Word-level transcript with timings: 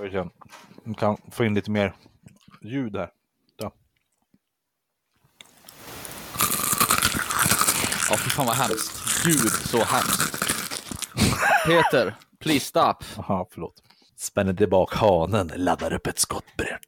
Ska 0.00 0.06
vi 0.06 0.12
se. 0.12 0.28
Vi 0.84 0.94
kan 0.94 1.16
få 1.30 1.44
in 1.44 1.54
lite 1.54 1.70
mer 1.70 1.94
ljud 2.62 2.96
här. 2.96 3.10
Ja. 3.56 3.72
Ja, 8.10 8.16
fy 8.16 8.30
fan 8.30 8.46
vad 8.46 8.56
hemskt. 8.56 9.24
Gud, 9.24 9.52
så 9.52 9.84
hemskt. 9.84 10.38
Peter, 11.66 12.14
please 12.38 12.66
stop. 12.66 12.96
Aha, 13.16 13.48
förlåt. 13.50 13.82
Spänner 14.16 14.54
tillbaka 14.54 14.98
hanen, 14.98 15.52
laddar 15.56 15.92
upp 15.92 16.06
ett 16.06 16.18
skottbräde. 16.18 16.78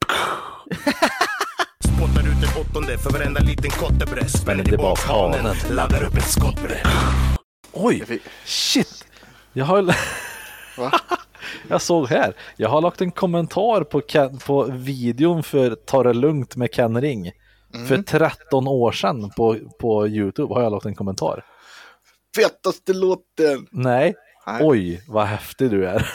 Spottar 1.79 2.21
ut 2.21 2.43
en 2.43 2.61
åttonde 2.61 2.97
för 2.97 3.09
varenda 3.09 3.39
liten 3.39 3.71
kottebräss. 3.71 4.41
Spänner 4.41 4.63
tillbaka 4.63 5.11
hanen, 5.11 5.55
laddar 5.69 6.03
upp 6.03 6.17
ett 6.17 6.31
skottbräde. 6.31 6.83
Oj, 7.71 8.21
shit! 8.45 9.05
Jag 9.53 9.65
har... 9.65 9.95
Va? 10.77 10.91
Jag 11.67 11.81
såg 11.81 12.07
här, 12.07 12.33
jag 12.57 12.69
har 12.69 12.81
lagt 12.81 13.01
en 13.01 13.11
kommentar 13.11 13.83
på, 13.83 14.01
Ken, 14.01 14.37
på 14.37 14.63
videon 14.63 15.43
för 15.43 15.75
Ta 15.75 16.03
det 16.03 16.13
lugnt 16.13 16.55
med 16.55 16.73
Ken 16.73 17.01
Ring. 17.01 17.31
För 17.87 17.97
13 17.97 18.67
år 18.67 18.91
sedan 18.91 19.29
på, 19.29 19.57
på 19.79 20.07
Youtube 20.07 20.53
har 20.53 20.63
jag 20.63 20.71
lagt 20.71 20.85
en 20.85 20.95
kommentar. 20.95 21.45
Fetaste 22.35 22.93
låten! 22.93 23.67
Nej, 23.71 24.15
Nej. 24.47 24.59
oj 24.61 25.03
vad 25.07 25.25
häftig 25.25 25.71
du 25.71 25.87
är. 25.87 26.11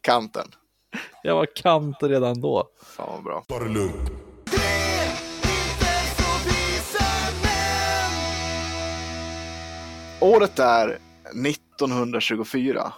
Kanten. 0.00 0.46
Jag 1.22 1.34
var 1.34 1.46
kant 1.56 1.96
redan 2.00 2.40
då. 2.40 2.68
Fan 2.96 3.08
vad 3.12 3.24
bra. 3.24 3.44
Ta 3.48 3.58
det 3.58 3.68
lugnt. 3.68 4.10
Året 10.20 10.58
är 10.58 10.98
1924. 11.24 12.92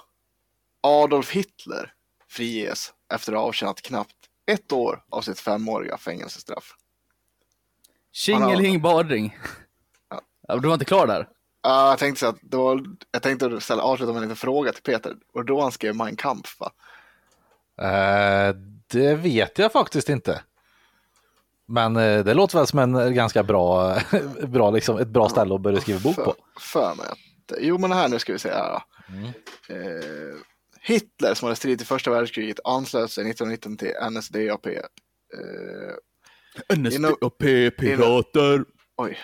Adolf 0.80 1.30
Hitler 1.30 1.92
friges 2.28 2.92
efter 3.14 3.32
att 3.32 3.38
ha 3.38 3.46
avtjänat 3.46 3.82
knappt 3.82 4.16
ett 4.46 4.72
år 4.72 5.02
av 5.10 5.22
sitt 5.22 5.40
femåriga 5.40 5.98
fängelsestraff. 5.98 6.74
Tjingeling 8.12 8.80
badring. 8.80 9.38
Ja, 10.48 10.56
du 10.56 10.68
var 10.68 10.74
inte 10.74 10.84
klar 10.84 11.06
där? 11.06 11.28
Ja, 11.62 11.88
jag 11.88 11.98
tänkte 11.98 12.20
så 12.20 12.26
att 12.26 12.38
det 12.42 12.56
var, 12.56 12.84
jag 13.12 13.22
tänkte 13.22 13.60
ställa, 13.60 13.82
avsluta 13.82 14.12
med 14.12 14.16
en 14.16 14.22
liten 14.22 14.36
fråga 14.36 14.72
till 14.72 14.82
Peter 14.82 15.14
och 15.32 15.44
då 15.44 15.60
han 15.60 15.72
skrev 15.72 15.96
Mein 15.96 16.16
Kampf 16.16 16.60
va? 16.60 16.72
Eh, 17.78 18.56
det 18.86 19.14
vet 19.14 19.58
jag 19.58 19.72
faktiskt 19.72 20.08
inte. 20.08 20.42
Men 21.66 21.96
eh, 21.96 22.24
det 22.24 22.34
låter 22.34 22.58
väl 22.58 22.66
som 22.66 22.78
en 22.78 23.14
ganska 23.14 23.42
bra, 23.42 23.96
bra 24.46 24.70
liksom, 24.70 24.98
ett 24.98 25.08
bra 25.08 25.28
ställe 25.28 25.54
att 25.54 25.60
börja 25.60 25.80
skriva 25.80 26.00
bok 26.00 26.16
på. 26.16 26.34
För, 26.60 26.60
för 26.60 26.94
mig 26.94 27.06
att, 27.52 27.58
jo 27.60 27.78
men 27.78 27.92
här 27.92 28.08
nu 28.08 28.18
ska 28.18 28.32
vi 28.32 28.38
se 28.38 28.50
här 28.50 28.70
då. 28.70 28.82
Eh, 29.74 30.36
Hitler 30.80 31.34
som 31.34 31.46
hade 31.46 31.56
stridit 31.56 31.82
i 31.82 31.84
första 31.84 32.10
världskriget 32.10 32.60
anslöt 32.64 33.10
sig 33.10 33.30
1919 33.30 33.76
till 33.76 33.92
NSDAP. 34.10 34.66
Eh, 34.66 34.74
NSDAP-pirater. 36.76 38.64
oj. 38.96 39.18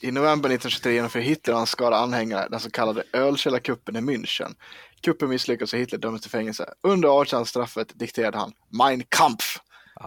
I 0.00 0.10
november 0.10 0.48
1923 0.48 0.92
genomförde 0.92 1.24
Hitler 1.24 1.54
och 1.54 1.58
hans 1.58 1.70
skara 1.70 1.96
anhängare 1.96 2.48
den 2.50 2.60
så 2.60 2.70
kallade 2.70 3.02
ölkällarkuppen 3.12 3.96
i 3.96 4.00
München. 4.00 4.54
Kuppen 5.00 5.28
misslyckades 5.28 5.72
och 5.72 5.78
Hitler 5.78 5.98
dömdes 5.98 6.22
till 6.22 6.30
fängelse. 6.30 6.74
Under 6.82 7.08
avtjänanstraffet 7.08 7.98
dikterade 7.98 8.38
han 8.38 8.52
Mein 8.70 9.02
Kampf 9.08 9.58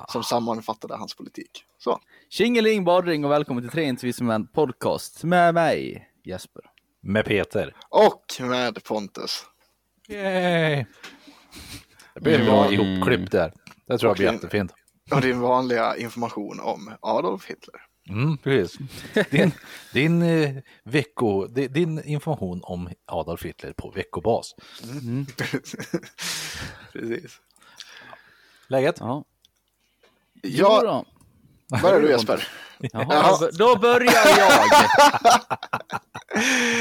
som 0.08 0.24
sammanfattade 0.24 0.96
hans 0.96 1.16
politik. 1.16 1.66
Så. 1.78 2.00
Tjingeling 2.30 2.84
badring 2.84 3.26
och 3.26 3.32
välkommen 3.32 3.64
till 3.64 3.72
Tre 3.72 3.84
intervjuer 3.84 4.54
podcast 4.54 5.24
med 5.24 5.54
mig, 5.54 6.10
Jesper. 6.24 6.64
Med 7.02 7.26
Peter. 7.26 7.76
Och 7.90 8.26
med 8.40 8.84
Pontus. 8.84 9.46
Yay! 10.10 10.86
Det 12.16 12.22
blir 12.22 12.46
bra 12.46 12.72
ihopklippt 12.74 13.32
där. 13.32 13.54
Det 13.88 13.98
tror 13.98 14.10
jag 14.10 14.18
blir 14.18 14.32
jättefint. 14.34 14.74
Och 15.12 15.22
din 15.22 15.40
vanliga 15.40 15.98
information 15.98 16.60
om 16.60 16.94
Adolf 17.02 17.46
Hitler. 17.46 17.76
Mm, 18.10 18.38
precis. 18.38 18.78
Din, 19.32 19.52
din, 19.94 20.22
eh, 20.22 20.56
vecko, 20.84 21.48
di- 21.48 21.68
din 21.68 22.04
information 22.04 22.60
om 22.64 22.90
Adolf 23.06 23.44
Hitler 23.46 23.74
på 23.74 23.92
veckobas. 23.92 24.56
Precis. 26.94 27.42
Läget? 28.68 28.96
Ja. 29.00 29.26
Ja, 30.42 30.82
då. 30.82 31.06
börjar 31.82 32.02
du 32.02 32.10
Jesper? 32.10 32.48
Jaha, 32.80 33.50
då, 33.52 33.76
börjar 33.76 34.38
jag. 34.38 34.70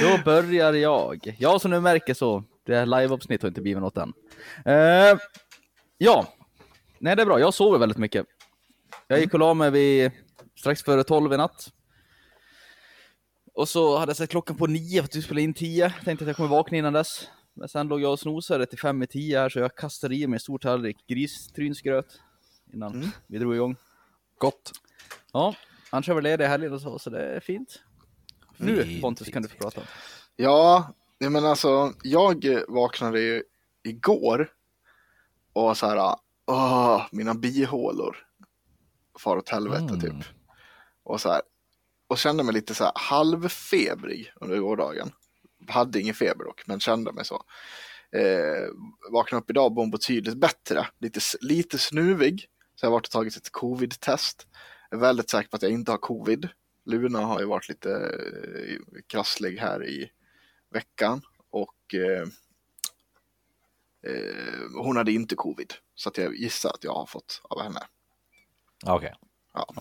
Då 0.03 0.25
börjar 0.25 0.73
jag. 0.73 1.37
Ja, 1.39 1.59
som 1.59 1.71
du 1.71 1.81
märker 1.81 2.15
så, 2.15 2.45
det 2.67 2.77
här 2.77 2.87
live-avsnitt 2.87 3.43
har 3.43 3.49
inte 3.49 3.61
blivit 3.61 3.83
något 3.83 3.97
än. 3.97 4.13
Eh, 4.65 5.19
ja, 5.99 6.27
nej 6.99 7.17
det 7.17 7.23
är 7.23 7.27
bra. 7.27 7.41
Jag 7.41 7.55
sover 7.55 7.79
väldigt 7.79 7.99
mycket. 7.99 8.27
Jag 9.07 9.21
gick 9.21 9.35
och 9.35 9.41
la 9.41 9.55
mig 9.55 9.71
vid 9.71 10.11
strax 10.59 10.83
före 10.83 11.05
tolv 11.05 11.33
i 11.33 11.37
natt. 11.37 11.73
Och 13.55 13.69
så 13.69 13.99
hade 13.99 14.11
jag 14.11 14.17
sett 14.17 14.31
klockan 14.31 14.57
på 14.57 14.67
nio 14.67 15.03
för 15.03 15.09
att 15.09 15.17
vi 15.17 15.23
spelade 15.23 15.43
in 15.43 15.55
tio. 15.55 15.95
Tänkte 16.05 16.25
att 16.25 16.29
jag 16.29 16.37
kommer 16.37 16.51
vakna 16.51 16.79
innan 16.79 16.93
dess. 16.93 17.29
Men 17.55 17.69
sen 17.69 17.89
låg 17.89 18.01
jag 18.01 18.13
och 18.13 18.21
snosade 18.21 18.67
till 18.67 18.79
fem 18.79 19.03
i 19.03 19.07
tio 19.07 19.39
här 19.39 19.49
så 19.49 19.59
jag 19.59 19.75
kastade 19.75 20.15
i 20.15 20.27
mig 20.27 20.37
en 20.37 20.41
stor 20.41 20.59
tallrik 20.59 20.97
gristrynsgröt 21.09 22.21
innan 22.73 23.13
vi 23.27 23.39
drog 23.39 23.55
igång. 23.55 23.77
Gott. 24.39 24.73
Ja, 25.33 25.55
annars 25.91 26.09
är 26.09 26.15
väl 26.15 26.25
ledig 26.25 26.45
helgen 26.45 26.73
och 26.73 26.81
så, 26.81 26.99
så 26.99 27.11
det 27.11 27.23
är 27.23 27.41
fint. 27.41 27.83
Nu 28.57 28.85
Fint, 28.85 29.03
Pontus 29.03 29.25
fint, 29.25 29.35
kan 29.35 29.43
du 29.43 29.49
få 29.49 29.57
prata. 29.57 29.81
Ja, 30.37 30.95
men 31.19 31.45
alltså 31.45 31.93
jag 32.03 32.65
vaknade 32.69 33.21
ju 33.21 33.43
igår 33.83 34.53
och 35.53 35.63
var 35.63 35.75
så 35.75 35.87
här, 35.87 36.17
åh, 36.47 37.07
mina 37.13 37.35
bihålor 37.35 38.17
far 39.19 39.37
åt 39.37 39.49
helvete 39.49 39.85
Mm. 39.95 40.01
typ. 40.01 40.29
Och 41.03 41.21
så 41.21 41.29
här, 41.29 41.43
och 42.07 42.19
kände 42.19 42.43
mig 42.43 42.55
lite 42.55 42.75
så 42.75 42.85
här 42.85 42.93
halvfebrig 42.97 44.33
under 44.37 44.59
gårdagen. 44.59 45.11
Hade 45.69 46.01
ingen 46.01 46.15
feber 46.15 46.45
dock, 46.45 46.63
men 46.67 46.81
kände 46.81 47.13
mig 47.13 47.25
så. 47.25 47.45
Eh, 48.13 48.69
vaknade 49.11 49.43
upp 49.43 49.51
idag 49.51 49.67
och 49.67 49.73
mår 49.73 49.87
betydligt 49.87 50.37
bättre. 50.37 50.87
Lite, 50.99 51.21
lite 51.41 51.79
snuvig. 51.79 52.47
Så 52.75 52.87
jag 52.87 52.91
har 52.91 52.93
varit 52.97 53.07
och 53.07 53.11
tagit 53.11 53.37
ett 53.37 53.53
covid-test. 53.53 54.47
Är 54.91 54.97
väldigt 54.97 55.31
säker 55.31 55.49
på 55.51 55.57
att 55.57 55.63
jag 55.63 55.73
inte 55.73 55.91
har 55.91 55.99
covid. 55.99 56.49
Luna 56.85 57.19
har 57.21 57.41
ju 57.41 57.47
varit 57.47 57.69
lite 57.69 57.91
eh, 57.93 59.01
krasslig 59.07 59.59
här 59.59 59.85
i 59.89 60.11
veckan 60.71 61.23
och 61.51 61.95
eh, 61.95 62.23
eh, 64.13 64.83
hon 64.85 64.97
hade 64.97 65.13
inte 65.13 65.35
covid. 65.35 65.73
Så 65.95 66.09
att 66.09 66.19
jag 66.19 66.37
gissar 66.37 66.71
att 66.71 66.85
jag 66.85 66.93
har 66.95 67.07
fått 67.07 67.41
av 67.45 67.63
henne. 67.63 67.81
Okej. 68.87 69.15
Ja. 69.55 69.75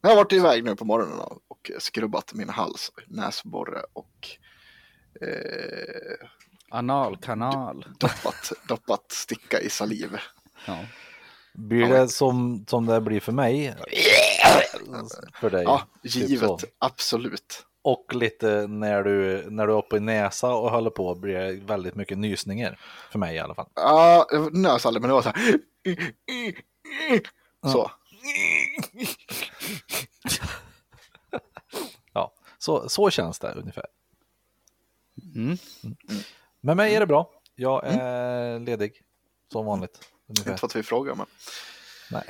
Jag 0.00 0.10
har 0.10 0.16
varit 0.16 0.32
iväg 0.32 0.64
nu 0.64 0.76
på 0.76 0.84
morgonen 0.84 1.18
och- 1.48 1.70
skrubbat 1.78 2.34
min 2.34 2.48
hals, 2.48 2.92
näsborre 3.06 3.82
och 3.92 4.28
eh, 5.20 6.28
Anal, 6.70 7.16
kanal. 7.16 7.86
doppat, 7.98 8.52
doppat 8.68 9.12
sticka 9.12 9.60
i 9.60 9.70
saliv. 9.70 10.16
Ja. 10.66 10.84
Blir 11.54 11.88
det 11.88 12.08
som, 12.08 12.64
som 12.68 12.86
det 12.86 13.00
blir 13.00 13.20
för 13.20 13.32
mig? 13.32 13.74
För 15.34 15.50
dig? 15.50 15.64
Ja, 15.64 15.82
Typ 16.02 16.14
givet, 16.14 16.48
så. 16.48 16.58
absolut. 16.78 17.66
Och 17.82 18.14
lite 18.14 18.66
när 18.66 19.02
du, 19.02 19.44
när 19.50 19.66
du 19.66 19.72
är 19.72 19.76
uppe 19.76 19.96
i 19.96 20.00
näsa 20.00 20.54
och 20.54 20.70
håller 20.70 20.90
på 20.90 21.14
blir 21.14 21.34
det 21.34 21.52
väldigt 21.52 21.94
mycket 21.94 22.18
nysningar. 22.18 22.78
För 23.12 23.18
mig 23.18 23.36
i 23.36 23.38
alla 23.38 23.54
fall. 23.54 23.68
Ja, 23.74 24.26
jag 24.30 24.56
nös 24.56 24.86
aldrig, 24.86 25.00
men 25.00 25.08
det 25.08 25.14
var 25.14 25.22
så 25.22 25.28
här. 25.28 25.60
Så. 27.72 27.90
Ja, 32.12 32.32
så, 32.58 32.88
så 32.88 33.10
känns 33.10 33.38
det 33.38 33.52
ungefär. 33.52 33.86
Mm. 35.34 35.56
Med 36.60 36.76
mig 36.76 36.94
är 36.94 37.00
det 37.00 37.06
bra. 37.06 37.30
Jag 37.54 37.82
är 37.86 38.58
ledig 38.58 39.02
som 39.52 39.66
vanligt. 39.66 40.00
Ungefär. 40.30 40.50
Inte 40.50 40.60
för 40.60 40.66
att 40.66 40.76
vi 40.76 40.82
frågar, 40.82 41.14
men 41.14 41.26
Nej. 42.10 42.24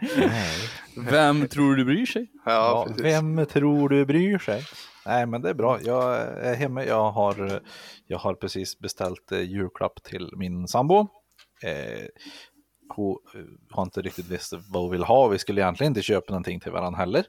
Nej. 0.16 0.68
Vem 0.96 1.48
tror 1.48 1.76
du 1.76 1.84
bryr 1.84 2.06
sig? 2.06 2.30
ja, 2.44 2.86
Ja, 2.88 2.94
vem 3.02 3.46
tror 3.46 3.88
du 3.88 4.04
bryr 4.04 4.38
sig? 4.38 4.64
Nej, 5.06 5.26
men 5.26 5.42
det 5.42 5.50
är 5.50 5.54
bra. 5.54 5.78
Jag 5.82 6.16
är 6.20 6.54
hemma. 6.54 6.84
Jag 6.84 7.10
har, 7.10 7.62
jag 8.06 8.18
har 8.18 8.34
precis 8.34 8.78
beställt 8.78 9.32
eh, 9.32 9.40
julklapp 9.40 10.02
till 10.02 10.30
min 10.36 10.68
sambo. 10.68 10.98
Eh, 11.62 12.06
hon 12.88 13.18
eh, 13.34 13.40
har 13.70 13.82
inte 13.82 14.02
riktigt 14.02 14.26
visst 14.26 14.52
vad 14.52 14.82
hon 14.82 14.90
vill 14.90 15.04
ha. 15.04 15.28
Vi 15.28 15.38
skulle 15.38 15.60
egentligen 15.60 15.90
inte 15.90 16.02
köpa 16.02 16.32
någonting 16.32 16.60
till 16.60 16.72
varandra 16.72 16.98
heller. 16.98 17.24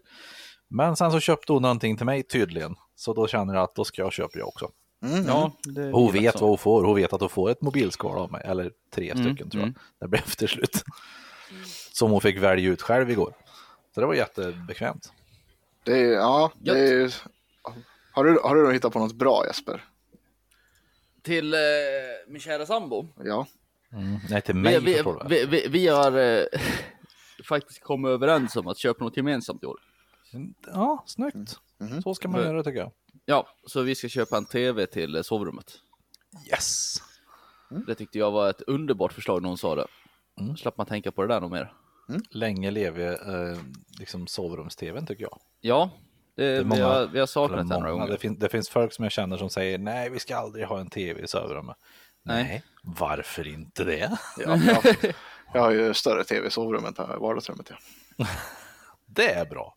Men 0.69 0.95
sen 0.95 1.11
så 1.11 1.19
köpte 1.19 1.53
hon 1.53 1.61
någonting 1.61 1.97
till 1.97 2.05
mig 2.05 2.23
tydligen. 2.23 2.75
Så 2.95 3.13
då 3.13 3.27
känner 3.27 3.53
jag 3.53 3.63
att 3.63 3.75
då 3.75 3.83
ska 3.83 4.01
jag 4.01 4.13
köpa 4.13 4.39
jag 4.39 4.47
också. 4.47 4.69
Mm. 5.01 5.25
Ja, 5.25 5.51
det 5.63 5.91
Hon 5.91 6.11
vet 6.13 6.33
så. 6.33 6.39
vad 6.39 6.49
hon 6.49 6.57
får. 6.57 6.83
Hon 6.83 6.95
vet 6.95 7.13
att 7.13 7.19
hon 7.21 7.29
får 7.29 7.49
ett 7.49 7.61
mobilskal 7.61 8.17
av 8.17 8.31
mig. 8.31 8.41
Eller 8.45 8.71
tre 8.93 9.11
Mm, 9.11 9.23
stycken 9.23 9.49
tror 9.49 9.61
jag. 9.61 9.67
mm. 9.67 9.79
Det 9.99 10.07
blev 10.07 10.21
till 10.21 10.47
slut. 10.47 10.83
Som 11.91 12.11
hon 12.11 12.21
fick 12.21 12.37
välja 12.37 12.69
ut 12.69 12.81
själv 12.81 13.11
igår. 13.11 13.33
Så 13.93 13.99
det 14.01 14.07
var 14.07 14.13
jättebekvämt. 14.13 15.13
Det 15.83 15.99
är, 15.99 16.11
ja, 16.11 16.51
det 16.59 16.79
är, 16.79 17.15
har, 18.11 18.23
du, 18.23 18.39
har 18.43 18.55
du 18.55 18.73
hittat 18.73 18.93
på 18.93 18.99
något 18.99 19.15
bra 19.15 19.43
Jesper? 19.47 19.83
till 21.23 21.53
eh, 21.53 21.59
min 22.27 22.41
kära 22.41 22.65
sambo. 22.65 23.07
Ja, 23.23 23.47
Mm. 23.91 24.17
Nej, 24.29 24.41
till 24.41 24.55
Vi, 24.55 24.61
mig 24.61 24.79
vi, 24.79 25.03
vi, 25.29 25.45
vi, 25.45 25.67
vi 25.67 25.87
har 25.87 26.17
eh, 26.17 26.43
faktiskt 27.47 27.83
kommit 27.83 28.09
överens 28.09 28.55
om 28.55 28.67
att 28.67 28.77
köpa 28.77 29.03
något 29.03 29.17
gemensamt 29.17 29.63
i 29.63 29.65
år. 29.65 29.77
Ja, 30.73 31.03
snyggt. 31.07 31.59
Mhm. 31.77 32.01
Så 32.01 32.15
ska 32.15 32.27
man 32.27 32.41
göra 32.41 32.63
tycker 32.63 32.79
jag. 32.79 32.91
Ja, 33.29 33.47
så 33.67 33.81
vi 33.81 33.95
ska 33.95 34.07
köpa 34.09 34.37
en 34.37 34.45
tv 34.45 34.85
till 34.87 35.15
eh, 35.15 35.21
sovrummet. 35.21 35.73
Yes. 36.51 36.95
Det 37.87 37.95
tyckte 37.95 38.17
jag 38.19 38.31
var 38.31 38.49
ett 38.49 38.61
underbart 38.61 39.13
förslag 39.13 39.41
när 39.41 39.49
hon 39.49 39.57
sa 39.57 39.75
det. 39.75 39.87
Mm. 40.39 40.57
Slapp 40.57 40.77
man 40.77 40.85
tänka 40.87 41.11
på 41.11 41.21
det 41.21 41.27
där 41.33 41.41
nog 41.41 41.51
mer. 41.51 41.73
Länge 42.29 42.71
leve 42.71 43.13
eh, 43.13 43.57
liksom 43.99 44.27
sovrums-tvn 44.27 45.05
tycker 45.05 45.23
jag. 45.23 45.39
Ja, 45.61 45.89
det, 46.35 46.57
vi, 46.59 46.63
många- 46.65 46.85
har, 46.85 47.07
vi 47.07 47.19
har 47.19 47.27
saknat 47.27 47.69
den 47.69 47.79
några 47.79 47.91
gånger. 47.91 48.07
Det, 48.07 48.17
fin- 48.17 48.39
det 48.39 48.49
finns 48.49 48.69
folk 48.69 48.93
som 48.93 49.03
jag 49.03 49.11
känner 49.11 49.37
som 49.37 49.49
säger 49.49 49.77
nej, 49.77 50.09
vi 50.09 50.19
ska 50.19 50.37
aldrig 50.37 50.65
ha 50.65 50.79
en 50.79 50.89
tv 50.89 51.21
i 51.21 51.27
sovrummet. 51.27 51.77
Nej. 52.23 52.43
Nej, 52.43 52.63
varför 52.83 53.47
inte 53.47 53.83
det? 53.83 54.17
ja 54.37 54.57
jag, 54.65 55.13
jag 55.53 55.61
har 55.61 55.71
ju 55.71 55.93
större 55.93 56.23
tv 56.23 56.47
i 56.47 56.51
sovrummet 56.51 56.99
än 56.99 57.05
i 57.11 57.17
vardagsrummet. 57.19 57.71
Ja. 58.17 58.27
Det 59.05 59.31
är 59.33 59.45
bra. 59.45 59.75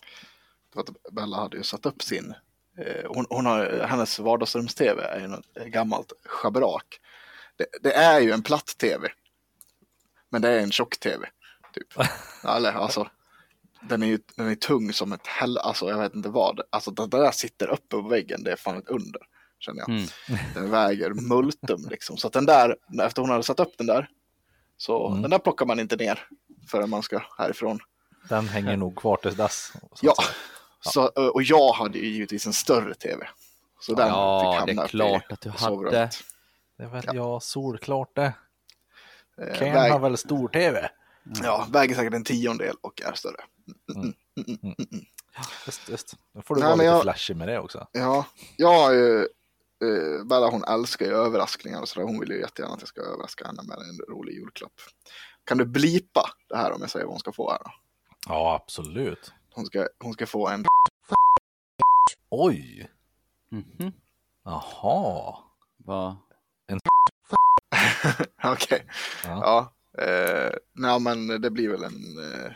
För 0.72 0.80
att 0.80 0.88
Bella 1.12 1.36
hade 1.36 1.56
ju 1.56 1.62
satt 1.62 1.86
upp 1.86 2.02
sin, 2.02 2.34
hon, 3.06 3.26
hon 3.30 3.46
har, 3.46 3.86
hennes 3.88 4.18
vardagsrums-tv 4.18 5.02
är 5.02 5.20
ju 5.20 5.26
något 5.26 5.54
gammalt 5.66 6.12
schabrak. 6.24 7.00
Det, 7.56 7.66
det 7.82 7.92
är 7.92 8.20
ju 8.20 8.32
en 8.32 8.42
platt-tv, 8.42 9.08
men 10.30 10.42
det 10.42 10.48
är 10.48 10.60
en 10.60 10.70
tjock-tv. 10.72 11.26
Typ. 11.74 11.86
Eller 12.44 12.72
alltså, 12.72 13.08
den 13.82 14.02
är 14.02 14.06
ju 14.06 14.18
den 14.36 14.48
är 14.50 14.54
tung 14.54 14.92
som 14.92 15.12
ett 15.12 15.26
hell, 15.26 15.58
alltså 15.58 15.88
jag 15.88 15.98
vet 15.98 16.14
inte 16.14 16.28
vad. 16.28 16.60
Alltså 16.70 16.90
det 16.90 17.06
där 17.06 17.30
sitter 17.30 17.68
uppe 17.68 17.88
på 17.88 18.08
väggen, 18.08 18.44
det 18.44 18.52
är 18.52 18.56
fan 18.56 18.76
ett 18.76 18.88
under. 18.88 19.20
Känner 19.58 19.80
jag. 19.80 19.88
Mm. 19.88 20.06
Den 20.54 20.70
väger 20.70 21.10
multum 21.10 21.86
liksom. 21.90 22.16
Så 22.16 22.26
att 22.26 22.32
den 22.32 22.46
där, 22.46 22.76
efter 23.02 23.22
hon 23.22 23.30
hade 23.30 23.42
satt 23.42 23.60
upp 23.60 23.78
den 23.78 23.86
där, 23.86 24.08
så 24.76 25.08
Mm. 25.08 25.22
den 25.22 25.30
där 25.30 25.38
plockar 25.38 25.66
man 25.66 25.80
inte 25.80 25.96
ner 25.96 26.26
förrän 26.70 26.90
man 26.90 27.02
ska 27.02 27.22
härifrån. 27.38 27.78
Den 28.28 28.48
hänger 28.48 28.76
nog 28.76 28.96
kvar 28.96 29.16
tills 29.16 29.36
dess. 29.36 29.72
Ja. 30.00 30.14
Så, 30.80 31.06
och 31.06 31.42
jag 31.42 31.72
hade 31.72 31.98
ju 31.98 32.06
givetvis 32.08 32.46
en 32.46 32.52
större 32.52 32.94
tv. 32.94 33.28
Så 33.80 33.94
den 33.94 34.08
Ja, 34.08 34.40
fick 34.40 34.76
det 34.76 34.80
hamna 34.82 34.82
är 34.82 34.84
uppe 34.84 34.90
klart 34.90 35.32
att 35.32 35.40
du 35.40 35.48
hade. 35.50 35.62
sovrummet. 35.62 36.16
Det 36.78 36.82
är 36.84 36.88
väl 36.88 37.04
ja, 37.12 37.40
solklart 37.40 38.16
det. 38.16 38.32
Eh, 39.42 39.58
Ken 39.58 39.74
väg, 39.74 39.92
har 39.92 39.98
väl 39.98 40.16
stor-tv? 40.16 40.90
ja, 41.42 41.66
väger 41.70 41.94
säkert 41.94 42.14
en 42.14 42.24
tiondel 42.24 42.76
och 42.80 43.02
är 43.02 43.12
större. 43.14 43.44
Just, 45.66 45.88
just. 45.88 46.14
Då 46.34 46.42
får 46.42 46.54
du 46.54 46.60
Nej, 46.60 46.66
vara 46.68 46.76
lite 46.76 46.84
jag- 46.86 47.02
flashig 47.02 47.36
med 47.36 47.48
det 47.48 47.58
också. 47.58 47.86
Ja, 47.92 48.24
jag 48.56 48.68
har 48.72 48.92
ju, 48.92 49.18
eh, 49.84 50.24
Bella 50.24 50.50
hon 50.50 50.64
älskar 50.64 51.06
ju 51.06 51.12
överraskningar 51.12 51.80
och 51.80 51.88
sådär. 51.88 52.06
Hon 52.06 52.20
vill 52.20 52.30
ju 52.30 52.40
jättegärna 52.40 52.74
att 52.74 52.80
jag 52.80 52.88
ska 52.88 53.00
överraska 53.00 53.46
henne 53.46 53.62
med 53.62 53.78
en 53.78 54.14
rolig 54.14 54.34
julklapp. 54.34 54.72
Kan 55.44 55.58
du 55.58 55.64
blipa 55.64 56.30
det 56.48 56.56
här 56.56 56.72
om 56.72 56.80
jag 56.80 56.90
säger 56.90 57.06
vad 57.06 57.12
hon 57.12 57.20
ska 57.20 57.32
få 57.32 57.50
här 57.50 57.58
då? 57.64 57.70
Ja, 58.28 58.60
absolut. 58.62 59.32
Hon 59.60 59.66
ska, 59.66 59.86
hon 60.04 60.12
ska 60.12 60.26
få 60.26 60.48
en 60.48 60.64
Oj, 62.30 62.90
Mhm. 63.50 63.92
jaha. 64.44 65.34
Va? 65.78 66.16
Okej. 68.44 68.86
Ja. 69.24 69.72
Ja. 69.94 70.02
Eh, 70.04 70.50
nej 70.74 71.00
men 71.00 71.40
det 71.40 71.50
blir 71.50 71.68
väl 71.68 71.82
en... 71.84 72.18
Eh, 72.32 72.52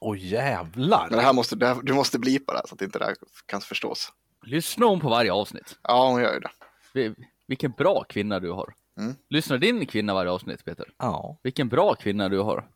Oj 0.00 0.26
jävlar. 0.26 1.06
men 1.10 1.18
det 1.18 1.24
här 1.24 1.32
måste, 1.32 1.56
det 1.56 1.66
här, 1.66 1.82
du 1.82 1.92
måste 1.94 2.18
blipa 2.18 2.52
det 2.52 2.58
här 2.58 2.66
så 2.66 2.74
att 2.74 2.82
inte 2.82 2.98
det 2.98 3.04
här 3.04 3.14
kan 3.46 3.60
förstås. 3.60 4.12
Lyssnar 4.42 4.86
hon 4.86 5.00
på 5.00 5.08
varje 5.08 5.32
avsnitt? 5.32 5.78
Ja, 5.82 6.08
hon 6.10 6.22
gör 6.22 6.34
ju 6.34 6.40
det. 6.40 6.50
Vi- 6.94 7.14
Vilken 7.46 7.70
bra 7.70 8.04
kvinna 8.04 8.40
du 8.40 8.50
har. 8.50 8.74
Mm. 8.98 9.14
Lyssnar 9.30 9.58
din 9.58 9.86
kvinna 9.86 10.14
varje 10.14 10.30
avsnitt, 10.30 10.64
Peter? 10.64 10.94
Ja, 10.98 11.36
Vilken 11.42 11.68
bra 11.68 11.94
kvinna 11.94 12.28
du 12.28 12.38
har. 12.40 12.68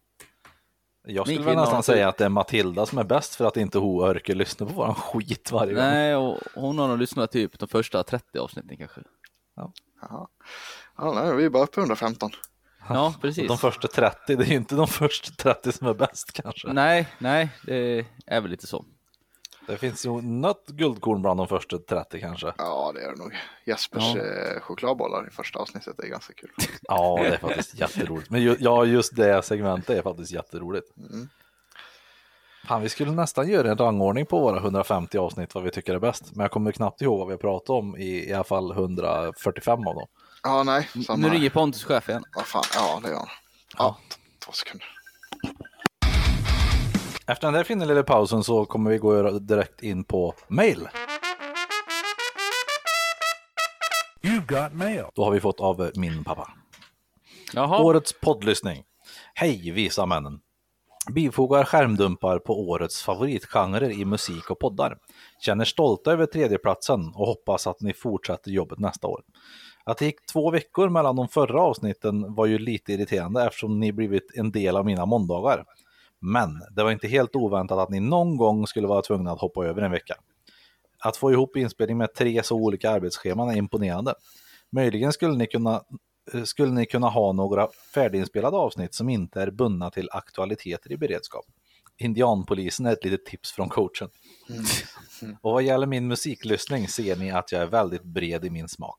Jag 1.08 1.26
skulle 1.26 1.44
väl 1.44 1.56
nästan 1.56 1.82
säga 1.82 2.08
att 2.08 2.16
det 2.16 2.24
är 2.24 2.28
Matilda 2.28 2.86
som 2.86 2.98
är 2.98 3.04
bäst 3.04 3.34
för 3.34 3.44
att 3.44 3.56
inte 3.56 3.78
hon 3.78 4.10
orkar 4.10 4.34
lyssna 4.34 4.66
på 4.66 4.72
våran 4.72 4.94
skit 4.94 5.52
varje 5.52 5.74
gång. 5.74 5.82
Nej, 5.82 6.16
och 6.16 6.38
hon 6.54 6.78
har 6.78 6.88
nog 6.88 6.98
lyssnat 6.98 7.32
typ 7.32 7.58
de 7.58 7.68
första 7.68 8.02
30 8.02 8.38
avsnitten 8.38 8.76
kanske. 8.76 9.00
Jaha. 10.00 10.26
Ja, 10.98 11.12
nej, 11.22 11.36
vi 11.36 11.44
är 11.44 11.50
bara 11.50 11.62
uppe 11.62 11.80
i 11.80 11.82
115. 11.82 12.30
Ja, 12.88 13.14
precis. 13.20 13.48
De 13.48 13.58
första 13.58 13.88
30, 13.88 14.36
det 14.36 14.44
är 14.44 14.48
ju 14.48 14.54
inte 14.54 14.74
de 14.74 14.86
första 14.86 15.30
30 15.30 15.72
som 15.72 15.86
är 15.86 15.94
bäst 15.94 16.32
kanske. 16.32 16.72
Nej, 16.72 17.08
nej, 17.18 17.48
det 17.62 18.06
är 18.26 18.40
väl 18.40 18.50
lite 18.50 18.66
så. 18.66 18.84
Det 19.68 19.78
finns 19.78 20.06
ju 20.06 20.22
något 20.22 20.66
guldkorn 20.66 21.22
bland 21.22 21.40
de 21.40 21.48
första 21.48 21.78
30 21.78 22.20
kanske. 22.20 22.52
Ja, 22.58 22.92
det 22.94 23.00
är 23.02 23.10
det 23.12 23.18
nog. 23.18 23.32
Jespers 23.66 24.02
Ja. 24.14 24.20
eh, 24.22 24.60
chokladbollar 24.60 25.28
i 25.28 25.30
första 25.30 25.58
avsnittet 25.58 25.98
är 26.00 26.06
ganska 26.08 26.32
kul. 26.34 26.50
Ja, 26.82 27.18
det 27.22 27.28
är 27.28 27.38
faktiskt 27.38 27.74
jätteroligt. 27.80 28.30
Men 28.30 28.42
ju, 28.42 28.56
ja, 28.60 28.84
just 28.84 29.16
det 29.16 29.42
segmentet 29.42 29.90
är 29.98 30.02
faktiskt 30.02 30.32
jätteroligt. 30.32 30.96
Mm. 30.96 31.28
Fan, 32.68 32.82
vi 32.82 32.88
skulle 32.88 33.12
nästan 33.12 33.48
göra 33.48 33.70
en 33.70 33.78
rangordning 33.78 34.26
på 34.26 34.40
våra 34.40 34.58
150 34.58 35.18
avsnitt 35.18 35.54
vad 35.54 35.64
vi 35.64 35.70
tycker 35.70 35.94
är 35.94 35.98
bäst. 35.98 36.24
Men 36.36 36.44
jag 36.44 36.50
kommer 36.50 36.72
knappt 36.72 37.02
ihåg 37.02 37.18
vad 37.18 37.26
vi 37.28 37.32
har 37.32 37.38
pratat 37.38 37.70
om 37.70 37.96
i 37.96 38.28
i 38.28 38.32
alla 38.32 38.44
fall 38.44 38.70
145 38.72 39.78
av 39.86 39.94
dem. 39.94 40.06
Ja, 40.42 40.62
nej. 40.62 40.88
Samma. 41.06 41.18
Nu 41.26 41.28
ringer 41.34 41.50
Pontus 41.50 41.84
chef 41.84 42.08
igen. 42.08 42.24
Vad 42.36 42.46
fan, 42.46 42.64
ja 42.74 43.00
det 43.02 43.08
gör 43.08 43.16
han. 43.16 43.28
Ja, 43.78 43.96
t- 44.10 44.16
två 44.44 44.52
sekunder. 44.52 44.86
Efter 47.28 47.46
den 47.46 47.54
där 47.54 47.64
fina 47.64 47.84
lilla 47.84 48.02
pausen 48.02 48.44
så 48.44 48.64
kommer 48.64 48.90
vi 48.90 48.98
gå 48.98 49.38
direkt 49.38 49.82
in 49.82 50.04
på 50.04 50.34
mail. 50.48 50.88
Då 55.14 55.24
har 55.24 55.30
vi 55.30 55.40
fått 55.40 55.60
av 55.60 55.90
min 55.94 56.24
pappa. 56.24 56.50
Jaha, 57.54 57.82
Årets 57.82 58.12
poddlyssning. 58.20 58.82
Hej 59.34 59.70
visa 59.70 60.06
männen. 60.06 60.40
Bifogar 61.12 61.64
skärmdumpar 61.64 62.38
på 62.38 62.68
årets 62.68 63.02
favoritgenrer 63.02 63.90
i 63.90 64.04
musik 64.04 64.50
och 64.50 64.58
poddar. 64.58 64.98
Känner 65.40 65.64
stolta 65.64 66.12
över 66.12 66.26
tredjeplatsen 66.26 67.00
och 67.14 67.26
hoppas 67.26 67.66
att 67.66 67.80
ni 67.80 67.92
fortsätter 67.92 68.50
jobbet 68.50 68.78
nästa 68.78 69.06
år. 69.06 69.22
Att 69.84 69.98
det 69.98 70.04
gick 70.04 70.26
två 70.26 70.50
veckor 70.50 70.88
mellan 70.88 71.16
de 71.16 71.28
förra 71.28 71.62
avsnitten 71.62 72.34
var 72.34 72.46
ju 72.46 72.58
lite 72.58 72.92
irriterande 72.92 73.44
eftersom 73.44 73.80
ni 73.80 73.92
blivit 73.92 74.30
en 74.34 74.50
del 74.50 74.76
av 74.76 74.86
mina 74.86 75.06
måndagar. 75.06 75.64
Men 76.20 76.62
det 76.70 76.82
var 76.82 76.90
inte 76.90 77.08
helt 77.08 77.36
oväntat 77.36 77.78
att 77.78 77.90
ni 77.90 78.00
någon 78.00 78.36
gång 78.36 78.66
skulle 78.66 78.86
vara 78.86 79.02
tvungna 79.02 79.32
att 79.32 79.40
hoppa 79.40 79.66
över 79.66 79.82
en 79.82 79.90
vecka. 79.90 80.14
Att 80.98 81.16
få 81.16 81.32
ihop 81.32 81.56
inspelning 81.56 81.98
med 81.98 82.14
tre 82.14 82.42
så 82.42 82.56
olika 82.56 82.90
arbetsscheman 82.90 83.50
är 83.50 83.56
imponerande. 83.56 84.14
Möjligen 84.70 85.12
skulle 85.12 85.36
ni 85.36 85.46
kunna 85.46 85.82
eh, 86.34 86.42
skulle 86.42 86.72
ni 86.72 86.86
kunna 86.86 87.08
ha 87.08 87.32
några 87.32 87.68
färdiginspelade 87.94 88.56
avsnitt 88.56 88.94
som 88.94 89.08
inte 89.08 89.42
är 89.42 89.50
bundna 89.50 89.90
till 89.90 90.08
aktualiteter 90.12 90.92
i 90.92 90.96
beredskap. 90.96 91.44
Indianpolisen 91.96 92.86
är 92.86 92.92
ett 92.92 93.04
litet 93.04 93.26
tips 93.26 93.52
från 93.52 93.68
coachen. 93.68 94.08
Och 95.42 95.52
vad 95.52 95.62
gäller 95.62 95.86
min 95.86 96.06
musiklyssning 96.06 96.88
ser 96.88 97.16
ni 97.16 97.30
att 97.30 97.52
jag 97.52 97.62
är 97.62 97.66
väldigt 97.66 98.04
bred 98.04 98.44
i 98.44 98.50
min 98.50 98.68
smak. 98.68 98.98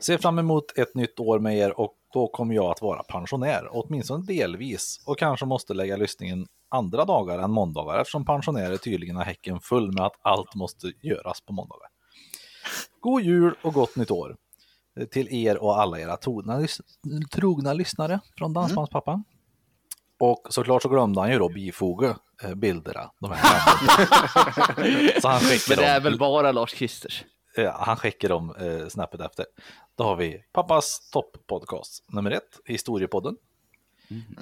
Ser 0.00 0.18
fram 0.18 0.38
emot 0.38 0.78
ett 0.78 0.94
nytt 0.94 1.20
år 1.20 1.38
med 1.38 1.58
er 1.58 1.80
och 1.80 1.94
då 2.14 2.28
kommer 2.28 2.54
jag 2.54 2.70
att 2.70 2.82
vara 2.82 3.02
pensionär, 3.02 3.68
åtminstone 3.70 4.24
delvis, 4.26 5.02
och 5.06 5.18
kanske 5.18 5.46
måste 5.46 5.74
lägga 5.74 5.96
lyssningen 5.96 6.46
andra 6.68 7.04
dagar 7.04 7.38
än 7.38 7.50
måndagar 7.50 8.00
eftersom 8.00 8.24
pensionärer 8.24 8.76
tydligen 8.76 9.16
har 9.16 9.24
häcken 9.24 9.60
full 9.60 9.92
med 9.92 10.04
att 10.04 10.16
allt 10.22 10.54
måste 10.54 10.92
göras 11.02 11.40
på 11.40 11.52
måndagar. 11.52 11.88
God 13.00 13.22
jul 13.22 13.54
och 13.62 13.74
gott 13.74 13.96
nytt 13.96 14.10
år 14.10 14.36
till 15.10 15.28
er 15.34 15.62
och 15.62 15.80
alla 15.80 16.00
era 16.00 16.16
trogna, 16.16 16.58
lys- 16.58 16.80
trogna 17.30 17.72
lyssnare 17.72 18.20
från 18.38 18.52
Dansbandspappa. 18.52 19.22
Och 20.20 20.46
såklart 20.50 20.82
så 20.82 20.88
glömde 20.88 21.20
han 21.20 21.30
ju 21.30 21.38
då 21.38 21.48
bifoga 21.48 22.16
eh, 22.42 22.54
bilderna. 22.54 23.10
De 23.20 23.30
här 23.30 23.60
så 25.20 25.28
han 25.28 25.40
men 25.40 25.50
skickade 25.50 25.82
det 25.82 25.88
är 25.88 26.00
väl 26.00 26.18
bara 26.18 26.52
Lars 26.52 26.74
Kristers. 26.74 27.24
Eh, 27.56 27.72
han 27.72 27.96
skickar 27.96 28.28
dem 28.28 28.54
eh, 28.56 28.88
snappet 28.88 29.20
efter. 29.20 29.46
Då 29.94 30.04
har 30.04 30.16
vi 30.16 30.44
pappas 30.52 31.10
topppodcast. 31.10 32.04
Nummer 32.08 32.30
ett, 32.30 32.60
historiepodden. 32.64 33.36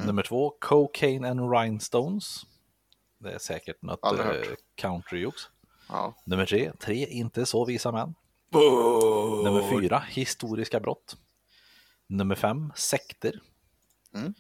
Nummer 0.07 0.23
två, 0.23 0.57
Cocaine 0.61 1.25
and 1.25 1.53
Rhinestones. 1.53 2.47
Det 3.19 3.33
är 3.33 3.39
säkert 3.39 3.83
något 3.83 4.05
eh, 4.05 4.25
hört. 4.25 4.47
countryjox. 4.75 5.43
Ja. 5.89 6.15
Nummer 6.25 6.47
tre, 6.47 6.73
tre 6.79 7.07
inte 7.07 7.47
så 7.47 7.65
visa 7.65 7.93
män. 7.93 8.15
Nummer 9.45 9.71
fyra, 9.71 9.99
historiska 10.09 10.81
brott. 10.81 11.17
Nummer 12.07 12.35
fem, 12.35 12.73
sekter. 12.77 13.41
Mm. 14.15 14.35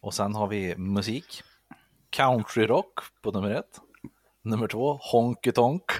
Och 0.00 0.14
sen 0.14 0.34
har 0.34 0.46
vi 0.46 0.76
musik. 0.76 1.42
Countryrock 2.10 3.00
på 3.22 3.30
nummer 3.30 3.50
ett. 3.50 3.80
Nummer 4.42 4.68
två, 4.68 4.98
Honky 5.02 5.52
Tonk. 5.52 5.82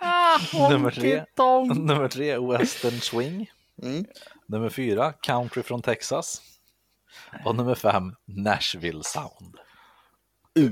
nummer, 0.70 0.90
tre, 0.90 1.24
nummer 1.74 2.08
tre, 2.08 2.38
Western 2.38 3.00
Swing. 3.00 3.50
Mm. 3.82 4.04
Nummer 4.46 4.68
fyra, 4.68 5.12
Country 5.12 5.62
från 5.62 5.82
Texas. 5.82 6.42
Och 7.44 7.54
nummer 7.56 7.74
fem, 7.74 8.14
Nashville 8.24 9.04
Sound. 9.04 9.56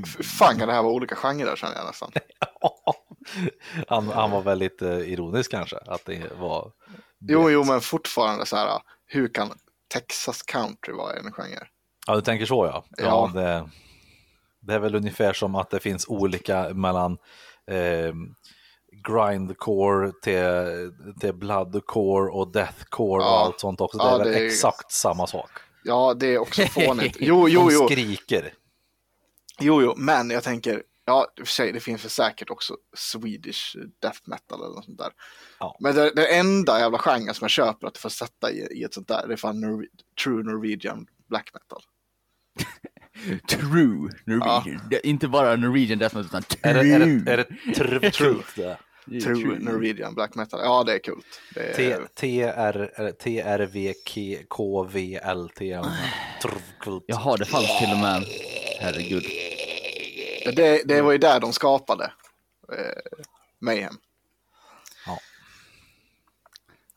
F- 0.06 0.26
fan 0.26 0.58
kan 0.58 0.68
det 0.68 0.74
här 0.74 0.82
vara 0.82 0.92
olika 0.92 1.16
genrer 1.16 1.56
känner 1.56 1.76
jag 1.76 1.86
nästan. 1.86 2.12
Han, 3.88 4.08
han 4.08 4.30
var 4.30 4.42
väldigt 4.42 4.82
eh, 4.82 4.98
ironisk 4.98 5.50
kanske, 5.50 5.76
att 5.76 6.04
det 6.04 6.32
var... 6.38 6.72
Jo, 7.18 7.50
jo, 7.50 7.64
men 7.64 7.80
fortfarande 7.80 8.46
så 8.46 8.56
här, 8.56 8.80
hur 9.06 9.28
kan 9.28 9.52
Texas 9.88 10.42
country 10.42 10.92
vara 10.94 11.12
en 11.16 11.32
genre? 11.32 11.66
Ja, 12.06 12.14
du 12.14 12.20
tänker 12.20 12.46
så 12.46 12.66
ja. 12.66 12.84
ja, 12.96 13.04
Ja. 13.34 13.40
Det, 13.40 13.70
det 14.60 14.74
är 14.74 14.78
väl 14.78 14.94
ungefär 14.94 15.32
som 15.32 15.54
att 15.54 15.70
det 15.70 15.80
finns 15.80 16.08
olika 16.08 16.68
mellan 16.74 17.12
eh, 17.70 18.14
grindcore 19.08 20.12
till, 20.22 20.92
till 21.20 21.32
bloodcore 21.34 22.30
och 22.32 22.52
deathcore 22.52 23.24
och 23.24 23.30
Ja. 23.30 23.44
allt 23.44 23.60
sånt 23.60 23.80
också. 23.80 23.98
Det 23.98 24.04
Ja, 24.04 24.14
är 24.14 24.18
väl 24.18 24.32
det 24.32 24.38
är- 24.38 24.46
exakt 24.46 24.92
samma 24.92 25.26
sak. 25.26 25.50
Ja, 25.84 26.14
det 26.14 26.26
är 26.26 26.38
också 26.38 26.62
fånigt. 26.62 27.16
Jo, 27.20 27.48
jo, 27.48 27.68
De 27.68 27.74
jo, 27.74 27.88
skriker. 27.88 28.54
jo, 29.60 29.82
jo, 29.82 29.94
men 29.96 30.30
jag 30.30 30.42
tänker, 30.42 30.82
ja, 31.04 31.26
i 31.38 31.42
och 31.42 31.46
för 31.46 31.52
sig, 31.52 31.72
det 31.72 31.80
finns 31.80 32.04
väl 32.04 32.10
säkert 32.10 32.50
också 32.50 32.76
Swedish 32.96 33.76
death 34.02 34.18
metal 34.24 34.60
eller 34.64 34.74
något 34.74 34.84
sånt 34.84 34.98
där. 34.98 35.10
Ja. 35.58 35.76
Men 35.80 35.94
det, 35.94 36.10
det 36.14 36.26
enda 36.36 36.78
jävla 36.80 36.98
genren 36.98 37.34
som 37.34 37.44
jag 37.44 37.50
köper 37.50 37.86
att 37.86 37.94
du 37.94 38.00
får 38.00 38.08
sätta 38.08 38.50
i, 38.50 38.68
i 38.80 38.82
ett 38.84 38.94
sånt 38.94 39.08
där, 39.08 39.26
det 39.26 39.32
är 39.32 39.36
fan 39.36 39.64
Norwe- 39.64 39.86
true 40.24 40.42
Norwegian 40.42 41.06
black 41.28 41.50
metal. 41.54 41.82
True 43.48 44.10
Norwegian. 44.26 44.80
Det 44.90 44.96
är 44.96 45.06
Inte 45.06 45.28
bara 45.28 45.56
Norwegian 45.56 45.98
death 45.98 46.16
metal, 46.16 46.26
utan 46.26 46.42
true. 46.42 46.60
Är 46.70 46.74
det, 46.74 46.90
är 46.90 46.98
det, 46.98 47.32
är 47.32 47.36
det 47.36 47.44
tr- 47.74 48.10
truth 48.10 48.48
det? 48.56 48.62
Det 48.62 48.68
är 48.70 48.78
True 49.06 49.58
Norwegian 49.60 50.14
black 50.14 50.34
metal. 50.34 50.60
Ja, 50.62 50.84
det 50.84 50.94
är 50.94 50.98
kul. 50.98 51.22
Det 51.54 51.78
är, 51.92 51.98
T- 51.98 52.04
TR 52.14 53.00
eller 53.00 53.12
TRVKVLT. 53.12 54.40
Jaha, 57.06 57.36
det 57.36 57.44
fanns 57.44 57.78
till 57.78 57.90
och 57.92 57.98
med. 57.98 58.24
Herregud. 58.80 59.22
det, 60.56 60.82
det 60.88 61.02
var 61.02 61.12
ju 61.12 61.18
där 61.18 61.40
de 61.40 61.52
skapade 61.52 62.04
eh, 62.72 62.78
Mayhem. 63.58 63.94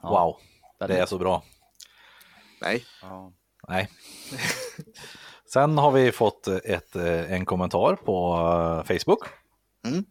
Wow, 0.04 0.38
det 0.88 1.00
är 1.00 1.06
så 1.06 1.18
bra. 1.18 1.44
Nej, 2.62 2.86
Ja. 3.02 3.34
Nej. 3.68 3.90
Sen 5.54 5.78
har 5.78 5.92
vi 5.92 6.12
fått 6.12 6.48
ett, 6.48 6.96
eh, 6.96 7.32
en 7.34 7.46
kommentar 7.46 7.96
på 7.96 8.36
eh, 8.38 8.84
Facebook. 8.98 9.24
Mm. 9.88 10.06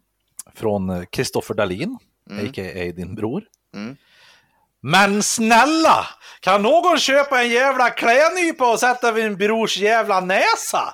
Från 0.57 1.05
Kristoffer 1.05 1.53
Dahlin, 1.53 1.97
a.k.a. 2.29 2.93
din 2.95 3.15
bror. 3.15 3.43
Mm. 3.75 3.95
Men 4.81 5.23
snälla! 5.23 6.07
Kan 6.39 6.61
någon 6.61 6.99
köpa 6.99 7.41
en 7.41 7.49
jävla 7.49 7.89
klädnypa 7.89 8.71
och 8.71 8.79
sätta 8.79 9.11
vid 9.11 9.23
min 9.23 9.37
brors 9.37 9.77
jävla 9.77 10.19
näsa? 10.19 10.93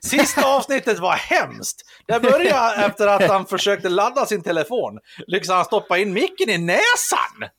Sista 0.00 0.46
avsnittet 0.56 0.98
var 0.98 1.12
hemskt. 1.12 1.82
Det 2.06 2.20
började 2.20 2.84
efter 2.84 3.06
att 3.06 3.28
han 3.28 3.46
försökte 3.46 3.88
ladda 3.88 4.26
sin 4.26 4.42
telefon. 4.42 4.98
Lyckades 5.26 5.50
han 5.50 5.64
stoppa 5.64 5.98
in 5.98 6.12
micken 6.12 6.50
i 6.50 6.58
näsan? 6.58 7.50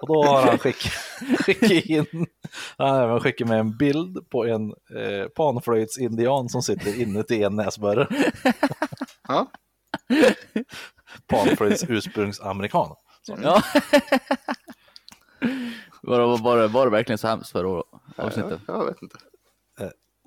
Och 0.00 0.08
då 0.08 0.22
har 0.22 0.42
han 0.42 0.58
skick, 0.58 0.90
skickat 1.38 1.70
in, 1.70 2.26
han 2.78 2.88
har 2.88 3.04
även 3.04 3.20
skickat 3.20 3.48
med 3.48 3.58
en 3.58 3.76
bild 3.76 4.30
på 4.30 4.44
en 4.44 4.70
eh, 4.70 5.28
panflöjtsindian 5.36 6.48
som 6.48 6.62
sitter 6.62 7.00
inuti 7.00 7.42
en 7.42 7.56
näsborre. 7.56 8.06
Ja. 9.28 9.50
Panflöjts 11.26 11.84
ursprungsamerikan. 11.88 12.94
Ja. 13.42 13.62
Var, 16.06 16.38
var, 16.38 16.56
det, 16.58 16.68
var 16.68 16.84
det 16.86 16.90
verkligen 16.90 17.18
så 17.18 17.28
hemskt 17.28 17.50
förra 17.52 17.82
avsnittet? 18.16 18.60
jag, 18.66 18.76
jag 18.76 18.86
vet 18.86 19.02
inte. 19.02 19.16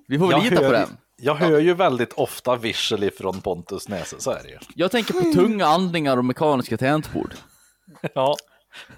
Vi 0.08 0.18
får 0.18 0.28
väl 0.28 0.42
lita 0.42 0.56
på 0.56 0.62
hör, 0.62 0.72
det. 0.72 0.88
jag 1.16 1.34
hör 1.34 1.60
ju 1.60 1.74
väldigt 1.74 2.12
ofta 2.12 2.56
vissel 2.56 3.10
från 3.10 3.40
Pontus 3.40 3.88
näsa, 3.88 4.16
så 4.18 4.30
är 4.30 4.42
det 4.42 4.48
ju. 4.48 4.58
Jag 4.74 4.90
tänker 4.90 5.14
på 5.14 5.20
tunga 5.20 5.66
andningar 5.66 6.16
och 6.16 6.24
mekaniska 6.24 6.76
tangentbord. 6.76 7.34
Ja, 8.14 8.36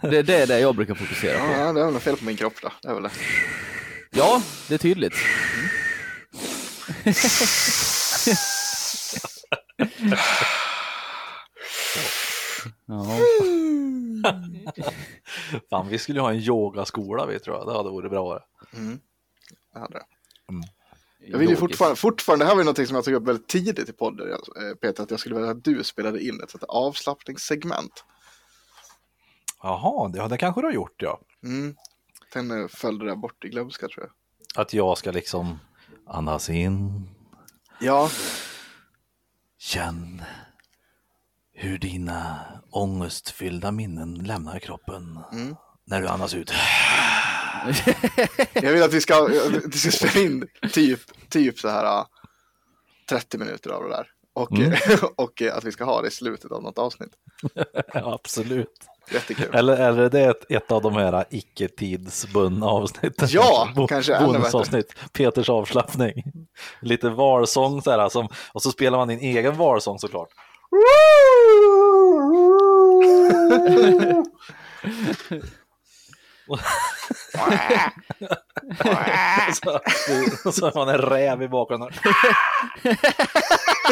Det, 0.01 0.23
det 0.23 0.37
är 0.43 0.47
det 0.47 0.61
jag 0.61 0.77
brukar 0.77 0.95
fokusera 0.95 1.39
på. 1.39 1.45
Ja, 1.53 1.73
det 1.73 1.81
är 1.81 1.85
väl 1.85 1.95
något 1.95 2.03
fel 2.03 2.17
på 2.17 2.25
min 2.25 2.37
kropp 2.37 2.55
då. 2.63 2.73
Det 2.83 2.89
är 2.89 2.95
väl 2.95 3.03
det. 3.03 3.11
Ja, 4.11 4.43
det 4.69 4.75
är 4.75 4.79
tydligt. 4.79 5.15
Ja. 12.87 13.19
fan 15.71 15.89
vi 15.89 15.99
skulle 15.99 16.21
ha 16.21 16.31
en 16.31 16.39
yogaskola 16.39 17.27
vi 17.27 17.39
tror 17.39 17.57
jag, 17.57 17.67
det 17.67 17.73
hade 17.73 17.91
varit 17.91 18.11
bra. 18.11 18.41
det 19.73 19.79
hade 19.79 19.95
det. 19.95 20.05
Jag 21.27 21.39
vill 21.39 21.51
ju 21.51 21.57
fortfarande, 21.57 21.97
fortfarande, 21.97 22.45
det 22.45 22.49
här 22.49 22.55
var 22.55 22.61
ju 22.61 22.65
någonting 22.65 22.87
som 22.87 22.95
jag 22.95 23.05
tog 23.05 23.15
upp 23.15 23.29
väldigt 23.29 23.49
tidigt 23.49 23.89
i 23.89 23.93
podden, 23.93 24.29
eh, 24.33 24.75
Peter, 24.81 25.03
att 25.03 25.11
jag 25.11 25.21
skulle 25.21 25.35
vilja 25.35 25.51
att 25.51 25.65
du 25.65 25.85
spelade 25.85 26.25
in 26.25 26.41
ett 26.43 26.53
här 26.53 26.69
avslappningssegment. 26.69 28.05
Jaha, 29.63 30.09
det, 30.09 30.29
det 30.29 30.39
kanske 30.39 30.61
du 30.61 30.67
har 30.67 30.73
gjort 30.73 31.03
ja. 31.03 31.21
Mm. 31.45 31.77
Sen 32.33 32.51
eh, 32.51 32.69
föll 32.69 32.99
det 32.99 33.07
där 33.07 33.17
bort 33.17 33.45
i 33.45 33.49
glömska 33.49 33.89
tror 33.89 34.07
jag. 34.07 34.63
Att 34.63 34.75
jag 34.75 34.99
ska 34.99 35.11
liksom 35.11 35.59
andas 36.07 36.51
in, 36.51 37.09
Ja, 37.81 38.11
känn 39.61 40.23
hur 41.53 41.79
dina 41.79 42.47
ångestfyllda 42.71 43.73
minnen 43.73 44.15
lämnar 44.15 44.59
kroppen 44.59 45.19
när 45.85 46.03
du 46.03 46.09
andas 46.09 46.35
ut. 46.35 46.53
jag 48.55 48.73
vill 48.73 48.83
att 48.83 48.93
vi 48.93 49.01
ska, 49.01 49.27
vi 49.73 49.79
ska 49.79 49.91
spela 49.91 50.27
in 50.27 50.49
typ, 50.73 51.01
typ 51.29 51.59
så 51.59 51.69
här 51.69 51.85
ah, 51.85 52.09
30 53.09 53.39
minuter 53.39 53.71
av 53.71 53.83
det 53.83 53.91
där. 53.91 54.09
Och, 54.35 54.51
och 55.17 55.43
eh, 55.43 55.57
att 55.57 55.65
vi 55.65 55.73
ska 55.73 55.85
ha 55.85 56.03
det 56.03 56.09
i 56.09 56.11
slutet 56.11 56.53
av 56.53 56.63
något 56.63 56.79
avsnitt. 56.79 57.13
Absolut. 57.95 58.87
Jättekul. 59.13 59.55
Eller, 59.55 59.77
eller 59.77 60.03
är 60.03 60.11
det 60.11 60.21
ett, 60.21 60.51
ett 60.51 60.73
av 60.73 60.83
de 60.83 60.93
här 60.93 61.25
icke-tidsbundna 61.31 62.67
avsnitten? 62.67 63.29
Ja, 63.31 63.69
Bo- 63.77 63.87
kanske 63.87 64.21
Bonusavsnitt, 64.21 64.95
Peters 65.13 65.49
avslappning. 65.49 66.23
Lite 66.81 67.11
valsång 67.11 67.83
så 67.83 67.91
här, 67.91 68.09
som, 68.09 68.29
och 68.53 68.63
så 68.63 68.71
spelar 68.71 68.99
man 68.99 69.09
din 69.09 69.19
egen 69.21 69.57
valsång 69.57 69.99
såklart. 69.99 70.29
Och 76.49 76.59
så, 79.55 79.81
och 80.45 80.55
så 80.55 80.73
man 80.75 80.89
en 80.89 80.99
räv 80.99 81.43
i 81.43 81.49
bakgrunden. 81.49 81.91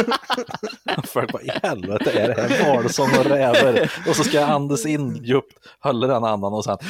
Folk 1.07 1.33
bara, 1.33 1.43
i 1.43 1.51
helvete 1.63 2.11
är 2.11 2.29
det 2.29 2.43
här 2.43 2.75
valsång 2.77 3.11
och 3.19 3.25
räver? 3.25 3.93
Och 4.09 4.17
så 4.17 4.25
ska 4.25 4.37
jag 4.37 4.51
andas 4.51 4.87
in 4.87 5.25
djupt, 5.25 5.59
hålla 5.81 6.07
den 6.07 6.25
andan 6.25 6.53
och 6.53 6.65
sen... 6.65 6.79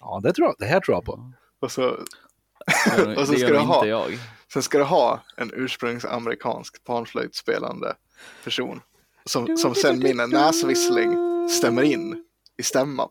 Ja, 0.00 0.20
det, 0.22 0.32
tror 0.32 0.46
jag, 0.48 0.54
det 0.58 0.64
här 0.66 0.80
tror 0.80 0.96
jag 0.96 1.04
på. 1.04 1.32
Och 1.60 1.72
så, 1.72 1.88
Och 3.16 3.26
så 3.26 3.32
ska 3.34 3.48
du 3.48 3.58
ha- 3.58 3.86
jag. 3.86 4.18
sen 4.52 4.62
ska 4.62 4.78
du 4.78 4.84
ha 4.84 5.20
en 5.36 5.50
ursprungsamerikansk 5.54 6.84
panflöjtspelande 6.84 7.94
person 8.44 8.80
som, 9.24 9.56
som 9.56 9.74
sen 9.74 9.98
min 9.98 10.16
näsvissling 10.16 11.16
stämmer 11.48 11.82
in 11.82 12.24
i 12.58 12.62
stämman. 12.62 13.08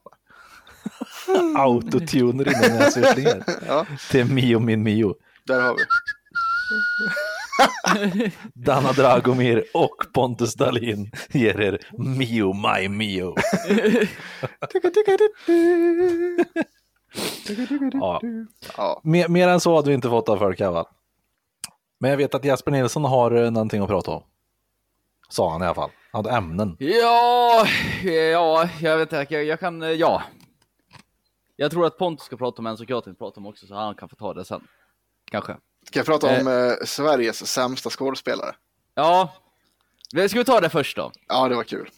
Autotuner 1.57 2.47
in 2.47 2.71
i 2.71 2.77
näsvisslingen. 2.77 3.43
Ja, 3.67 3.85
Till 4.11 4.25
Mio 4.25 4.59
min 4.59 4.83
Mio. 4.83 5.15
där 5.43 5.61
har 5.61 5.73
vi. 5.75 5.83
Danna 8.53 8.91
Dragomir 8.91 9.63
och 9.73 9.95
Pontus 10.13 10.53
Dahlin 10.55 11.11
ger 11.29 11.59
er 11.59 11.79
Mio 11.97 12.53
My 12.53 12.87
Mio. 12.89 13.35
Ja, 17.93 18.21
Ja, 18.77 19.01
mer, 19.03 19.27
mer 19.27 19.47
än 19.47 19.59
så 19.59 19.75
hade 19.75 19.89
vi 19.89 19.95
inte 19.95 20.09
fått 20.09 20.29
av 20.29 20.37
folk 20.37 20.59
här 20.59 20.71
va? 20.71 20.85
Men 21.99 22.09
jag 22.09 22.17
vet 22.17 22.35
att 22.35 22.45
Jesper 22.45 22.71
Nilsson 22.71 23.03
har 23.05 23.31
eh, 23.31 23.51
någonting 23.51 23.81
att 23.81 23.87
prata 23.87 24.11
om. 24.11 24.23
Sa 25.29 25.51
han 25.51 25.61
i 25.61 25.65
alla 25.65 25.75
fall. 25.75 25.89
Han 26.11 26.25
hade 26.25 26.37
ämnen. 26.37 26.75
Ja, 26.79 27.67
ja, 28.03 28.69
jag 28.81 28.97
vet 28.97 29.13
inte, 29.13 29.33
jag, 29.33 29.45
jag 29.45 29.59
kan, 29.59 29.81
eh, 29.81 29.89
ja. 29.89 30.23
Jag 31.55 31.71
tror 31.71 31.85
att 31.85 31.97
Pontus 31.97 32.25
ska 32.25 32.37
prata 32.37 32.59
om 32.59 32.65
en 32.65 32.77
sak 32.77 32.89
jag 32.89 33.03
tänkte 33.03 33.19
prata 33.19 33.39
om 33.39 33.45
också, 33.45 33.67
så 33.67 33.75
han 33.75 33.95
kan 33.95 34.09
få 34.09 34.15
ta 34.15 34.33
det 34.33 34.45
sen. 34.45 34.67
Kanske. 35.31 35.57
Ska 35.85 35.99
jag 35.99 36.05
prata 36.05 36.39
om 36.39 36.47
eh, 36.47 36.85
Sveriges 36.85 37.47
sämsta 37.51 37.89
skådespelare? 37.89 38.55
Ja, 38.93 39.35
Men 40.13 40.29
ska 40.29 40.39
vi 40.39 40.45
ta 40.45 40.61
det 40.61 40.69
först 40.69 40.97
då? 40.97 41.11
Ja, 41.27 41.49
det 41.49 41.55
var 41.55 41.63
kul. 41.63 41.89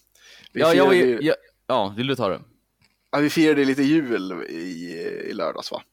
Vi, 0.51 0.61
Ja, 0.61 0.73
jag 0.73 0.95
ju, 0.95 1.21
ju... 1.21 1.33
ja, 1.67 1.93
vill 1.97 2.07
du 2.07 2.15
ta 2.15 2.29
det? 2.29 2.41
ja, 3.11 3.19
vi 3.19 3.29
firade 3.29 3.65
lite 3.65 3.83
jul 3.83 4.43
i, 4.49 4.93
i 5.29 5.33
lördags 5.33 5.71
va? 5.71 5.83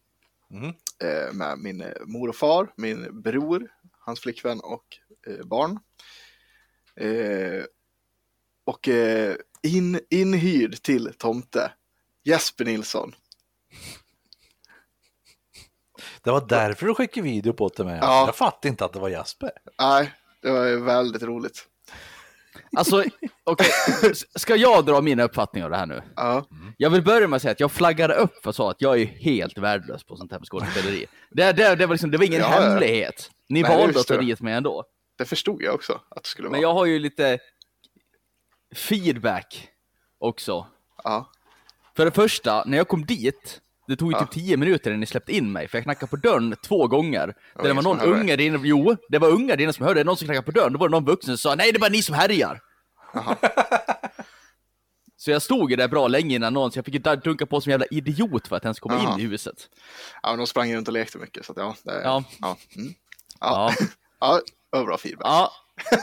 Mhm. 0.51 0.73
Eh, 1.03 1.33
med 1.33 1.59
min 1.59 1.81
eh, 1.81 1.89
mor 2.07 2.29
och 2.29 2.37
far, 2.37 2.73
min 2.77 3.23
bror, 3.23 3.69
hans 3.99 4.21
flickvän 4.21 4.61
och 4.61 4.85
eh, 5.27 5.45
barn. 5.47 5.79
Eh, 6.97 7.65
och 8.65 8.89
eh, 8.89 9.37
in, 9.63 10.01
inhyrd 10.11 10.83
till 10.83 11.13
tomte, 11.19 11.73
Jesper 12.25 12.65
Nilsson. 12.65 13.15
Det 16.25 16.31
var 16.31 16.47
därför 16.49 16.87
du 16.87 16.95
skickade 16.95 17.25
video 17.29 17.53
på 17.53 17.69
till 17.69 17.85
mig. 17.85 17.99
Ja. 18.03 18.27
Jag 18.27 18.37
fattade 18.37 18.69
inte 18.69 18.85
att 18.85 18.93
det 18.93 18.99
var 18.99 19.09
Jesper. 19.09 19.51
Nej, 19.81 20.13
Det 20.43 20.51
var 20.51 20.77
väldigt 20.85 21.23
roligt. 21.23 21.67
Alltså, 22.77 23.05
okej, 23.45 23.67
s- 24.11 24.25
ska 24.41 24.57
jag 24.57 24.85
dra 24.85 25.01
min 25.01 25.21
uppfattning 25.21 25.65
av 25.65 25.71
det 25.71 25.77
här 25.77 25.87
nu? 25.87 26.03
Ja, 26.17 26.45
Jag 26.77 26.91
vill 26.91 27.03
börja 27.03 27.29
med 27.29 27.37
att 27.37 27.43
säga 27.43 27.53
att 27.53 27.61
jag 27.61 27.73
flaggade 27.73 28.15
upp 28.15 28.43
för 28.43 28.53
så 28.53 28.69
att 28.71 28.81
jag 28.81 29.01
är 29.01 29.05
helt 29.07 29.59
värdelös 29.59 30.05
på 30.05 30.17
sånt 30.17 30.33
här 30.33 30.39
med 30.39 30.49
skådespeleri. 30.49 31.07
Det, 31.31 31.53
det, 31.53 31.75
det, 31.75 31.87
var 31.87 31.95
liksom, 31.95 32.11
det 32.11 32.19
var 32.19 32.25
ingen 32.25 32.41
Ja, 32.41 32.47
hemlighet. 32.49 33.31
Ni 33.49 33.63
Nej, 33.63 33.77
valde 33.77 34.01
att 34.01 34.07
ta 34.07 34.17
dit 34.17 34.41
mig 34.41 34.55
ändå. 34.55 34.85
det 35.19 35.25
förstod 35.25 35.63
jag 35.63 35.75
också 35.75 35.93
att 36.11 36.23
det 36.23 36.29
skulle 36.29 36.49
vara. 36.49 36.53
Men 36.53 36.61
jag 36.61 36.75
har 36.75 36.85
ju 36.87 36.99
lite 36.99 37.39
feedback 38.75 39.69
också. 40.19 40.67
Ja, 41.05 41.31
För 41.97 42.05
det 42.05 42.11
första, 42.11 42.65
när 42.67 42.77
jag 42.79 42.89
kom 42.89 43.07
dit, 43.07 43.61
det 43.87 43.97
tog 43.97 44.13
ju 44.13 44.19
typ 44.19 44.31
10 44.31 44.57
minuter 44.57 44.91
innan 44.91 45.01
ni 45.01 45.07
släppte 45.07 45.33
in 45.33 45.53
mig, 45.53 45.69
för 45.69 45.79
jag 45.79 45.85
knackade 45.85 46.11
på 46.11 46.17
dörren 46.17 46.57
två 46.67 46.87
gånger. 46.87 47.35
Där 47.57 47.63
det 47.63 47.73
var 47.73 47.83
någon 47.83 48.27
där 48.27 48.41
inne, 48.41 48.61
jo, 48.63 48.97
det 49.09 49.19
var 49.19 49.29
ungar 49.29 49.61
inne 49.61 49.73
som 49.73 49.87
hörde 49.87 50.01
det, 50.01 50.05
någon 50.05 50.17
som 50.17 50.27
knackade 50.27 50.45
på 50.45 50.51
dörren, 50.51 50.73
då 50.73 50.79
var 50.79 50.89
det 50.89 50.93
någon 50.93 51.05
vuxen 51.05 51.39
som 51.39 51.51
sa 51.51 51.55
nej 51.55 51.73
det 51.73 51.77
är 51.77 51.81
bara 51.81 51.91
ni 51.91 52.03
som 52.03 52.15
härjar. 52.15 52.61
Så 55.25 55.31
jag 55.31 55.43
stod 55.43 55.71
ju 55.71 55.77
där 55.77 55.89
bra 55.89 56.09
länge 56.09 56.37
innan 56.37 56.53
någon, 56.53 56.73
så 56.73 56.79
jag 56.79 56.85
fick 56.85 56.95
ju 56.95 57.17
dunka 57.17 57.47
på 57.47 57.61
som 57.61 57.71
jävla 57.71 57.87
idiot 57.91 58.49
för 58.49 58.57
att 58.57 58.65
ens 58.65 58.81
komma 58.81 58.95
Jaha. 58.95 59.15
in 59.15 59.21
i 59.21 59.23
huset. 59.23 59.69
ja 60.23 60.31
men 60.31 60.39
de 60.39 60.47
sprang 60.47 60.75
runt 60.75 60.89
och 60.89 60.95
lekte 60.95 61.19
mycket. 61.19 61.45
Så 61.45 61.53
att, 61.53 61.59
ja, 61.59 61.77
det, 61.83 62.03
Ja. 62.03 62.25
Ja. 62.41 62.57
Mm. 62.77 62.95
Ja. 63.41 63.73
Ja. 63.79 63.87
ja, 64.21 64.41
det 64.73 64.79
var 64.79 64.85
bra 64.85 64.99
feedback. 64.99 65.27
Ja, 65.27 65.53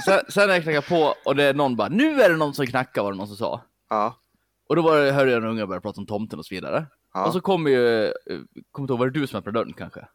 sen, 0.05 0.19
sen 0.29 0.47
när 0.47 0.53
jag 0.53 0.63
knackade 0.63 0.87
på 0.87 1.15
och 1.25 1.35
det 1.35 1.43
är 1.43 1.53
någon 1.53 1.75
bara, 1.75 1.89
nu 1.89 2.21
är 2.21 2.29
det 2.29 2.35
någon 2.35 2.53
som 2.53 2.67
knackar 2.67 3.03
var 3.03 3.11
det 3.11 3.17
någon 3.17 3.27
som 3.27 3.37
sa. 3.37 3.61
Ja. 3.89 4.15
Och 4.69 4.75
då 4.75 4.81
var 4.81 4.97
det, 4.97 5.11
hörde 5.11 5.31
jag 5.31 5.43
en 5.43 5.49
unge 5.49 5.67
börja 5.67 5.81
prata 5.81 6.01
om 6.01 6.07
tomten 6.07 6.39
och 6.39 6.45
så 6.45 6.55
vidare. 6.55 6.85
Ja. 7.13 7.25
Och 7.25 7.33
så 7.33 7.41
kom 7.41 7.67
ju, 7.67 8.05
eh, 8.05 8.11
kommer 8.71 8.83
inte 8.83 8.91
ihåg, 8.93 8.99
var 8.99 9.05
det 9.09 9.19
du 9.19 9.27
som 9.27 9.39
öppnade 9.39 9.59
dörren 9.59 9.73
kanske? 9.73 10.07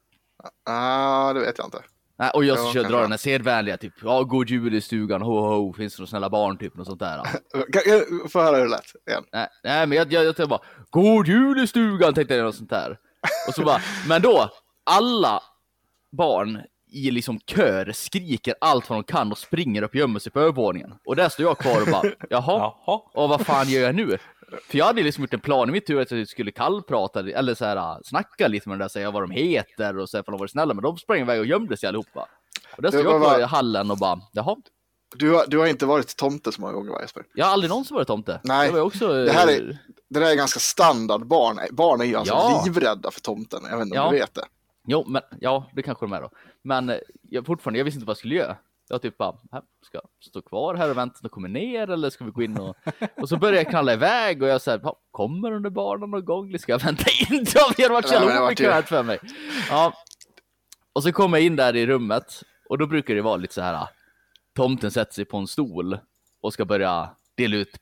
Ah, 0.70 1.32
det 1.32 1.40
vet 1.40 1.58
jag 1.58 1.66
inte. 1.66 1.78
Nej, 2.18 2.30
och 2.34 2.44
jag 2.44 2.58
Ja, 2.58 2.62
så 2.62 2.72
kör, 2.72 2.80
kanske. 2.80 2.92
drar 2.92 3.02
den 3.02 3.10
här 3.10 3.18
sedvänliga, 3.18 3.76
typ, 3.76 3.92
ja, 4.02 4.22
god 4.22 4.48
jul 4.50 4.74
i 4.74 4.80
stugan, 4.80 5.22
ho 5.22 5.38
ho, 5.40 5.72
finns 5.72 5.96
det 5.96 6.00
några 6.00 6.08
snälla 6.08 6.30
barn, 6.30 6.58
typ, 6.58 6.76
något 6.76 6.86
sånt 6.86 7.00
där. 7.00 7.22
Kan- 7.72 7.82
kan- 7.82 8.28
Få 8.28 8.40
höra 8.40 8.56
hur 8.56 8.62
det 8.64 8.70
lät 8.70 8.84
igen. 9.08 9.24
nej, 9.32 9.48
nej, 9.64 9.86
men 9.86 9.98
jag, 9.98 10.12
jag, 10.12 10.24
jag 10.24 10.36
tänkte 10.36 10.50
bara, 10.50 10.60
god 10.90 11.26
jul 11.28 11.58
i 11.64 11.66
stugan, 11.66 12.14
tänkte 12.14 12.34
jag, 12.34 12.44
något 12.44 12.54
sånt 12.56 12.70
där. 12.70 12.98
Och 13.48 13.54
så 13.54 13.62
bara, 13.64 13.80
men 14.08 14.22
då, 14.22 14.50
alla 14.84 15.42
barn 16.12 16.60
i 16.92 17.10
liksom 17.10 17.40
kör 17.46 17.92
skriker 17.92 18.54
allt 18.60 18.90
vad 18.90 18.96
de 18.98 19.04
kan 19.04 19.32
och 19.32 19.38
springer 19.38 19.82
upp 19.82 19.90
och 19.90 19.96
gömmer 19.96 20.20
sig 20.20 20.32
på 20.32 20.40
övervåningen. 20.40 20.94
Och 21.06 21.16
där 21.16 21.28
står 21.28 21.44
jag 21.46 21.58
kvar 21.58 21.80
och 21.80 21.86
bara, 21.92 22.02
jaha, 22.30 22.72
Jaha. 22.86 23.00
och 23.14 23.28
vad 23.28 23.46
fan 23.46 23.68
gör 23.68 23.82
jag 23.82 23.94
nu? 23.94 24.18
För 24.68 24.78
jag 24.78 24.84
hade 24.84 25.02
liksom 25.02 25.24
gjort 25.24 25.34
en 25.34 25.40
plan 25.40 25.68
i 25.68 25.72
mitt 25.72 25.90
huvud 25.90 26.02
att 26.02 26.10
jag 26.10 26.28
skulle 26.28 26.52
kallprata, 26.52 27.20
eller 27.20 27.54
så 27.54 27.64
här, 27.64 27.98
snacka 28.04 28.48
lite 28.48 28.68
med 28.68 28.78
den 28.78 28.84
där, 28.84 28.88
säga 28.88 29.10
vad 29.10 29.22
de 29.22 29.30
heter 29.30 29.98
och 29.98 30.10
säga 30.10 30.22
för 30.24 30.32
de 30.32 30.40
var 30.40 30.46
snälla, 30.46 30.74
men 30.74 30.82
de 30.82 30.96
sprang 30.96 31.20
iväg 31.20 31.40
och 31.40 31.46
gömde 31.46 31.76
sig 31.76 31.88
allihopa. 31.88 32.28
Och 32.76 32.82
där 32.82 32.90
Det 32.90 32.98
stod 32.98 33.12
jag 33.12 33.18
var 33.18 33.28
kvar 33.30 33.40
i 33.40 33.42
hallen 33.42 33.90
och 33.90 33.98
bara, 33.98 34.20
jaha, 34.32 34.56
Du 35.16 35.30
har, 35.34 35.46
du 35.46 35.58
har 35.58 35.66
inte 35.66 35.86
varit 35.86 36.16
tomte 36.16 36.52
så 36.52 36.60
många 36.60 36.72
gånger 36.72 36.90
va 36.90 37.00
Jesper? 37.02 37.22
jag 37.34 37.46
har 37.46 37.52
aldrig 37.52 37.68
någonsin 37.68 37.94
varit 37.94 38.06
tomte. 38.08 38.40
Nej, 38.44 38.72
det 38.72 38.80
också... 38.80 39.08
Det 39.24 39.32
här 39.32 39.48
eh, 39.48 39.54
är, 39.54 39.78
det 40.10 40.20
där 40.20 40.30
är 40.30 40.34
ganska 40.34 40.60
standard 40.60 41.26
barn. 41.26 41.58
Barn 41.70 42.00
är 42.00 42.04
ju 42.04 42.16
alltså 42.16 42.34
Ja. 42.34 42.62
livrädda 42.66 43.10
för 43.10 43.20
tomten. 43.20 43.60
Jag 43.70 43.76
vet 43.76 43.86
inte 43.86 43.98
om 43.98 44.04
Ja. 44.04 44.10
du 44.12 44.18
vet 44.18 44.34
det. 44.34 44.44
Jo, 44.88 45.04
men 45.08 45.22
ja, 45.40 45.70
det 45.72 45.82
kanske 45.82 46.04
de 46.06 46.12
är 46.12 46.20
då. 46.20 46.30
Men 46.64 46.88
eh, 46.90 46.96
jag, 47.22 47.46
fortfarande, 47.46 47.78
jag 47.78 47.84
visste 47.84 47.96
inte 47.96 48.06
vad 48.06 48.10
jag 48.12 48.18
skulle 48.18 48.34
göra. 48.34 48.56
Jag 48.88 49.02
typ 49.02 49.18
bara, 49.18 49.36
här, 49.52 49.62
ska 49.86 49.98
jag 49.98 50.08
stå 50.28 50.42
kvar 50.42 50.74
här 50.74 50.90
och 50.90 50.96
vänta 50.96 51.18
de 51.22 51.28
kommer 51.28 51.48
ner 51.48 51.90
eller 51.90 52.10
ska 52.10 52.24
vi 52.24 52.30
gå 52.30 52.42
in 52.42 52.58
och... 52.58 52.76
Och 53.16 53.28
så 53.28 53.36
började 53.36 53.58
jag 53.58 53.70
knalla 53.70 53.92
iväg 53.92 54.42
och 54.42 54.48
jag 54.48 54.60
säger, 54.60 54.80
kommer 55.10 55.50
de 55.50 55.62
där 55.62 55.70
barnen 55.70 56.10
någon 56.10 56.24
gång? 56.24 56.58
Ska 56.58 56.72
jag 56.72 56.78
vänta 56.78 57.04
in 57.10 57.36
dem? 57.54 57.72
Det 57.76 57.82
hade 57.82 57.94
varit 57.94 58.08
så 58.08 58.14
jävla 58.14 58.44
obekvämt 58.44 58.86
för 58.86 59.02
mig. 59.02 59.18
Ja. 59.70 59.92
Och 60.92 61.02
så 61.02 61.12
kommer 61.12 61.38
jag 61.38 61.46
in 61.46 61.56
där 61.56 61.76
i 61.76 61.86
rummet 61.86 62.42
och 62.68 62.78
då 62.78 62.86
brukar 62.86 63.14
det 63.14 63.22
vara 63.22 63.36
lite 63.36 63.54
så 63.54 63.60
här, 63.60 63.88
tomten 64.56 64.90
sätter 64.90 65.14
sig 65.14 65.24
på 65.24 65.36
en 65.36 65.46
stol 65.46 65.98
och 66.40 66.52
ska 66.52 66.64
börja 66.64 67.10
dela 67.36 67.56
ut 67.56 67.76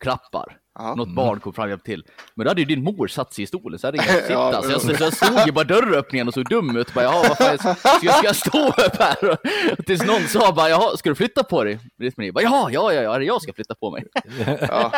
klappar. 0.00 0.58
Ja. 0.78 0.94
Något 0.94 1.08
barn 1.14 1.40
kom 1.40 1.52
fram 1.52 1.62
och 1.64 1.68
hjälpte 1.70 1.90
till. 1.90 2.04
Men 2.34 2.44
då 2.44 2.50
hade 2.50 2.60
ju 2.60 2.64
din 2.64 2.82
mor 2.84 3.08
satt 3.08 3.34
sig 3.34 3.44
i 3.44 3.46
stolen 3.46 3.78
så 3.78 3.86
jag 3.86 3.92
hade 3.92 4.04
ingen 4.10 4.16
att 4.18 4.22
sitta. 4.26 4.32
Ja, 4.32 4.62
så, 4.62 4.70
jag, 4.70 4.80
så 4.98 5.04
jag 5.04 5.12
stod 5.16 5.46
ju 5.46 5.52
bara 5.52 5.64
dörröppningen 5.64 6.28
och 6.28 6.34
såg 6.34 6.44
dum 6.44 6.76
ut. 6.76 6.94
Bara, 6.94 7.04
jaha, 7.04 7.24
vad 7.28 7.36
fan, 7.38 7.58
ska, 7.58 7.74
jag- 8.02 8.14
ska 8.14 8.26
jag 8.26 8.36
stå 8.36 8.68
upp 8.68 8.96
här? 8.98 9.30
Och 9.78 9.86
tills 9.86 10.04
någon 10.06 10.28
sa 10.28 10.52
bara, 10.52 10.68
jaha, 10.68 10.96
ska 10.96 11.08
du 11.08 11.14
flytta 11.14 11.44
på 11.44 11.64
dig? 11.64 11.78
Britt-Marie 11.98 12.32
bara, 12.32 12.42
jaha, 12.44 12.70
ja, 12.72 12.92
ja, 12.92 13.02
ja, 13.02 13.20
jag 13.22 13.42
ska 13.42 13.52
flytta 13.52 13.74
på 13.74 13.90
mig. 13.90 14.04
Ja, 14.68 14.92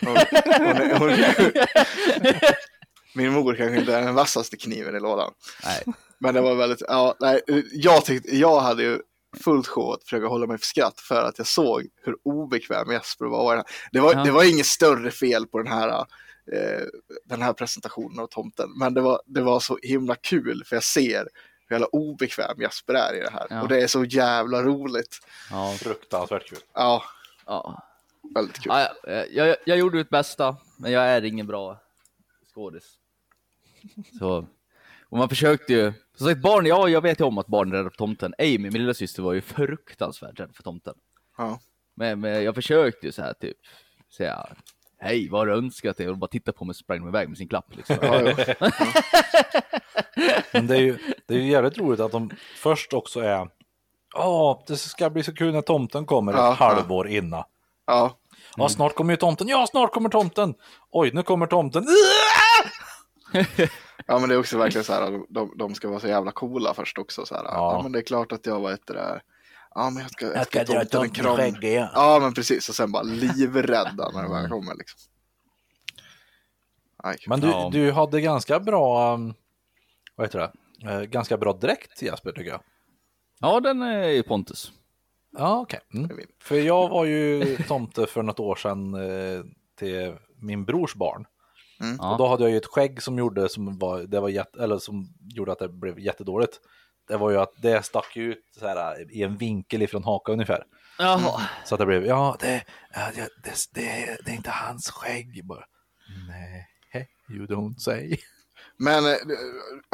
hon, 0.00 0.16
hon, 0.98 0.98
hon, 0.98 1.12
min 3.14 3.32
mor 3.32 3.54
kanske 3.54 3.76
inte 3.80 3.94
är 3.96 4.02
den 4.02 4.14
vassaste 4.14 4.56
kniven 4.56 4.96
i 4.96 5.00
lådan. 5.00 5.30
Nej. 5.64 5.82
Men 6.18 6.34
det 6.34 6.40
var 6.40 6.54
väldigt, 6.54 6.82
ja, 6.88 7.14
nej, 7.20 7.40
jag 7.72 8.04
tyckte, 8.04 8.36
jag 8.36 8.60
hade 8.60 8.82
ju 8.82 8.98
fullt 9.34 9.66
sjå 9.66 9.92
att 9.92 10.02
försöka 10.02 10.26
hålla 10.26 10.46
mig 10.46 10.58
för 10.58 10.66
skratt 10.66 11.00
för 11.00 11.22
att 11.24 11.38
jag 11.38 11.46
såg 11.46 11.86
hur 12.02 12.16
obekväm 12.24 12.90
Jesper 12.92 13.24
var. 13.26 13.64
Det 13.92 14.00
var, 14.00 14.12
Ja. 14.14 14.24
det 14.24 14.30
var 14.30 14.44
inget 14.54 14.66
större 14.66 15.10
fel 15.10 15.46
på 15.46 15.58
den 15.58 15.72
här, 15.72 15.88
eh, 16.52 16.82
den 17.24 17.42
här 17.42 17.52
presentationen 17.52 18.18
av 18.18 18.26
tomten, 18.26 18.70
men 18.78 18.94
det 18.94 19.00
var, 19.00 19.20
det 19.26 19.42
var 19.42 19.60
så 19.60 19.78
himla 19.82 20.14
kul 20.14 20.62
för 20.66 20.76
jag 20.76 20.82
ser 20.84 21.28
hur 21.68 21.74
jävla 21.74 21.86
obekväm 21.86 22.60
Jesper 22.60 22.94
är 22.94 23.14
i 23.16 23.20
det 23.20 23.30
här. 23.30 23.46
Ja. 23.50 23.62
Och 23.62 23.68
det 23.68 23.80
är 23.82 23.86
så 23.86 24.04
jävla 24.04 24.62
roligt. 24.62 25.18
Ja, 25.50 25.74
Fruktansvärt 25.80 26.48
kul. 26.48 26.58
Ja, 26.74 27.02
ja. 27.46 27.82
väldigt 28.34 28.56
kul. 28.60 28.72
ja 28.72 28.88
jag, 29.04 29.32
jag, 29.32 29.56
jag 29.66 29.78
gjorde 29.78 29.96
mitt 29.96 30.10
bästa, 30.10 30.56
men 30.78 30.92
jag 30.92 31.04
är 31.04 31.24
ingen 31.24 31.46
bra 31.46 31.80
skådis. 32.54 32.84
Så, 34.18 34.46
och 35.14 35.18
man 35.18 35.28
försökte 35.28 35.72
ju, 35.72 35.92
som 36.16 36.26
sagt 36.26 36.40
barn, 36.40 36.66
ja 36.66 36.88
jag 36.88 37.00
vet 37.00 37.20
ju 37.20 37.24
om 37.24 37.38
att 37.38 37.46
barn 37.46 37.72
är 37.72 37.76
rädda 37.76 37.90
för 37.90 37.96
tomten. 37.96 38.34
Amy, 38.38 38.58
min 38.58 38.72
lilla 38.72 38.94
syster 38.94 39.22
var 39.22 39.32
ju 39.32 39.40
fruktansvärt 39.40 40.40
rädd 40.40 40.50
för 40.54 40.62
tomten. 40.62 40.94
Ja. 41.38 41.58
Men, 41.96 42.20
men 42.20 42.44
jag 42.44 42.54
försökte 42.54 43.06
ju 43.06 43.12
så 43.12 43.22
här 43.22 43.32
typ 43.32 43.56
säga 44.16 44.46
Hej, 44.98 45.28
vad 45.28 45.40
har 45.40 45.46
du 45.46 45.52
önskat 45.52 45.96
dig? 45.96 46.06
Och 46.06 46.12
de 46.12 46.20
bara 46.20 46.26
tittade 46.30 46.58
på 46.58 46.64
mig 46.64 46.70
och 46.72 46.76
sprang 46.76 47.08
iväg 47.08 47.28
med 47.28 47.38
sin 47.38 47.48
klapp 47.48 47.76
liksom. 47.76 47.96
Ja, 48.02 48.20
ja. 48.20 48.70
Men 50.52 50.66
det 50.66 50.76
är 50.76 50.80
ju 50.80 50.98
det 51.26 51.34
är 51.34 51.38
ju 51.38 51.50
jävligt 51.50 51.78
roligt 51.78 52.00
att 52.00 52.12
de 52.12 52.30
först 52.56 52.92
också 52.92 53.20
är 53.20 53.48
Ja, 54.14 54.64
det 54.66 54.76
ska 54.76 55.10
bli 55.10 55.22
så 55.22 55.34
kul 55.34 55.52
när 55.52 55.62
tomten 55.62 56.06
kommer 56.06 56.32
Ja, 56.32 56.52
ett 56.52 56.58
halvår 56.58 57.08
innan. 57.08 57.44
ja. 57.86 58.18
Ja, 58.56 58.68
snart 58.68 58.94
kommer 58.94 59.12
ju 59.12 59.16
tomten. 59.16 59.48
Ja, 59.48 59.66
snart 59.70 59.92
kommer 59.92 60.08
tomten. 60.08 60.54
Oj, 60.90 61.10
nu 61.14 61.22
kommer 61.22 61.46
tomten. 61.46 61.86
Ja 64.06 64.18
men 64.18 64.28
det 64.28 64.34
är 64.34 64.38
också 64.38 64.58
verkligen 64.58 64.84
så 64.84 64.92
här, 64.92 65.20
de, 65.28 65.52
de 65.58 65.74
ska 65.74 65.88
vara 65.88 66.00
så 66.00 66.08
jävla 66.08 66.32
coola 66.32 66.74
först 66.74 66.98
också 66.98 67.26
så 67.26 67.34
här. 67.34 67.44
Ja, 67.44 67.50
Ja. 67.76 67.82
men 67.82 67.92
det 67.92 67.98
är 67.98 68.02
klart 68.02 68.32
att 68.32 68.46
jag 68.46 68.60
var 68.60 68.72
ett 68.72 68.86
där. 68.86 69.22
Ja 69.74 69.90
men 69.90 70.02
jag 70.02 70.10
ska, 70.10 70.26
Jag 70.34 70.46
ska 70.46 70.58
ge 70.58 70.64
dra 70.64 70.74
tomten 70.84 71.02
en 71.02 71.10
kram. 71.10 71.36
skägg 71.36 71.64
igen. 71.64 71.88
Ja 71.94 72.18
men 72.22 72.34
precis 72.34 72.68
och 72.68 72.74
sen 72.74 72.92
bara 72.92 73.02
livrädda 73.02 74.10
när 74.14 74.22
det 74.22 74.28
väl 74.28 74.48
kommer 74.48 74.74
liksom. 74.74 75.00
Aj. 76.96 77.16
Men 77.26 77.40
du, 77.40 77.46
Ja. 77.48 77.68
du 77.72 77.92
hade 77.92 78.20
ganska 78.20 78.60
bra, 78.60 79.14
um, 79.14 79.34
vad 80.16 80.26
heter 80.26 80.38
det, 80.38 80.52
Eh, 80.90 81.00
ganska 81.02 81.36
bra 81.36 81.52
dräkt 81.52 82.02
Jesper 82.02 82.32
tycker 82.32 82.50
jag. 82.50 82.60
Ja, 83.40 83.60
den 83.60 83.82
är 83.82 84.08
ju 84.08 84.22
Pontus. 84.22 84.72
Ja, 85.38 85.60
okej. 85.60 85.80
Mm. 85.94 86.06
Jag 86.10 86.16
vet. 86.16 86.28
För 86.42 86.54
jag 86.56 86.88
var 86.88 87.04
ju 87.04 87.56
tomte 87.56 88.06
för 88.06 88.22
något 88.22 88.40
år 88.40 88.56
sedan 88.56 88.94
eh, 88.94 89.44
till 89.78 90.14
min 90.40 90.64
brors 90.64 90.94
barn. 90.94 91.26
Ja. 91.78 92.12
Och 92.12 92.18
då 92.18 92.26
hade 92.26 92.42
jag 92.42 92.50
ju 92.50 92.56
ett 92.56 92.66
skägg 92.66 93.02
som 93.02 93.18
gjorde, 93.18 93.48
som 93.48 93.78
var, 93.78 94.02
det 94.02 94.20
var 94.20 94.28
jätte, 94.28 94.62
eller 94.62 94.78
som 94.78 95.14
gjorde 95.34 95.52
att 95.52 95.58
det 95.58 95.68
blev 95.68 95.98
jättedåligt. 95.98 96.60
Det 97.08 97.16
var 97.16 97.30
ju 97.30 97.36
att 97.36 97.52
det 97.56 97.84
stack 97.84 98.16
ut 98.16 98.38
så 98.58 98.66
här, 98.66 99.12
i 99.16 99.22
en 99.22 99.36
vinkel 99.36 99.82
ifrån 99.82 100.04
hakan 100.04 100.32
ungefär. 100.32 100.64
Jaha. 100.98 101.40
Så 101.64 101.74
att 101.74 101.78
det 101.78 101.86
blev, 101.86 102.06
ja 102.06 102.36
det, 102.40 102.64
det, 102.94 103.28
det, 103.42 103.54
det, 103.72 104.18
det 104.24 104.30
är 104.30 104.34
inte 104.34 104.50
hans 104.50 104.90
skägg. 104.90 105.46
Bara, 105.46 105.64
Nej, 106.28 106.68
you 107.30 107.46
don't 107.46 107.78
say. 107.78 108.16
Men 108.78 109.06
eh, 109.06 109.16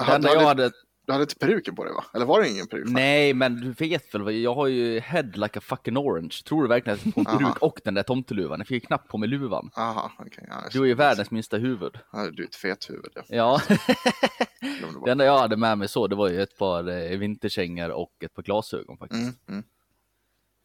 Det 0.07 0.13
enda 0.13 0.29
jag 0.29 0.41
hade, 0.41 0.63
hade... 0.63 0.73
du 1.11 1.15
hade 1.15 1.23
inte 1.23 1.37
peruken 1.37 1.75
på 1.75 1.85
dig 1.85 1.93
va? 1.95 2.05
Eller 2.15 2.27
var 2.27 2.41
det 2.41 2.49
ingen 2.49 2.67
peruk? 2.67 2.89
Nej, 2.89 3.35
men 3.35 3.57
du 3.61 3.73
vet 3.73 4.15
väl, 4.15 4.35
jag 4.37 4.55
har 4.55 4.67
ju 4.67 5.01
head 5.01 5.23
like 5.23 5.59
a 5.59 5.63
fucking 5.63 5.97
orange. 5.97 6.37
Tror 6.45 6.63
du 6.63 6.69
verkligen 6.69 6.99
att 6.99 7.05
jag 7.05 7.15
får 7.15 7.21
en 7.21 7.39
peruk 7.39 7.57
och 7.61 7.81
den 7.85 7.95
där 7.95 8.03
tomteluvan? 8.03 8.61
Jag 8.61 8.67
fick 8.67 8.83
ju 8.83 8.87
knappt 8.87 9.09
på 9.09 9.19
mig 9.19 9.29
luvan. 9.29 9.71
Aha, 9.77 10.13
okej. 10.19 10.45
Ja, 10.49 10.57
Du 10.73 10.83
är 10.83 10.87
ju 10.87 10.95
världens 10.95 11.31
minsta 11.31 11.57
huvud. 11.57 11.99
Ja, 12.13 12.31
du 12.31 12.43
är 12.43 12.47
ett 12.47 12.55
fet 12.55 12.91
huvud. 12.91 13.13
Ja. 13.15 13.23
Ja, 13.29 13.61
det 15.05 15.11
enda 15.11 15.25
jag 15.25 15.39
hade 15.39 15.57
med 15.57 15.79
mig 15.79 15.89
så, 15.89 16.07
det 16.07 16.17
var 16.17 16.29
ju 16.29 16.43
ett 16.43 16.59
par 16.59 16.89
eh, 16.89 17.19
vinterkängor 17.19 17.91
och 17.91 18.13
ett 18.25 18.35
par 18.35 18.43
glasögon 18.43 18.99
faktiskt. 18.99 19.23
Mm, 19.23 19.35
mm. 19.49 19.65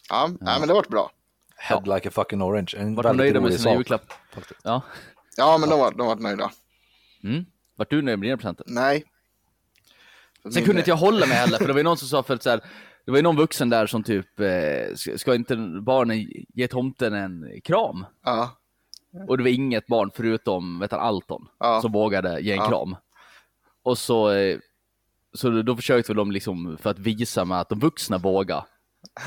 Ja, 0.10 0.30
Nej, 0.42 0.60
men 0.60 0.68
det 0.68 0.74
vart 0.74 0.90
bra. 0.90 1.12
Head 1.58 1.82
like 1.86 2.08
a 2.08 2.12
fucking 2.12 2.42
orange. 2.42 2.74
En 2.78 2.96
Vart 2.96 3.06
du 3.06 3.14
nöjda 3.14 3.42
med 3.42 3.60
sina 3.60 3.74
julklapp? 3.76 4.14
Ja. 4.64 4.82
Ja, 5.38 5.58
men 5.58 5.70
de 5.70 5.80
var, 5.80 5.92
de 5.92 6.08
var 6.08 6.16
nöjda. 6.16 6.52
Mm. 7.24 7.46
Vart 7.76 7.90
du 7.90 8.02
nöjd 8.02 8.20
med 8.20 8.28
dina 8.28 8.38
presenter? 8.38 8.66
Nej. 8.70 9.04
Sen 10.54 10.64
kunde 10.64 10.80
inte 10.82 10.92
jag 10.92 10.98
hålla 10.98 11.26
mig 11.26 11.36
heller, 11.38 11.58
för 11.58 11.68
det 11.68 11.74
var 11.74 11.80
ju 11.80 11.84
någon 11.84 11.98
som 11.98 12.08
sa 12.08 12.24
för 12.24 12.34
att 12.34 12.44
så 12.44 12.50
här, 12.50 12.62
det 13.06 13.12
var 13.12 13.18
ju 13.18 13.24
någon 13.24 13.36
vuxen 13.36 13.70
där 13.70 13.88
som 13.88 14.04
typ, 14.04 14.40
eh, 14.40 15.16
ska, 15.18 15.36
inte 15.36 15.56
barnen 15.82 16.28
ge 16.54 16.68
tomten 16.68 17.14
en 17.14 17.62
kram? 17.64 18.06
Ja, 18.26 18.58
Och 19.28 19.38
det 19.38 19.44
var 19.44 19.50
inget 19.50 19.88
barn 19.88 20.12
förutom, 20.16 20.80
vet 20.80 20.92
han, 20.92 21.00
Alton, 21.00 21.48
Ja. 21.60 21.82
som 21.82 21.92
vågade 21.92 22.40
ge 22.42 22.52
en 22.52 22.58
Ja. 22.58 22.68
kram. 22.70 22.96
Och 23.84 23.98
så, 23.98 24.30
eh, 24.32 24.58
så 25.34 25.50
då 25.50 25.76
försökte 25.76 26.12
väl 26.12 26.18
de 26.18 26.32
liksom, 26.32 26.78
för 26.82 26.90
att 26.90 27.00
visa 27.00 27.46
mig 27.46 27.58
att 27.60 27.70
de 27.70 27.80
vuxna 27.80 28.18
vågar, 28.18 28.66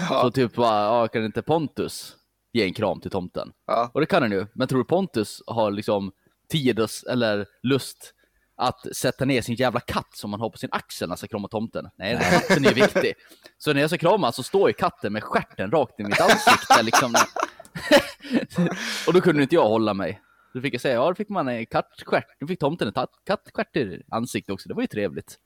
Så 0.09 0.31
typ 0.31 0.55
bara, 0.55 0.85
ja, 0.85 1.09
kan 1.09 1.25
inte 1.25 1.43
Pontus 1.43 2.17
ge 2.53 2.65
en 2.65 2.75
kram 2.75 3.01
till 3.01 3.11
tomten? 3.11 3.53
Ja. 3.67 3.91
Och 3.95 4.01
det 4.01 4.07
kan 4.07 4.23
han 4.23 4.33
ju, 4.33 4.47
men 4.55 4.69
tror 4.69 4.79
du 4.79 4.85
Pontus 4.85 5.43
har 5.47 5.71
liksom 5.71 6.13
tid 6.49 6.81
eller 7.11 7.47
lust 7.63 8.15
att 8.59 8.97
sätta 8.97 9.25
ner 9.25 9.43
sin 9.43 9.55
jävla 9.55 9.81
katt 9.81 10.11
som 10.13 10.31
man 10.31 10.41
har 10.41 10.51
på 10.51 10.59
sin 10.59 10.69
axel 10.73 11.09
när 11.09 11.11
han 11.11 11.19
ska 11.19 11.27
krama 11.27 11.49
tomten? 11.49 11.89
Nej, 11.97 12.13
den 12.13 12.23
här 12.23 12.41
katten 12.41 12.67
är 12.67 12.75
viktig. 12.75 13.15
Så 13.59 13.73
när 13.73 13.81
jag 13.81 13.91
ska 13.91 13.99
krama 13.99 14.33
så 14.33 14.43
står 14.43 14.69
ju 14.69 14.73
katten 14.73 15.13
med 15.13 15.25
stjärten 15.25 15.71
rakt 15.71 16.01
i 16.01 16.05
mitt 16.05 16.21
ansikte 16.21 16.83
liksom. 16.83 17.15
och 19.07 19.13
då 19.13 19.21
kunde 19.21 19.43
inte 19.43 19.55
jag 19.55 19.69
hålla 19.69 19.95
mig. 19.95 20.21
Då 20.55 20.61
fick 20.61 20.75
jag 20.75 20.81
säga, 20.81 20.95
ja 20.95 21.09
då 21.09 21.15
fick 21.15 21.29
man 21.29 21.49
en 21.49 21.67
kattstjärt. 21.67 22.27
Nu 22.41 22.47
fick 22.47 22.59
tomten 22.59 22.89
en 22.89 23.07
kattstjärt 23.27 23.77
i 23.77 24.03
ansiktet 24.11 24.53
också, 24.53 24.69
det 24.69 24.75
var 24.75 24.83
ju 24.83 24.87
trevligt. 24.87 25.39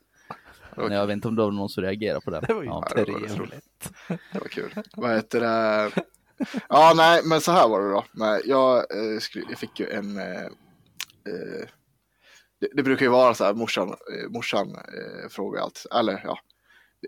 Men 0.76 0.92
jag 0.92 1.06
vet 1.06 1.14
inte 1.14 1.28
om 1.28 1.36
det 1.36 1.42
var 1.42 1.50
någon 1.50 1.68
som 1.68 1.82
reagerade 1.82 2.20
på 2.20 2.30
det. 2.30 2.40
Det 2.40 2.54
var 2.54 2.62
ju 2.62 2.68
ja. 2.68 2.84
det 2.94 2.98
var 2.98 3.04
trevligt. 3.04 3.92
Det 4.08 4.38
var 4.40 4.48
kul. 4.48 4.74
Vad 4.96 5.10
heter 5.10 5.40
det? 5.40 5.90
Ja, 6.68 6.92
nej, 6.96 7.20
men 7.24 7.40
så 7.40 7.52
här 7.52 7.68
var 7.68 7.80
det 7.80 7.90
då. 7.90 8.04
Nej, 8.12 8.42
jag, 8.44 8.76
eh, 8.76 9.18
skri- 9.20 9.46
jag 9.50 9.58
fick 9.58 9.80
ju 9.80 9.90
en... 9.90 10.18
Eh, 10.18 10.44
eh, 11.26 11.68
det, 12.62 12.68
det 12.72 12.82
brukar 12.82 13.06
ju 13.06 13.10
vara 13.10 13.34
så 13.34 13.44
här, 13.44 13.54
morsan, 13.54 13.88
eh, 13.88 14.28
morsan 14.28 14.74
eh, 14.74 15.28
frågar 15.28 15.62
allt. 15.62 15.86
Eller 15.90 16.20
ja, 16.24 16.38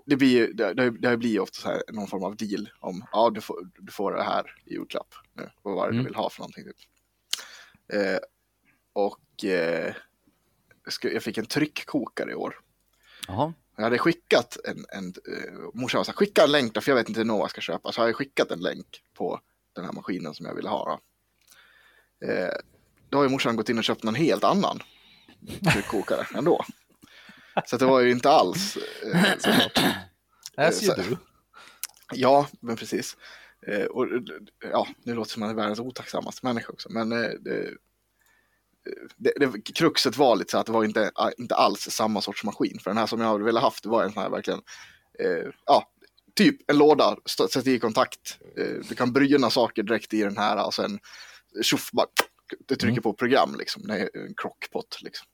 det, 0.07 0.17
blir 0.17 0.53
det, 0.55 0.91
det, 0.91 1.17
blir 1.17 1.41
ofta 1.41 1.61
så 1.61 1.69
här, 1.69 1.83
någon 1.93 2.07
form 2.07 2.25
av 2.25 2.37
deal 2.37 2.71
om 2.81 3.05
ja, 3.13 3.31
du 3.31 3.41
får, 3.41 3.69
du 3.79 3.93
får 3.93 4.13
det 4.13 4.23
här 4.23 4.63
i 4.65 4.73
julklapp 4.73 5.15
nu. 5.33 5.51
Vad 5.63 5.75
var 5.75 5.87
det 5.87 5.91
Mm. 5.91 6.05
du 6.05 6.09
vill 6.09 6.17
ha 6.17 6.31
för 6.31 6.41
någonting? 6.41 6.65
Typ. 6.65 6.77
Eh, 7.93 8.19
och 8.93 9.45
eh, 9.45 9.95
jag 11.03 11.23
fick 11.23 11.39
en 11.39 11.47
tryckkokare 11.47 12.31
i 12.31 12.35
år. 12.35 12.61
Jaha. 13.29 13.53
Jag 13.77 13.85
hade 13.85 13.99
skickat 13.99 14.57
en, 14.65 14.85
en 14.89 15.07
uh, 15.07 15.71
morsan 15.75 15.99
var 15.99 16.05
så 16.05 16.11
här, 16.11 16.17
skicka 16.17 16.45
en 16.45 16.53
länk 16.53 16.75
då, 16.75 16.81
för 16.81 16.91
jag 16.91 16.97
vet 16.97 17.09
inte 17.09 17.25
vad 17.25 17.41
jag 17.41 17.51
ska 17.51 17.61
köpa. 17.61 17.93
Så 17.93 18.01
jag 18.01 18.03
hade 18.03 18.15
skickat 18.15 18.51
en 18.51 18.61
länk 18.61 19.03
på 19.15 19.41
den 19.73 19.85
här 19.85 19.93
maskinen 19.93 20.35
som 20.35 20.47
jag 20.47 20.55
ville 20.55 20.69
ha. 20.69 21.01
Då, 22.21 22.27
eh, 22.27 22.55
då 23.09 23.19
har 23.19 23.25
ju 23.25 23.31
morsan 23.31 23.57
gått 23.57 23.69
in 23.69 23.79
och 23.79 23.85
köpt 23.85 24.03
någon 24.03 24.15
helt 24.15 24.45
annan 24.45 24.81
tryckkokare 25.73 26.27
ändå. 26.35 26.65
Så 27.67 27.77
det 27.77 27.87
var 27.87 28.01
ju 28.01 28.11
inte 28.11 28.31
alls 28.31 28.79
eh, 29.03 29.39
så 29.39 29.51
As 30.57 30.83
you 30.83 30.97
do. 30.97 31.17
Ja, 32.13 32.49
men 32.61 32.77
precis. 32.77 33.17
Eh, 33.67 33.85
och, 33.85 34.07
ja, 34.73 34.89
nu 35.03 35.15
låter 35.15 35.29
det 35.29 35.33
som 35.33 35.41
man 35.41 35.51
är 35.51 35.55
världens 35.55 35.81
otacksammaste 35.81 36.47
människa 36.47 36.73
också, 36.73 36.89
men 36.93 37.13
eh, 37.13 37.31
det, 37.41 37.75
det, 39.17 39.33
det, 39.37 39.75
kruxet 39.75 40.17
var 40.17 40.37
lite 40.37 40.51
så 40.51 40.59
att 40.59 40.67
det 40.67 40.73
var 40.73 40.85
inte, 40.85 41.11
inte 41.39 41.55
alls 41.55 41.81
samma 41.81 42.21
sorts 42.21 42.45
maskin. 42.45 42.79
För 42.83 42.91
den 42.91 42.99
här 42.99 43.07
som 43.07 43.21
jag 43.21 43.29
hade 43.29 43.45
velat 43.45 43.63
haft, 43.63 43.87
var 43.87 44.05
en 44.05 44.13
sån 44.13 44.23
här 44.23 44.31
verkligen, 44.31 44.61
eh, 45.19 45.51
ja, 45.67 45.89
typ 46.37 46.71
en 46.71 46.79
låda, 46.79 47.17
sätta 47.27 47.71
i 47.71 47.79
kontakt. 47.79 48.39
Eh, 48.57 48.89
du 48.89 48.95
kan 48.95 49.13
bryna 49.13 49.51
saker 49.51 49.83
direkt 49.83 50.15
i 50.15 50.23
den 50.23 50.37
här 50.37 50.67
och 50.67 50.75
sen 50.75 50.99
tjoff, 51.63 51.91
bara, 51.93 52.07
du 52.67 52.77
trycker 52.77 53.01
på 53.01 53.13
program 53.13 53.55
liksom. 53.59 53.83
Det 53.83 53.99
är 53.99 54.17
en 54.27 54.35
crockpot 54.37 54.99
liksom. 55.03 55.27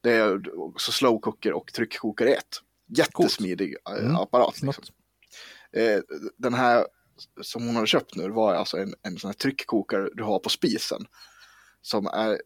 Det 0.00 0.10
är 0.12 0.40
så 0.78 0.92
slow 0.92 1.20
cooker 1.20 1.52
och 1.52 1.72
tryckkokare 1.72 2.30
i 2.30 2.34
ett. 2.34 2.56
Jättesmidig 2.96 3.76
eh, 3.88 3.92
Mm. 4.04 4.16
apparat. 4.16 4.62
Liksom. 4.62 4.84
Eh, 5.72 6.00
den 6.36 6.54
här 6.54 6.86
som 7.42 7.66
hon 7.66 7.74
hade 7.74 7.86
köpt 7.86 8.16
nu 8.16 8.28
var 8.30 8.54
alltså 8.54 8.76
en, 8.78 8.94
en 9.02 9.18
sån 9.18 9.28
här 9.28 9.34
tryckkokare 9.34 10.08
du 10.14 10.22
har 10.22 10.38
på 10.38 10.48
spisen. 10.48 11.06
Som 11.82 12.06
är, 12.06 12.40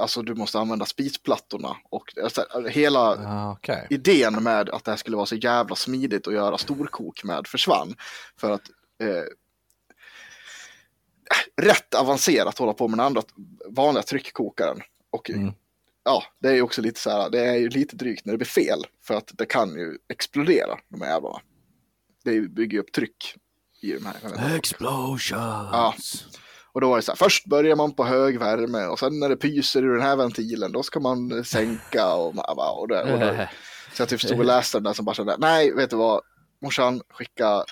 alltså 0.00 0.22
du 0.22 0.34
måste 0.34 0.58
använda 0.58 0.84
spisplattorna 0.86 1.76
och 1.90 2.18
alltså, 2.22 2.44
hela 2.68 3.00
Ah, 3.00 3.52
Okej. 3.52 3.86
idén 3.90 4.42
med 4.42 4.70
att 4.70 4.84
det 4.84 4.90
här 4.90 4.96
skulle 4.98 5.16
vara 5.16 5.26
så 5.26 5.36
jävla 5.36 5.76
smidigt 5.76 6.26
att 6.26 6.34
göra 6.34 6.58
storkok 6.58 7.24
med 7.24 7.46
försvann. 7.46 7.94
För 8.36 8.50
att 8.50 8.68
eh, 9.02 9.24
rätt 11.62 11.94
avancerat 11.94 12.58
hålla 12.58 12.72
på 12.72 12.88
med 12.88 12.98
den 12.98 13.06
andra 13.06 13.22
vanliga 13.68 14.02
tryckkokaren. 14.02 14.80
Och 15.10 15.30
Mm. 15.30 15.52
Ja, 16.04 16.24
det 16.40 16.48
är 16.48 16.54
ju 16.54 16.62
också 16.62 16.82
lite 16.82 17.00
så 17.00 17.10
här, 17.10 17.30
det 17.30 17.40
är 17.40 17.56
ju 17.56 17.68
lite 17.68 17.96
drygt 17.96 18.26
när 18.26 18.32
det 18.32 18.38
blir 18.38 18.46
fel. 18.46 18.84
För 19.04 19.14
att 19.14 19.30
det 19.32 19.46
kan 19.46 19.74
ju 19.74 19.98
explodera, 20.08 20.78
de 20.88 21.00
här 21.00 21.08
jävlarna. 21.08 21.40
Det 22.24 22.40
bygger 22.40 22.72
ju 22.72 22.80
upp 22.80 22.92
tryck 22.92 23.34
i 23.82 23.92
de 23.92 24.06
här. 24.06 24.56
Explosions! 24.56 26.24
Och 26.72 26.80
då 26.80 26.88
var 26.88 26.96
det 26.96 27.02
så 27.02 27.12
här, 27.12 27.16
först 27.16 27.46
börjar 27.46 27.76
man 27.76 27.94
på 27.94 28.04
hög 28.04 28.38
värme 28.38 28.86
och 28.86 28.98
sen 28.98 29.20
när 29.20 29.28
det 29.28 29.36
pyser 29.36 29.82
ur 29.82 29.92
den 29.92 30.02
här 30.02 30.16
ventilen 30.16 30.72
då 30.72 30.82
ska 30.82 31.00
man 31.00 31.44
sänka 31.44 32.14
och, 32.14 32.34
bara, 32.34 32.70
och, 32.70 32.88
det, 32.88 33.02
och 33.12 33.18
det. 33.18 33.50
Så 33.94 34.02
jag 34.02 34.08
typ 34.08 34.20
stod 34.20 34.38
och 34.38 34.44
läste 34.44 34.78
den 34.78 34.84
där 34.84 34.92
som 34.92 35.04
bara 35.04 35.14
kände, 35.14 35.36
nej 35.38 35.72
vet 35.74 35.90
du 35.90 35.96
vad, 35.96 36.20
morsan 36.62 37.00
skicka 37.10 37.64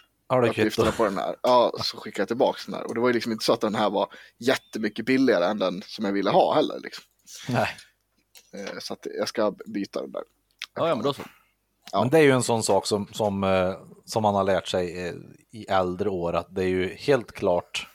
uppgifterna 0.48 0.92
på 0.92 1.04
den 1.04 1.18
här. 1.18 1.36
Ja, 1.42 1.72
så 1.82 1.96
skickade 1.96 2.20
jag 2.20 2.28
tillbaka 2.28 2.58
den 2.66 2.74
här. 2.74 2.86
Och 2.86 2.94
det 2.94 3.00
var 3.00 3.08
ju 3.08 3.14
liksom 3.14 3.32
inte 3.32 3.44
så 3.44 3.52
att 3.52 3.60
den 3.60 3.74
här 3.74 3.90
var 3.90 4.12
jättemycket 4.38 5.06
billigare 5.06 5.44
än 5.44 5.58
den 5.58 5.82
som 5.86 6.04
jag 6.04 6.12
ville 6.12 6.30
ha 6.30 6.54
heller. 6.54 6.80
Liksom. 6.82 7.04
Nej. 7.48 7.68
Eh, 8.54 8.78
Så 8.78 8.92
att 8.92 9.06
jag 9.18 9.28
ska 9.28 9.54
byta 9.66 10.00
den 10.02 10.12
där. 10.12 10.22
Ja, 10.74 10.88
ja, 10.88 10.94
men 10.94 11.04
då 11.04 11.12
så. 11.12 11.22
Ja. 11.92 12.00
Men 12.00 12.10
det 12.10 12.18
är 12.18 12.22
ju 12.22 12.30
en 12.30 12.42
sån 12.42 12.62
sak 12.62 12.86
som, 12.86 13.06
som, 13.12 13.44
eh, 13.44 13.74
som 14.04 14.22
man 14.22 14.34
har 14.34 14.44
lärt 14.44 14.68
sig 14.68 15.06
eh, 15.08 15.14
i 15.50 15.64
äldre 15.68 16.08
år 16.10 16.32
att 16.32 16.54
det 16.54 16.62
är 16.62 16.68
ju 16.68 16.94
helt 16.94 17.32
klart 17.32 17.86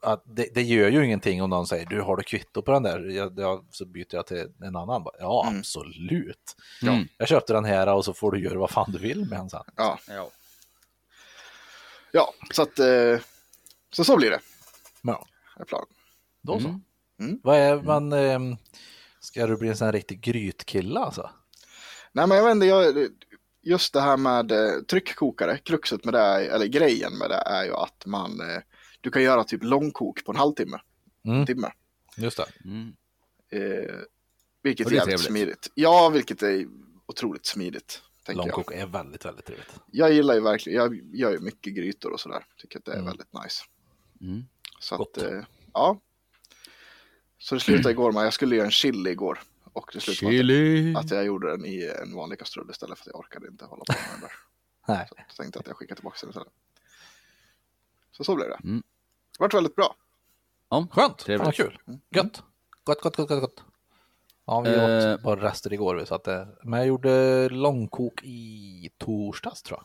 att 0.00 0.22
det, 0.26 0.54
det 0.54 0.62
gör 0.62 0.88
ju 0.90 1.04
ingenting 1.04 1.42
om 1.42 1.50
någon 1.50 1.66
säger 1.66 1.86
du 1.86 2.00
har 2.00 2.16
du 2.16 2.22
kvitto 2.22 2.62
på 2.62 2.72
den 2.72 2.82
där? 2.82 2.98
Jag, 3.08 3.38
jag, 3.38 3.64
så 3.70 3.84
byter 3.86 4.06
jag 4.14 4.26
till 4.26 4.48
en 4.62 4.76
annan. 4.76 5.04
Ja, 5.18 5.44
Mm. 5.46 5.58
absolut. 5.58 6.56
Mm. 6.82 7.08
Jag 7.18 7.28
köpte 7.28 7.52
den 7.52 7.64
här 7.64 7.94
och 7.94 8.04
så 8.04 8.14
får 8.14 8.32
du 8.32 8.40
göra 8.44 8.58
vad 8.58 8.70
fan 8.70 8.92
du 8.92 8.98
vill 8.98 9.20
med 9.28 9.38
den 9.38 9.50
sen. 9.50 9.64
Ja, 9.76 9.98
Ja. 10.08 10.30
ja 12.12 12.32
så 12.52 12.62
att 12.62 12.78
så, 13.90 14.04
så 14.04 14.16
blir 14.16 14.30
det. 14.30 14.40
Ja, 15.02 15.26
är 15.56 15.64
planen. 15.64 15.88
då 16.42 16.60
så. 16.60 16.68
Mm. 16.68 16.80
Mm. 17.20 17.40
Vad 17.42 17.56
är, 17.58 17.76
men, 17.76 18.12
ehm, 18.12 18.56
ska 19.24 19.46
du 19.46 19.56
bli 19.56 19.68
en 19.68 19.76
sån 19.76 19.84
här 19.84 19.92
riktig 19.92 20.20
grytkille 20.20 21.00
alltså? 21.00 21.30
Nej 22.12 22.26
men 22.26 22.36
jag 22.38 22.44
vet 22.44 22.54
inte, 22.54 22.66
jag, 22.66 23.08
just 23.62 23.92
det 23.92 24.00
här 24.00 24.16
med 24.16 24.52
eh, 24.52 24.80
tryckkokare, 24.88 25.58
kruxet 25.58 26.04
med 26.04 26.14
det, 26.14 26.46
eller 26.46 26.66
grejen 26.66 27.18
med 27.18 27.30
det 27.30 27.42
är 27.46 27.64
ju 27.64 27.72
att 27.74 28.06
man, 28.06 28.40
eh, 28.40 28.62
du 29.00 29.10
kan 29.10 29.22
göra 29.22 29.44
typ 29.44 29.62
långkok 29.64 30.24
på 30.24 30.32
en 30.32 30.38
halvtimme, 30.38 30.80
en 31.22 31.30
Mm, 31.32 31.46
timme. 31.46 31.72
just 32.16 32.36
det. 32.36 32.46
Mm. 32.64 32.92
Eh, 33.50 33.94
vilket 34.62 34.86
är 34.86 34.90
det 34.90 34.96
är 34.96 34.98
jävligt 34.98 35.16
trevligt. 35.20 35.20
smidigt. 35.26 35.70
Ja, 35.74 36.08
vilket 36.08 36.42
är 36.42 36.66
otroligt 37.06 37.46
smidigt. 37.46 38.02
Tänker 38.26 38.42
jag. 38.42 38.46
Långkok 38.56 38.72
är 38.74 38.86
väldigt, 38.86 39.24
väldigt 39.24 39.44
trevligt. 39.46 39.70
jag 39.90 40.12
gillar 40.12 40.34
ju 40.34 40.40
verkligen, 40.40 40.78
jag 40.82 41.00
gör 41.16 41.30
ju 41.32 41.38
mycket 41.38 41.74
grytor 41.74 42.12
och 42.12 42.20
sådär. 42.20 42.46
Tycker 42.56 42.78
att 42.78 42.84
det 42.84 42.90
är 42.92 42.96
Mm. 42.96 43.06
väldigt 43.06 43.32
nice. 43.44 43.62
Mm. 44.20 44.44
Så 44.80 44.96
Gott. 44.96 45.16
att, 45.18 45.22
eh, 45.22 45.40
ja. 45.72 46.00
Så 47.44 47.54
det 47.54 47.60
slutade 47.60 47.90
igår 47.92 48.12
med, 48.12 48.26
jag 48.26 48.32
skulle 48.32 48.56
göra 48.56 48.66
en 48.66 48.70
chili 48.72 49.10
igår. 49.10 49.40
Och 49.72 49.90
det 49.92 50.00
slutade 50.00 50.32
Chili! 50.32 50.94
att, 50.94 51.04
att 51.04 51.10
jag 51.10 51.24
gjorde 51.24 51.50
den 51.50 51.64
i 51.66 51.90
en 52.02 52.14
vanlig 52.14 52.38
kastrull 52.38 52.70
istället 52.70 52.98
för 52.98 53.02
att 53.02 53.06
jag 53.06 53.16
orkade 53.20 53.46
inte 53.48 53.64
hålla 53.64 53.84
på 53.84 53.92
med 53.92 54.10
den 54.12 54.20
där. 54.20 54.30
Nej. 54.94 55.08
Så 55.08 55.14
jag 55.18 55.36
tänkte 55.36 55.58
att 55.60 55.66
jag 55.66 55.76
skickar 55.76 55.94
tillbaka 55.94 56.16
den 56.20 56.30
istället. 56.30 56.52
Så 58.12 58.24
så 58.24 58.34
blev 58.34 58.48
det. 58.48 58.58
Mm. 58.64 58.82
Det 59.32 59.42
vart 59.42 59.54
väldigt 59.54 59.76
bra. 59.76 59.96
Ja, 60.68 60.86
Skönt, 60.90 61.18
Trevligt. 61.18 61.44
vad 61.46 61.54
kul. 61.54 61.78
Gött. 62.10 62.42
Gott, 62.84 63.00
gott, 63.02 63.16
gott, 63.16 63.28
gott, 63.28 63.40
gott. 63.40 63.64
Ja, 64.46 64.60
vi 64.60 64.70
Eh. 64.74 65.14
åt 65.14 65.22
bara 65.22 65.40
rester 65.42 65.72
igår. 65.72 66.04
Så 66.04 66.14
att, 66.14 66.28
eh, 66.28 66.46
men 66.62 66.78
jag 66.78 66.86
gjorde 66.88 67.48
långkok 67.48 68.20
i 68.24 68.90
torsdags 68.98 69.62
tror 69.62 69.78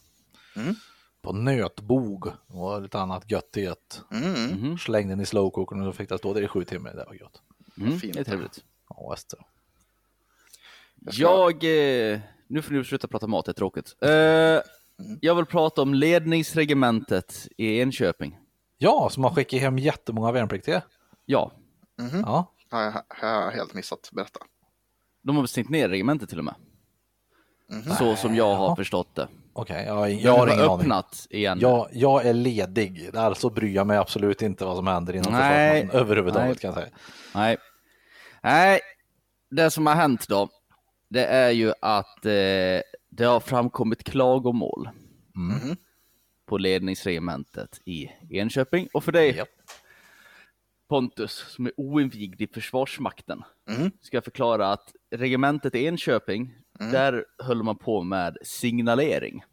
jag. 0.56 0.64
Mm. 0.64 0.76
På 1.22 1.34
nötbog 1.34 2.28
och 2.48 2.82
lite 2.82 3.00
annat 3.00 3.32
gött 3.32 3.58
i 3.58 3.66
ett. 3.66 4.02
Mm. 4.12 4.46
Mhm. 4.52 4.78
Slängde 4.78 5.12
den 5.12 5.22
i 5.22 5.26
slowcookern 5.26 5.80
och 5.80 5.86
då 5.86 5.94
fick 5.94 6.10
det 6.10 6.18
stå 6.18 6.34
där 6.34 6.42
i 6.42 6.48
sju 6.48 6.64
timmar. 6.66 6.94
Det 6.94 7.06
var 7.06 7.14
gött. 7.14 7.42
Mm. 7.80 8.00
Fint. 8.00 8.14
Det 8.14 8.20
är 8.20 8.24
trevligt. 8.24 8.64
Ja, 8.90 9.12
visst. 9.16 9.34
Jag 11.06 11.14
ska- 11.14 11.22
Jag, 11.24 12.12
eh, 12.14 12.20
nu 12.48 12.62
får 12.62 12.74
du 12.74 12.84
sluta 12.84 13.08
prata 13.08 13.28
mat, 13.28 13.46
det 13.46 13.52
är 13.52 13.54
tråkigt. 13.54 13.96
Eh, 14.02 14.12
jag 15.22 15.36
vill 15.36 15.46
prata 15.46 15.82
om 15.82 15.94
ledningsregementet 15.94 17.48
i 17.58 17.80
Enköping. 17.80 18.38
Ja, 18.78 19.10
som 19.12 19.24
har 19.24 19.32
skickat 19.32 19.60
hem 19.62 19.78
jättemånga 19.80 20.32
värnpliktiga. 20.32 20.82
Ja, 21.26 21.52
Mhm. 22.02 22.24
Ja, 22.26 22.54
Har 22.72 22.82
jag, 22.82 22.92
har 22.92 23.28
jag 23.30 23.52
helt 23.52 23.74
missat. 23.74 24.10
Berätta. 24.14 24.40
de 25.24 25.38
har 25.38 25.46
stängt 25.46 25.70
ner 25.70 25.90
regementet 25.90 26.30
till 26.30 26.40
och 26.40 26.46
med. 26.46 26.56
Mhm. 27.70 27.96
Så 27.96 28.16
som 28.16 28.36
jag 28.36 28.56
har 28.56 28.76
förstått 28.76 29.16
det. 29.16 29.28
okej. 29.54 29.84
Jag, 29.88 29.94
har- 29.96 30.08
De 30.08 30.14
jag 30.14 30.32
har 30.38 30.48
ingen 30.48 30.60
aning. 30.60 30.80
öppnat 30.80 31.28
igen. 31.30 31.58
Jag, 31.62 31.88
jag 31.92 32.26
är 32.26 32.34
ledig, 32.34 33.10
alltså 33.16 33.50
bryr 33.50 33.76
jag 33.76 33.88
mig 33.88 33.98
absolut 33.98 34.42
inte 34.42 34.66
vad 34.66 34.76
som 34.76 34.88
händer 34.88 35.16
inom 35.16 35.34
Nej. 35.34 35.42
Försvarsmakten 35.42 36.02
överhuvudtaget 36.02 36.48
Nej. 36.48 36.58
kan 36.58 36.68
jag 36.68 36.76
säga. 36.76 36.90
Nej. 37.36 37.58
Nej, 38.44 38.80
det 39.50 39.72
som 39.72 39.86
har 39.88 39.96
hänt 39.96 40.28
då, 40.28 40.50
det 41.10 41.26
är 41.26 41.50
ju 41.52 41.74
att 41.82 42.26
eh, 42.26 42.82
det 43.10 43.24
har 43.26 43.40
framkommit 43.40 44.04
klagomål 44.04 44.90
Mhm. 45.36 45.76
på 46.46 46.58
ledningsregementet 46.58 47.80
i 47.86 48.10
Enköping. 48.30 48.88
Och 48.94 49.04
för 49.04 49.12
dig, 49.12 49.36
Japp. 49.36 49.50
Pontus, 50.90 51.46
som 51.48 51.66
är 51.66 51.72
oinvigd 51.78 52.42
i 52.42 52.48
Försvarsmakten, 52.48 53.44
Mhm. 53.70 53.92
ska 54.02 54.18
jag 54.18 54.24
förklara 54.24 54.72
att 54.72 54.94
regementet 55.12 55.76
i 55.76 55.86
Enköping, 55.86 56.56
Mm. 56.80 56.92
där 56.92 57.26
höll 57.44 57.64
man 57.64 57.78
på 57.78 58.04
med 58.04 58.38
signalering. 58.44 59.44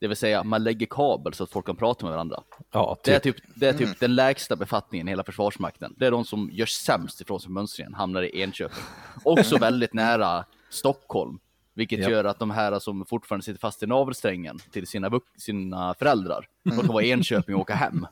Det 0.00 0.08
vill 0.08 0.16
säga, 0.16 0.44
man 0.44 0.64
lägger 0.64 0.86
kabel 0.90 1.34
så 1.34 1.44
att 1.44 1.50
folk 1.50 1.66
kan 1.66 1.76
prata 1.76 2.04
med 2.06 2.12
varandra. 2.12 2.42
Ja, 2.70 2.96
Det 3.04 3.14
är 3.14 3.18
typ. 3.18 3.36
typ, 3.36 3.44
det 3.54 3.66
är 3.68 3.72
typ 3.72 4.00
den 4.00 4.14
lägsta 4.14 4.56
befattningen 4.56 5.08
i 5.08 5.10
hela 5.10 5.24
Försvarsmakten. 5.24 5.94
Det 5.96 6.06
är 6.06 6.10
de 6.10 6.24
som 6.24 6.50
gör 6.52 6.66
sämst 6.66 7.20
ifrån 7.20 7.40
sig 7.40 7.50
mönstringen, 7.50 7.94
hamnar 7.94 8.22
i 8.22 8.40
Enköping. 8.40 8.84
Också 9.24 9.56
väldigt 9.60 9.94
nära 9.94 10.44
Stockholm, 10.70 11.38
vilket 11.74 11.98
Ja. 12.00 12.10
gör 12.10 12.24
att 12.24 12.38
de 12.38 12.50
här 12.50 12.78
som 12.78 13.06
fortfarande 13.06 13.44
sitter 13.44 13.58
fast 13.60 13.82
i 13.82 13.86
navelsträngen 13.86 14.58
till 14.70 14.86
sina, 14.86 15.20
sina 15.38 15.94
föräldrar, 15.94 16.48
de 16.62 16.70
kan 16.70 16.86
vara 16.86 17.02
i 17.04 17.10
Enköping 17.10 17.54
och 17.54 17.60
åka 17.60 17.74
hem. 17.74 18.06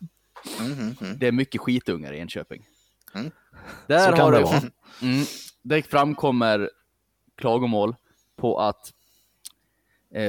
Det 1.16 1.26
är 1.26 1.32
mycket 1.32 1.60
skitungar 1.60 2.12
i 2.12 2.18
Enköping. 2.18 2.66
Mm. 3.14 3.30
Där 3.86 4.12
har 4.12 4.32
det 4.32 4.38
det, 4.38 4.44
vara. 4.44 4.60
mm, 5.02 5.24
det 5.62 5.82
framkommer 5.82 6.70
klagomål 7.36 7.94
på 8.36 8.58
att 8.60 8.92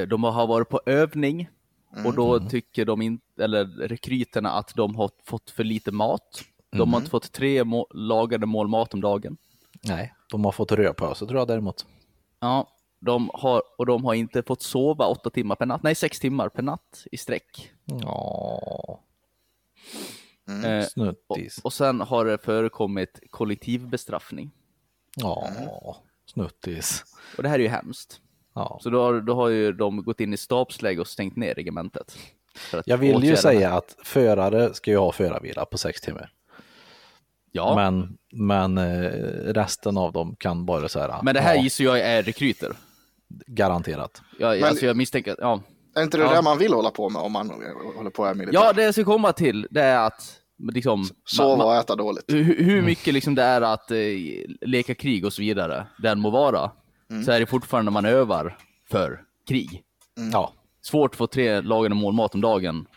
de 0.09 0.23
har 0.23 0.47
varit 0.47 0.69
på 0.69 0.81
övning 0.85 1.49
och 2.05 2.13
då 2.15 2.35
Mm. 2.35 2.49
tycker 2.49 2.85
de 2.85 3.01
inte, 3.01 3.43
eller 3.43 3.65
rekryterna 3.65 4.51
att 4.51 4.75
de 4.75 4.95
har 4.95 5.11
fått 5.25 5.49
för 5.49 5.63
lite 5.63 5.91
mat. 5.91 6.43
De 6.71 6.77
Mm. 6.77 6.93
har 6.93 6.99
inte 6.99 7.09
fått 7.11 7.31
tre 7.31 7.63
må- 7.63 7.87
lagade 7.93 8.45
mål 8.45 8.67
mat 8.67 8.93
om 8.93 9.01
dagen. 9.01 9.37
Nej, 9.83 10.13
de 10.31 10.45
har 10.45 10.51
fått 10.51 10.71
rödpöse 10.71 11.25
tror 11.27 11.39
jag 11.39 11.47
däremot. 11.47 11.85
Ja, 12.39 12.67
de 12.99 13.29
har, 13.33 13.61
och 13.77 13.85
de 13.85 14.05
har 14.05 14.13
inte 14.13 14.43
fått 14.43 14.61
sova 14.61 15.05
åtta 15.07 15.29
timmar 15.29 15.55
per 15.55 15.65
natt, 15.65 15.83
nej 15.83 15.95
sex 15.95 16.19
timmar 16.19 16.49
per 16.49 16.63
natt 16.63 17.03
i 17.11 17.17
sträck. 17.17 17.71
Ja, 17.85 18.99
Eh, 20.65 20.77
och, 20.79 20.83
snuttis. 20.91 21.57
och 21.63 21.73
sen 21.73 22.01
har 22.01 22.25
det 22.25 22.37
förekommit 22.37 23.19
kollektivbestraffning. 23.29 24.51
Ja, 25.15 25.47
snuttis. 26.25 27.03
Och 27.37 27.43
det 27.43 27.49
här 27.49 27.59
är 27.59 27.63
ju 27.63 27.69
hemskt. 27.69 28.21
Ja. 28.55 28.79
Så 28.81 28.89
då 28.89 29.01
har, 29.03 29.21
då 29.21 29.35
har 29.35 29.49
ju 29.49 29.71
de 29.73 30.03
gått 30.03 30.19
in 30.19 30.33
i 30.33 30.37
stabsläge 30.37 31.01
och 31.01 31.07
stängt 31.07 31.35
ner 31.35 31.53
regementet. 31.53 32.17
Jag 32.85 32.97
vill 32.97 33.23
ju 33.23 33.35
säga 33.35 33.73
att 33.73 33.95
förare 34.03 34.73
ska 34.73 34.91
ju 34.91 34.97
ha 34.97 35.11
förarvila 35.11 35.65
på 35.65 35.77
sex 35.77 36.01
timmar. 36.01 36.31
Ja, 37.51 37.75
men, 37.75 38.17
Men, 38.31 38.73
men 38.73 39.03
eh, 39.03 39.09
resten 39.53 39.97
av 39.97 40.11
dem 40.13 40.35
kan 40.39 40.65
bara 40.65 40.87
så 40.89 40.99
här. 40.99 41.33
det 41.33 41.39
här 41.39 41.55
ja, 41.55 41.61
gissar 41.61 41.83
jag 41.83 41.99
är 41.99 42.23
rekryter. 42.23 42.71
garanterat. 43.47 44.21
Jag, 44.39 44.59
Men- 44.59 44.69
alltså 44.69 44.85
jag 44.85 44.97
misstänker, 44.97 45.35
ja. 45.39 45.61
Är 45.95 46.03
inte 46.03 46.17
det 46.17 46.23
Ja. 46.23 46.33
det 46.35 46.41
man 46.41 46.57
vill 46.57 46.73
hålla 46.73 46.91
på 46.91 47.09
med 47.09 47.21
om 47.21 47.31
man 47.31 47.51
håller 47.95 48.09
på 48.09 48.23
med 48.25 48.37
militär? 48.37 48.53
Ja, 48.59 48.73
det 48.73 48.83
jag 48.83 48.93
ska 48.93 49.03
komma 49.03 49.33
till, 49.33 49.67
det 49.71 49.81
är 49.81 49.99
att 50.07 50.39
liksom, 50.73 51.05
Sova 51.25 51.63
och 51.65 51.75
äta 51.75 51.95
dåligt. 51.95 52.23
hur, 52.27 52.43
hur 52.63 52.81
mycket 52.81 53.13
liksom 53.13 53.35
det 53.35 53.43
är 53.43 53.61
att 53.61 53.91
eh, 53.91 53.97
leka 54.61 54.95
krig 54.95 55.25
och 55.25 55.33
så 55.33 55.41
vidare, 55.41 55.87
den 55.97 56.19
må 56.19 56.29
vara, 56.29 56.71
så 57.25 57.31
är 57.31 57.39
det 57.39 57.45
fortfarande 57.45 57.91
man 57.91 58.05
övar 58.05 58.57
för 58.89 59.23
krig. 59.47 59.83
Ja, 60.31 60.53
Svårt 60.81 61.11
att 61.11 61.17
få 61.17 61.27
tre 61.27 61.61
lagade 61.61 61.95
mål 61.95 62.13
mat 62.13 62.35
om 62.35 62.41
dagen. 62.41 62.87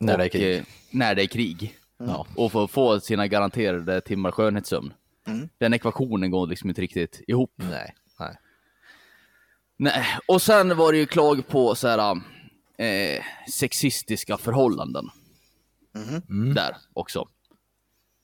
när 0.00 0.18
det 0.18 0.24
är 0.24 0.28
krig. 0.28 0.56
eh, 0.56 0.64
när 0.90 1.14
det 1.14 1.22
är 1.22 1.26
krig. 1.26 1.78
Ja. 1.98 2.26
Och 2.36 2.52
få 2.52 2.68
få 2.68 3.00
sina 3.00 3.26
garanterade 3.26 4.00
timmar 4.00 4.30
skönhetssömn. 4.30 4.92
Den 5.58 5.74
ekvationen 5.74 6.30
går 6.30 6.46
liksom 6.46 6.68
inte 6.68 6.80
riktigt 6.82 7.20
ihop. 7.26 7.52
Nej, 7.56 7.94
nej. 8.20 8.36
Nej, 9.76 10.04
och 10.28 10.42
sen 10.42 10.76
var 10.76 10.92
det 10.92 10.98
ju 10.98 11.06
klag 11.06 11.48
på 11.48 11.74
så 11.74 11.88
här 11.88 12.20
eh, 12.78 13.22
sexistiska 13.50 14.36
förhållanden. 14.36 15.10
Där 16.54 16.76
också. 16.92 17.28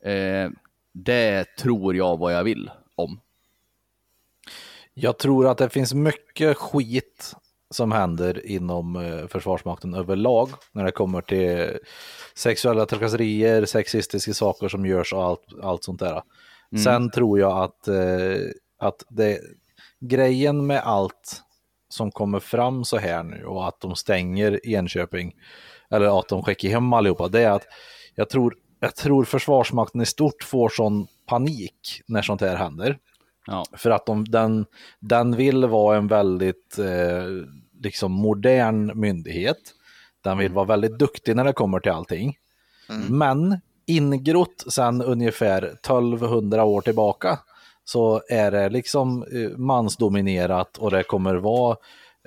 Eh, 0.05 0.51
det 0.93 1.57
tror 1.57 1.97
jag 1.97 2.17
vad 2.19 2.33
jag 2.35 2.45
vill 2.45 2.71
om. 2.95 3.21
Jag 4.95 5.19
tror 5.19 5.49
att 5.49 5.59
det 5.59 5.69
finns 5.69 5.95
mycket 5.95 6.57
skit 6.57 7.35
som 7.75 7.93
händer 7.93 8.47
inom 8.47 8.97
eh, 8.97 9.27
Försvarsmakten 9.27 9.95
överlag 9.95 10.49
när 10.73 10.85
det 10.85 10.91
kommer 10.91 11.21
till 11.21 11.79
sexuella 12.35 12.87
trakasserier, 12.87 13.65
sexistiska 13.65 14.35
saker 14.35 14.69
som 14.69 14.87
görs 14.87 15.13
och 15.13 15.25
allt, 15.25 15.47
allt 15.63 15.85
sånt 15.85 16.01
där. 16.01 16.23
Sen 16.85 17.11
tror 17.11 17.41
jag 17.41 17.63
att, 17.63 17.89
eh, 17.89 18.51
att 18.79 19.05
det, 19.09 19.41
grejen 20.01 20.67
med 20.67 20.81
allt 20.85 21.43
som 21.89 22.11
kommer 22.11 22.41
fram 22.41 22.85
så 22.85 22.99
här 22.99 23.23
nu 23.23 23.45
och 23.45 23.69
att 23.69 23.81
de 23.81 23.97
stänger 23.97 24.67
Enköping 24.67 25.35
eller 25.91 26.19
att 26.21 26.29
de 26.29 26.43
skickar 26.43 26.69
hem 26.69 26.93
allihopa, 26.93 27.29
det 27.29 27.43
är 27.43 27.51
att 27.51 27.67
jag 28.15 28.29
tror, 28.29 28.55
jag 28.81 28.97
tror 28.97 29.25
Försvarsmakten 29.25 30.01
i 30.01 30.07
stort 30.07 30.43
får 30.43 30.69
sån 30.69 31.07
panik 31.27 32.03
när 32.07 32.23
sånt 32.23 32.41
här 32.41 32.57
händer. 32.57 32.99
Ja. 33.51 33.65
För 33.73 33.91
att 33.91 34.07
de, 34.07 34.25
den, 34.25 34.67
den 35.01 35.37
vill 35.37 35.65
vara 35.67 35.97
en 35.97 36.07
väldigt 36.07 36.79
eh, 36.79 37.25
liksom 37.83 38.13
modern 38.13 39.01
myndighet. 39.01 39.57
Den 40.25 40.39
vill 40.39 40.53
vara 40.53 40.65
väldigt 40.67 40.99
duktig 40.99 41.37
när 41.37 41.45
det 41.45 41.53
kommer 41.53 41.81
till 41.81 41.93
allting. 41.93 42.37
Men 43.09 43.61
ingrott 43.87 44.65
sedan 44.69 45.03
ungefär 45.03 45.63
1200 45.63 46.65
år 46.65 46.81
tillbaka 46.81 47.39
så 47.85 48.23
är 48.29 48.51
det 48.51 48.69
liksom 48.69 49.23
eh, 49.23 49.59
mansdominerat 49.59 50.77
och 50.79 50.91
det 50.91 51.03
kommer 51.03 51.35
vara 51.35 51.77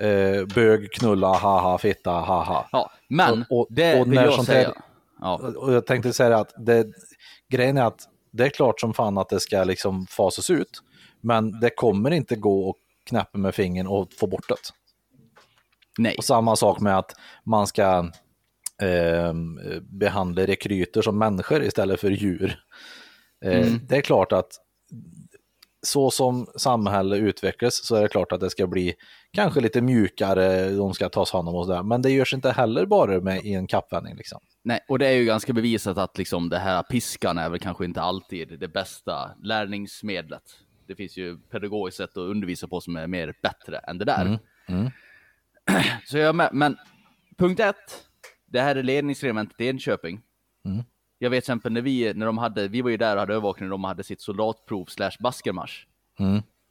eh, 0.00 0.44
bög, 0.54 0.92
knulla, 0.92 1.32
haha, 1.34 1.78
fitta, 1.78 2.10
haha. 2.10 2.64
Ja, 2.72 2.90
men 3.08 3.44
Och- 3.50 3.60
och- 3.60 3.66
det 3.70 4.00
och 4.00 4.06
vill 4.06 4.14
när 4.14 4.24
jag 4.24 4.44
säga. 4.44 4.66
här- 4.68 4.74
Ja. 5.20 5.40
Och 5.56 5.72
jag 5.72 5.86
tänkte 5.86 6.12
säga 6.12 6.36
att 6.38 6.54
det, 6.58 6.86
grejen 7.48 7.76
är 7.78 7.84
att 7.86 8.08
det 8.30 8.44
är 8.44 8.48
klart 8.48 8.80
som 8.80 8.94
fan 8.94 9.18
att 9.18 9.28
det 9.28 9.40
ska 9.40 9.64
liksom 9.64 10.06
fasas 10.06 10.50
ut. 10.50 10.82
Men 11.24 11.60
det 11.60 11.70
kommer 11.70 12.10
inte 12.10 12.36
gå 12.36 12.70
att 12.70 12.76
knäppa 13.08 13.38
med 13.38 13.54
fingern 13.54 13.86
och 13.86 14.12
få 14.12 14.26
bort 14.26 14.48
det. 14.48 14.54
Nej. 15.98 16.14
Och 16.18 16.24
samma 16.24 16.56
sak 16.56 16.80
med 16.80 16.98
att 16.98 17.12
man 17.44 17.66
ska 17.66 18.10
eh, 18.82 19.32
behandla 19.82 20.46
rekryter 20.46 21.02
som 21.02 21.18
människor 21.18 21.62
istället 21.62 22.00
för 22.00 22.10
djur. 22.10 22.58
Eh, 23.44 23.66
Det 23.88 23.96
är 23.96 24.00
klart 24.00 24.32
att 24.32 24.60
så 25.86 26.10
som 26.10 26.46
samhället 26.56 27.18
utvecklas 27.18 27.86
så 27.86 27.96
är 27.96 28.02
det 28.02 28.08
klart 28.08 28.32
att 28.32 28.40
det 28.40 28.50
ska 28.50 28.66
bli 28.66 28.94
kanske 29.32 29.60
lite 29.60 29.80
mjukare, 29.80 30.70
de 30.70 30.94
ska 30.94 31.08
tas 31.08 31.30
hand 31.30 31.48
om 31.48 31.54
och 31.54 31.66
sådär. 31.66 31.82
Men 31.82 32.02
det 32.02 32.10
görs 32.10 32.34
inte 32.34 32.50
heller 32.50 32.86
bara 32.86 33.20
med 33.20 33.44
i 33.44 33.54
en 33.54 33.66
kappvändning 33.66 34.16
liksom. 34.16 34.40
Nej, 34.64 34.80
och 34.88 34.98
det 34.98 35.06
är 35.06 35.12
ju 35.12 35.24
ganska 35.24 35.52
bevisat 35.52 35.98
att 35.98 36.18
liksom 36.18 36.48
det 36.48 36.58
här 36.58 36.82
piskan 36.82 37.38
är 37.38 37.50
väl 37.50 37.60
kanske 37.60 37.84
inte 37.84 38.00
alltid 38.00 38.60
det 38.60 38.68
bästa 38.68 39.30
lärningsmedlet. 39.42 40.42
Det 40.86 40.94
finns 40.94 41.16
ju 41.16 41.38
pedagogiskt 41.38 41.96
sätt 41.96 42.10
att 42.10 42.16
undervisa 42.16 42.68
på 42.68 42.80
som 42.80 42.96
är 42.96 43.06
mer 43.06 43.34
bättre 43.42 43.78
än 43.78 43.98
det 43.98 44.04
där. 44.04 44.38
Så 46.06 46.18
jag 46.18 46.34
med, 46.34 46.50
men 46.52 46.76
punkt 47.36 47.60
ett, 47.60 48.06
det 48.46 48.60
här 48.60 48.76
är 48.76 48.82
ledningsregementet 48.82 49.60
i 49.60 49.66
Enköping. 49.68 50.20
Jag 51.18 51.30
vet 51.30 51.44
till 51.44 51.52
exempel 51.52 51.72
när 51.72 51.80
vi, 51.80 52.14
när 52.14 52.26
de 52.26 52.38
hade, 52.38 52.68
vi 52.68 52.82
var 52.82 52.90
ju 52.90 52.96
där 52.96 53.14
och 53.14 53.20
hade 53.20 53.34
övervakning 53.34 53.68
de 53.68 53.84
hade 53.84 54.02
sitt 54.04 54.20
soldatprov 54.20 54.84
slash 54.84 55.12
baskermarsch. 55.20 55.86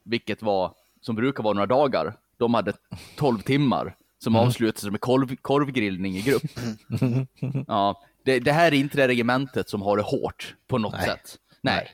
Vilket 0.04 0.42
var, 0.42 0.74
som 1.00 1.16
brukar 1.16 1.42
vara 1.42 1.54
några 1.54 1.66
dagar, 1.66 2.16
de 2.36 2.54
hade 2.54 2.72
12 3.16 3.38
timmar 3.38 3.96
som 4.18 4.36
avslutades 4.36 4.90
med 4.90 5.00
korv, 5.00 5.36
korvgrillning 5.36 6.16
i 6.16 6.22
grupp. 6.22 6.42
Ja, 7.66 8.02
det, 8.24 8.40
det 8.40 8.52
här 8.52 8.66
är 8.66 8.76
inte 8.76 8.96
det 8.96 9.08
regementet 9.08 9.68
som 9.68 9.82
har 9.82 9.96
det 9.96 10.02
hårt 10.02 10.56
på 10.66 10.78
något 10.78 10.92
Nej. 10.92 11.04
sätt. 11.06 11.38
Nej. 11.60 11.88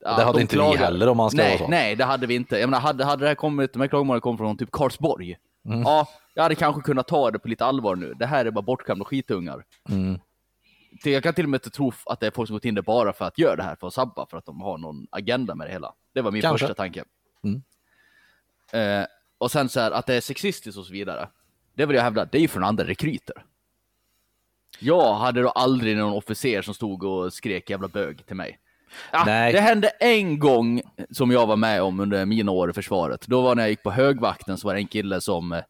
Ja, 0.00 0.16
det 0.16 0.24
hade 0.24 0.38
de 0.38 0.42
inte 0.42 0.56
vi 0.56 0.76
heller 0.76 1.08
om 1.08 1.16
man 1.16 1.30
ska 1.30 1.36
nej, 1.36 1.48
vara 1.48 1.58
så. 1.58 1.68
Nej, 1.68 1.96
det 1.96 2.04
hade 2.04 2.26
vi 2.26 2.34
inte. 2.34 2.58
Jag 2.58 2.70
menar, 2.70 2.80
hade, 2.80 3.04
hade 3.04 3.24
det 3.24 3.28
här 3.28 3.34
kommit, 3.34 3.72
de 3.72 3.80
här 3.80 3.88
klagomålen 3.88 4.20
kommit 4.20 4.38
från 4.38 4.56
typ 4.56 4.70
Karlsborg. 4.70 5.36
Mm. 5.66 5.82
Ja, 5.82 6.08
jag 6.34 6.42
hade 6.42 6.54
kanske 6.54 6.82
kunnat 6.82 7.08
ta 7.08 7.30
det 7.30 7.38
på 7.38 7.48
lite 7.48 7.64
allvar 7.64 7.96
nu. 7.96 8.14
Det 8.14 8.26
här 8.26 8.44
är 8.44 8.50
bara 8.50 8.62
bortskämda 8.62 9.04
skitungar. 9.04 9.64
Mm. 9.88 10.18
Jag 11.04 11.22
kan 11.22 11.34
till 11.34 11.44
och 11.44 11.50
med 11.50 11.58
inte 11.58 11.70
tro 11.70 11.92
att 12.06 12.20
det 12.20 12.26
är 12.26 12.30
folk 12.30 12.48
som 12.48 12.56
gått 12.56 12.64
in 12.64 12.74
där 12.74 12.82
bara 12.82 13.12
för 13.12 13.24
att 13.24 13.38
göra 13.38 13.56
det 13.56 13.62
här, 13.62 13.76
för 13.76 13.86
att 13.86 13.94
sabba, 13.94 14.26
för 14.26 14.36
att 14.36 14.46
de 14.46 14.60
har 14.60 14.78
någon 14.78 15.06
agenda 15.10 15.54
med 15.54 15.66
det 15.66 15.72
hela. 15.72 15.94
Det 16.14 16.20
var 16.20 16.30
min 16.30 16.42
Kanske. 16.42 16.66
första 16.66 16.74
tanke. 16.74 17.04
Mm. 17.44 17.62
Eh, 18.72 19.06
och 19.38 19.50
sen 19.50 19.68
så 19.68 19.80
här, 19.80 19.90
att 19.90 20.06
det 20.06 20.14
är 20.14 20.20
sexistiskt 20.20 20.78
och 20.78 20.86
så 20.86 20.92
vidare. 20.92 21.28
Det 21.74 21.86
vill 21.86 21.96
jag 21.96 22.02
hävda, 22.02 22.24
det 22.24 22.38
är 22.38 22.42
ju 22.42 22.48
från 22.48 22.64
andra 22.64 22.84
rekryter. 22.84 23.44
Jag 24.78 25.14
hade 25.14 25.42
då 25.42 25.48
aldrig 25.48 25.96
någon 25.96 26.12
officer 26.12 26.62
som 26.62 26.74
stod 26.74 27.04
och 27.04 27.32
skrek 27.32 27.70
jävla 27.70 27.88
bög 27.88 28.26
till 28.26 28.36
mig. 28.36 28.58
Ja, 29.12 29.22
Nej. 29.26 29.52
Det 29.52 29.60
hände 29.60 29.88
en 29.88 30.38
gång 30.38 30.82
som 31.10 31.30
jag 31.30 31.46
var 31.46 31.56
med 31.56 31.82
om 31.82 32.00
under 32.00 32.26
mina 32.26 32.52
år 32.52 32.70
i 32.70 32.72
försvaret. 32.72 33.26
Då 33.26 33.42
var 33.42 33.54
när 33.54 33.62
jag 33.62 33.70
gick 33.70 33.82
på 33.82 33.90
högvakten 33.90 34.58
så 34.58 34.66
var 34.66 34.74
det 34.74 34.80
en 34.80 34.86
kille 34.88 35.20
som 35.20 35.52
eh, 35.52 35.62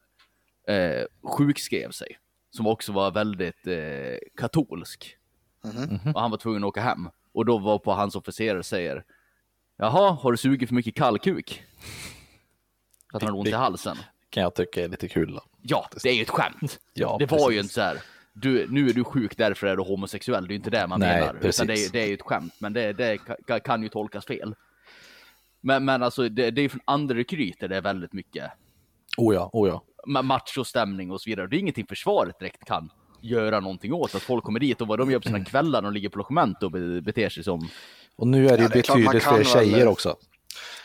sjukskrev 1.37 1.90
sig. 1.90 2.18
Som 2.50 2.66
också 2.66 2.92
var 2.92 3.11
väldigt 3.11 3.66
eh, 3.66 4.18
katolsk. 4.37 5.16
Och 6.14 6.20
han 6.20 6.31
var 6.31 6.38
tvungen 6.38 6.64
att 6.64 6.68
åka 6.68 6.81
hem. 6.81 7.09
Och 7.33 7.44
då 7.44 7.59
var 7.59 7.78
på 7.78 7.92
hans 7.92 8.16
officerare 8.16 8.62
säger 8.62 9.04
Jaha, 9.78 10.11
har 10.11 10.33
du 10.33 10.38
sugit 10.38 10.68
för 10.68 10.74
mycket 10.74 10.94
kallkuk? 10.94 11.62
För 13.11 13.16
att 13.16 13.22
han 13.22 13.33
har 13.33 13.38
ont 13.38 13.48
i 13.48 13.52
halsen. 13.52 13.96
Kan 14.31 14.42
jag 14.42 14.54
tycka 14.54 14.85
är 14.85 14.88
lite 14.88 15.09
kul. 15.09 15.33
Då. 15.35 15.42
Ja, 15.62 15.88
det 16.02 16.09
är 16.09 16.14
ju 16.14 16.22
ett 16.22 16.31
skämt. 16.31 16.78
Ja, 16.94 17.16
det 17.18 17.26
var 17.26 17.38
ju 17.38 17.44
precis. 17.44 17.62
inte 17.62 17.74
så 17.74 17.81
här. 17.81 17.98
Du, 18.40 18.66
nu 18.70 18.88
är 18.88 18.92
du 18.92 19.05
sjuk, 19.05 19.37
därför 19.37 19.66
är 19.66 19.77
du 19.77 19.83
homosexuell. 19.83 20.46
Det 20.48 20.55
är 20.55 20.57
inte 20.57 20.70
det 20.70 20.87
man 20.87 21.01
Nej, 21.01 21.20
menar. 21.20 21.33
precis. 21.33 21.61
Utan 21.61 21.66
det, 21.66 21.85
är, 21.85 21.92
det 21.92 22.03
är 22.03 22.07
ju 22.07 22.14
ett 22.14 22.22
skämt, 22.22 22.55
men 22.59 22.72
det, 22.72 22.92
det 22.92 23.18
kan, 23.46 23.61
kan 23.61 23.83
ju 23.83 23.88
tolkas 23.88 24.27
fel. 24.27 24.55
Men, 25.61 25.85
men 25.85 26.03
alltså, 26.03 26.29
det, 26.29 26.51
det 26.51 26.61
är 26.61 26.62
ju 26.62 26.68
från 26.68 26.81
andra 26.85 27.14
rekryter 27.14 27.68
det 27.68 27.77
är 27.77 27.81
väldigt 27.83 28.12
mycket. 28.12 28.51
Oh 29.16 29.35
ja, 29.35 29.51
oh 29.53 29.68
ja. 29.68 29.83
ma- 30.09 30.22
machostämning 30.22 31.11
och 31.11 31.20
så 31.20 31.31
vidare. 31.31 31.46
Det 31.46 31.57
är 31.57 31.59
ingenting 31.59 31.87
försvaret 31.87 32.38
direkt 32.38 32.64
kan 32.64 32.90
göra 33.20 33.61
någonting 33.61 33.92
åt. 33.92 34.14
Att 34.14 34.22
folk 34.22 34.44
kommer 34.44 34.61
dit 34.61 34.81
och 34.81 34.88
vad 34.88 34.98
de 34.98 35.11
gör 35.11 35.18
på 35.18 35.27
sina 35.29 35.44
kvällar, 35.44 35.83
de 35.83 35.92
ligger 35.92 36.09
på 36.09 36.18
logement 36.18 36.62
och 36.62 36.70
be- 36.70 37.01
beter 37.03 37.29
sig 37.29 37.44
som... 37.44 37.68
Och 38.16 38.27
nu 38.27 38.46
är 38.46 38.51
det 38.51 38.57
ju 38.57 38.62
Ja, 38.62 38.68
betydligt 38.68 39.11
kan 39.11 39.20
fler 39.20 39.33
väl- 39.37 39.44
tjejer 39.46 39.87
också. 39.88 40.16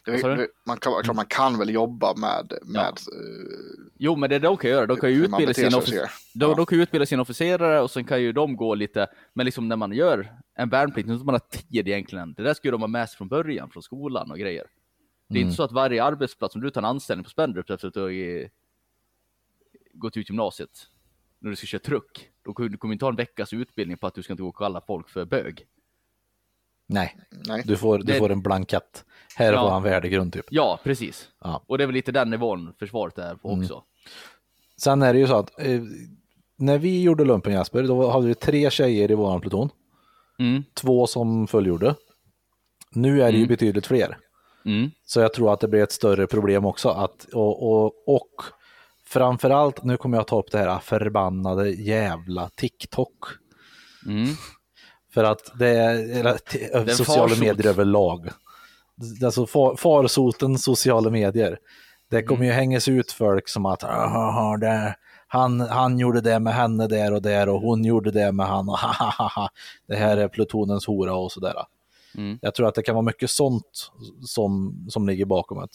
Det, 0.05 0.47
man, 0.65 0.77
kan, 0.77 1.15
man 1.15 1.25
kan 1.25 1.57
väl 1.59 1.69
jobba 1.69 2.13
med, 2.15 2.53
med 2.63 2.81
eh, 2.85 2.93
Jo, 4.05 4.15
men 4.15 4.29
det 4.29 4.39
de 4.39 4.57
kan 4.57 4.69
göra, 4.69 4.85
de 4.85 4.97
kan 4.97 5.09
ju 5.11 5.25
utbilda 5.25 5.53
sina, 5.53 5.69
de, 5.69 6.09
Ja. 6.33 6.55
de 6.55 6.65
kan 6.65 6.79
utbilda 6.79 7.05
sina 7.05 7.21
officerare 7.21 7.81
och 7.81 7.91
sen 7.91 8.03
kan 8.05 8.21
ju 8.21 8.31
de 8.31 8.55
gå 8.55 8.75
lite, 8.75 9.07
men 9.33 9.45
liksom 9.45 9.67
när 9.67 9.75
man 9.75 9.91
gör 9.93 10.33
en 10.55 10.69
värnplikt, 10.69 11.07
så 11.09 11.13
man 11.15 11.35
har 11.35 11.39
tid 11.39 11.87
egentligen. 11.87 12.33
Det 12.33 12.43
där 12.43 12.53
ska 12.53 12.67
ju 12.67 12.71
de 12.71 12.81
ha 12.81 12.87
med 12.87 13.09
sig 13.09 13.17
från 13.17 13.27
början, 13.27 13.69
från 13.69 13.83
skolan 13.83 14.31
och 14.31 14.37
grejer. 14.39 14.65
Det 15.27 15.33
är 15.35 15.37
Mm. 15.39 15.47
inte 15.47 15.55
så 15.55 15.63
att 15.63 15.71
varje 15.71 16.03
arbetsplats, 16.03 16.55
om 16.55 16.61
du 16.61 16.69
tar 16.69 16.81
en 16.81 16.85
anställning 16.85 17.23
på 17.23 17.29
Spendrup 17.29 17.69
efter 17.69 17.87
att 17.87 17.93
du 17.93 18.01
har 18.01 18.49
gått 19.93 20.17
ut 20.17 20.29
gymnasiet, 20.29 20.87
när 21.39 21.49
du 21.49 21.55
ska 21.55 21.65
köra 21.67 21.79
truck, 21.79 22.29
då 22.41 22.53
kommer 22.53 22.69
du 22.69 22.77
kommer 22.77 22.93
inte 22.93 23.05
ha 23.05 23.09
en 23.09 23.15
veckas 23.15 23.53
utbildning 23.53 23.97
på 23.97 24.07
att 24.07 24.15
du 24.15 24.23
ska 24.23 24.33
inte 24.33 24.43
gå 24.43 24.49
och 24.49 24.57
kalla 24.57 24.81
folk 24.81 25.09
för 25.09 25.25
bög. 25.25 25.65
Nej, 26.87 27.17
Nej. 27.47 27.63
du 27.65 27.77
får, 27.77 27.97
du 27.97 28.03
Det- 28.03 28.13
får 28.19 28.31
en 28.31 28.41
blankett. 28.41 29.05
Här 29.35 29.53
Ja. 29.53 29.61
får 29.61 29.69
han 29.69 29.83
värdegrund 29.83 30.33
typ. 30.33 30.45
Ja, 30.49 30.79
precis. 30.83 31.29
Ja. 31.39 31.63
Och 31.67 31.77
det 31.77 31.83
är 31.83 31.85
väl 31.85 31.93
lite 31.93 32.11
den 32.11 32.29
nivån 32.29 32.73
försvaret 32.79 33.17
är 33.17 33.35
på 33.35 33.49
också. 33.51 33.83
Sen 34.81 35.01
är 35.01 35.13
det 35.13 35.19
ju 35.19 35.27
så 35.27 35.35
att 35.35 35.59
eh, 35.59 35.81
när 36.57 36.77
vi 36.77 37.01
gjorde 37.01 37.25
lumpen 37.25 37.53
Jesper, 37.53 37.83
då 37.83 38.09
hade 38.09 38.27
vi 38.27 38.35
tre 38.35 38.69
tjejer 38.69 39.11
i 39.11 39.15
våran 39.15 39.41
pluton. 39.41 39.69
Mm. 40.39 40.63
Två 40.73 41.07
som 41.07 41.47
fullgjorde. 41.47 41.95
Nu 42.91 43.21
är 43.21 43.31
det 43.31 43.37
ju 43.37 43.47
betydligt 43.47 43.87
fler. 43.87 44.17
Mm. 44.65 44.91
Så 45.05 45.19
jag 45.19 45.33
tror 45.33 45.53
att 45.53 45.59
det 45.59 45.67
blir 45.67 45.83
ett 45.83 45.91
större 45.91 46.27
problem 46.27 46.65
också. 46.65 46.89
Att, 46.89 47.25
och, 47.33 47.71
och, 47.71 47.85
och 48.07 48.43
framförallt, 49.05 49.83
nu 49.83 49.97
kommer 49.97 50.17
jag 50.17 50.27
ta 50.27 50.39
upp 50.39 50.51
det 50.51 50.57
här 50.57 50.79
förbannade 50.79 51.69
jävla 51.69 52.49
TikTok. 52.49 53.17
Mm. 54.05 54.27
För 55.13 55.23
att 55.23 55.51
det 55.59 55.69
är, 55.69 56.87
sociala 56.87 57.27
farsot. 57.27 57.39
medier 57.39 57.67
överlag. 57.67 58.29
Alltså 59.23 59.45
far, 59.45 59.75
farsoten 59.75 60.57
sociala 60.57 61.09
medier. 61.09 61.57
Det 62.13 62.19
Mm. 62.19 62.28
kommer 62.28 62.45
ju 62.45 62.52
hängas 62.52 62.88
ut 62.88 63.12
folk 63.12 63.49
som 63.49 63.65
att 63.65 63.84
"Aha, 63.84 64.58
det, 64.58 64.95
han, 65.28 65.60
han 65.60 65.99
gjorde 65.99 66.21
det 66.21 66.39
med 66.39 66.54
henne 66.54 66.88
där 66.88 67.13
och 67.13 67.21
där 67.21 67.49
och 67.49 67.62
hon 67.62 67.84
gjorde 67.86 68.12
det 68.12 68.32
med 68.32 68.45
han 68.47 68.69
och 68.69 68.78
hahaha. 68.80 69.49
Det 69.88 69.95
här 69.95 70.17
är 70.17 70.28
plutonens 70.28 70.86
hora 70.88 71.15
och 71.15 71.32
sådär. 71.32 71.54
Mm. 72.17 72.39
Jag 72.41 72.56
tror 72.56 72.67
att 72.67 72.76
det 72.76 72.84
kan 72.84 72.95
vara 72.95 73.06
mycket 73.06 73.30
sånt 73.30 73.91
som, 74.26 74.86
som 74.89 75.08
ligger 75.08 75.26
bakom 75.26 75.60
det. 75.60 75.67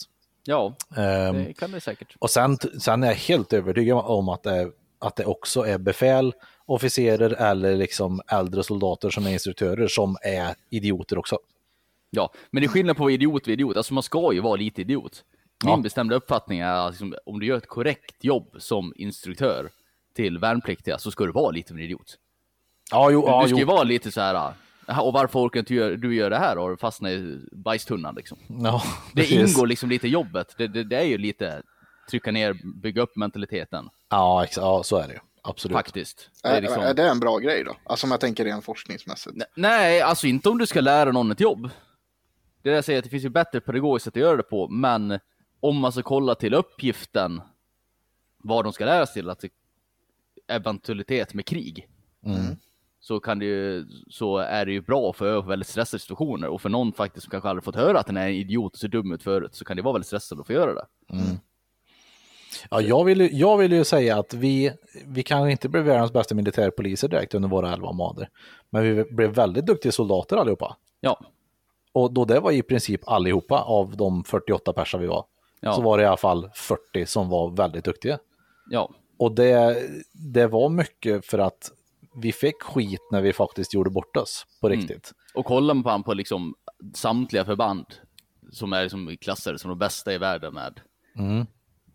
Ja, 0.45 0.73
Ehm, 0.97 1.35
det 1.43 1.53
kan 1.53 1.71
det 1.71 1.81
säkert. 1.81 2.15
och 2.19 2.29
sen, 2.29 2.57
sen 2.79 3.03
är 3.03 3.07
jag 3.07 3.15
helt 3.15 3.53
övertygad 3.53 3.97
om 4.05 4.29
att 4.29 4.43
det, 4.43 4.71
att 4.99 5.15
det 5.15 5.25
också 5.25 5.61
är 5.67 5.77
befäl, 5.77 6.33
officerer 6.65 7.29
eller 7.41 7.75
liksom 7.75 8.21
äldre 8.31 8.63
soldater 8.63 9.09
som 9.09 9.25
är 9.27 9.31
instruktörer 9.31 9.87
som 9.87 10.17
är 10.21 10.55
idioter 10.69 11.17
också. 11.17 11.39
Ja, 12.09 12.31
men 12.51 12.61
det 12.61 12.65
är 12.65 12.69
skillnad 12.69 12.97
på 12.97 13.11
idiot 13.11 13.41
och 13.41 13.47
idiot. 13.47 13.77
Alltså 13.77 13.93
man 13.93 14.03
ska 14.03 14.33
ju 14.33 14.39
vara 14.41 14.55
lite 14.55 14.81
idiot. 14.81 15.23
Min 15.63 15.71
Ja. 15.73 15.77
bestämda 15.77 16.15
uppfattning 16.15 16.59
är 16.59 16.73
att 16.73 16.91
liksom, 16.91 17.15
om 17.25 17.39
du 17.39 17.45
gör 17.45 17.57
ett 17.57 17.67
korrekt 17.67 18.23
jobb 18.23 18.55
som 18.59 18.93
instruktör 18.95 19.69
till 20.15 20.37
värnpliktiga 20.39 20.97
så 20.97 21.11
ska 21.11 21.25
du 21.25 21.31
vara 21.31 21.51
lite 21.51 21.73
av 21.73 21.77
en 21.77 21.83
idiot. 21.83 22.15
Ja, 22.91 23.11
jo, 23.11 23.23
ja, 23.27 23.41
du 23.43 23.49
ska 23.49 23.57
ju 23.57 23.65
vara 23.65 23.83
lite 23.83 24.11
så 24.11 24.21
här. 24.21 24.53
"Jaha, 24.87 25.01
Och 25.01 25.13
varför 25.13 25.39
orkar 25.39 25.59
inte 25.59 25.73
gör- 25.73 25.91
du 25.97 26.15
göra 26.15 26.29
det 26.29 26.37
här? 26.37 26.57
Och 26.57 26.79
fastna 26.79 27.11
i 27.11 27.39
bajstunnan 27.51 28.15
liksom. 28.15 28.37
Ja, 28.47 28.83
Det 29.13 29.21
precis. 29.21 29.55
ingår 29.55 29.67
liksom 29.67 29.89
lite 29.89 30.07
i 30.07 30.09
jobbet. 30.09 30.55
Det, 30.57 30.67
det, 30.67 30.83
det 30.83 30.97
är 30.97 31.03
ju 31.05 31.17
lite 31.17 31.61
trycka 32.09 32.31
ner, 32.31 32.57
bygga 32.81 33.01
upp 33.01 33.15
mentaliteten. 33.15 33.89
Ja, 34.09 34.43
ex- 34.43 34.57
ja, 34.57 34.83
så 34.83 34.97
är 34.97 35.07
det 35.07 35.13
ju. 35.13 35.19
Absolut. 35.43 35.73
Faktiskt. 35.77 36.29
Det 36.43 36.49
Är, 36.49 36.57
är 36.57 36.61
liksom... 36.61 36.83
är 36.83 36.93
det 36.93 37.07
en 37.09 37.19
bra 37.19 37.37
grej 37.37 37.63
då? 37.63 37.75
Alltså 37.85 38.07
om 38.07 38.11
jag 38.11 38.19
tänker 38.19 38.45
rent 38.45 38.65
forskningsmässigt. 38.65 39.35
Ne- 39.37 39.45
Nej, 39.55 40.01
alltså 40.01 40.27
inte 40.27 40.49
om 40.49 40.57
du 40.57 40.65
ska 40.65 40.81
lära 40.81 41.11
någon 41.11 41.31
ett 41.31 41.39
jobb. 41.39 41.69
Det 42.63 42.69
är 42.69 42.71
det 42.71 42.75
jag 42.77 42.85
säger, 42.85 42.99
att 42.99 43.03
det 43.03 43.09
finns 43.09 43.25
ju 43.25 43.29
bättre 43.29 43.59
pedagogiskt 43.61 44.03
sätt 44.03 44.13
att 44.15 44.21
göra 44.21 44.37
det 44.37 44.43
på, 44.43 44.67
men 44.67 45.19
om 45.59 45.77
man 45.77 45.91
ska 45.91 46.01
kolla 46.01 46.35
till 46.35 46.53
uppgiften, 46.53 47.41
vad 48.37 48.65
de 48.65 48.73
ska 48.73 48.85
lära 48.85 49.05
sig 49.05 49.13
till, 49.13 49.29
att 49.29 49.39
det 49.39 49.49
eventualitet 50.47 51.33
med 51.33 51.45
krig, 51.45 51.87
Mm. 52.25 52.55
så, 52.99 53.19
kan 53.19 53.39
det 53.39 53.45
ju, 53.45 53.85
så 54.09 54.37
är 54.37 54.65
det 54.65 54.71
ju 54.71 54.81
bra 54.81 55.13
för 55.13 55.41
väldigt 55.41 55.67
stressade 55.67 56.01
situationer. 56.01 56.47
Och 56.47 56.61
för 56.61 56.69
någon 56.69 56.93
faktiskt 56.93 57.23
som 57.23 57.31
kanske 57.31 57.49
aldrig 57.49 57.63
fått 57.63 57.75
höra 57.75 57.99
att 57.99 58.07
den 58.07 58.17
är 58.17 58.27
en 58.27 58.33
idiot 58.35 58.73
och 58.73 58.79
ser 58.79 58.87
dum 58.87 59.11
ut 59.11 59.23
förut, 59.23 59.55
så 59.55 59.65
kan 59.65 59.77
det 59.77 59.83
vara 59.83 59.93
väldigt 59.93 60.07
stressande 60.07 60.41
att 60.41 60.47
få 60.47 60.53
göra 60.53 60.73
det. 60.73 60.85
Ja, 62.69 62.81
jag, 62.81 63.03
vill, 63.05 63.21
ju- 63.21 63.29
jag 63.33 63.57
vill 63.57 63.71
ju 63.71 63.83
säga 63.83 64.19
att 64.19 64.33
vi, 64.33 64.71
vi 65.05 65.23
kanske 65.23 65.51
inte 65.51 65.69
blev 65.69 65.83
världens 65.83 66.13
bästa 66.13 66.35
militärpoliser 66.35 67.07
direkt 67.07 67.33
under 67.33 67.49
våra 67.49 67.73
elva 67.73 67.91
månader. 67.91 68.29
Men 68.69 68.83
vi 68.83 69.03
blev 69.03 69.29
väldigt 69.31 69.65
duktiga 69.65 69.91
soldater 69.91 70.37
allihopa. 70.37 70.75
Ja, 70.99 71.19
Och 71.91 72.13
då 72.13 72.25
det 72.25 72.39
var 72.39 72.51
i 72.51 72.61
princip 72.61 73.07
allihopa 73.09 73.59
av 73.61 73.97
de 73.97 74.23
48 74.23 74.73
personer 74.73 75.01
vi 75.01 75.07
var. 75.07 75.25
Ja. 75.59 75.73
Så 75.73 75.81
var 75.81 75.97
det 75.97 76.03
i 76.03 76.07
alla 76.07 76.17
fall 76.17 76.49
40 76.55 77.05
som 77.05 77.29
var 77.29 77.49
väldigt 77.51 77.85
duktiga. 77.85 78.19
ja, 78.69 78.89
Och 79.17 79.31
det, 79.35 79.77
det 80.13 80.47
var 80.47 80.69
mycket 80.69 81.25
för 81.25 81.39
att 81.39 81.71
vi 82.15 82.31
fick 82.31 82.61
skit 82.63 83.01
när 83.11 83.21
vi 83.21 83.33
faktiskt 83.33 83.73
gjorde 83.73 83.89
bort 83.89 84.17
oss 84.17 84.45
på 84.61 84.69
riktigt. 84.69 85.11
Och 85.33 85.45
kollar 85.45 85.73
man 85.73 86.03
på, 86.03 86.13
liksom 86.13 86.55
samtliga 86.93 87.45
förband 87.45 87.85
som 88.51 88.73
är 88.73 88.83
liksom 88.83 89.17
klassade 89.21 89.59
som 89.59 89.69
de 89.69 89.77
bästa 89.79 90.13
i 90.13 90.17
världen 90.17 90.53
med 90.53 90.79
Mm. 91.17 91.45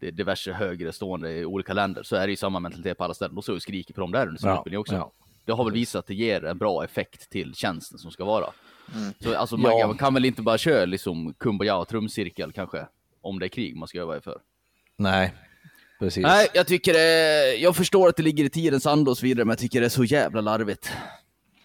det 0.00 0.06
är 0.08 0.12
diverse 0.12 0.52
högre 0.52 0.92
stående 0.92 1.32
i 1.32 1.44
olika 1.44 1.72
länder 1.72 2.02
så 2.02 2.16
är 2.16 2.26
det 2.26 2.30
ju 2.30 2.36
samma 2.36 2.60
mentalitet 2.60 2.98
på 2.98 3.04
alla 3.04 3.14
ställen. 3.14 3.36
Och 3.36 3.44
så 3.44 3.60
skriker 3.60 3.94
på 3.94 4.00
dem 4.00 4.12
där 4.12 4.26
under 4.26 4.40
sin 4.40 4.48
Ja, 4.48 4.58
utbildning 4.58 4.80
också. 4.80 4.94
ja. 4.94 5.12
Det 5.44 5.52
har 5.52 5.64
väl 5.64 5.72
visat 5.72 5.98
att 5.98 6.06
det 6.06 6.14
ger 6.14 6.44
en 6.44 6.58
bra 6.58 6.84
effekt 6.84 7.30
till 7.30 7.54
tjänsten 7.54 7.98
som 7.98 8.10
ska 8.10 8.24
vara. 8.24 8.46
Så 9.20 9.36
alltså 9.36 9.56
man, 9.56 9.78
Ja. 9.78 9.86
man 9.86 9.96
kan 9.96 10.14
väl 10.14 10.24
inte 10.24 10.42
bara 10.42 10.58
köra 10.58 10.84
liksom 10.84 11.34
kumbaya 11.34 11.76
och 11.76 11.88
trumcirkel 11.88 12.52
kanske 12.52 12.86
om 13.24 13.38
det 13.38 13.46
är 13.46 13.48
krig 13.48 13.76
man 13.76 13.88
ska 13.88 14.00
öva 14.00 14.20
för. 14.20 14.40
Nej, 14.98 15.34
precis. 15.98 16.22
Nej, 16.22 16.48
jag 16.54 16.66
tycker 16.66 16.92
det, 16.92 17.54
jag 17.56 17.76
förstår 17.76 18.08
att 18.08 18.16
det 18.16 18.22
ligger 18.22 18.44
i 18.44 18.50
tidens 18.50 18.86
anda 18.86 19.10
och 19.10 19.18
så 19.18 19.26
vidare, 19.26 19.44
men 19.44 19.52
jag 19.52 19.58
tycker 19.58 19.80
det 19.80 19.86
är 19.86 19.90
så 19.90 20.04
jävla 20.04 20.40
larvigt. 20.40 20.90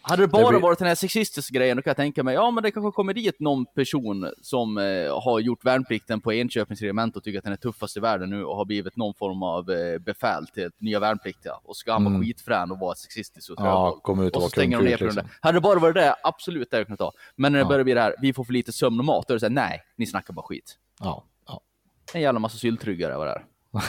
Hade 0.02 0.24
det 0.24 0.28
bara 0.28 0.50
blir- 0.50 0.60
varit 0.60 0.80
den 0.80 0.88
här 0.88 0.96
sexistiska 0.96 1.54
grejen, 1.54 1.78
då 1.78 1.84
kan 1.84 1.90
jag 1.90 1.98
tänka 1.98 2.24
mig, 2.24 2.34
ja 2.36 2.52
men 2.52 2.64
det 2.64 2.72
kanske 2.72 2.92
kommer 2.92 3.14
dit 3.14 3.40
någon 3.40 3.66
person 3.66 4.32
som 4.42 4.78
eh, 4.78 4.84
har 5.24 5.40
gjort 5.40 5.66
värnplikten 5.66 6.22
på 6.22 6.34
Enköpings 6.34 6.82
regemente 6.82 7.18
och 7.20 7.24
tycker 7.24 7.38
att 7.38 7.44
den 7.44 7.54
är 7.54 7.58
tuffast 7.58 7.98
i 7.98 8.00
världen 8.00 8.30
nu 8.30 8.44
och 8.46 8.56
har 8.56 8.66
blivit 8.66 8.96
någon 8.96 9.14
form 9.14 9.44
av 9.44 9.72
eh, 9.72 9.98
befäl 10.00 10.48
till 10.48 10.70
nya 10.78 11.00
värnpliktiga. 11.00 11.54
Och 11.64 11.76
ska 11.78 11.92
han 11.94 12.04
vara 12.14 12.24
skitfrän 12.24 12.72
och 12.72 12.80
vara 12.80 12.96
sexistisk 12.96 13.52
och 13.52 13.60
Mm. 13.60 13.72
Ja, 13.72 14.00
komma 14.04 14.24
ut 14.24 14.32
och 14.36 14.38
och 14.38 14.44
så 14.44 14.50
stänger 14.50 14.78
de 14.78 14.84
ner 14.84 14.98
på 14.98 15.04
liksom. 15.04 15.24
Hade 15.42 15.58
det 15.58 15.62
bara 15.62 15.80
varit 15.80 15.96
det, 15.96 16.16
absolut 16.24 16.70
det 16.72 16.76
hade 16.78 16.82
jag 16.82 16.88
kunnat 16.88 17.00
ta. 17.00 17.12
Men 17.36 17.52
när 17.52 17.60
det 17.60 17.66
börjar 17.66 17.84
bli 17.84 17.94
det 17.94 18.02
här, 18.02 18.16
vi 18.22 18.34
får 18.34 18.44
för 18.44 18.54
lite 18.54 18.72
sömn 18.72 19.00
och 19.00 19.06
mat, 19.06 19.28
då 19.28 19.32
är 19.32 19.36
det 19.36 19.40
såhär, 19.40 19.52
nej, 19.54 19.82
ni 19.98 20.06
snackar 20.06 20.34
bara 20.34 20.46
skit. 20.46 20.78
Ja, 21.00 21.06
ja. 21.06 21.24
En 22.14 22.22
jävla 22.22 22.40
massa 22.40 22.58
syltryggare 22.58 23.18
vad 23.18 23.28
det 23.28 23.32
är. 23.32 23.44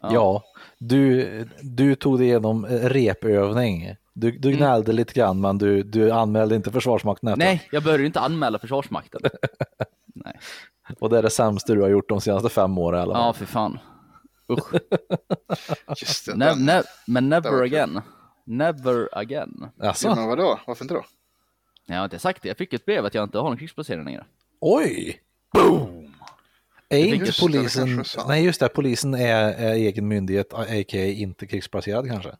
ja. 0.00 0.42
du, 0.78 1.48
du 1.60 1.94
tog 1.94 2.18
dig 2.18 2.26
igenom 2.26 2.66
repövning. 2.66 3.94
Du, 4.12 4.30
du 4.30 4.52
gnällde 4.52 4.92
lite 4.92 5.12
grann, 5.12 5.40
men 5.40 5.58
du, 5.58 5.82
du 5.82 6.10
anmälde 6.10 6.54
inte 6.54 6.72
Försvarsmakten 6.72 7.28
efter. 7.28 7.44
Nej, 7.44 7.68
jag 7.72 7.82
börjar 7.84 7.98
ju 7.98 8.06
inte 8.06 8.20
anmäla 8.20 8.58
Försvarsmakten. 8.58 9.20
Nej. 10.14 10.38
Och 11.00 11.10
det 11.10 11.18
är 11.18 11.22
det 11.22 11.30
sämsta 11.30 11.74
du 11.74 11.80
har 11.80 11.88
gjort 11.88 12.08
de 12.08 12.20
senaste 12.20 12.48
fem 12.48 12.78
åren. 12.78 13.02
Eller? 13.02 13.14
Ja, 13.14 13.32
för 13.32 13.46
fan. 13.46 13.78
Usch. 14.52 14.72
Just 16.02 16.26
det. 16.26 16.32
Ne- 16.32 16.38
den. 16.44 16.68
ne- 16.68 16.84
men 17.06 17.28
never 17.28 17.50
var 17.50 17.58
kul. 17.58 17.66
again. 17.66 18.00
Never 18.44 19.08
again. 19.12 19.66
Alltså, 19.82 20.08
Ja, 20.08 20.14
men 20.14 20.28
vadå? 20.28 20.60
Varför 20.66 20.84
inte 20.84 20.94
då? 20.94 21.04
Jag 21.86 21.96
har 21.96 22.04
inte 22.04 22.18
sagt 22.18 22.42
det. 22.42 22.48
Jag 22.48 22.56
fick 22.56 22.72
ett 22.72 22.84
brev 22.86 23.04
att 23.04 23.14
jag 23.14 23.24
inte 23.24 23.38
har 23.38 23.44
någon 23.48 23.58
krigsplacering 23.58 24.04
längre. 24.04 24.24
Oj! 24.60 25.20
Boom! 25.54 26.14
Är 26.88 27.14
inte 27.14 27.32
polisen... 27.40 28.04
Nej, 28.26 28.44
just 28.44 28.60
det. 28.60 28.68
Polisen 28.68 29.14
är, 29.14 29.52
är 29.52 29.72
egen 29.72 30.08
myndighet, 30.08 30.54
a.k.a. 30.54 31.04
inte 31.04 31.46
krigsplacerad 31.46 32.10
kanske. 32.10 32.30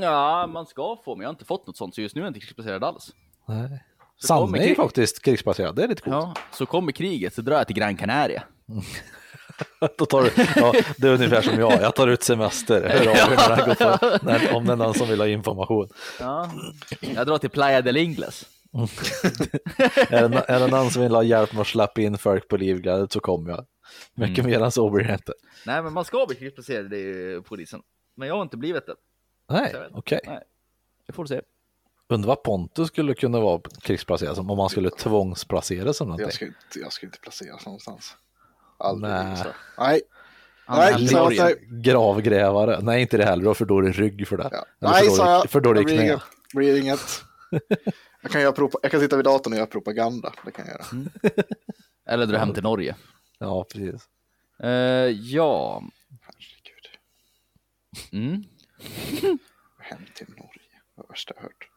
Ja, 0.00 0.46
man 0.46 0.66
ska 0.66 0.96
få, 1.04 1.16
men 1.16 1.22
jag 1.22 1.28
har 1.28 1.34
inte 1.34 1.44
fått 1.44 1.66
något 1.66 1.76
sånt, 1.76 1.94
så 1.94 2.00
just 2.00 2.14
nu 2.14 2.20
är 2.20 2.24
jag 2.24 2.30
inte 2.30 2.40
krigsplacerad 2.40 2.84
alls. 2.84 3.10
Nej. 3.48 3.84
Så 4.18 4.26
Sanne 4.26 4.58
är 4.58 4.68
ju 4.68 4.74
faktiskt 4.74 5.22
krigsplacerad, 5.22 5.76
det 5.76 5.84
är 5.84 5.88
lite 5.88 6.02
coolt. 6.02 6.14
Ja, 6.14 6.34
så 6.52 6.66
kommer 6.66 6.92
kriget 6.92 7.34
så 7.34 7.42
drar 7.42 7.56
jag 7.56 7.66
till 7.66 7.76
Gran 7.76 7.96
Canaria. 7.96 8.42
Då 9.98 10.06
tar 10.06 10.22
du, 10.22 10.30
ja, 10.56 10.72
det 10.98 11.08
är 11.08 11.12
ungefär 11.14 11.42
som 11.42 11.60
jag, 11.60 11.72
jag 11.82 11.94
tar 11.94 12.08
ut 12.08 12.22
semester. 12.22 12.88
Hör 12.88 13.00
av 13.00 13.32
er 13.32 13.84
när 13.84 14.24
när, 14.24 14.54
om 14.54 14.66
det 14.66 14.72
är 14.72 14.76
någon 14.76 14.94
som 14.94 15.08
vill 15.08 15.20
ha 15.20 15.26
information. 15.26 15.88
Ja. 16.20 16.50
Jag 17.00 17.26
drar 17.26 17.38
till 17.38 17.50
Playa 17.50 17.82
del 17.82 17.96
Ingles. 17.96 18.44
Är 20.10 20.28
det, 20.28 20.44
är 20.48 20.60
det 20.60 20.66
någon 20.66 20.90
som 20.90 21.02
vill 21.02 21.14
ha 21.14 21.22
hjälp 21.22 21.52
med 21.52 21.60
att 21.60 21.66
släppa 21.66 22.00
in 22.00 22.18
folk 22.18 22.48
på 22.48 22.56
livglädjet 22.56 23.12
så 23.12 23.20
kommer 23.20 23.50
jag. 23.50 23.66
Mycket 24.14 24.38
Mm. 24.44 24.50
mer 24.50 24.62
än 24.64 24.70
så 24.72 24.90
blir 24.90 25.04
det 25.04 25.12
inte. 25.12 25.32
Nej, 25.66 25.82
men 25.82 25.92
man 25.92 26.04
ska 26.04 26.26
bli 26.26 26.36
krigsplacerad 26.36 26.94
i 26.94 27.40
polisen. 27.44 27.82
Men 28.14 28.28
jag 28.28 28.34
har 28.34 28.42
inte 28.42 28.56
blivit 28.56 28.86
det. 28.86 28.94
Nej, 29.48 29.70
Jag 29.74 29.98
okej. 29.98 30.20
Nej. 30.26 30.42
Det 31.06 31.12
får 31.12 31.24
du 31.24 31.28
se. 31.28 31.40
Undrar 32.08 32.28
vad 32.28 32.42
Pontus 32.42 32.88
skulle 32.88 33.14
kunna 33.14 33.40
vara 33.40 33.60
krigsplacerad 33.82 34.36
som 34.36 34.50
om 34.50 34.56
man 34.56 34.68
skulle 34.68 34.90
tvångsplaceras 34.90 35.96
som 35.96 36.06
någonting. 36.08 36.24
Jag 36.24 36.32
ska, 36.34 36.44
inte, 36.46 36.56
jag 36.80 36.92
ska 36.92 37.06
inte 37.06 37.18
placeras 37.18 37.66
någonstans. 37.66 38.16
Aldrig. 38.78 39.12
Nej. 39.12 39.36
Så. 39.36 39.44
Nej, 39.78 40.00
Nej, 40.68 40.92
är 41.08 41.12
Norge. 41.14 41.44
det- 41.44 41.56
Gravgrävare. 41.90 42.78
Nej, 42.82 43.02
inte 43.02 43.16
det 43.16 43.24
heller. 43.24 43.42
Du 43.42 43.46
har 43.48 43.54
för 43.54 43.64
dålig 43.64 43.98
rygg 44.00 44.28
för 44.28 44.36
det. 44.36 44.48
Ja. 44.52 44.64
Eller 44.80 44.92
Nej, 44.92 45.02
för 45.08 45.10
sa 45.16 45.24
dålig, 45.24 45.34
jag. 45.44 45.50
för 45.50 45.60
Det 45.60 45.68
dålig 45.68 45.84
blir 45.84 45.96
knä. 45.96 46.04
inget. 46.06 46.20
blir 46.54 46.80
inget. 46.80 47.00
Jag 48.26 48.32
kan, 48.32 48.40
göra 48.42 48.68
jag 48.82 48.90
kan 48.90 49.00
sitta 49.00 49.16
vid 49.16 49.24
datorn 49.24 49.52
och 49.52 49.56
göra 49.56 49.66
propaganda. 49.66 50.32
Det 50.44 50.50
kan 50.50 50.66
jag 50.66 50.74
göra. 50.74 50.86
Mm. 50.92 51.08
Eller 52.06 52.26
dra 52.26 52.38
hem 52.38 52.54
till 52.54 52.62
Norge. 52.62 52.96
Ja, 53.38 53.64
precis. 53.64 54.08
Eh, 54.62 54.68
ja. 55.10 55.82
Herregud. 56.20 56.86
Mm. 58.12 58.44
Hem 59.78 59.98
till 60.14 60.26
Norge. 60.28 60.62
Det 60.96 61.02
värsta 61.08 61.34
jag 61.36 61.42
hört. 61.42 61.68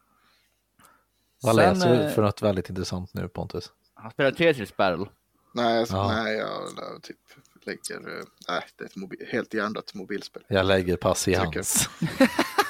Vad 1.41 1.55
Sen, 1.55 1.63
läser 1.73 1.95
du 1.97 2.01
eh, 2.03 2.11
för 2.11 2.21
något 2.21 2.41
väldigt 2.41 2.69
intressant 2.69 3.13
nu 3.13 3.27
Pontus? 3.27 3.71
Han 3.93 4.11
spelar 4.11 4.31
Tetris 4.31 4.77
Battle. 4.77 5.05
Nej, 5.53 5.75
jag, 5.79 5.87
Ja. 5.91 6.07
nej, 6.23 6.35
jag, 6.37 6.49
jag 6.77 7.03
typ 7.03 7.17
lägger... 7.61 8.17
eh, 8.19 8.23
Nej, 8.47 8.63
det 8.75 8.83
är 8.83 8.87
ett 8.87 8.95
mobil, 8.95 9.27
helt 9.31 9.53
hjärndött 9.53 9.93
mobilspel. 9.93 10.43
Jag 10.47 10.65
lägger 10.65 10.83
Trycker. 10.85 10.97
patiens. 10.97 11.89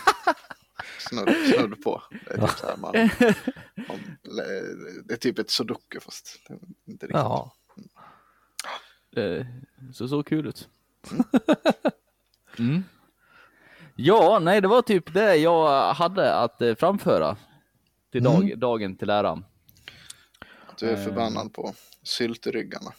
Snudd, 0.99 1.29
snudd 1.55 1.83
på. 1.83 2.03
Det 2.25 2.33
är 2.33 2.47
typ 2.47 2.57
så 2.57 2.67
här 2.67 2.77
man, 2.77 2.91
man, 3.87 4.17
Det 5.05 5.13
är 5.13 5.17
typ 5.17 5.39
ett 5.39 5.49
sudoku 5.49 5.99
fast 5.99 6.39
det 6.47 6.53
är 6.53 6.59
inte 6.85 7.05
riktigt. 7.05 7.21
Ja, 7.21 7.55
Eh, 9.15 9.45
så 9.93 10.07
så 10.07 10.23
kul 10.23 10.47
ut. 10.47 10.69
Mm. 12.59 12.83
Ja, 14.01 14.39
nej, 14.41 14.61
det 14.61 14.67
var 14.67 14.81
typ 14.81 15.13
det 15.13 15.35
jag 15.35 15.93
hade 15.93 16.35
att 16.35 16.61
eh, 16.61 16.75
framföra 16.75 17.37
till 18.11 18.23
dag, 18.23 18.59
dagen 18.59 18.95
till 18.95 19.09
ära. 19.09 19.43
Du 20.79 20.89
är 20.89 21.03
förbannad 21.03 21.53
på 21.53 21.73
syltryggarna. 22.03 22.91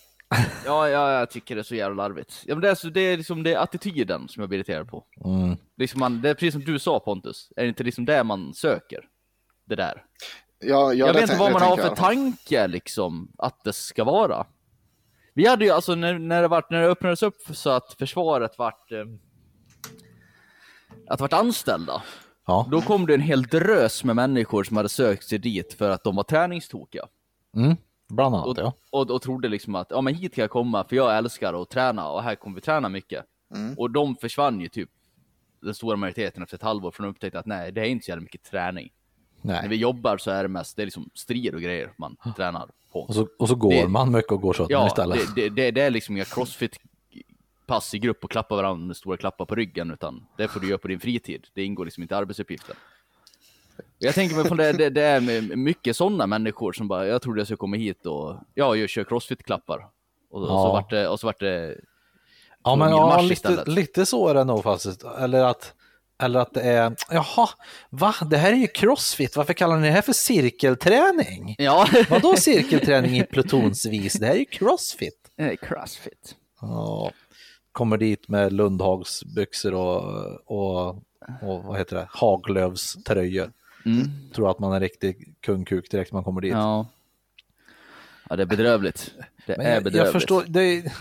Ja, 0.65 0.89
ja, 0.89 1.13
jag 1.13 1.31
tycker 1.31 1.55
det 1.55 1.61
är 1.61 1.63
så 1.63 1.75
jävla 1.75 2.03
larvigt. 2.03 2.43
Ja, 2.47 2.55
men 2.55 2.63
det, 2.63 2.71
är, 2.71 2.75
så, 2.75 2.89
det 2.89 3.01
är 3.01 3.17
liksom 3.17 3.43
det 3.43 3.55
är 3.55 3.59
attityden 3.59 4.29
som 4.29 4.41
jag 4.41 4.49
blir 4.49 4.59
irriterad 4.59 4.89
på. 4.89 5.05
mm. 5.25 5.57
Liksom 5.77 6.01
man, 6.01 6.21
det 6.21 6.31
är 6.31 6.35
precis 6.35 6.53
som 6.53 6.65
du 6.65 6.79
sa 6.79 7.01
Pontus, 7.01 7.53
är 7.57 7.63
det 7.63 7.69
inte 7.69 7.83
liksom 7.83 8.05
det 8.05 8.25
man 8.25 8.55
söker? 8.55 9.05
Det 9.65 9.75
där. 9.75 10.05
Ja, 10.59 10.95
ja, 10.95 11.07
jag 11.07 11.15
vet 11.15 11.23
inte 11.23 11.37
vad 11.37 11.53
man 11.53 11.63
har 11.63 11.77
för 11.77 11.97
tanke 11.97 12.67
liksom, 12.67 13.33
att 13.39 13.65
det 13.65 13.73
ska 13.73 14.05
vara. 14.05 14.47
Vi 15.35 15.47
hade 15.47 15.65
ju 15.65 15.71
alltså 15.71 15.95
när, 15.95 16.19
när, 16.19 16.43
det, 16.43 16.49
vart, 16.49 16.71
när 16.71 16.81
det 16.81 16.89
öppnades 16.89 17.23
upp 17.23 17.37
så 17.53 17.71
att 17.71 17.93
försvaret 17.99 18.59
vart, 18.59 18.93
eh, 18.93 19.05
att 21.09 21.21
vart 21.21 21.33
anställda. 21.33 22.03
ja. 22.47 22.69
Då 22.71 22.81
kom 22.81 23.07
det 23.07 23.15
en 23.15 23.21
hel 23.21 23.43
drös 23.43 24.05
med 24.05 24.17
människor 24.17 24.65
som 24.65 24.77
hade 24.77 24.89
sökt 24.89 25.29
sig 25.29 25.39
dit 25.39 25.75
för 25.75 25.91
att 25.91 26.05
de 26.05 26.17
var 26.17 26.23
träningstokiga. 26.23 27.07
Mm. 27.57 27.77
Bland 28.11 28.35
annat 28.35 28.47
Och, 28.47 28.59
ja. 28.59 28.73
och, 28.91 29.11
och 29.11 29.23
trodde 29.23 29.49
liksom 29.49 29.75
att, 29.75 29.87
ja 29.91 30.01
men 30.01 30.15
hit 30.15 30.35
kan 30.35 30.43
jag 30.43 30.51
komma 30.51 30.85
för 30.85 30.97
jag 30.97 31.17
älskar 31.19 31.63
att 31.63 31.71
träna 31.71 32.09
och 32.09 32.23
här 32.23 32.35
kommer 32.35 32.55
vi 32.55 32.61
träna 32.61 32.89
mycket. 32.89 33.25
Mm. 33.55 33.75
Och 33.79 33.91
de 33.91 34.17
försvann 34.17 34.61
ju 34.61 34.69
typ 34.69 34.91
den 35.61 35.75
stora 35.75 35.97
majoriteten 35.97 36.43
efter 36.43 36.57
ett 36.57 36.63
halvår 36.63 36.91
från 36.91 37.07
upptäckte 37.07 37.39
att 37.39 37.47
nej, 37.47 37.73
det 37.73 37.81
är 37.81 37.85
inte 37.85 38.05
så 38.05 38.11
jävla 38.11 38.23
mycket 38.23 38.43
träning. 38.43 38.93
När 39.43 39.63
vi 39.63 39.69
Nej. 39.69 39.77
jobbar 39.79 40.17
så 40.19 40.31
är 40.31 40.43
det 40.43 40.49
mest, 40.49 40.77
det 40.77 40.83
är 40.83 40.87
liksom 40.87 41.11
strid 41.15 41.55
och 41.55 41.61
grejer 41.61 41.93
man 41.97 42.17
tränar 42.37 42.69
på. 42.93 43.01
Och 43.01 43.15
så, 43.15 43.29
och 43.39 43.49
så 43.49 43.55
går 43.55 43.71
Det- 43.71 43.89
man 43.89 44.13
mycket 44.13 44.33
och 44.33 44.41
går 44.41 44.53
sönder 44.53 44.73
Ja, 44.75 44.87
istället. 44.87 45.19
det, 45.35 45.43
det, 45.43 45.49
det, 45.49 45.71
det 45.71 45.81
är 45.83 45.91
liksom 45.91 46.17
inga 46.17 46.25
crossfit-pass 46.25 47.95
i 47.95 47.99
grupp 47.99 48.25
och 48.25 48.31
klappa 48.31 48.57
varandra 48.57 48.87
med 48.87 48.97
stora 48.97 49.17
klappar 49.17 49.45
på 49.45 49.55
ryggen, 49.55 49.91
utan 49.91 50.27
det 50.37 50.49
får 50.49 50.61
du 50.61 50.69
göra 50.69 50.79
på 50.79 50.89
din 50.89 51.01
fritid. 51.01 51.47
Det 51.55 51.65
ingår 51.65 51.85
liksom 51.85 52.03
inte 52.03 52.15
i 52.15 52.19
arbetsuppgiften. 52.19 52.77
Jag 53.99 54.15
tänker 54.15 54.37
mig 54.37 54.45
från 54.45 54.57
det, 54.57 54.73
det, 54.73 54.91
det 54.91 55.03
är 55.03 55.21
mycket 55.57 55.97
sådana 55.97 56.27
människor 56.27 56.73
som 56.73 56.89
bara, 56.89 57.07
jag 57.07 57.23
trodde 57.23 57.41
jag 57.41 57.47
skulle 57.47 57.57
komma 57.57 57.77
hit 57.77 58.07
och, 58.07 58.37
ja, 58.55 58.77
jag 58.77 58.89
kör 58.89 59.05
crossfit-klappar. 59.05 59.79
Och, 60.31 60.41
och, 60.43 60.47
så 60.49 60.53
Ja. 60.55 60.73
vart 60.73 60.91
det, 60.91 61.09
och 61.09 61.21
så 61.21 61.27
vart 61.27 61.41
det, 61.41 61.77
Ja, 62.65 62.77
men 62.77 62.91
ja, 62.91 63.21
lite, 63.21 63.33
istället. 63.33 63.69
lite 63.69 64.07
så 64.07 64.29
är 64.29 64.35
det 64.35 64.45
nog 64.45 64.63
faktiskt. 64.63 65.05
Eller 65.19 65.45
att, 65.45 65.75
eller 66.23 66.41
att 66.41 66.55
det 66.55 66.61
är, 66.63 66.97
jaha, 67.11 67.49
va? 67.91 68.15
Det 68.31 68.37
här 68.37 68.53
är 68.53 68.57
ju 68.57 68.67
crossfit, 68.67 69.37
varför 69.37 69.53
kallar 69.53 69.77
ni 69.77 69.87
det 69.87 69.93
här 69.93 70.03
för 70.03 70.13
cirkelträning? 70.13 71.55
ja, 71.59 71.87
Vadå 72.11 72.37
cirkelträning 72.37 73.19
i 73.19 73.23
plutonsvis? 73.25 74.13
Det 74.13 74.27
här 74.27 74.35
är 74.35 74.39
ju 74.39 74.45
crossfit. 74.45 75.17
Eh, 75.39 75.57
crossfit. 75.57 76.37
Ja, 76.61 77.11
kommer 77.73 77.97
dit 77.97 78.29
med 78.29 78.53
Lundhagsbyxor 78.53 79.75
och, 79.75 80.03
och, 80.47 80.89
och 81.43 81.65
vad 81.65 81.79
heter 81.79 81.97
det, 81.97 82.09
Haglövströjor. 82.11 83.51
Mm. 83.85 84.09
Tror 84.35 84.51
att 84.51 84.59
man 84.59 84.73
är 84.73 84.81
riktig 84.81 85.35
kungkuk 85.41 85.91
direkt 85.91 86.13
man 86.13 86.25
kommer 86.25 86.41
dit. 86.41 86.53
Ja. 86.53 86.87
Ja, 88.31 88.37
det 88.37 88.43
är 88.43 88.47
bedrövligt. 88.47 89.15
Det 89.47 89.57
Men 89.57 89.67
är 89.67 89.75
jag, 89.75 89.85
bedrövligt. 89.85 90.05
jag 90.05 90.13
förstår, 90.13 90.45
det, 90.47 90.93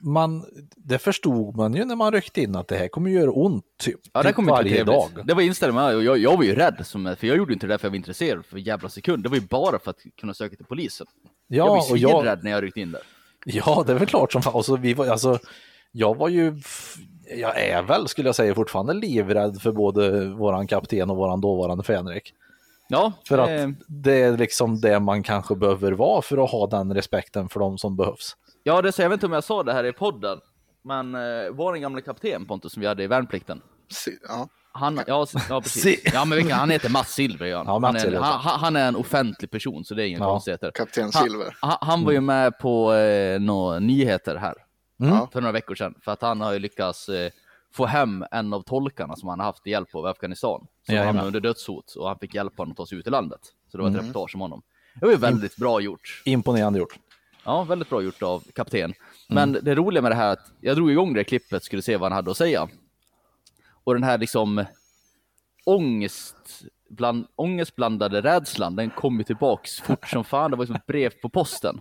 man, 0.00 0.44
det 0.76 0.98
förstod 0.98 1.56
man 1.56 1.74
ju 1.74 1.84
när 1.84 1.96
man 1.96 2.12
ryckte 2.12 2.40
in 2.40 2.56
att 2.56 2.68
det 2.68 2.76
här 2.76 2.88
kommer 2.88 3.10
göra 3.10 3.30
ont 3.30 3.64
typ, 3.78 4.00
Ja, 4.12 4.22
det 4.22 4.28
typ 4.28 4.36
kommer 4.36 4.52
inte 4.52 4.70
varje 4.70 4.84
vara 4.84 4.96
dag. 4.96 5.26
Det 5.26 5.34
var 5.34 5.42
inställningen 5.42 5.96
och 5.96 6.04
jag, 6.04 6.18
jag 6.18 6.36
var 6.36 6.44
ju 6.44 6.54
rädd, 6.54 6.82
som, 6.86 7.16
för 7.18 7.26
jag 7.26 7.36
gjorde 7.36 7.52
inte 7.52 7.66
det 7.66 7.78
för 7.78 7.86
jag 7.86 7.90
var 7.90 7.96
intresserad 7.96 8.46
för 8.46 8.58
jävla 8.58 8.88
sekund. 8.88 9.22
Det 9.22 9.28
var 9.28 9.36
ju 9.36 9.42
bara 9.42 9.78
för 9.78 9.90
att 9.90 10.00
kunna 10.20 10.34
söka 10.34 10.56
till 10.56 10.66
polisen. 10.66 11.06
jag 11.46 11.66
var 11.68 11.76
Ja, 11.76 11.84
ju 11.86 11.92
och 11.92 11.98
jag, 11.98 12.10
svinrädd 12.10 12.44
när 12.44 12.50
jag 12.50 12.62
ryckte 12.62 12.80
in 12.80 12.92
där. 12.92 13.02
ja, 13.44 13.84
det 13.86 13.92
är 13.92 13.98
väl 13.98 14.06
klart 14.08 14.32
som 14.32 14.42
fan. 14.42 14.54
Och 14.54 14.64
så 14.64 14.76
vi 14.76 14.94
var, 14.94 15.06
alltså, 15.06 15.38
jag 15.92 16.16
var 16.16 16.28
ju, 16.28 16.54
jag 17.36 17.60
är 17.60 17.82
väl, 17.82 18.08
skulle 18.08 18.28
jag 18.28 18.34
säga, 18.36 18.54
fortfarande 18.54 18.94
livrädd 18.94 19.60
för 19.62 19.72
både 19.72 20.24
våran 20.28 20.66
kapten 20.66 21.10
och 21.10 21.16
våran 21.16 21.40
dåvarande 21.40 21.84
Fänrik. 21.84 22.32
Ja, 22.88 23.12
För 23.28 23.38
att 23.38 23.48
eh, 23.50 23.68
det 23.88 24.22
är 24.22 24.36
liksom 24.36 24.80
det 24.80 25.00
man 25.00 25.22
kanske 25.22 25.54
behöver 25.54 25.92
vara 25.92 26.22
för 26.22 26.44
att 26.44 26.50
ha 26.50 26.66
den 26.66 26.94
respekten 26.94 27.48
för 27.48 27.60
de 27.60 27.78
som 27.78 27.96
behövs. 27.96 28.36
ja 28.62 28.82
det, 28.82 28.92
så 28.92 29.02
jag 29.02 29.08
vet 29.08 29.16
inte 29.16 29.26
om 29.26 29.32
jag 29.32 29.44
sa 29.44 29.62
det 29.62 29.72
här 29.72 29.84
i 29.84 29.92
podden, 29.92 30.38
men 30.82 31.14
eh, 31.14 31.20
vår 31.52 31.74
gamla 31.76 32.00
kapten 32.00 32.46
Pontus 32.46 32.72
som 32.72 32.80
vi 32.80 32.86
hade 32.86 33.02
i 33.02 33.06
värnplikten, 33.06 33.60
Si- 33.92 34.18
Ja. 34.28 34.48
han, 34.72 35.00
ja, 35.06 35.26
ja 35.48 35.60
precis. 35.60 35.82
Si- 36.04 36.10
Ja, 36.14 36.24
men 36.24 36.38
vilka, 36.38 36.54
han 36.54 36.70
heter 36.70 36.90
Mats 36.90 37.12
Silver, 37.14 37.54
han. 37.56 37.66
Ja, 37.66 37.78
Mats 37.78 37.88
han, 37.88 37.96
är, 37.96 38.00
Silver. 38.00 38.18
han, 38.20 38.40
han- 38.40 38.60
han 38.60 38.76
är 38.76 38.88
en 38.88 38.96
offentlig 38.96 39.50
person, 39.50 39.84
så 39.84 39.94
det 39.94 40.02
är 40.02 40.06
inga 40.06 40.18
Ja. 40.18 40.24
konstigheter. 40.30 40.70
Kapten 40.74 41.10
Han- 41.14 41.22
Silver. 41.24 41.56
Han, 41.60 41.76
han 41.80 42.04
var 42.04 42.12
ju 42.12 42.20
med 42.20 42.58
på 42.58 42.92
eh, 42.94 43.40
några 43.40 43.78
nyheter 43.78 44.36
här 44.36 44.54
Ja. 44.96 45.28
för 45.32 45.40
några 45.40 45.52
veckor 45.52 45.74
sedan, 45.74 45.94
för 46.00 46.12
att 46.12 46.22
han 46.22 46.40
har 46.40 46.52
ju 46.52 46.58
lyckats 46.58 47.08
eh, 47.08 47.30
få 47.72 47.86
hem 47.86 48.24
en 48.30 48.52
av 48.52 48.62
tolkarna 48.62 49.16
som 49.16 49.28
han 49.28 49.40
har 49.40 49.46
haft 49.46 49.66
hjälp 49.66 49.94
av 49.94 50.06
i 50.06 50.08
Afghanistan. 50.08 50.66
Som 50.86 50.94
Jajamän. 50.94 51.06
hamnade 51.06 51.26
under 51.26 51.40
dödshot 51.40 51.94
och 51.94 52.08
han 52.08 52.18
fick 52.18 52.34
hjälpa 52.34 52.62
honom 52.62 52.70
att 52.70 52.76
ta 52.76 52.86
sig 52.86 52.98
ut 52.98 53.06
i 53.06 53.10
landet. 53.10 53.40
Så 53.70 53.76
det 53.76 53.82
var 53.82 53.90
ett 53.90 53.96
reportage 53.96 54.34
om 54.34 54.40
honom. 54.40 54.62
Det 54.94 55.06
var 55.06 55.12
ju 55.12 55.18
väldigt 55.18 55.56
bra 55.56 55.80
gjort. 55.80 56.22
Imponerande 56.24 56.78
gjort. 56.78 56.98
Ja, 57.44 57.64
väldigt 57.64 57.90
bra 57.90 58.02
gjort 58.02 58.22
av 58.22 58.42
kapten. 58.54 58.94
Men 59.28 59.58
det 59.62 59.74
roliga 59.74 60.02
med 60.02 60.10
det 60.10 60.16
här 60.16 60.28
är 60.28 60.32
att 60.32 60.52
jag 60.60 60.76
drog 60.76 60.90
igång 60.90 61.14
det 61.14 61.24
klippet, 61.24 61.64
skulle 61.64 61.82
se 61.82 61.96
vad 61.96 62.12
han 62.12 62.16
hade 62.16 62.30
att 62.30 62.36
säga. 62.36 62.68
Och 63.84 63.94
den 63.94 64.02
här 64.02 64.18
liksom 64.18 64.64
ångest, 65.64 66.62
bland, 66.88 67.26
ångestblandade 67.36 68.20
rädslan, 68.20 68.76
den 68.76 68.90
kom 68.90 69.18
ju 69.18 69.24
tillbaks 69.24 69.80
fort 69.80 70.08
som 70.08 70.24
fan. 70.24 70.50
Det 70.50 70.56
var 70.56 70.66
som 70.66 70.74
ett 70.74 70.86
brev 70.86 71.12
på 71.22 71.28
posten. 71.28 71.80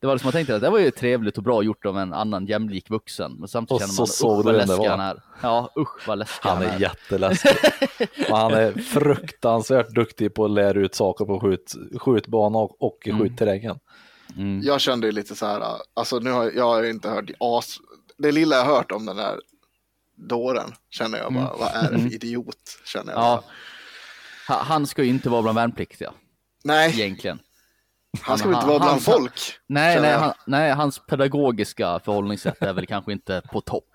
Det 0.00 0.06
var 0.06 0.14
liksom, 0.14 0.26
man 0.26 0.32
tänkte 0.32 0.54
att 0.56 0.62
det 0.62 0.70
var 0.70 0.78
ju 0.78 0.90
trevligt 0.90 1.36
och 1.36 1.42
bra 1.42 1.62
gjort 1.62 1.86
av 1.86 1.98
en 1.98 2.12
annan 2.12 2.46
jämlik 2.46 2.90
vuxen. 2.90 3.32
Men 3.38 3.48
samtidigt 3.48 3.82
Och 3.82 3.88
känner 3.88 3.92
så 3.92 4.00
man, 4.02 4.06
såg 4.06 4.38
usch 4.38 4.46
du 4.46 4.52
vad 4.52 4.54
det 4.60 4.66
läskig 4.66 4.88
han 4.88 5.00
är. 5.00 5.22
Ja, 5.42 5.72
usch 5.78 6.08
vad 6.08 6.18
läskig 6.18 6.48
Han 6.48 6.56
han 6.56 6.66
är 6.66 6.74
är. 6.74 6.80
jätteläskig. 6.80 7.50
han 8.30 8.52
är 8.54 8.72
fruktansvärt 8.82 9.88
duktig 9.94 10.34
på 10.34 10.44
att 10.44 10.50
lära 10.50 10.78
ut 10.80 10.94
saker 10.94 11.24
på 11.24 11.40
skjut, 11.40 11.74
skjutbana 12.00 12.58
och, 12.58 12.82
och 12.82 12.98
i 13.06 13.12
skjutterrängen. 13.12 13.78
Mm. 14.36 14.60
Jag 14.64 14.80
kände 14.80 15.12
lite 15.12 15.34
så 15.36 15.46
här, 15.46 15.62
alltså 15.94 16.18
nu 16.18 16.30
har 16.30 16.50
jag 16.56 16.64
har 16.64 16.82
ju 16.82 16.90
inte 16.90 17.08
hört 17.10 17.30
as, 17.40 17.78
det 18.18 18.32
lilla 18.32 18.56
jag 18.56 18.64
har 18.64 18.74
hört 18.76 18.92
om 18.92 19.06
den 19.06 19.16
där 19.16 19.40
dåren 20.16 20.72
känner 20.90 21.18
jag 21.18 21.32
bara, 21.34 21.56
vad 21.58 21.68
är 21.74 21.90
det 21.92 21.98
för 21.98 22.14
idiot? 22.14 22.56
Känner 22.84 23.12
jag 23.12 23.18
Mm. 23.20 23.30
Ja. 23.30 23.44
bara. 24.48 24.58
Han 24.58 24.86
ska 24.86 25.02
ju 25.02 25.08
inte 25.08 25.28
vara 25.28 25.42
bland 25.42 25.56
värnpliktiga, 25.56 26.12
Nej, 26.64 27.00
egentligen. 27.00 27.38
Han 28.20 28.38
ska 28.38 28.48
väl 28.48 28.54
inte 28.54 28.66
vara 28.66 28.78
bland 28.78 28.90
han- 28.90 29.00
folk? 29.00 29.32
Nej, 29.66 30.00
nej, 30.00 30.12
han, 30.12 30.32
nej, 30.46 30.70
hans 30.72 30.98
pedagogiska 30.98 32.00
förhållningssätt 32.04 32.62
är 32.62 32.72
väl 32.72 32.86
kanske 32.86 33.12
inte 33.12 33.42
på 33.52 33.60
topp. 33.60 33.88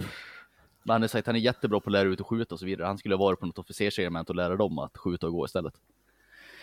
Men 0.83 0.93
han 0.93 1.01
har 1.01 1.07
sagt 1.07 1.19
att 1.19 1.25
han 1.25 1.35
är 1.35 1.39
jättebra 1.39 1.79
på 1.79 1.89
att 1.89 1.91
lära 1.91 2.07
ut 2.09 2.19
och 2.21 2.27
skjuta 2.29 2.55
och 2.55 2.59
så 2.59 2.65
vidare. 2.65 2.87
Han 2.87 2.97
skulle 2.97 3.15
ha 3.15 3.19
varit 3.25 3.39
på 3.39 3.45
något 3.45 3.59
officersregement 3.59 4.29
och 4.29 4.35
lära 4.35 4.55
dem 4.55 4.79
att 4.79 4.97
skjuta 4.97 5.27
och 5.27 5.33
gå 5.33 5.45
istället. 5.45 5.73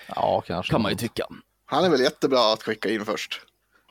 Ja, 0.08 0.42
kanske. 0.46 0.70
Kan 0.70 0.82
man 0.82 0.90
ju 0.92 0.96
tycka. 0.96 1.26
Han 1.66 1.84
är 1.84 1.90
väl 1.90 2.00
jättebra 2.00 2.52
att 2.52 2.62
skicka 2.62 2.90
in 2.90 3.04
först. 3.04 3.40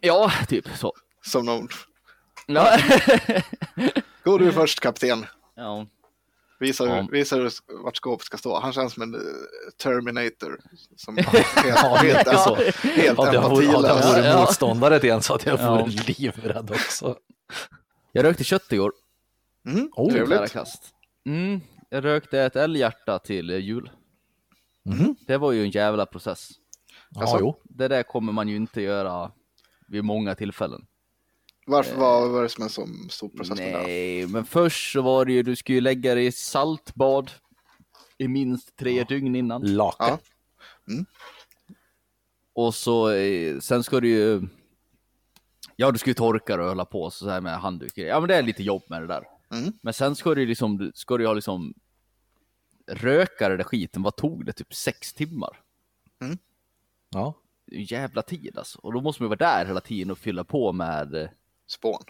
Ja, 0.01 0.32
typ 0.47 0.68
så. 0.78 0.93
Som 1.26 1.45
någon, 1.45 1.68
Ja. 2.47 2.78
gå 4.24 4.38
du 4.38 4.51
först 4.51 4.80
kapten. 4.80 5.26
ja. 5.55 5.86
Visa, 6.62 6.86
Ja. 6.86 6.95
hur, 7.01 7.12
visa 7.12 7.36
hur, 7.36 7.51
vart 7.84 7.97
skåpet 7.97 8.26
ska 8.26 8.38
stå. 8.38 8.59
Han 8.59 8.74
känns 8.74 8.93
som 8.93 9.03
en 9.03 9.16
eh, 9.16 9.22
Terminator. 9.84 10.59
Som 10.95 11.18
helt, 11.18 11.28
helt, 11.30 12.28
Ja. 12.28 12.57
helt 12.84 13.18
Hade 13.20 13.34
jag 13.34 13.49
vore, 13.49 13.66
hade 13.68 13.88
jag 13.88 13.97
empatilös. 13.97 14.16
vore 14.18 14.28
Ja. 14.28 14.39
motståndare 14.39 14.99
till 14.99 15.09
en 15.12 15.22
så 15.22 15.34
att 15.34 15.45
jag 15.45 15.59
Ja. 15.59 15.76
vore 15.76 15.91
livrädd 16.18 16.72
också. 16.72 17.16
Jag 18.12 18.24
rökte 18.26 18.43
kött 18.43 18.72
igår. 18.74 18.91
Mm, 19.68 19.89
Oh, 19.95 20.12
trevligt. 20.12 20.51
kast. 20.51 20.84
Mm, 21.26 21.62
jag 21.89 22.05
rökte 22.05 22.39
ett 22.41 22.55
älghjärta 22.55 23.20
till 23.20 23.49
eh, 23.49 23.57
jul. 23.57 23.89
Mhm. 24.86 25.16
Det 25.28 25.38
var 25.38 25.51
ju 25.51 25.64
en 25.64 25.70
jävla 25.70 26.05
process. 26.05 26.49
Ja, 27.09 27.22
Alltså? 27.22 27.38
jo. 27.39 27.62
Det 27.64 27.88
där 27.88 28.03
kommer 28.03 28.34
man 28.34 28.47
ju 28.49 28.55
inte 28.55 28.82
göra 28.82 29.32
vid 29.88 30.03
många 30.03 30.36
tillfällen. 30.36 30.86
Varför 31.66 31.95
vad 31.95 32.32
var 32.32 32.43
det 32.43 32.49
som 32.49 32.64
en 32.64 32.70
så 32.70 32.88
stor 33.09 33.30
process 33.30 33.57
med 33.57 33.74
det? 33.74 33.82
Nej, 33.82 34.28
men 34.28 34.45
först 34.45 34.91
så 34.93 35.01
var 35.01 35.26
det 35.26 35.34
ju, 35.34 35.43
du 35.43 35.55
skulle 35.55 35.76
ju 35.76 35.82
lägga 35.82 36.16
dig 36.16 36.26
i 36.26 36.32
saltbad 36.32 37.32
i 38.18 38.28
minst 38.28 38.76
tre 38.76 39.03
dygn 39.03 39.36
innan. 39.36 39.76
Lake. 39.76 39.95
Ja. 39.99 40.20
Och 42.53 42.76
så, 42.76 43.12
eh, 43.12 43.59
sen 43.59 43.84
ska 43.84 43.99
du 43.99 44.09
ju, 44.09 44.41
ja 45.76 45.91
du 45.91 45.97
ska 45.97 46.09
ju 46.09 46.14
torka 46.14 46.62
och 46.62 46.68
hålla 46.68 46.86
på 46.86 47.09
så 47.09 47.30
här 47.30 47.41
med 47.41 47.59
handduk. 47.59 47.97
Ja 47.97 48.20
men 48.20 48.30
det 48.30 48.36
är 48.36 48.41
lite 48.41 48.64
jobb 48.64 48.84
med 48.89 49.01
det 49.01 49.07
där. 49.07 49.24
Mm. 49.51 49.74
Men 49.82 49.93
sen 49.93 50.16
ska 50.16 50.36
du 50.36 50.41
ju 50.41 50.47
liksom, 50.47 50.91
ska 50.95 51.18
du 51.18 51.28
ha 51.28 51.34
liksom 51.34 51.74
röka 52.88 53.49
det 53.49 53.57
där 53.57 53.64
skiten, 53.64 54.03
vad 54.03 54.16
tog 54.16 54.45
det? 54.45 54.53
Typ 54.53 54.74
sex 54.74 55.14
timmar? 55.14 55.59
Ja. 57.09 57.34
Är 57.72 57.76
ju 57.76 57.84
jävla 57.84 58.22
tid 58.22 58.57
alltså. 58.57 58.80
Och 58.80 58.93
då 58.93 59.01
måste 59.01 59.24
man 59.24 59.26
ju 59.26 59.36
vara 59.38 59.57
där 59.57 59.66
hela 59.66 59.82
tiden 59.82 60.12
och 60.12 60.18
fylla 60.18 60.43
på 60.43 60.72
med 60.72 61.16
eh, 61.16 61.30
Spån. 61.72 62.01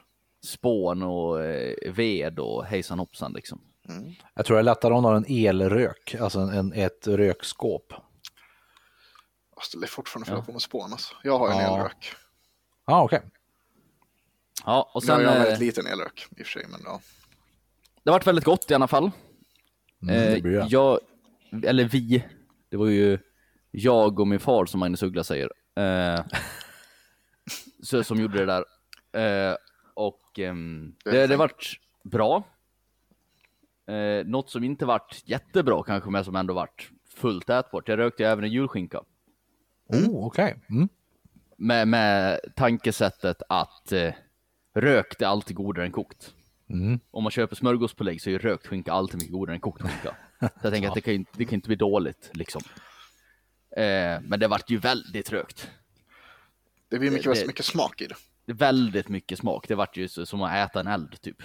spån 0.45 1.03
och 1.03 1.43
eh, 1.43 1.93
ved 1.93 2.39
och 2.39 2.65
hejsan 2.65 2.99
hoppsan 2.99 3.33
liksom. 3.33 3.61
Jag 4.33 4.45
tror 4.45 4.55
det 4.57 4.61
är 4.61 4.63
lättare 4.63 4.93
om 4.93 5.03
du 5.03 5.09
har 5.09 5.15
en 5.15 5.25
elrök, 5.27 6.15
alltså 6.19 6.39
en, 6.39 6.49
en, 6.49 6.73
ett 6.73 7.07
rökskåp. 7.07 7.93
Jag 9.55 9.63
skulle 9.65 9.87
fortfarande 9.87 10.29
fylla 10.29 10.41
på 10.41 10.51
med 10.51 10.61
spån 10.61 10.91
alltså. 10.91 11.13
Jag 11.23 11.39
har 11.39 11.51
en 11.51 11.57
Ja. 11.57 11.77
elrök. 11.77 12.11
Ja, 12.85 12.93
ah, 12.95 13.03
okej. 13.03 13.21
Ja, 14.65 14.91
och 14.93 15.03
Sen, 15.03 15.21
jag 15.21 15.29
har 15.29 15.35
en 15.35 15.41
eh, 15.41 15.43
väldigt 15.47 15.59
liten 15.59 15.87
elrök 15.87 16.27
i 16.37 16.41
och 16.41 16.45
för 16.45 16.51
sig, 16.51 16.65
men 16.71 16.81
ja. 16.85 17.01
det 18.03 18.11
vart 18.11 18.27
väldigt 18.27 18.45
gott 18.45 18.71
i 18.71 18.73
alla 18.73 18.87
fall. 18.87 19.11
Mm, 20.01 20.15
Eh, 20.15 20.33
det 20.35 20.41
blir 20.41 20.51
det. 20.51 20.65
jag, 20.69 20.99
eller 21.63 21.83
vi, 21.83 22.23
det 22.69 22.77
var 22.77 22.87
ju 22.87 23.19
jag 23.71 24.19
och 24.19 24.27
min 24.27 24.39
far 24.39 24.65
som 24.65 24.79
Magnus 24.79 25.03
Uggla 25.03 25.23
säger. 25.23 25.51
Eh, 25.75 26.25
så, 27.83 28.03
som 28.03 28.21
gjorde 28.21 28.37
det 28.37 28.45
där. 28.45 28.65
Eh, 29.13 29.55
och 29.93 30.39
ehm, 30.39 30.95
det, 31.03 31.27
det 31.27 31.35
vart 31.37 31.79
bra. 32.03 32.43
Eh, 33.87 34.25
något 34.25 34.49
som 34.49 34.63
inte 34.63 34.85
vart 34.85 35.21
jättebra 35.25 35.83
kanske, 35.83 36.09
men 36.09 36.25
som 36.25 36.35
ändå 36.35 36.53
vart 36.53 36.89
fullt 37.15 37.49
ätbart. 37.49 37.87
Jag 37.87 37.99
rökte 37.99 38.25
även 38.27 38.43
en 38.43 38.51
julskinka. 38.51 39.01
Oh, 39.87 40.25
okej. 40.25 40.55
Mm. 40.69 40.89
Med, 41.57 41.87
med 41.87 42.39
tankesättet 42.55 43.41
att 43.49 43.91
eh, 43.91 44.13
rökt 44.75 45.21
är 45.21 45.25
alltid 45.25 45.55
godare 45.55 45.85
än 45.85 45.91
kokt. 45.91 46.33
Mm. 46.69 46.99
Om 47.11 47.23
man 47.23 47.31
köper 47.31 47.55
smörgåspålägg 47.55 48.21
så 48.21 48.29
är 48.29 48.31
ju 48.31 48.37
rökt 48.39 48.67
skinka 48.67 48.91
alltid 48.91 49.15
mycket 49.15 49.33
godare 49.33 49.55
än 49.55 49.59
kokt 49.61 49.81
skinka. 49.81 50.15
Så 50.39 50.47
jag 50.61 50.73
tänker 50.73 50.89
att 50.89 50.95
det 50.95 51.01
kan, 51.01 51.13
inte- 51.13 51.31
det 51.37 51.45
kan 51.45 51.53
inte 51.53 51.67
bli 51.67 51.75
dåligt 51.75 52.29
liksom. 52.33 52.61
Eh, 53.77 54.21
men 54.21 54.39
det 54.39 54.47
vart 54.47 54.69
ju 54.69 54.77
väldigt 54.77 55.31
rökt. 55.31 55.69
Det 56.89 56.99
blir 56.99 57.11
mycket, 57.11 57.35
det- 57.35 57.47
mycket 57.47 57.65
smak 57.65 58.01
i 58.01 58.07
det. 58.07 58.15
Väldigt 58.45 59.09
mycket 59.09 59.39
smak. 59.39 59.67
Det 59.67 59.75
vart 59.75 59.97
ju 59.97 60.07
så, 60.07 60.25
som 60.25 60.41
att 60.41 60.69
äta 60.69 60.79
en 60.79 60.87
eld 60.87 61.21
typ. 61.21 61.37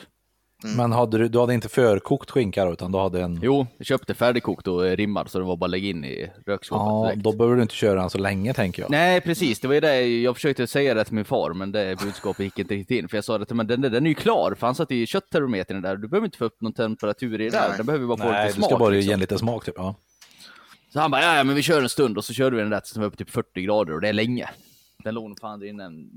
Men 0.77 0.93
hade 0.93 1.19
du, 1.19 1.29
du 1.29 1.41
hade 1.41 1.55
inte 1.55 1.69
förkokt 1.69 2.31
skinka 2.31 2.65
då, 2.65 2.73
utan 2.73 2.93
du 2.93 2.99
hade 2.99 3.23
en... 3.23 3.41
Jo, 3.43 3.67
jag 3.79 3.87
köpte 3.87 4.15
färdigkokt 4.15 4.67
och 4.69 4.83
rimmad 4.83 5.31
så 5.31 5.39
det 5.39 5.45
var 5.45 5.57
bara 5.57 5.65
att 5.65 5.71
lägga 5.71 5.89
in 5.89 6.05
i 6.05 6.31
rökskåpet 6.47 6.83
Ja, 6.87 7.05
direkt. 7.05 7.23
då 7.23 7.33
behöver 7.33 7.57
du 7.57 7.63
inte 7.63 7.75
köra 7.75 8.01
den 8.01 8.11
så 8.11 8.19
länge 8.19 8.55
tänker 8.55 8.83
jag. 8.83 8.91
Nej, 8.91 9.21
precis. 9.21 9.61
Det 9.61 9.69
var 9.69 9.75
ju 9.75 9.81
det 9.81 10.07
jag 10.07 10.35
försökte 10.37 10.67
säga 10.67 10.95
det 10.95 11.05
till 11.05 11.15
min 11.15 11.25
far, 11.25 11.53
men 11.53 11.73
det 11.73 11.99
budskapet 12.03 12.45
gick 12.45 12.59
inte 12.59 12.75
riktigt 12.75 12.99
in. 12.99 13.09
För 13.09 13.17
jag 13.17 13.25
sa 13.25 13.39
det 13.39 13.47
till 13.47 13.57
men 13.57 13.67
den, 13.67 13.81
den 13.81 14.07
är 14.07 14.09
ju 14.09 14.15
klar, 14.15 14.55
för 14.59 14.67
han 14.67 14.75
satte 14.75 14.95
ju 14.95 15.07
kötttermometern 15.07 15.83
där. 15.83 15.97
Du 15.97 16.09
behöver 16.09 16.25
inte 16.27 16.39
få 16.39 16.45
upp 16.45 16.61
någon 16.61 16.73
temperatur 16.73 17.41
i 17.41 17.45
det 17.45 17.51
där. 17.51 17.69
Nej. 17.69 17.77
Den 17.77 17.87
behöver 17.87 18.07
bara 18.07 18.19
få 18.19 18.25
Nej, 18.31 18.47
lite 18.47 18.57
du 18.57 18.61
smak. 18.61 18.71
ska 18.71 18.79
bara 18.79 18.89
liksom. 18.91 19.09
ge 19.09 19.13
en 19.15 19.21
liten 19.21 19.39
smak 19.39 19.65
typ. 19.65 19.75
Ja. 19.79 19.95
Så 20.93 21.01
han 21.01 21.11
bara, 21.11 21.23
ja, 21.23 21.37
ja 21.37 21.45
men 21.45 21.55
vi 21.55 21.63
kör 21.63 21.83
en 21.83 21.89
stund 21.89 22.19
och 22.19 22.25
så 22.25 22.33
körde 22.35 22.57
vi 22.57 22.63
den 22.63 22.71
där 22.71 22.81
tills 22.81 22.93
den 22.93 23.01
var 23.01 23.09
uppe 23.09 23.17
typ 23.17 23.31
40 23.31 23.63
grader 23.63 23.95
och 23.95 24.01
det 24.01 24.09
är 24.09 24.13
länge. 24.13 24.49
Den 25.05 25.15
låg 25.15 25.29
nog 25.29 25.41
fan 25.41 25.65
inne 25.65 25.85
en, 25.85 26.11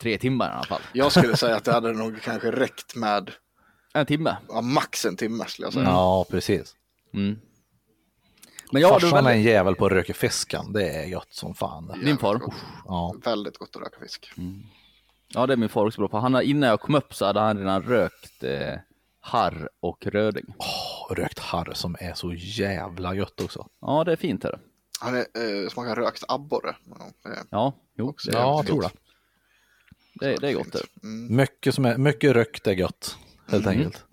tre 0.00 0.18
timmar 0.18 0.48
i 0.50 0.52
alla 0.52 0.64
fall. 0.64 0.80
Jag 0.92 1.12
skulle 1.12 1.36
säga 1.36 1.56
att 1.56 1.64
det 1.64 1.72
hade 1.72 1.92
nog 1.92 2.22
kanske 2.22 2.50
räckt 2.50 2.96
med 2.96 3.30
En 3.94 4.06
timme. 4.06 4.36
ja, 4.48 4.60
max 4.60 5.04
en 5.04 5.16
timme 5.16 5.44
skulle 5.46 5.66
jag 5.66 5.72
säga. 5.72 5.84
ja, 5.84 6.26
precis. 6.30 6.74
Mm. 7.14 7.38
Men 8.72 8.82
ja, 8.82 8.88
det 8.88 8.92
var 8.92 9.00
Farsan 9.00 9.14
är 9.16 9.18
en 9.18 9.24
väldigt... 9.24 9.46
jävel 9.52 9.74
på 9.74 9.86
att 9.86 9.92
röka 9.92 10.14
fiskan. 10.14 10.72
Det 10.72 10.88
är 10.88 11.04
gött 11.04 11.28
som 11.34 11.54
fan. 11.54 12.00
Din 12.04 12.18
far? 12.18 12.40
Ja. 12.86 13.14
Väldigt 13.24 13.58
gott 13.58 13.76
att 13.76 13.82
röka 13.82 13.96
fisk. 14.00 14.32
Ja, 15.28 15.46
det 15.46 15.52
är 15.52 15.56
min 15.56 15.68
far 15.68 15.86
också 15.86 16.00
bra 16.00 16.08
på. 16.08 16.18
Han, 16.18 16.34
har- 16.34 16.42
innan 16.42 16.68
jag 16.68 16.80
kom 16.80 16.94
upp 16.94 17.14
så 17.14 17.26
hade 17.26 17.40
han 17.40 17.58
redan 17.58 17.82
rökt 17.82 18.42
eh, 18.44 18.74
harr 19.20 19.68
och 19.80 20.06
röding. 20.06 20.44
Och 21.08 21.16
rökt 21.16 21.38
harr 21.38 21.72
som 21.74 21.96
är 22.00 22.14
så 22.14 22.32
jävla 22.34 23.14
gött 23.14 23.40
också. 23.40 23.66
Ja, 23.80 24.04
det 24.04 24.12
är 24.12 24.16
fint. 24.16 24.44
Här. 24.44 24.58
Han 25.00 25.14
är, 25.14 25.18
eh, 25.64 25.68
smakar 25.68 25.94
rökt 25.96 26.22
abborre. 26.28 26.76
Ja, 26.90 26.96
det 27.22 27.28
är 27.28 27.44
Ja, 27.50 27.72
jo, 27.98 28.08
också 28.08 28.30
Ja, 28.32 28.38
jag 28.38 28.66
tror 28.66 28.82
det. 28.82 28.90
Gott. 30.14 30.20
det, 30.20 30.36
det 30.36 30.48
är 30.48 30.54
gott. 30.54 30.72
Det. 30.72 30.82
Mm. 31.02 31.36
Mycket, 31.36 31.74
som 31.74 31.84
är, 31.84 31.98
mycket 31.98 32.32
rökt 32.32 32.66
är 32.66 32.72
gött, 32.72 33.16
helt 33.46 33.66
enkelt. 33.66 34.04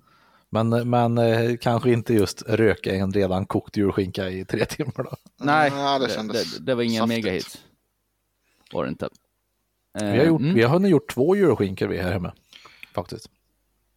Men, 0.50 0.89
men 0.89 1.18
eh, 1.18 1.58
kanske 1.58 1.91
inte 1.91 2.14
just 2.14 2.41
röka 2.41 2.95
en 2.95 3.14
redan 3.14 3.45
kokt 3.45 3.78
julskinka 3.78 4.30
i 4.30 4.45
tre 4.45 4.66
timmar 4.66 5.04
då. 5.04 5.16
Nej, 5.38 5.72
Ja, 5.76 6.00
det 6.00 6.08
det, 6.08 6.14
kändes 6.14 6.54
det, 6.58 6.66
det 6.66 6.76
var 6.76 6.84
ingen 6.84 7.08
megahit. 7.08 7.62
Var 8.72 8.84
det 8.84 8.89
inte. 8.89 9.10
Eh, 10.00 10.12
Vi 10.12 10.18
har, 10.18 10.26
gjort, 10.26 10.41
mm, 10.41 10.54
vi 10.56 10.64
har 10.64 10.80
nu 10.80 10.89
gjort 10.89 11.14
två 11.14 11.36
julskinkor 11.36 11.88
vi 11.88 11.97
här 11.97 12.12
hemma. 12.12 12.34
Faktiskt. 12.93 13.30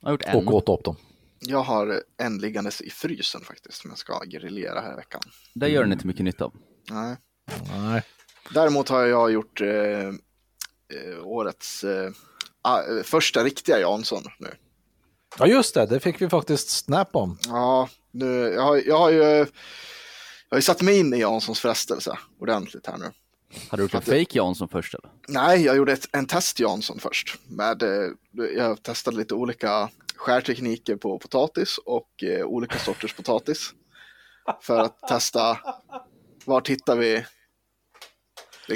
jag 0.00 0.08
har 0.08 0.12
gjort 0.12 0.22
en. 0.26 0.36
Och 0.36 0.54
åt 0.54 0.68
upp 0.68 0.84
dem. 0.84 0.96
Jag 1.40 1.62
har 1.62 2.02
en 2.16 2.38
liggandes 2.38 2.80
i 2.80 2.90
frysen 2.90 3.40
faktiskt 3.40 3.80
som 3.80 3.90
jag 3.90 3.98
ska 3.98 4.22
grillera 4.24 4.80
här 4.80 4.92
i 4.92 4.96
veckan. 4.96 5.20
Det 5.54 5.68
gör 5.68 5.82
den 5.82 5.92
inte 5.92 6.06
mycket 6.06 6.24
nytta 6.24 6.44
av. 6.44 6.54
Nej. 6.90 7.16
Nej. 7.76 8.02
Däremot 8.54 8.88
har 8.88 9.06
jag 9.06 9.32
gjort 9.32 9.60
eh, 9.60 9.68
eh, 9.68 10.12
årets 11.24 11.84
eh, 11.84 12.10
ah, 12.62 12.82
eh, 12.82 13.02
första 13.02 13.44
riktiga 13.44 13.80
Jansson 13.80 14.22
nu. 14.38 14.48
Ja 15.38 15.46
just 15.46 15.74
det, 15.74 15.86
det 15.86 16.00
fick 16.00 16.20
vi 16.20 16.28
faktiskt 16.28 16.70
snap 16.70 17.16
om. 17.16 17.38
Ja, 17.46 17.88
nu, 18.10 18.26
jag, 18.26 18.62
har, 18.62 18.82
jag 18.86 18.98
har 18.98 19.10
ju 19.10 19.46
jag 20.52 20.56
har 20.56 20.58
ju 20.58 20.62
satt 20.62 20.82
mig 20.82 20.98
in 20.98 21.14
i 21.14 21.18
Janssons 21.18 21.60
frestelse 21.60 22.18
ordentligt 22.40 22.86
här 22.86 22.98
nu. 22.98 23.10
Har 23.68 23.78
du 23.78 23.84
gjort 23.84 23.94
en 23.94 24.02
fake 24.02 24.26
Jansson 24.30 24.68
först 24.68 24.94
eller? 24.94 25.10
Nej, 25.28 25.64
jag 25.64 25.76
gjorde 25.76 25.92
ett, 25.92 26.08
en 26.12 26.26
test 26.26 26.60
Jansson 26.60 26.98
först. 26.98 27.38
Med, 27.46 27.82
eh, 27.82 28.10
jag 28.56 28.82
testade 28.82 29.16
lite 29.16 29.34
olika 29.34 29.90
skärtekniker 30.16 30.96
på 30.96 31.18
potatis 31.18 31.78
och 31.84 32.22
eh, 32.22 32.44
olika 32.44 32.78
sorters 32.78 33.14
potatis. 33.14 33.70
För 34.60 34.78
att 34.78 35.00
testa 35.08 35.58
vart 36.44 36.68
hittar 36.68 36.96
vi 36.96 37.24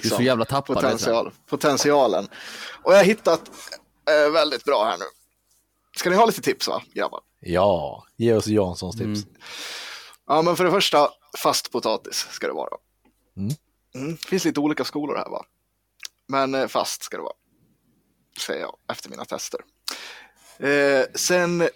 liksom, 0.03 0.17
så 0.17 0.23
jävla 0.23 0.45
tappad. 0.45 0.77
potential, 0.77 1.33
potentialen. 1.47 2.29
Och 2.83 2.93
jag 2.93 2.97
har 2.97 3.05
hittat 3.05 3.51
eh, 4.11 4.33
väldigt 4.33 4.65
bra 4.65 4.85
här 4.85 4.99
nu. 4.99 5.05
Ska 5.97 6.11
ni 6.11 6.17
ha 6.17 6.27
lite 6.27 6.43
tips 6.43 6.69
va, 6.69 6.83
grabbar? 6.95 7.21
Ja, 7.41 8.07
ge 8.17 8.35
oss 8.35 8.47
Janssons 8.47 8.97
tips. 8.97 9.21
Ja, 10.27 10.43
men 10.43 10.57
för 10.57 10.65
det 10.65 10.71
första, 10.71 11.11
fast 11.39 11.73
potatis 11.73 12.27
ska 12.31 12.47
det 12.47 12.53
vara. 12.53 12.77
Mm. 13.37 13.55
Mm. 13.95 14.17
Det 14.23 14.29
finns 14.29 14.45
lite 14.45 14.61
olika 14.61 14.85
skolor 14.85 15.17
här 15.17 15.29
va. 15.31 15.45
Men 16.29 16.55
eh, 16.55 16.67
fast 16.67 17.03
ska 17.03 17.17
det 17.17 17.23
vara. 17.23 17.35
Säger 18.41 18.61
jag 18.61 18.77
efter 18.89 19.11
mina 19.11 19.25
tester. 19.25 19.61
Eh, 20.59 21.05
sen 21.15 21.69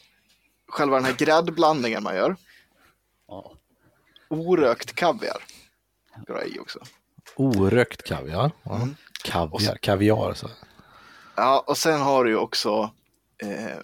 själva 0.69 0.97
den 0.97 1.05
här 1.05 1.13
gräddblandningen 1.13 2.03
man 2.03 2.17
gör. 2.17 2.37
Orökt 4.31 4.93
kaviar. 4.95 5.45
Ska 6.23 6.33
det 6.33 6.39
ha 6.39 6.45
i 6.45 6.59
också. 6.59 6.79
Orökt 7.37 8.03
kaviar. 8.03 8.51
Ja. 8.63 8.77
Mm. 8.77 8.97
Kaviar, 9.25 9.77
kaviar. 9.77 10.35
Så. 10.35 10.49
Ja, 11.37 11.65
och 11.67 11.77
sen 11.79 12.01
har 12.01 12.25
du 12.25 12.31
ju 12.31 12.37
också. 12.37 12.91
Eh, 13.43 13.79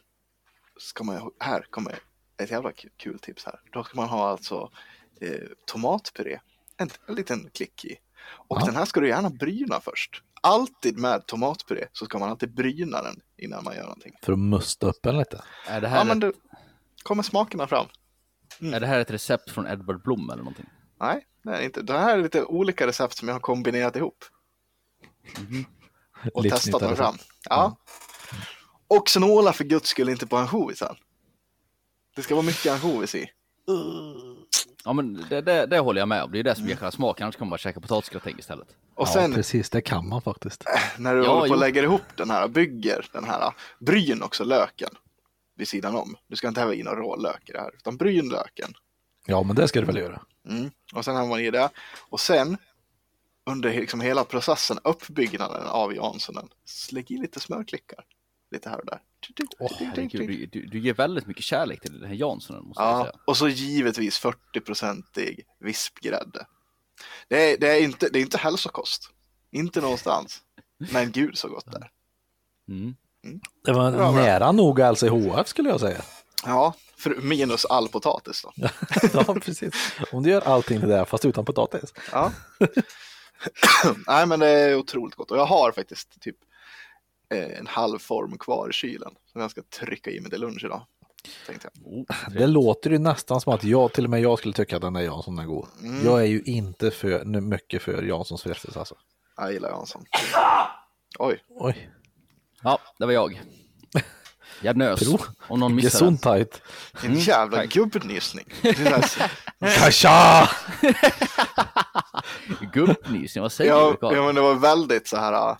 ska 0.80 1.04
man, 1.04 1.30
här 1.40 1.66
kommer 1.70 1.98
ett 2.42 2.50
jävla 2.50 2.72
kul 2.96 3.18
tips 3.18 3.44
här. 3.44 3.60
Då 3.72 3.84
ska 3.84 3.96
man 3.96 4.08
ha 4.08 4.28
alltså 4.30 4.70
eh, 5.20 5.30
tomatpuré. 5.66 6.38
En, 6.76 6.90
en 7.08 7.14
liten 7.14 7.50
klick 7.54 7.84
i. 7.84 7.96
Och 8.28 8.60
Ja. 8.60 8.64
den 8.66 8.76
här 8.76 8.84
ska 8.84 9.00
du 9.00 9.08
gärna 9.08 9.30
bryna 9.30 9.80
först. 9.80 10.22
Alltid 10.40 10.98
med 10.98 11.26
tomatpuré 11.26 11.86
så 11.92 12.04
ska 12.04 12.18
man 12.18 12.30
alltid 12.30 12.54
bryna 12.54 13.02
den 13.02 13.20
innan 13.36 13.64
man 13.64 13.74
gör 13.76 13.82
någonting. 13.82 14.12
För 14.22 14.32
att 14.32 14.38
musta 14.38 14.86
upp 14.86 14.98
den 15.02 15.18
lite. 15.18 15.42
Är, 15.66 15.80
det 15.80 15.88
här 15.88 15.96
Ja, 15.98 16.04
men 16.04 16.16
ett, 16.22 16.34
då 16.34 16.40
kommer 17.02 17.22
smakerna 17.22 17.66
fram. 17.66 17.86
är 18.60 18.80
det 18.80 18.86
här 18.86 18.98
ett 19.00 19.10
recept 19.10 19.50
från 19.50 19.66
Edward 19.66 20.02
Blom 20.02 20.30
eller 20.30 20.42
någonting? 20.42 20.66
Nej, 21.00 21.26
det 21.42 21.50
är 21.50 21.62
inte. 21.62 21.82
Det 21.82 21.98
här 21.98 22.18
är 22.18 22.22
lite 22.22 22.44
olika 22.44 22.86
recept 22.86 23.16
som 23.16 23.28
jag 23.28 23.34
har 23.34 23.40
kombinerat 23.40 23.96
ihop. 23.96 24.24
Och 26.34 26.42
testat 26.42 26.80
mig 26.82 26.90
Livsnyttarecept. 26.90 26.96
fram. 26.98 27.16
Ja. 27.50 27.76
Och 28.88 29.10
snåla 29.10 29.52
för 29.52 29.64
guds 29.64 29.88
skull 29.88 30.08
inte 30.08 30.26
på 30.26 30.36
ansjovisen. 30.36 30.96
Det 32.16 32.22
ska 32.22 32.34
vara 32.34 32.46
mycket 32.46 32.72
ansjovis 32.72 33.14
i. 33.14 33.26
Ja 34.84 34.92
men 34.92 35.24
det, 35.28 35.40
det, 35.40 35.66
det 35.66 35.78
håller 35.78 36.00
jag 36.00 36.08
med 36.08 36.22
om. 36.24 36.32
Det 36.32 36.38
är 36.38 36.42
det 36.42 36.54
som 36.54 36.68
ger 36.68 36.76
själva 36.76 36.90
smaken. 36.90 37.24
Annars 37.24 37.36
kommer 37.36 37.46
man 37.46 37.50
bara 37.50 37.58
käka 37.58 37.80
potatisgratäng 37.80 38.34
istället. 38.38 38.68
Och 38.94 39.06
Ja, 39.08 39.12
sen 39.12 39.32
precis. 39.34 39.70
Det 39.70 39.80
kan 39.80 40.08
man 40.08 40.22
faktiskt. 40.22 40.64
när 40.98 41.14
du 41.14 41.24
Ja, 41.24 41.34
håller 41.34 41.48
på 41.48 41.54
och 41.54 41.60
lägger 41.60 41.82
ihop 41.82 42.02
den 42.16 42.30
här, 42.30 42.48
bygger 42.48 43.06
den 43.12 43.24
här, 43.24 43.52
bryn 43.78 44.22
också 44.22 44.44
löken 44.44 44.90
vid 45.56 45.68
sidan 45.68 45.96
om. 45.96 46.16
Du 46.26 46.36
ska 46.36 46.48
inte 46.48 46.60
häva 46.60 46.74
i 46.74 46.82
någon 46.82 46.96
rå 46.96 47.16
lök 47.16 47.48
i 47.48 47.52
det 47.52 47.60
här, 47.60 47.70
utan 47.74 47.96
bryn 47.96 48.28
löken. 48.28 48.74
Ja, 49.26 49.42
men 49.42 49.56
det 49.56 49.68
ska 49.68 49.80
du 49.80 49.86
väl 49.86 49.96
göra. 49.96 50.22
Mm. 50.48 50.70
Och 50.94 51.04
sen 51.04 51.16
har 51.16 51.26
man 51.26 51.40
i 51.40 51.50
det. 51.50 51.68
Och 52.08 52.20
sen 52.20 52.56
under 53.50 53.70
liksom 53.74 54.00
hela 54.00 54.24
processen, 54.24 54.78
uppbyggnaden 54.84 55.66
av 55.66 55.94
Janssonen, 55.94 56.48
lägg 56.92 57.10
i 57.10 57.16
lite 57.18 57.40
smörklickar. 57.40 58.04
lite 58.50 58.68
här 58.70 58.78
och 58.80 58.86
där. 58.86 59.00
Herregud, 59.78 60.48
du, 60.52 60.66
du, 60.66 60.78
ger 60.80 60.94
väldigt 60.94 61.26
mycket 61.26 61.44
kärlek 61.44 61.80
till 61.80 62.00
den 62.00 62.08
här 62.08 62.16
Janssonen 62.16 62.64
måste 62.64 62.82
jag 62.82 62.92
Ja, 62.92 63.02
säga. 63.04 63.12
och 63.26 63.36
så 63.36 63.48
givetvis 63.48 64.22
40-procentig 64.24 65.40
vispgrädde. 65.60 66.46
Det 67.28 67.52
är, 67.52 67.58
det, 67.58 67.68
är 67.68 67.82
inte, 67.84 68.08
det 68.08 68.18
är 68.18 68.22
inte 68.22 68.38
hälsokost. 68.38 69.10
Inte 69.50 69.80
någonstans. 69.80 70.40
Men 70.92 71.12
gud 71.12 71.38
så 71.38 71.48
gott 71.48 71.72
det 71.72 71.76
är. 71.78 71.90
Mm. 72.68 72.94
Det 73.64 73.72
var 73.72 73.90
Bra, 73.92 74.12
bra. 74.12 74.22
nära 74.22 74.52
nog 74.52 74.78
LCHF 74.78 75.48
skulle 75.48 75.68
jag 75.68 75.80
säga. 75.80 76.02
Ja, 76.44 76.74
för 76.96 77.14
minus 77.14 77.64
all 77.64 77.88
potatis 77.88 78.42
då. 78.42 78.52
ja, 79.12 79.34
precis. 79.34 79.74
Om 80.12 80.22
du 80.22 80.30
gör 80.30 80.40
allting 80.40 80.80
det 80.80 80.86
där 80.86 81.04
fast 81.04 81.24
utan 81.24 81.44
potatis. 81.44 81.94
Ja. 82.12 82.32
Nej, 84.06 84.26
men 84.26 84.40
det 84.40 84.48
är 84.48 84.76
otroligt 84.76 85.14
gott. 85.14 85.30
Och 85.30 85.38
jag 85.38 85.46
har 85.46 85.72
faktiskt 85.72 86.20
typ 86.20 86.36
eh, 87.34 87.58
en 87.58 87.66
halv 87.66 87.98
form 87.98 88.38
kvar 88.38 88.70
i 88.70 88.72
kylen. 88.72 89.14
Som 89.32 89.40
jag 89.40 89.50
ska 89.50 89.62
trycka 89.62 90.10
i 90.10 90.20
mig 90.20 90.30
till 90.30 90.40
lunch 90.40 90.64
idag. 90.64 90.86
Tänkte 91.46 91.68
jag. 91.74 91.92
Oh, 91.92 92.04
Det 92.32 92.46
låter 92.46 92.90
ju 92.90 92.98
nästan 92.98 93.40
som 93.40 93.52
att 93.52 93.64
jag, 93.64 93.92
till 93.92 94.04
och 94.04 94.10
med 94.10 94.20
jag 94.20 94.38
skulle 94.38 94.54
tycka 94.54 94.76
att 94.76 94.82
den 94.82 94.92
där 94.92 95.00
Jansson 95.00 95.38
är 95.38 95.44
god. 95.44 95.68
Mm. 95.82 96.04
Jag 96.04 96.20
är 96.20 96.26
ju 96.26 96.42
inte 96.42 96.90
för, 96.90 97.24
nu 97.24 97.40
mycket 97.40 97.82
för 97.82 98.02
Janssons 98.02 98.42
frestelse 98.42 98.78
alltså. 98.78 98.94
Jag 99.36 99.52
gillar 99.52 99.68
Jansson. 99.68 100.04
Oj, 101.18 101.44
Oj, 101.48 101.90
Ja, 102.62 102.78
det 102.98 103.06
var 103.06 103.12
jag. 103.12 103.40
Jag 104.62 104.76
nös. 104.76 105.00
Pro. 105.00 105.18
Om 105.48 105.60
någon 105.60 105.74
missade. 105.74 105.92
gesundheit. 105.92 106.62
en 107.02 107.14
jävla 107.18 107.56
tack. 107.56 107.72
gubbnysning. 107.72 108.44
Här- 108.62 109.78
Kasha! 109.78 110.50
Gubbnysning, 112.72 113.42
vad 113.42 113.52
säger 113.52 113.70
Ja, 113.70 113.90
du 113.90 113.96
Carl? 113.96 114.14
ja, 114.16 114.22
men 114.26 114.34
det 114.34 114.40
var 114.40 114.54
väldigt 114.54 115.08
så 115.08 115.16
här 115.16 115.32
äh, 115.50 115.56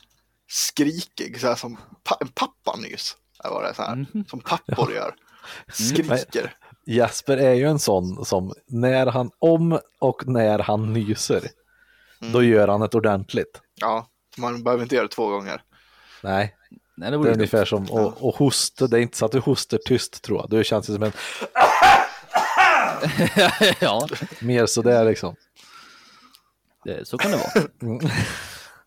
skrikig, 0.48 1.40
så 1.40 1.46
här 1.46 1.54
som 1.54 1.76
pa 2.04 2.16
en 2.20 2.28
pappanys. 2.28 3.16
Det 3.42 3.48
var 3.48 3.62
det 3.62 3.74
så 3.74 3.82
här, 3.82 3.94
Mhm. 3.96 4.24
som 4.28 4.40
pappor 4.40 4.92
gör. 4.92 5.14
Skriker. 5.72 6.54
Jesper 6.86 7.36
är 7.36 7.54
ju 7.54 7.66
en 7.68 7.78
sån 7.78 8.24
som 8.24 8.52
när 8.68 9.06
han, 9.06 9.30
om 9.38 9.78
och 10.00 10.26
när 10.28 10.58
han 10.58 10.92
nyser, 10.92 11.42
då 12.32 12.42
gör 12.42 12.68
han 12.68 12.82
ett 12.82 12.94
ordentligt. 12.94 13.60
Ja, 13.80 14.06
man 14.38 14.62
behöver 14.64 14.82
inte 14.82 14.94
göra 14.94 15.06
det 15.06 15.12
två 15.14 15.28
gånger. 15.28 15.62
Nej, 16.22 16.55
Nej, 16.96 17.10
det 17.10 17.16
det 17.16 17.20
är 17.20 17.24
dumt. 17.24 17.32
ungefär 17.34 17.64
som 17.64 17.82
att 17.82 18.22
och 18.22 18.36
hosta, 18.36 18.86
det 18.86 18.98
är 18.98 19.00
inte 19.00 19.16
så 19.16 19.24
att 19.26 19.32
du 19.32 19.38
hostar 19.40 19.78
tyst 19.78 20.22
tror 20.22 20.38
jag. 20.40 20.50
Du 20.50 20.64
känns 20.64 20.86
det 20.86 20.92
som 20.92 21.02
en, 21.02 21.12
ja, 23.80 24.08
mer 24.40 24.66
sådär 24.66 25.04
liksom. 25.04 25.36
det, 26.84 27.08
så 27.08 27.18
kan 27.18 27.30
det 27.30 27.36
vara. 27.36 27.50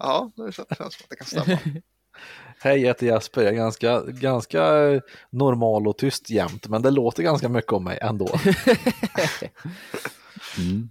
Ja, 0.01 0.31
det 0.35 0.51
känns, 0.51 0.55
som 0.55 0.85
att 0.85 0.93
det 1.09 1.15
kan 1.15 1.27
stämma. 1.27 1.59
Hej, 2.61 2.79
jag 2.79 2.87
heter 2.87 3.05
Jesper, 3.05 3.41
jag 3.41 3.51
är 3.53 3.57
ganska, 3.57 4.01
ganska 4.01 4.77
eh, 4.77 5.01
normal 5.29 5.87
och 5.87 5.97
tyst 5.97 6.29
jämt, 6.29 6.67
men 6.67 6.81
det 6.81 6.91
låter 6.91 7.23
ganska 7.23 7.49
mycket 7.49 7.71
om 7.73 7.83
mig 7.83 7.99
ändå. 8.01 8.29
Mm. 10.57 10.89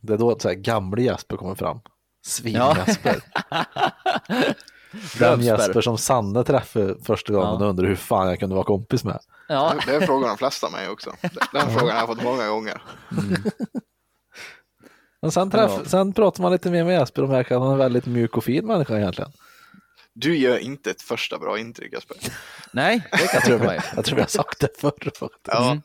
Det 0.00 0.12
är 0.12 0.18
då 0.18 0.30
att 0.30 0.42
så 0.42 0.48
här, 0.48 0.54
gamle 0.54 1.02
Jesper 1.02 1.36
kommer 1.36 1.54
fram. 1.54 1.80
Svin-Jesper. 2.26 3.22
Den. 5.18 5.40
Jesper 5.40 5.80
som 5.80 5.98
Sanne 5.98 6.44
träffade 6.44 6.94
första 7.04 7.32
gången 7.32 7.48
Ja. 7.48 7.54
och 7.54 7.62
undrade 7.70 7.88
hur 7.88 7.96
fan 7.96 8.28
jag 8.28 8.38
kunde 8.40 8.54
vara 8.54 8.64
kompis 8.64 9.04
med. 9.04 9.18
Ja, 9.48 9.74
Det 9.86 9.94
är 9.94 10.00
frågan 10.06 10.28
de 10.28 10.36
flesta 10.38 10.70
mig 10.70 10.88
också. 10.88 11.12
Den 11.52 11.70
frågan 11.70 11.90
har 11.90 11.98
jag 11.98 12.06
fått 12.06 12.22
många 12.22 12.48
gånger. 12.48 12.82
Men 15.22 15.30
sen, 15.32 15.50
träff, 15.50 15.70
Ja. 15.78 15.84
sen 15.84 16.12
pratar 16.12 16.42
man 16.42 16.52
lite 16.52 16.70
mer 16.70 16.84
med 16.84 16.98
Jesper 17.00 17.22
och 17.22 17.28
märker 17.28 17.54
att 17.54 17.60
han 17.60 17.68
är 17.68 17.72
en 17.72 17.78
väldigt 17.78 18.06
mjuk 18.06 18.36
och 18.36 18.44
fin 18.44 18.66
människa 18.66 18.98
egentligen. 18.98 19.30
Du 20.14 20.36
gör 20.36 20.58
inte 20.58 20.90
ett 20.90 21.02
första 21.02 21.38
bra 21.38 21.58
intryck 21.58 21.92
Jesper. 21.92 22.16
nej, 22.72 23.08
det 23.12 23.26
kan 23.40 23.50
jag 23.52 23.60
mig. 23.60 23.80
Jag 23.96 24.04
tror 24.04 24.18
jag 24.18 24.24
har 24.24 24.28
sagt 24.28 24.60
det 24.60 24.68
förr. 24.80 24.92
Ja, 25.48 25.70
Mm. 25.70 25.82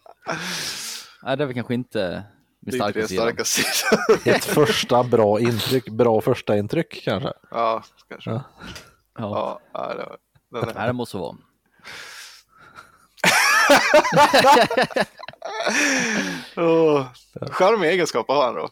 Nej, 1.24 1.38
det 1.38 1.44
är 1.44 1.46
väl 1.48 1.56
kanske 1.56 1.74
inte 1.74 2.24
min 2.60 2.78
det 2.80 2.84
är 2.84 2.88
inte 2.88 3.00
det 3.00 3.08
starka 3.08 3.44
sida. 3.44 3.70
starka 3.72 4.04
sidan. 4.24 4.36
Ett 4.36 4.46
första 4.46 5.04
bra 5.04 5.40
intryck, 5.40 5.90
bra 5.90 6.22
första 6.22 6.58
intryck 6.58 7.02
kanske. 7.04 7.34
Ja, 7.52 7.84
kanske. 8.10 8.30
Ja. 8.30 8.44
Ja. 9.18 9.60
Ja, 9.74 9.88
ja, 9.88 9.94
det 9.94 10.06
var, 10.60 10.66
den 10.66 10.76
Nej, 10.76 10.84
är. 10.84 10.88
det 10.88 10.94
måste 10.94 11.18
vara. 11.18 11.36
Oh, 16.56 17.06
charmig 17.52 17.90
egenskap 17.90 18.28
har 18.28 18.46
han 18.46 18.56
då. 18.56 18.70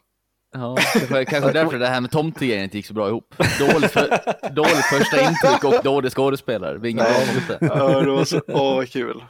Ja, 0.53 0.77
det 0.93 1.11
var 1.11 1.23
kanske 1.23 1.51
därför 1.51 1.79
det 1.79 1.87
här 1.87 2.01
med 2.01 2.11
tomtegrejen 2.11 2.63
inte 2.63 2.77
gick 2.77 2.85
så 2.85 2.93
bra 2.93 3.07
ihop. 3.07 3.35
Dåligt, 3.59 3.91
för, 3.91 4.09
dåligt 4.49 4.85
första 4.85 5.21
intryck 5.21 5.63
och 5.63 5.83
dålig 5.83 6.11
skådespelare. 6.11 6.77
Det 6.77 6.87
är 6.87 6.91
ingen 6.91 7.05
bra. 7.47 7.57
Ja, 7.61 8.01
det 8.01 8.11
var 8.11 8.25
så, 8.25 8.41
åh 8.47 8.75
vad 8.75 8.89
kul. 8.89 9.23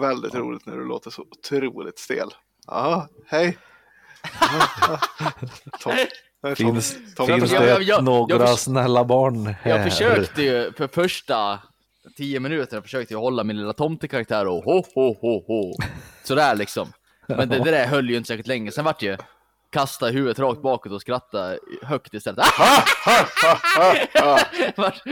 Väldigt 0.00 0.34
roligt 0.34 0.66
när 0.66 0.76
du 0.76 0.84
låter 0.84 1.10
så 1.10 1.22
otroligt 1.22 1.98
stel. 1.98 2.28
Ja, 2.66 3.08
hej. 3.26 3.58
Tom, 5.80 5.92
Finns, 6.56 6.96
finns 7.26 7.52
jag- 7.52 7.62
det 7.62 7.68
jag- 7.68 7.82
jag- 7.82 8.04
några 8.04 8.36
jag 8.36 8.58
snälla 8.58 9.04
barn 9.04 9.46
här? 9.46 9.70
Jag 9.70 9.90
försökte 9.90 10.42
ju 10.42 10.72
för 10.76 10.88
första 10.88 11.58
tio 12.16 12.40
minuterna 12.40 12.82
försökte 12.82 13.14
jag 13.14 13.20
hålla 13.20 13.44
min 13.44 13.56
lilla 13.56 13.72
tomtekaraktär 13.72 14.46
och 14.46 14.64
ho 14.64 14.82
ho 14.94 15.14
ho 15.20 15.44
ho. 15.46 15.72
Sådär 16.24 16.54
liksom. 16.54 16.92
Men 17.26 17.48
det, 17.48 17.58
det 17.58 17.70
där 17.70 17.86
höll 17.86 18.10
ju 18.10 18.16
inte 18.16 18.26
särskilt 18.26 18.46
länge. 18.46 18.70
Sen 18.72 18.84
vart 18.84 19.02
ju 19.02 19.16
kasta 19.70 20.06
huvudet 20.06 20.38
rakt 20.38 20.62
bakåt 20.62 20.92
och 20.92 21.00
skratta 21.00 21.56
högt 21.82 22.14
istället. 22.14 22.38
Vart 24.76 25.02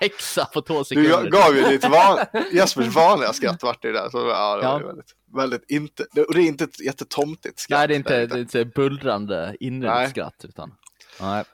Häxa 0.00 0.44
på 0.44 0.62
två 0.62 0.78
Du 0.78 0.84
sekunder. 0.84 1.10
jag 1.10 1.30
gav 1.30 1.56
ju 1.56 1.62
ditt 1.62 1.84
van, 1.88 2.18
Jespers 2.52 2.86
vanliga 2.86 3.32
skratt 3.32 3.62
vart 3.62 3.82
det 3.82 3.92
där. 3.92 4.08
Så, 4.08 4.18
ja, 4.18 4.56
det 4.56 4.66
var 4.66 4.80
Ja. 4.80 4.86
väldigt, 4.86 5.14
väldigt 5.36 5.64
inte, 5.70 6.06
det, 6.12 6.22
och 6.24 6.34
det 6.34 6.40
är 6.42 6.46
inte 6.46 6.64
ett 6.64 6.80
jättetomtigt 6.80 7.58
skratt. 7.58 7.78
Nej, 7.78 7.88
det 7.88 7.94
är 7.94 7.96
inte, 7.96 8.26
det 8.26 8.34
är 8.34 8.40
inte 8.40 8.64
bullrande 8.64 9.56
inre 9.60 10.08
skratt 10.08 10.44
utan. 10.44 10.74
Nej. 11.20 11.44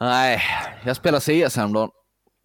Nej, 0.00 0.40
jag 0.84 0.96
spelade 0.96 1.20
CS 1.20 1.56
häromdagen. 1.56 1.90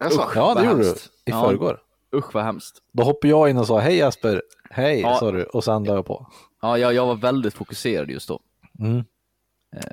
Jaså? 0.04 0.30
Ja, 0.34 0.54
det 0.54 0.64
gjorde 0.66 0.82
du 0.84 0.90
i 0.90 0.94
Ja. 1.24 1.42
förrgår. 1.48 1.80
Usch 2.16 2.34
vad 2.34 2.44
hemskt. 2.44 2.78
Då 2.92 3.02
hoppade 3.02 3.28
jag 3.30 3.50
in 3.50 3.58
och 3.58 3.66
sa 3.66 3.78
hej 3.80 3.96
Jesper, 3.96 4.42
hej 4.70 5.00
Ja. 5.00 5.16
sa 5.20 5.32
du 5.32 5.44
och 5.44 5.64
sen 5.64 5.84
la 5.84 5.94
jag 5.94 6.06
på. 6.06 6.26
Ja, 6.62 6.78
jag, 6.78 6.94
jag 6.94 7.06
var 7.06 7.14
väldigt 7.16 7.54
fokuserad 7.54 8.10
just 8.10 8.28
då. 8.28 8.40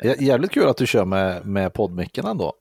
Jä- 0.03 0.21
Jävligt 0.23 0.51
kul 0.51 0.67
att 0.67 0.77
du 0.77 0.87
kör 0.87 1.05
med, 1.05 1.45
med 1.45 1.73
poddmicken 1.73 2.25
ändå. 2.25 2.53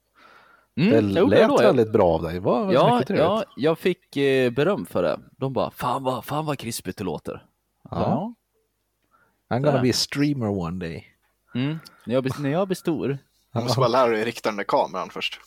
Mm, 0.89 1.15
Det 1.15 1.21
jag 1.21 1.29
lät 1.31 1.49
då, 1.49 1.55
jag- 1.55 1.63
väldigt 1.63 1.93
bra 1.93 2.07
av 2.09 2.23
dig. 2.23 2.35
Det 2.35 2.41
var 2.41 2.73
Ja, 2.73 3.03
ja, 3.09 3.45
jag 3.57 3.79
fick 3.79 4.17
eh, 4.17 4.51
beröm 4.51 4.87
för 4.87 5.03
det. 5.03 5.19
De 5.37 5.53
bara, 5.53 5.71
fan 5.71 6.03
vad, 6.05 6.25
fan 6.25 6.47
vad 6.47 6.59
krispigt 6.59 6.99
det 6.99 7.05
låter. 7.05 7.45
Ja. 7.91 8.35
I'm 9.51 9.61
gonna 9.61 9.83
be 9.83 9.91
a 9.91 9.93
streamer 9.93 10.49
one 10.49 10.79
day. 10.87 11.07
Ja. 11.55 11.61
Mm. 11.61 11.79
När, 12.07 12.15
jag 12.15 12.23
blir, 12.23 12.33
när 12.41 12.51
jag 12.51 12.69
blir 12.69 12.77
stor. 12.77 13.19
Du 13.53 13.61
måste 13.61 13.79
bara 13.79 13.89
lära 13.89 14.07
dig 14.11 14.25
rikta 14.25 14.49
den 14.49 14.57
där 14.57 14.65
kameran 14.65 15.11
först. 15.11 15.41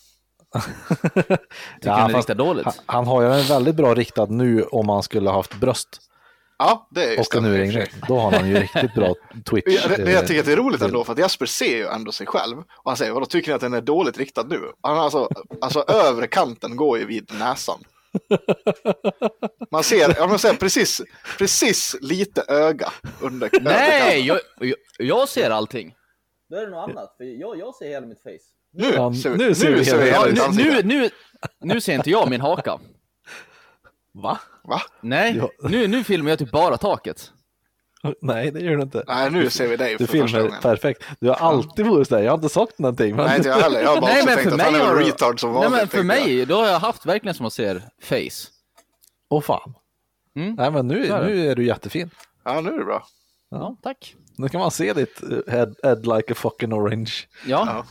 Tycker 1.14 1.38
Ja, 1.80 1.92
han 1.92 2.10
är 2.10 2.14
fast 2.14 2.28
riktigt 2.28 2.38
dåligt. 2.46 2.64
Han, 2.64 2.74
han 2.86 3.06
har 3.06 3.22
ju 3.22 3.28
en 3.32 3.46
väldigt 3.46 3.74
bra 3.76 3.94
riktad 3.94 4.26
nu 4.26 4.62
om 4.62 4.88
han 4.88 5.02
skulle 5.02 5.30
haft 5.30 5.54
bröst 5.60 6.00
Ja, 6.58 6.88
det 6.90 7.14
är 7.14 7.20
och 7.20 7.36
en 7.36 7.44
i 7.44 7.48
och 7.48 7.52
urringning. 7.52 7.72
sig. 7.72 7.90
Då 8.08 8.18
har 8.18 8.30
han 8.32 8.48
ju 8.48 8.54
riktigt 8.54 8.94
bra 8.94 9.14
Twitch. 9.50 9.66
Ja, 9.82 9.88
det, 9.88 10.04
det 10.04 10.12
jag 10.12 10.26
tycker 10.26 10.40
att 10.40 10.46
det 10.46 10.52
är 10.52 10.56
roligt 10.56 10.80
eh, 10.80 10.86
ändå 10.86 11.04
för 11.04 11.12
att 11.12 11.18
Jesper 11.18 11.46
ser 11.46 11.76
ju 11.76 11.86
ändå 11.86 12.12
sig 12.12 12.26
själv 12.26 12.58
och 12.58 12.90
han 12.90 12.96
säger 12.96 13.12
vadå 13.12 13.26
tycker 13.26 13.48
ni 13.50 13.54
att 13.54 13.60
den 13.60 13.74
är 13.74 13.80
dåligt 13.80 14.18
riktad 14.18 14.42
nu? 14.42 14.60
Han 14.82 14.98
alltså, 14.98 15.28
alltså 15.60 15.84
övre 15.88 16.26
kanten 16.26 16.76
går 16.76 16.98
ju 16.98 17.04
vid 17.06 17.30
näsan. 17.38 17.78
Man 19.70 19.82
ser, 19.84 20.14
ja, 20.18 20.26
man 20.26 20.38
ser 20.38 20.54
precis, 20.54 21.02
precis 21.38 21.96
lite 22.00 22.44
öga 22.48 22.92
under 23.20 23.50
Nej, 23.60 24.26
jag, 24.26 24.40
jag, 24.60 24.74
jag 24.98 25.28
ser 25.28 25.50
allting. 25.50 25.94
Det 26.50 26.56
är 26.56 26.66
något 26.66 26.90
annat, 26.90 27.14
för 27.16 27.24
jag, 27.40 27.58
jag 27.58 27.74
ser 27.74 27.88
hela 27.88 28.06
mitt 28.06 28.22
face. 28.22 28.30
Nu, 28.72 28.92
Ja, 28.94 29.14
ser 29.22 29.30
vi, 29.30 29.36
nu 29.36 29.48
nu 29.48 29.54
ser 29.54 29.72
vi 29.72 29.84
ser 29.84 29.98
vi 29.98 30.10
hela 30.10 30.26
ditt 30.26 30.34
nu, 30.34 30.42
ansikte. 30.42 30.82
nu, 30.82 30.82
nu, 30.82 31.10
nu 31.60 31.80
ser 31.80 31.94
inte 31.94 32.10
jag 32.10 32.30
min 32.30 32.40
haka. 32.40 32.78
Va? 34.14 34.38
Va? 34.64 34.80
Nej, 35.00 35.36
Ja. 35.36 35.68
nu, 35.68 35.88
nu 35.88 36.04
filmar 36.04 36.30
jag 36.30 36.38
typ 36.38 36.50
bara 36.50 36.76
taket. 36.76 37.30
Nej, 38.22 38.50
det 38.50 38.60
gör 38.60 38.76
du 38.76 38.82
inte. 38.82 39.04
Nej, 39.06 39.30
nu 39.30 39.50
ser 39.50 39.68
vi 39.68 39.76
dig 39.76 39.96
Du 39.98 40.06
för 40.06 40.18
första 40.18 40.38
filmar 40.42 40.60
perfekt. 40.60 41.02
Du 41.20 41.28
har 41.28 41.34
alltid 41.34 41.86
varit 41.86 42.08
där. 42.08 42.22
Jag 42.22 42.30
har 42.30 42.36
inte 42.38 42.48
sagt 42.48 42.78
någonting. 42.78 43.16
Men... 43.16 43.26
Nej, 43.26 43.36
inte 43.36 43.48
jag 43.48 43.56
heller. 43.56 43.80
Jag 43.82 43.88
har 43.94 44.00
bara 44.00 44.10
Nej, 44.12 44.24
men 44.26 44.34
tänkt 44.36 44.42
för 44.50 44.56
att 44.56 44.62
han 44.62 44.72
mig 44.72 44.80
är 44.82 44.90
en 44.90 44.98
du- 44.98 45.04
retard 45.04 45.40
som 45.40 45.52
Nej 45.52 45.62
vanligt. 45.62 45.78
men 45.78 45.88
för 45.88 45.96
jag. 45.98 46.06
mig, 46.06 46.46
då 46.46 46.56
har 46.56 46.66
jag 46.66 46.78
haft 46.78 47.06
verkligen 47.06 47.34
som 47.34 47.44
man 47.44 47.50
ser 47.50 47.82
face. 48.02 48.50
Åh 49.28 49.40
fan. 49.42 49.74
Mm. 50.36 50.54
Nej, 50.54 50.70
men 50.70 50.86
nu, 50.88 51.06
är 51.06 51.26
nu 51.26 51.50
är 51.50 51.54
du 51.56 51.66
jättefin. 51.66 52.10
Ja, 52.44 52.60
nu 52.60 52.70
är 52.74 52.78
det 52.78 52.84
bra. 52.84 53.06
Ja, 53.50 53.76
tack. 53.82 54.14
Nu 54.36 54.48
kan 54.48 54.60
man 54.60 54.70
se 54.70 54.92
ditt 54.92 55.22
eh, 55.22 55.52
head, 55.54 55.74
head 55.82 56.16
like 56.16 56.32
a 56.32 56.34
fucking 56.36 56.72
orange. 56.72 57.12
Ja, 57.46 57.84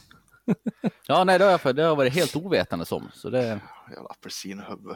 Ja. 0.46 0.54
ja 1.08 1.24
nej 1.24 1.40
det 1.40 1.46
har 1.46 1.52
jag, 1.52 1.62
för- 1.62 1.74
det 1.74 1.82
har 1.82 1.90
jag 1.90 1.96
varit 1.96 2.14
helt 2.14 2.36
ovetande 2.36 2.86
som. 2.86 3.12
Så 3.14 3.30
det, 3.30 3.40
Jävla 3.92 4.10
apelsinhuvud. 4.10 4.96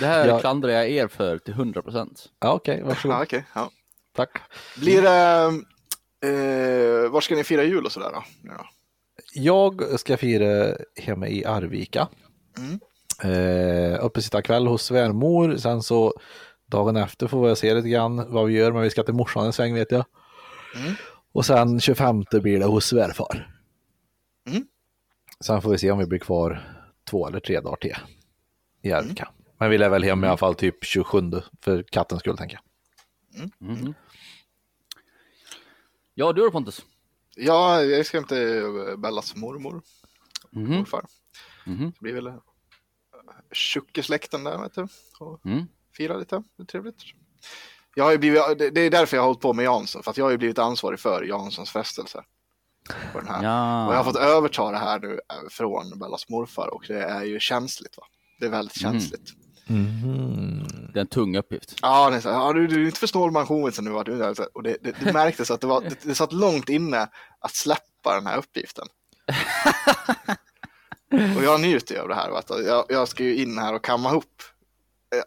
Det 0.00 0.06
här 0.06 0.28
Ja. 0.28 0.38
klandrar 0.40 0.70
jag 0.70 0.88
er 0.88 1.08
för 1.08 1.38
till 1.38 1.54
100 1.54 1.82
procent. 1.82 2.26
Ja, 2.40 2.52
okej, 2.52 2.82
varsågod. 2.82 3.16
Ja, 3.16 3.22
okej. 3.22 3.44
Ja. 3.54 3.70
Tack. 4.16 4.30
Blir 4.76 5.02
det... 5.02 5.46
Eh, 6.22 7.10
var 7.10 7.20
ska 7.20 7.34
ni 7.34 7.44
fira 7.44 7.62
jul 7.64 7.84
och 7.86 7.92
sådär 7.92 8.10
då? 8.12 8.24
Då? 8.42 8.66
Jag 9.34 10.00
ska 10.00 10.16
fira 10.16 10.74
hemma 10.96 11.28
i 11.28 11.44
Arvika. 11.44 12.08
Mm. 12.58 12.80
Eh, 13.22 14.04
uppesittarkväll 14.04 14.66
hos 14.66 14.82
svärmor. 14.84 15.56
Sen 15.56 15.82
så 15.82 16.14
dagen 16.66 16.96
efter 16.96 17.26
får 17.26 17.48
jag 17.48 17.58
se 17.58 17.74
lite 17.74 17.88
grann 17.88 18.32
vad 18.32 18.46
vi 18.46 18.52
gör. 18.54 18.72
Men 18.72 18.82
vi 18.82 18.90
ska 18.90 19.02
till 19.02 19.14
morsan 19.14 19.46
en 19.46 19.52
sväng 19.52 19.74
vet 19.74 19.92
jag. 19.92 20.04
Mm. 20.76 20.94
Och 21.32 21.46
sen 21.46 21.80
25 21.80 22.24
blir 22.32 22.58
det 22.58 22.64
hos 22.66 22.84
svärfar. 22.86 23.50
Mm. 24.50 24.64
Sen 25.44 25.62
får 25.62 25.70
vi 25.70 25.78
se 25.78 25.90
om 25.90 25.98
vi 25.98 26.06
blir 26.06 26.18
kvar 26.18 26.62
två 27.10 27.28
eller 27.28 27.40
tre 27.40 27.60
dagar 27.60 27.76
till 27.76 27.96
i 28.82 28.90
Mm. 28.90 29.14
Men 29.58 29.70
vi 29.70 29.78
lär 29.78 29.88
väl 29.88 30.02
hem 30.04 30.24
i 30.24 30.26
alla 30.26 30.36
fall 30.36 30.54
typ 30.54 30.84
27 30.84 31.30
för 31.60 31.82
kattens 31.82 32.20
skull 32.20 32.36
tänker 32.36 32.60
jag. 33.34 33.50
Mhm. 33.58 33.94
Ja, 36.14 36.32
du 36.32 36.40
då 36.42 36.50
Pontus? 36.50 36.82
Ja, 37.36 37.82
jag 37.82 38.06
ska 38.06 38.18
inte 38.18 38.62
Bellas 38.98 39.36
mormor, 39.36 39.82
Mhm. 40.50 40.76
morfar. 40.78 41.04
Mhm. 41.66 41.84
Det 41.90 42.00
blir 42.00 42.12
väl 42.14 42.26
eh, 42.26 42.34
tjockesläkten 43.52 44.44
där, 44.44 44.58
vet 44.58 44.74
du. 44.74 44.86
Och 45.20 45.46
Mm. 45.46 45.66
fira 45.96 46.16
lite, 46.16 46.42
det 46.56 46.62
är 46.62 46.66
trevligt. 46.66 47.02
Jag 47.94 48.04
har 48.04 48.12
ju 48.12 48.18
blivit, 48.18 48.58
det- 48.58 48.70
det 48.70 48.80
är 48.80 48.90
därför 48.90 49.16
jag 49.16 49.22
har 49.22 49.26
hållit 49.28 49.40
på 49.40 49.52
med 49.52 49.64
Jansson, 49.64 50.02
för 50.02 50.10
att 50.10 50.16
jag 50.16 50.24
har 50.24 50.30
ju 50.30 50.38
blivit 50.38 50.58
ansvarig 50.58 51.00
för 51.00 51.22
Janssons 51.22 51.70
frestelse. 51.70 52.24
På 53.12 53.18
den 53.18 53.28
här. 53.28 53.42
Ja. 53.44 53.86
Och 53.86 53.92
jag 53.92 53.96
har 53.98 54.04
fått 54.04 54.16
överta 54.16 54.70
det 54.70 54.78
här 54.78 55.00
nu 55.00 55.12
eh, 55.14 55.48
från 55.50 55.98
Bellas 55.98 56.28
morfar 56.28 56.74
och 56.74 56.84
det 56.88 57.02
är 57.02 57.24
ju 57.24 57.40
känsligt. 57.40 57.96
va. 57.96 58.04
Det 58.40 58.46
är 58.46 58.50
väldigt 58.50 58.82
Mm. 58.82 58.92
känsligt. 59.00 59.32
Det 60.92 60.98
är 60.98 61.00
en 61.00 61.06
tung 61.06 61.36
uppgift. 61.36 61.74
Ja, 61.82 62.10
det 62.10 62.16
är 62.16 62.20
så, 62.20 62.28
ja 62.28 62.52
du, 62.52 62.66
du 62.66 62.86
inte 62.86 63.00
för 63.00 63.06
snål 63.06 63.30
med 63.30 63.40
auktionen 63.40 63.84
nu. 63.84 63.92
Och 63.92 64.04
det, 64.62 64.76
det, 64.82 64.94
det 65.04 65.12
märktes 65.12 65.50
att 65.50 65.60
det, 65.60 65.66
var, 65.66 65.80
det, 65.80 65.96
det 66.02 66.14
satt 66.14 66.32
långt 66.32 66.68
inne 66.68 67.08
att 67.40 67.54
släppa 67.54 68.14
den 68.14 68.26
här 68.26 68.36
uppgiften. 68.38 68.86
och 71.36 71.44
jag 71.44 71.60
njuter 71.60 71.94
ju 71.94 72.00
av 72.00 72.08
det 72.08 72.14
här. 72.14 72.38
att 72.38 72.50
Jag, 72.66 72.84
jag 72.88 73.08
ska 73.08 73.24
ju 73.24 73.36
in 73.36 73.58
här 73.58 73.74
och 73.74 73.84
kamma 73.84 74.10
ihop. 74.10 74.42
Jag, 75.10 75.24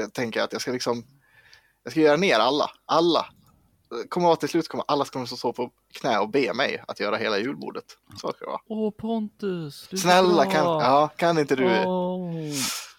jag 0.00 0.12
tänker 0.12 0.42
att 0.42 0.52
jag 0.52 0.62
ska 0.62 0.72
liksom, 0.72 1.04
jag 1.82 1.92
ska 1.92 2.00
göra 2.00 2.16
ner 2.16 2.38
alla. 2.38 2.70
Alla. 2.86 3.26
Kommer 4.08 4.26
vara 4.26 4.36
till 4.36 4.48
slut 4.48 4.68
kommer 4.68 4.84
alla 4.88 5.04
kommer 5.04 5.26
stå 5.26 5.52
på 5.52 5.70
knä 6.00 6.18
och 6.18 6.28
be 6.28 6.54
mig 6.54 6.84
att 6.88 7.00
göra 7.00 7.16
hela 7.16 7.38
julbordet. 7.38 7.84
Så 8.20 8.32
ska 8.32 8.44
det 8.44 8.50
vara. 8.50 8.60
Åh 8.66 8.90
Pontus, 8.90 9.88
Snälla 10.00 10.44
kan, 10.46 10.64
ja, 10.64 11.10
kan 11.16 11.38
inte 11.38 11.56
du? 11.56 11.66
Mm. 11.66 12.52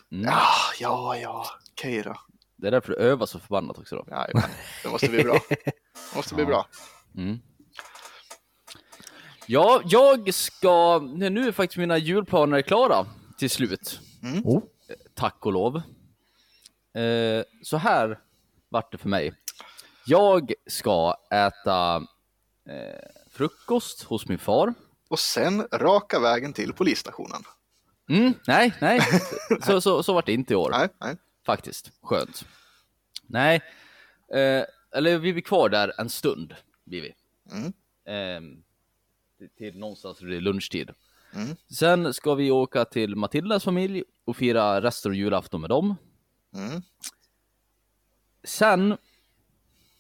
Ja, 0.10 0.48
ja, 0.80 1.18
ja. 1.18 1.46
Okej 1.72 2.02
då. 2.04 2.16
Det 2.56 2.68
är 2.68 2.72
därför 2.72 2.90
du 2.90 2.96
övar 2.98 3.26
så 3.26 3.40
förbannat 3.40 3.78
också 3.78 3.96
då. 3.96 4.06
Ja, 4.08 4.28
det 4.84 4.90
måste 4.90 5.10
bli 5.10 5.24
bra. 5.24 5.40
Det 5.50 6.16
måste 6.16 6.36
bli 6.36 6.46
bra. 6.54 6.68
Mm. 7.18 7.40
Ja, 9.46 9.82
jag 9.86 10.34
ska, 10.34 11.00
nu 11.00 11.48
är 11.48 11.52
faktiskt 11.52 11.78
mina 11.78 11.98
julplaner 11.98 12.62
klara 12.62 13.06
till 13.38 13.50
slut. 13.50 14.00
Oh. 14.44 14.64
Tack 15.14 15.46
och 15.46 15.54
lov. 15.54 15.76
Eh, 16.98 17.44
så 17.64 17.78
här 17.78 18.20
vart 18.70 18.92
det 18.92 18.98
för 18.98 19.10
mig. 19.10 19.34
Jag 20.06 20.54
ska 20.68 21.16
äta 21.32 21.96
eh, 22.70 23.10
frukost 23.30 24.04
hos 24.04 24.28
min 24.28 24.40
far. 24.40 24.74
Och 25.10 25.20
sen 25.20 25.68
raka 25.72 26.20
vägen 26.20 26.54
till 26.54 26.74
polisstationen. 26.74 27.42
Mm, 28.10 28.34
nej, 28.48 28.74
nej, 28.82 29.02
så, 29.66 29.82
så, 29.82 30.04
så 30.04 30.14
vart 30.14 30.26
det 30.26 30.34
inte 30.34 30.54
i 30.54 30.56
år. 30.56 30.70
Nej, 30.72 30.90
nej. 31.00 31.16
Faktiskt. 31.46 31.92
Skönt. 32.02 32.46
Nej, 33.28 33.62
eh, 34.34 34.64
eller 34.96 35.18
vi 35.18 35.34
blir 35.34 35.44
kvar 35.44 35.70
där 35.70 35.94
en 35.98 36.10
stund. 36.10 36.56
Blir 36.86 37.02
vi. 37.02 37.16
Mm. 37.52 38.64
Till, 39.38 39.50
till 39.58 39.80
någonstans 39.80 40.22
vid 40.22 40.44
lunchtid. 40.44 40.90
Mm. 41.36 41.56
Sen 41.70 42.14
ska 42.14 42.36
vi 42.36 42.52
åka 42.52 42.86
till 42.86 43.16
Matildas 43.16 43.64
familj 43.64 44.04
och 44.26 44.38
fira 44.38 44.82
resten 44.82 45.12
av 45.12 45.16
julafton 45.16 45.62
med 45.62 45.70
dem. 45.70 45.96
Mm. 46.56 46.82
Sen 48.44 48.98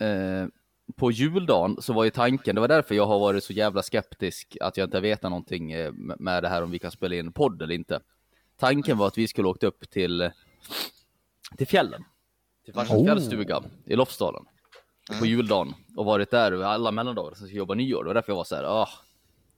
eh, 0.04 0.47
på 0.95 1.12
juldagen 1.12 1.82
så 1.82 1.93
var 1.93 2.04
ju 2.04 2.10
tanken, 2.10 2.56
det 2.56 2.62
var 2.62 2.68
därför 2.68 2.95
jag 2.95 3.06
har 3.06 3.20
varit 3.20 3.43
så 3.43 3.54
jävla 3.54 3.84
skeptisk 3.84 4.58
att 4.62 4.78
jag 4.78 4.88
inte 4.88 4.99
vetat 4.99 5.32
någonting 5.32 5.72
eh, 5.72 5.91
med 6.20 6.43
det 6.43 6.49
här 6.49 6.64
om 6.64 6.72
vi 6.72 6.80
kan 6.80 6.91
spela 6.91 7.16
in 7.16 7.34
podd 7.34 7.62
eller 7.62 7.76
inte. 7.76 7.99
Tanken 8.58 8.97
var 8.97 9.08
att 9.08 9.18
vi 9.18 9.28
skulle 9.28 9.47
åkt 9.47 9.64
upp 9.64 9.89
till, 9.89 10.32
till 11.58 11.68
fjällen, 11.68 12.04
till 12.66 12.74
farsans 12.74 12.99
Oh. 12.99 13.06
fjällstuga 13.06 13.64
i 13.86 13.95
Lofsdalen 13.95 14.45
på 15.20 15.26
juldagen 15.26 15.74
och 15.95 16.06
varit 16.06 16.32
där 16.32 16.64
alla 16.64 16.91
mellandagar 16.91 17.36
som 17.36 17.47
ska 17.47 17.56
jobba 17.56 17.74
nyår. 17.74 18.04
Det 18.04 18.08
var 18.08 18.14
därför 18.14 18.32
jag 18.32 18.38
var 18.38 18.43
så 18.43 18.56
här, 18.56 18.64
ah, 18.64 18.89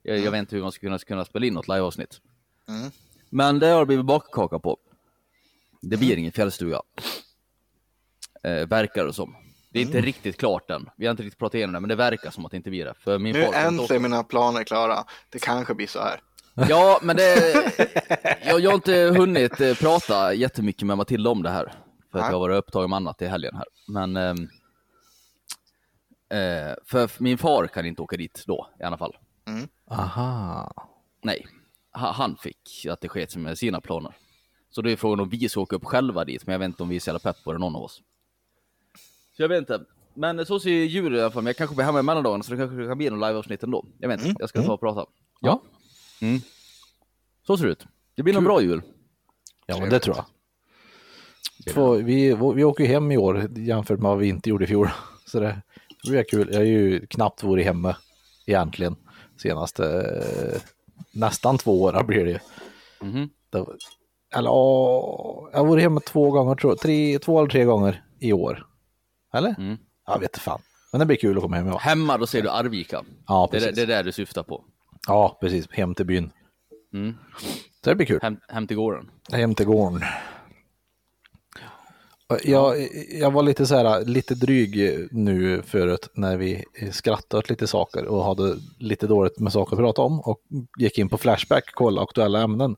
jag, 0.02 0.18
jag 0.18 0.30
vet 0.30 0.38
inte 0.38 0.56
hur 0.56 0.62
man 0.62 0.72
ska 0.72 0.80
kunna, 0.80 0.98
kunna 0.98 1.24
spela 1.24 1.46
in 1.46 1.54
något 1.54 1.68
liveavsnitt. 1.68 2.20
Mm. 2.68 2.90
Men 3.30 3.58
det 3.58 3.66
har 3.66 3.80
det 3.80 3.86
blivit 3.86 4.06
bakkaka 4.06 4.58
på. 4.58 4.78
Det 5.80 5.96
blir 5.96 6.16
ingen 6.16 6.32
fjällstuga. 6.32 6.80
Eh, 8.42 8.66
verkar 8.68 9.06
det 9.06 9.12
som. 9.12 9.36
Det 9.76 9.82
är 9.82 9.86
inte 9.86 10.00
riktigt 10.00 10.36
klart 10.36 10.70
än. 10.70 10.90
Vi 10.96 11.06
har 11.06 11.10
inte 11.10 11.22
riktigt 11.22 11.38
pratat 11.38 11.54
igenom 11.54 11.72
det, 11.74 11.80
men 11.80 11.88
det 11.88 11.94
verkar 11.96 12.30
som 12.30 12.44
att 12.44 12.50
det 12.50 12.56
inte 12.56 12.70
blir 12.70 12.84
det. 12.84 12.94
För 13.00 13.18
min 13.18 13.32
Nu 13.32 13.42
är 13.42 13.66
äntligen 13.66 14.02
mina 14.02 14.22
planer 14.24 14.64
klara. 14.64 15.04
Det 15.30 15.38
kanske 15.38 15.74
blir 15.74 15.86
så 15.86 15.98
här. 15.98 16.20
Ja, 16.68 16.98
men 17.02 17.16
det... 17.16 17.54
Jag, 18.44 18.60
jag 18.60 18.70
har 18.70 18.74
inte 18.74 18.94
hunnit 19.16 19.60
eh, 19.60 19.74
prata 19.74 20.34
jättemycket 20.34 20.86
med 20.86 20.96
Matilda 20.96 21.30
om 21.30 21.42
det 21.42 21.50
här. 21.50 21.64
För 22.12 22.18
att 22.18 22.24
Nej. 22.24 22.30
jag 22.30 22.32
har 22.32 22.38
varit 22.48 22.58
upptagen 22.58 22.90
med 22.90 22.96
annat 22.96 23.22
i 23.22 23.26
helgen 23.26 23.56
här. 23.56 23.64
Men... 23.88 24.16
ehm, 24.16 24.48
eh, 26.30 26.74
för 26.84 27.22
min 27.22 27.38
far 27.38 27.66
kan 27.66 27.86
inte 27.86 28.02
åka 28.02 28.16
dit 28.16 28.44
då, 28.46 28.68
i 28.80 28.82
alla 28.82 28.98
fall. 28.98 29.16
Aha. 29.90 30.72
Nej, 31.22 31.46
ha- 31.92 32.12
han 32.12 32.36
fick 32.36 32.86
att 32.90 33.00
det 33.00 33.08
sket 33.08 33.30
sig 33.30 33.42
med 33.42 33.58
sina 33.58 33.80
planer. 33.80 34.16
Så 34.70 34.82
då 34.82 34.90
är 34.90 34.96
frågan 34.96 35.20
om 35.20 35.28
vi 35.28 35.48
ska 35.48 35.60
åka 35.60 35.76
upp 35.76 35.84
själva 35.84 36.24
dit, 36.24 36.46
men 36.46 36.52
jag 36.52 36.58
vet 36.58 36.66
inte 36.66 36.82
om 36.82 36.88
vi 36.88 36.96
är 36.96 37.00
så 37.00 37.08
jävla 37.08 37.18
pepp 37.18 37.44
på 37.44 37.52
det, 37.52 37.58
någon 37.58 37.76
av 37.76 37.82
oss. 37.82 38.02
Så 39.36 39.42
jag 39.42 39.48
vet 39.48 39.58
inte. 39.58 39.80
Men 40.14 40.46
så 40.46 40.60
ser 40.60 40.70
jul 40.70 41.14
i 41.16 41.20
alla 41.20 41.30
fall, 41.30 41.42
men 41.42 41.48
jag 41.48 41.56
kanske 41.56 41.76
blir 41.76 41.84
hemma 41.86 42.00
i 42.00 42.02
mellandagarna 42.02 42.42
så 42.42 42.50
det 42.50 42.56
kanske 42.58 42.86
kan 42.86 42.98
bli 42.98 43.10
någon 43.10 43.20
liveavsnitt 43.20 43.62
ändå. 43.62 43.86
Jag 43.98 44.08
vet 44.08 44.24
inte, 44.24 44.36
jag 44.42 44.48
ska 44.48 44.62
ta 44.62 44.72
och 44.72 44.80
prata. 44.80 45.06
Ja. 45.40 45.62
Mm. 46.20 46.40
Så 47.46 47.56
ser 47.56 47.64
det 47.66 47.72
ut. 47.72 47.86
Det 48.14 48.22
blir 48.22 48.34
nog 48.34 48.44
bra 48.44 48.60
jul. 48.62 48.82
Ja, 49.66 49.80
men 49.80 49.90
det 49.90 49.98
tror 50.00 50.16
jag. 50.16 50.24
Två, 51.74 51.90
vi, 51.92 52.34
vi 52.54 52.64
åker 52.64 52.84
ju 52.84 52.90
hem 52.90 53.12
i 53.12 53.16
år 53.16 53.50
jämfört 53.58 54.00
med 54.00 54.08
vad 54.10 54.18
vi 54.18 54.28
inte 54.28 54.48
gjorde 54.50 54.64
i 54.64 54.68
fjol. 54.68 54.88
Så 55.26 55.40
det, 55.40 55.62
det 56.04 56.10
blir 56.10 56.22
kul. 56.24 56.48
Jag 56.50 56.58
har 56.58 56.64
ju 56.64 57.06
knappt 57.06 57.42
varit 57.42 57.64
hemma 57.66 57.96
egentligen 58.46 58.96
senaste 59.42 60.06
nästan 61.12 61.58
två 61.58 61.82
år 61.82 62.02
blir 62.04 62.24
det 62.24 62.30
ju. 62.30 62.38
Det 63.50 63.58
var- 63.60 63.76
Eller 64.34 64.50
åh, 64.52 65.48
jag 65.52 65.58
har 65.58 65.66
varit 65.66 65.82
hemma 65.82 66.00
två 66.00 66.30
gånger, 66.30 66.54
tror 66.54 66.70
jag. 66.72 66.78
Tre, 66.78 67.18
två 67.18 67.38
eller 67.38 67.48
tre 67.50 67.64
gånger 67.64 68.04
i 68.20 68.32
år. 68.32 68.66
Eller? 69.36 69.54
Mm. 69.58 69.76
Jag 70.06 70.18
vet 70.18 70.38
fan. 70.38 70.60
Men 70.92 70.98
det 70.98 71.06
blir 71.06 71.16
kul 71.16 71.36
att 71.36 71.42
komma 71.42 71.56
hem. 71.56 71.66
Ja, 71.66 71.78
Hemma, 71.78 72.18
då 72.18 72.26
ser 72.26 72.42
du 72.42 72.50
Arvika. 72.50 73.04
ja 73.26 73.48
Det 73.50 73.56
är, 73.56 73.60
det, 73.60 73.66
precis. 73.66 73.76
det 73.76 73.82
är 73.92 73.96
där 73.96 74.04
du 74.04 74.12
syftar 74.12 74.42
på. 74.42 74.64
Ja, 75.06 75.38
precis. 75.40 75.68
Hem 75.70 75.94
till 75.94 76.06
byn. 76.06 76.30
Mm. 76.94 77.14
Så 77.84 77.90
det 77.90 77.96
blir 77.96 78.06
kul. 78.06 78.18
Hem, 78.22 78.36
hem 78.48 78.66
till 78.66 78.76
gården. 78.76 79.10
Hem 79.32 79.54
till 79.54 79.66
gården. 79.66 80.00
Jag, 82.44 82.88
jag 83.20 83.30
var 83.30 83.42
lite 83.42 83.66
så 83.66 83.74
här, 83.76 84.04
lite 84.04 84.34
dryg 84.34 84.98
nu 85.10 85.62
förut 85.62 86.08
när 86.14 86.36
vi 86.36 86.64
skrattade 86.92 87.38
åt 87.38 87.50
lite 87.50 87.66
saker 87.66 88.04
och 88.06 88.24
hade 88.24 88.56
lite 88.78 89.06
dåligt 89.06 89.38
med 89.38 89.52
saker 89.52 89.76
att 89.76 89.80
prata 89.80 90.02
om 90.02 90.20
och 90.20 90.40
gick 90.78 90.98
in 90.98 91.08
på 91.08 91.18
Flashback, 91.18 91.64
kolla 91.74 92.02
aktuella 92.02 92.42
ämnen. 92.42 92.76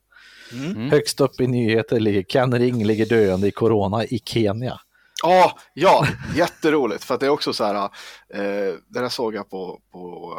Högst 0.91 1.21
upp 1.21 1.41
i 1.41 1.47
nyheter 1.47 1.99
ligger 1.99 2.23
Ken 2.23 2.53
Ring 2.59 2.85
ligger 2.85 3.05
döende 3.05 3.47
i 3.47 3.51
corona 3.51 4.05
i 4.05 4.19
Kenya. 4.25 4.79
Ja, 5.23 5.59
ja, 5.73 6.07
jätteroligt. 6.35 7.03
För 7.03 7.13
att 7.13 7.19
det 7.19 7.25
är 7.25 7.29
också 7.29 7.53
så 7.53 7.63
här, 7.63 7.83
eh, 8.29 8.75
det 8.87 8.99
där 8.99 9.09
såg 9.09 9.35
jag 9.35 9.49
på, 9.49 9.81
på 9.91 10.33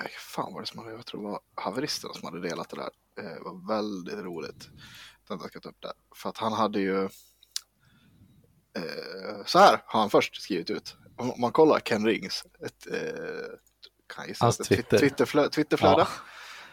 eh, 0.00 0.06
fan 0.18 0.52
var 0.52 0.60
det 0.60 0.66
som 0.66 0.78
hade, 0.78 0.90
jag 0.90 1.06
tror 1.06 1.22
det 1.22 1.28
var 1.28 1.40
haveristerna 1.54 2.14
som 2.14 2.24
hade 2.24 2.48
delat 2.48 2.70
det 2.70 2.76
där. 2.76 2.90
Eh, 3.24 3.34
det 3.34 3.40
var 3.40 3.68
väldigt 3.68 4.18
roligt. 4.18 4.68
Den 5.28 5.40
jag 5.54 5.66
upp 5.66 5.80
där. 5.80 5.92
För 6.14 6.28
att 6.28 6.38
han 6.38 6.52
hade 6.52 6.80
ju, 6.80 7.04
eh, 8.76 9.44
så 9.46 9.58
här 9.58 9.82
har 9.86 10.00
han 10.00 10.10
först 10.10 10.42
skrivit 10.42 10.70
ut. 10.70 10.96
Om 11.16 11.40
man 11.40 11.52
kollar 11.52 11.80
Ken 11.80 12.06
Rings, 12.06 12.44
ett, 12.66 12.86
eh, 12.86 13.58
kan 14.06 14.22
jag 14.22 14.28
gissa, 14.28 14.44
Hans 14.44 14.56
Twitter. 14.56 14.98
Twitterflöde, 14.98 15.50
Twitterflöde. 15.50 15.96
Ja. 15.98 16.08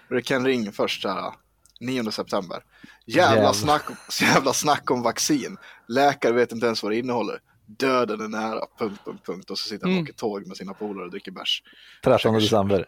Då 0.10 0.16
är 0.16 0.18
det 0.18 0.22
Ken 0.22 0.46
Ring 0.46 0.72
först 0.72 1.02
så 1.02 1.10
här, 1.10 1.34
9 1.80 2.12
september. 2.12 2.64
Jävla, 3.06 3.36
Jävlar. 3.36 3.54
snack, 3.54 3.84
jävla 4.22 4.54
snack 4.54 4.92
om 4.92 5.02
vaccin. 5.02 5.58
Läkare 5.88 6.32
vet 6.34 6.52
inte 6.52 6.66
ens 6.66 6.84
vad 6.84 6.92
det 6.92 6.98
innehåller. 6.98 7.40
Döden 7.68 8.22
är 8.22 8.28
nära, 8.28 8.66
punkt, 8.80 9.02
punkt, 9.06 9.22
punkt. 9.26 9.52
Och 9.52 9.58
så 9.60 9.70
sitter 9.70 9.86
han 9.86 9.92
och 9.92 9.98
Mm. 9.98 10.04
åker 10.04 10.14
tåg 10.14 10.48
med 10.48 10.58
sina 10.58 10.74
polare 10.74 11.06
och 11.06 11.12
dricker 11.12 11.32
bärs. 11.32 11.64
13 12.04 12.34
december. 12.34 12.86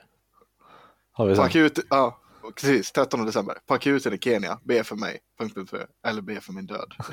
Har 1.11 1.25
vi 1.25 1.39
akut, 1.39 1.79
ja, 1.89 2.19
precis, 2.55 2.91
13 2.91 3.25
december. 3.25 3.57
På 3.67 3.73
akuten 3.73 4.13
i 4.13 4.17
Kenya, 4.17 4.59
be 4.63 4.83
för 4.83 4.95
mig, 4.95 5.19
punkt, 5.39 5.55
punkt, 5.55 5.71
punkt, 5.71 5.85
eller 6.07 6.21
be 6.21 6.41
för 6.41 6.53
min 6.53 6.65
död. 6.65 6.93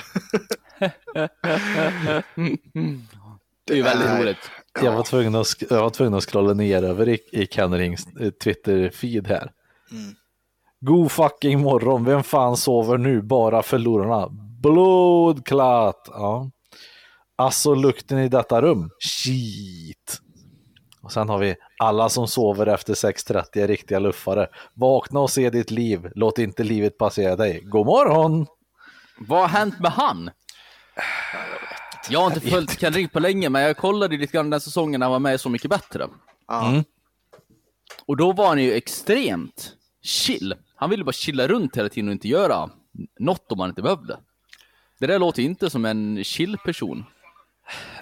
Det 3.66 3.72
är 3.72 3.77
ju 3.77 3.83
väldigt 3.83 4.11
roligt. 4.20 4.51
Jag 4.83 4.93
var 4.93 5.03
tvungen 5.03 5.35
att, 5.35 5.62
jag 5.70 5.83
var 5.83 5.91
tvungen 5.91 6.14
att 6.14 6.25
scrolla 6.25 6.55
ner 6.55 6.83
över 6.83 7.09
i, 7.09 7.18
i 7.33 7.47
Ken 7.47 7.79
Rings 7.79 8.07
eh, 8.07 8.31
Twitter-feed 8.31 9.29
här. 9.29 9.53
Mm. 9.91 10.14
God 10.87 11.12
fucking 11.12 11.61
morgon, 11.61 12.05
vem 12.05 12.22
fan 12.22 12.57
sover 12.57 12.99
nu? 12.99 13.22
Bara 13.22 13.62
förlorarna. 13.62 14.28
Blodklart! 14.62 16.03
Ja. 16.07 16.51
Alltså 17.37 17.74
lukten 17.74 18.18
i 18.18 18.28
detta 18.28 18.62
rum. 18.62 18.91
Shit! 18.99 20.20
Och 21.03 21.12
sen 21.12 21.28
har 21.28 21.39
vi 21.39 21.57
alla 21.78 22.09
som 22.09 22.28
sover 22.28 22.66
efter 22.66 22.95
6.30 22.95 23.62
är 23.62 23.68
riktiga 23.68 23.99
luffare. 23.99 24.47
Vakna 24.74 25.20
och 25.20 25.30
se 25.30 25.51
ditt 25.51 25.70
liv. 25.70 26.11
Låt 26.14 26.39
inte 26.39 26.64
livet 26.64 26.99
passera 26.99 27.37
dig. 27.37 27.61
God 27.64 27.87
morgon! 27.87 28.47
Vad 29.18 29.41
har 29.41 29.49
hänt 29.49 29.80
med 29.80 29.93
han? 29.93 30.30
Jag 32.11 32.20
har 32.20 32.26
inte 32.26 32.41
följt 32.41 32.78
Ken 32.78 32.93
Ring 32.93 33.09
på 33.09 33.20
länge, 33.20 33.49
men 33.49 33.62
jag 33.62 33.76
kollade 33.76 34.16
lite 34.16 34.32
grann 34.32 34.51
den 34.51 34.61
säsongen 34.61 35.01
när 35.01 35.07
han 35.07 35.12
var 35.12 35.18
med 35.18 35.41
Så 35.41 35.49
Mycket 35.49 35.70
Bättre. 35.70 36.09
Mm. 36.51 36.85
Och 38.07 38.16
då 38.16 38.32
var 38.32 38.47
han 38.47 38.62
ju 38.62 38.72
extremt 38.72 39.72
chill. 40.03 40.55
Han 40.75 40.91
ville 40.91 41.05
bara 41.05 41.12
chilla 41.12 41.49
runt 41.49 41.77
hela 41.77 41.89
tiden 41.89 42.09
och 42.09 42.12
inte 42.12 42.29
göra 42.29 42.70
något 43.20 43.53
om 43.53 43.61
han 43.61 43.68
inte 43.68 43.83
behövde. 43.83 44.18
Det 44.99 45.07
där 45.07 45.18
låter 45.18 45.43
inte 45.43 45.70
som 45.70 45.85
en 45.85 46.25
chill 46.25 46.57
person. 46.64 47.05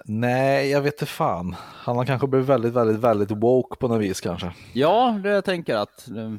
Nej, 0.04 0.70
jag 0.70 0.80
vet 0.82 0.94
inte 0.94 1.06
fan. 1.06 1.56
Han 1.60 1.96
har 1.96 2.04
kanske 2.04 2.26
blivit 2.26 2.48
väldigt, 2.48 2.72
väldigt, 2.72 2.96
väldigt 3.00 3.30
woke 3.30 3.76
på 3.76 3.88
något 3.88 4.00
vis 4.00 4.20
kanske. 4.20 4.52
Ja, 4.72 5.20
det 5.22 5.28
jag 5.28 5.44
tänker 5.44 5.76
att... 5.76 6.08
eh, 6.08 6.34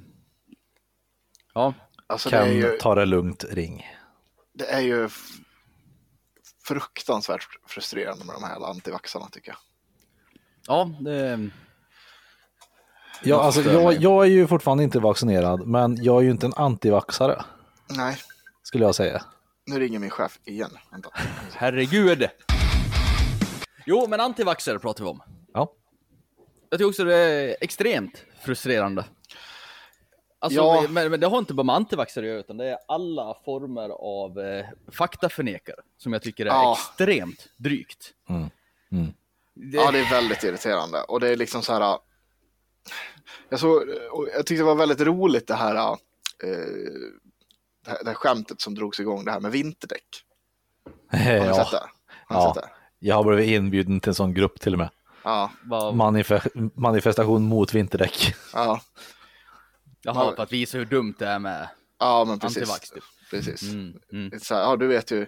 Ja, 1.53 1.73
Alltså 2.07 2.29
det 2.29 2.37
Kan 2.37 2.53
ju, 2.55 2.77
ta 2.81 2.95
det 2.95 3.05
lugnt, 3.05 3.45
ring. 3.51 3.85
det 4.53 4.65
är 4.71 4.79
ju 4.81 5.09
fruktansvärt 6.67 7.47
frustrerande 7.67 8.25
med 8.25 8.35
de 8.35 8.43
här 8.43 8.69
antivaxarna 8.69 9.27
tycker 9.31 9.49
jag. 9.49 9.57
ja, 10.67 10.91
det... 10.99 11.49
Ja, 13.23 13.41
alltså, 13.43 13.61
jag, 13.61 13.93
jag 13.93 14.23
är 14.25 14.29
ju 14.29 14.47
fortfarande 14.47 14.83
inte 14.83 14.99
vaccinerad, 14.99 15.67
men 15.67 16.03
jag 16.03 16.17
är 16.19 16.21
ju 16.25 16.31
inte 16.31 16.45
en 16.45 16.53
antivaxare, 16.55 17.43
Nej, 17.89 18.17
skulle 18.63 18.85
jag 18.85 18.95
säga. 18.95 19.23
nu 19.65 19.79
ringer 19.79 19.99
min 19.99 20.09
chef 20.09 20.39
igen. 20.45 20.69
Vänta. 20.91 21.09
Herregud! 21.53 22.27
Jo, 23.85 24.07
men 24.09 24.19
antivaxxare 24.19 24.79
pratar 24.79 25.03
vi 25.03 25.09
om. 25.09 25.21
Ja. 25.53 25.71
Jag 26.69 26.79
tycker 26.79 26.89
också 26.89 27.03
det 27.03 27.15
är 27.17 27.55
extremt 27.61 28.23
frustrerande. 28.45 29.05
Alltså, 30.39 30.59
Ja. 30.59 30.85
men, 30.89 31.11
men 31.11 31.19
det 31.19 31.27
har 31.27 31.37
inte 31.37 31.53
bara 31.53 31.63
med 31.63 31.75
antivaxxare 31.75 32.25
att 32.25 32.29
göra, 32.29 32.39
utan 32.39 32.57
det 32.57 32.65
är 32.69 32.77
alla 32.87 33.37
former 33.45 33.89
av 33.89 34.39
eh, 34.39 34.65
faktaförnekare 34.91 35.75
som 35.97 36.13
jag 36.13 36.21
tycker 36.21 36.45
är 36.45 36.49
Ja. 36.49 36.77
extremt 36.79 37.47
drygt. 37.57 38.11
Mm. 38.29 38.49
Mm. 38.91 39.13
Det, 39.55 39.77
Ja, 39.77 39.91
det 39.91 39.99
är 39.99 40.09
väldigt 40.09 40.43
irriterande 40.43 41.01
och 41.01 41.19
det 41.19 41.27
är 41.29 41.35
liksom 41.35 41.61
så 41.61 41.73
här. 41.73 41.97
Jag, 43.49 43.59
såg, 43.59 43.83
jag 44.33 44.45
tyckte 44.45 44.55
det 44.55 44.63
var 44.63 44.75
väldigt 44.75 45.01
roligt 45.01 45.47
det 45.47 45.53
här, 45.55 45.75
eh, 45.75 45.97
det 47.85 47.91
här, 47.91 47.97
det 48.03 48.07
här 48.09 48.13
skämtet 48.13 48.61
som 48.61 48.75
drogs 48.75 48.99
igång, 48.99 49.25
det 49.25 49.31
här 49.31 49.39
med 49.39 49.51
vinterdäck. 49.51 50.05
Har 51.11 51.19
ni 51.19 51.25
ja. 51.47 51.55
sett 51.55 51.71
det? 51.71 51.83
Har 52.25 52.35
Ja. 52.41 52.53
sett 52.55 52.63
det? 52.63 52.69
Jag 52.99 53.15
har 53.15 53.23
blivit 53.23 53.47
inbjuden 53.55 53.99
till 53.99 54.09
en 54.09 54.15
sån 54.15 54.33
grupp 54.33 54.59
till 54.59 54.73
och 54.73 54.79
med. 54.79 54.89
Ja, 55.23 55.51
var, 55.63 55.91
Manife- 55.91 56.71
manifestation 56.75 57.43
mot 57.43 57.73
vinterdäck. 57.73 58.35
ja, 58.53 58.81
jaha, 60.01 60.35
för 60.35 60.43
att 60.43 60.51
visa 60.53 60.77
hur 60.77 60.85
dumt 60.85 61.13
det 61.19 61.27
är 61.27 61.39
med 61.39 61.69
ja, 61.99 62.25
men 62.27 62.39
precis. 62.39 62.57
antivax. 62.57 62.89
Typ. 62.89 63.03
precis. 63.31 63.61
Mm, 63.63 63.93
mm. 64.11 64.29
Det 64.29 64.35
är 64.35 64.39
Så 64.39 64.55
här, 64.55 64.61
ja, 64.61 64.75
du 64.75 64.87
vet 64.87 65.11
ju. 65.11 65.21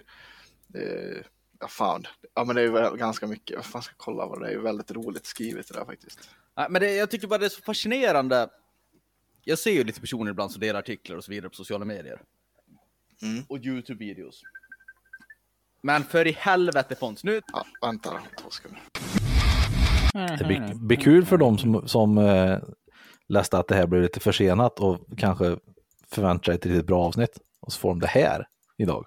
Eh, 0.74 1.22
ja, 1.60 1.68
fan. 1.68 2.06
Ja, 2.34 2.44
men 2.44 2.56
det 2.56 2.62
är 2.62 2.90
ju 2.90 2.96
ganska 2.96 3.26
mycket. 3.26 3.50
Jag 3.56 3.64
fan 3.64 3.82
ska 3.82 3.94
kolla 3.96 4.26
vad 4.26 4.40
det 4.40 4.46
är. 4.46 4.50
ju 4.50 4.60
väldigt 4.60 4.90
roligt 4.90 5.26
skrivet 5.26 5.68
det 5.68 5.74
där 5.74 5.84
faktiskt. 5.84 6.30
Nej, 6.56 6.66
men 6.70 6.80
det, 6.80 6.94
jag 6.94 7.10
tycker 7.10 7.26
bara 7.26 7.38
det 7.38 7.46
är 7.46 7.50
så 7.50 7.62
fascinerande. 7.62 8.48
Jag 9.44 9.58
ser 9.58 9.70
ju 9.70 9.84
lite 9.84 10.00
personer 10.00 10.30
ibland 10.30 10.52
som 10.52 10.60
delar 10.60 10.80
artiklar 10.80 11.16
och 11.16 11.24
så 11.24 11.30
vidare 11.30 11.48
på 11.48 11.56
sociala 11.56 11.84
medier. 11.84 12.22
Mm. 13.22 13.44
Och 13.48 13.58
YouTube-videos. 13.58 14.40
Men 15.82 16.04
för 16.04 16.26
i 16.26 16.32
helvete 16.32 16.94
Fons, 16.94 17.24
nu... 17.24 17.40
Ja, 17.52 17.66
vänta 17.80 18.10
då, 18.10 18.18
två 18.42 18.50
sekunder. 18.50 18.82
Det 20.38 20.44
blir, 20.44 20.74
blir 20.74 20.96
kul 20.96 21.24
för 21.24 21.36
dem 21.36 21.58
som, 21.58 21.88
som 21.88 22.18
eh, 22.18 22.58
läste 23.28 23.58
att 23.58 23.68
det 23.68 23.74
här 23.74 23.86
blev 23.86 24.02
lite 24.02 24.20
försenat 24.20 24.80
och 24.80 25.18
kanske 25.18 25.56
förväntar 26.10 26.44
sig 26.44 26.54
ett 26.54 26.66
riktigt 26.66 26.86
bra 26.86 27.04
avsnitt. 27.04 27.38
Och 27.60 27.72
så 27.72 27.80
får 27.80 27.88
de 27.88 28.00
det 28.00 28.06
här 28.06 28.48
idag. 28.76 29.06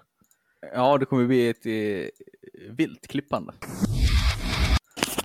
Ja, 0.74 0.98
det 0.98 1.06
kommer 1.06 1.26
bli 1.26 1.48
ett 1.48 1.66
eh, 1.66 2.08
vilt 2.70 3.08
klippande. 3.08 3.52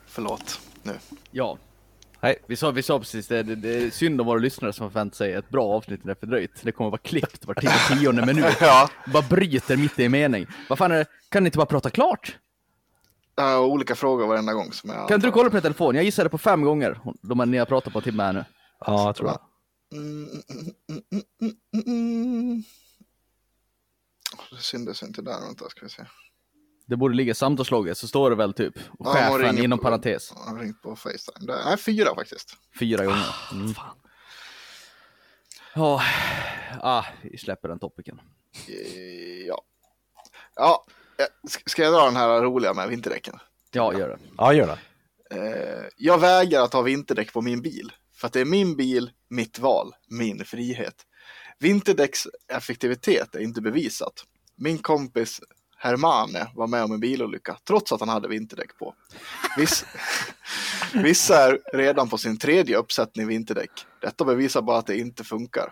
Förlåt 0.06 0.60
nu. 0.84 0.94
Ja. 1.32 1.58
Hej. 2.26 2.36
Vi 2.48 2.56
sa, 2.56 2.72
vi 2.72 2.84
sa 2.84 3.00
precis 3.00 3.28
det, 3.28 3.44
det, 3.44 3.56
det 3.56 3.84
är 3.84 3.90
synd 3.90 4.22
om 4.22 4.28
våra 4.28 4.40
lyssnare 4.40 4.74
som 4.74 4.92
förväntar 4.92 5.16
sig 5.16 5.34
ett 5.34 5.50
bra 5.50 5.68
avsnitt 5.68 6.04
när 6.04 6.06
det 6.06 6.18
är 6.18 6.20
fördröjt. 6.20 6.62
Det 6.62 6.72
kommer 6.72 6.90
vara 6.90 7.02
klippt 7.02 7.46
var 7.46 7.54
tionde, 7.54 7.78
tionde 8.02 8.26
minut. 8.26 8.58
Ja, 8.62 8.90
Bara 9.14 9.24
bryter 9.30 9.78
mitt 9.78 10.00
i 10.00 10.06
en 10.06 10.12
mening. 10.12 10.48
Vad 10.70 10.78
fan 10.78 10.92
är 10.92 10.98
det? 10.98 11.06
Kan 11.30 11.44
ni 11.44 11.48
inte 11.48 11.58
bara 11.58 11.66
prata 11.66 11.90
klart? 11.90 12.38
har 13.38 13.60
olika 13.60 13.96
frågor 13.96 14.28
varenda 14.28 14.54
gång 14.54 14.72
som 14.72 14.90
jag... 14.90 15.08
Kan 15.08 15.16
inte 15.16 15.28
du 15.28 15.32
kolla 15.32 15.50
på 15.50 15.56
din 15.56 15.62
telefon? 15.62 15.96
Jag 15.96 16.04
gissade 16.04 16.30
på 16.30 16.38
fem 16.38 16.62
gånger, 16.62 17.00
de 17.22 17.40
här 17.40 17.46
ni 17.46 17.58
har 17.58 17.66
pratat 17.66 17.94
på 17.94 18.00
en 18.00 18.04
timme 18.04 18.24
här 18.24 18.34
nu. 18.34 18.46
Ja, 18.80 19.06
jag 19.06 19.16
tror 19.16 19.28
det. 19.28 19.38
Mm, 19.98 20.24
mm, 20.24 20.74
mm, 20.90 21.02
mm, 21.12 21.24
mm, 21.42 21.56
mm, 21.74 22.40
mm. 22.42 22.64
Det 24.52 24.62
syntes 24.62 25.04
inte 25.04 25.22
där, 25.22 25.42
vänta 25.42 25.70
ska 25.70 25.86
vi 25.86 25.90
se. 25.90 26.04
Det 26.86 26.96
borde 26.98 27.16
ligga 27.16 27.36
samtalslogget, 27.36 27.98
så 27.98 28.08
står 28.08 28.30
det 28.30 28.36
väl 28.36 28.54
typ 28.54 28.74
Ja, 29.00 29.14
chefen 29.14 29.40
ringer 29.40 29.64
inom 29.64 29.80
på- 29.80 29.84
parentes. 29.84 30.34
Jag 30.36 30.42
har 30.54 30.60
ringt 30.60 30.82
på 30.82 30.96
Facetime. 30.96 31.46
Det- 31.54 31.66
Nej, 31.66 31.78
fyra 31.78 32.16
faktiskt. 32.16 32.58
Fyra 32.80 33.06
gånger. 33.06 33.36
Mm. 33.52 33.74
Ja, 35.76 36.02
ah, 36.82 37.04
vi 37.22 37.38
släpper 37.38 37.68
den 37.70 37.80
topicen. 37.80 38.22
Eh, 38.68 39.46
Ja. 39.48 39.62
Ja, 40.56 40.86
eh, 41.20 41.50
sk- 41.50 41.64
ska 41.70 41.84
jag 41.84 41.94
dra 41.94 42.06
den 42.06 42.16
här 42.16 42.42
roliga 42.42 42.74
med 42.74 42.90
vinterdäcken? 42.90 43.40
Ja, 43.72 43.94
gör 44.00 44.10
det. 44.10 44.18
Ja, 44.38 44.54
gör 44.54 44.68
det. 44.68 44.78
Eh, 45.38 45.86
jag 45.98 46.18
vägrar 46.18 46.62
att 46.64 46.74
ha 46.74 46.82
vinterdäck 46.82 47.34
på 47.34 47.42
min 47.42 47.62
bil. 47.62 47.92
För 48.16 48.28
att 48.28 48.34
det 48.34 48.42
är 48.42 48.46
min 48.46 48.76
bil, 48.76 49.12
mitt 49.30 49.60
val, 49.60 49.92
min 50.10 50.46
frihet. 50.46 50.96
Vinterdäcks 51.60 52.28
effektivitet 52.54 53.36
är 53.36 53.40
inte 53.40 53.62
bevisat. 53.62 54.24
Min 54.56 54.78
kompis 54.78 55.42
Hermane 55.86 56.48
var 56.56 56.68
med 56.68 56.84
om 56.84 56.92
en 56.92 57.00
bilolycka 57.00 57.58
trots 57.68 57.92
att 57.92 58.00
han 58.00 58.10
hade 58.10 58.28
vinterdäck 58.28 58.78
på. 58.80 58.96
Viss, 59.58 59.86
vissa 60.94 61.38
är 61.38 61.60
redan 61.74 62.10
på 62.10 62.18
sin 62.18 62.38
tredje 62.38 62.78
uppsättning 62.78 63.28
vinterdäck. 63.28 63.72
Detta 64.02 64.26
bevisar 64.26 64.62
bara 64.62 64.78
att 64.78 64.88
det 64.88 64.98
inte 64.98 65.24
funkar. 65.24 65.72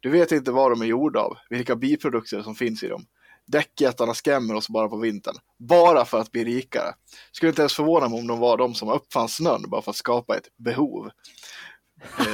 Du 0.00 0.10
vet 0.10 0.32
inte 0.32 0.52
vad 0.52 0.72
de 0.72 0.80
är 0.80 0.86
gjorda 0.86 1.20
av, 1.20 1.36
vilka 1.50 1.76
biprodukter 1.76 2.42
som 2.42 2.54
finns 2.54 2.82
i 2.82 2.88
dem. 2.88 3.06
Däckjättarna 3.46 4.14
skrämmer 4.14 4.54
oss 4.54 4.68
bara 4.68 4.88
på 4.88 4.96
vintern, 4.96 5.36
bara 5.58 6.04
för 6.04 6.20
att 6.20 6.32
bli 6.32 6.44
rikare. 6.44 6.94
Skulle 7.32 7.50
inte 7.50 7.62
ens 7.62 7.74
förvåna 7.74 8.08
mig 8.08 8.18
om 8.18 8.26
de 8.26 8.38
var 8.38 8.56
de 8.56 8.74
som 8.74 8.88
uppfann 8.88 9.28
snön 9.28 9.64
bara 9.68 9.82
för 9.82 9.90
att 9.90 9.96
skapa 9.96 10.36
ett 10.36 10.48
behov. 10.56 11.10
Eh, 12.18 12.26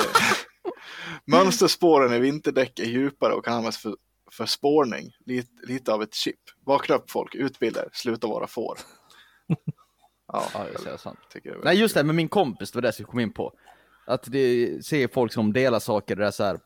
mönsterspåren 1.26 2.12
i 2.12 2.18
vinterdäck 2.18 2.78
är 2.78 2.84
djupare 2.84 3.34
och 3.34 3.44
kan 3.44 3.54
användas 3.54 3.78
för, 3.78 3.94
för 4.32 4.46
spårning, 4.46 5.12
lite, 5.26 5.66
lite 5.66 5.92
av 5.92 6.02
ett 6.02 6.14
chip. 6.14 6.40
Vakna 6.66 6.94
upp 6.94 7.10
folk, 7.10 7.34
utbilda 7.34 7.80
er, 7.80 7.88
sluta 7.92 8.26
vara 8.26 8.46
får. 8.46 8.78
Ja, 10.32 10.44
Ja, 10.54 10.66
det 10.84 10.90
är 10.90 10.96
sant. 10.96 11.18
Nej, 11.64 11.76
just 11.76 11.94
det, 11.94 12.04
med 12.04 12.14
min 12.14 12.28
kompis, 12.28 12.70
det 12.70 12.76
var 12.76 12.82
det 12.82 12.92
som 12.92 13.02
jag 13.02 13.10
kom 13.10 13.20
in 13.20 13.32
på. 13.32 13.52
Att 14.06 14.22
det 14.22 14.86
ser 14.86 15.08
folk 15.08 15.32
som 15.32 15.52
delar 15.52 15.78
saker, 15.78 16.16
det 16.16 16.26
är 16.26 16.30
så 16.30 16.44
här. 16.44 16.60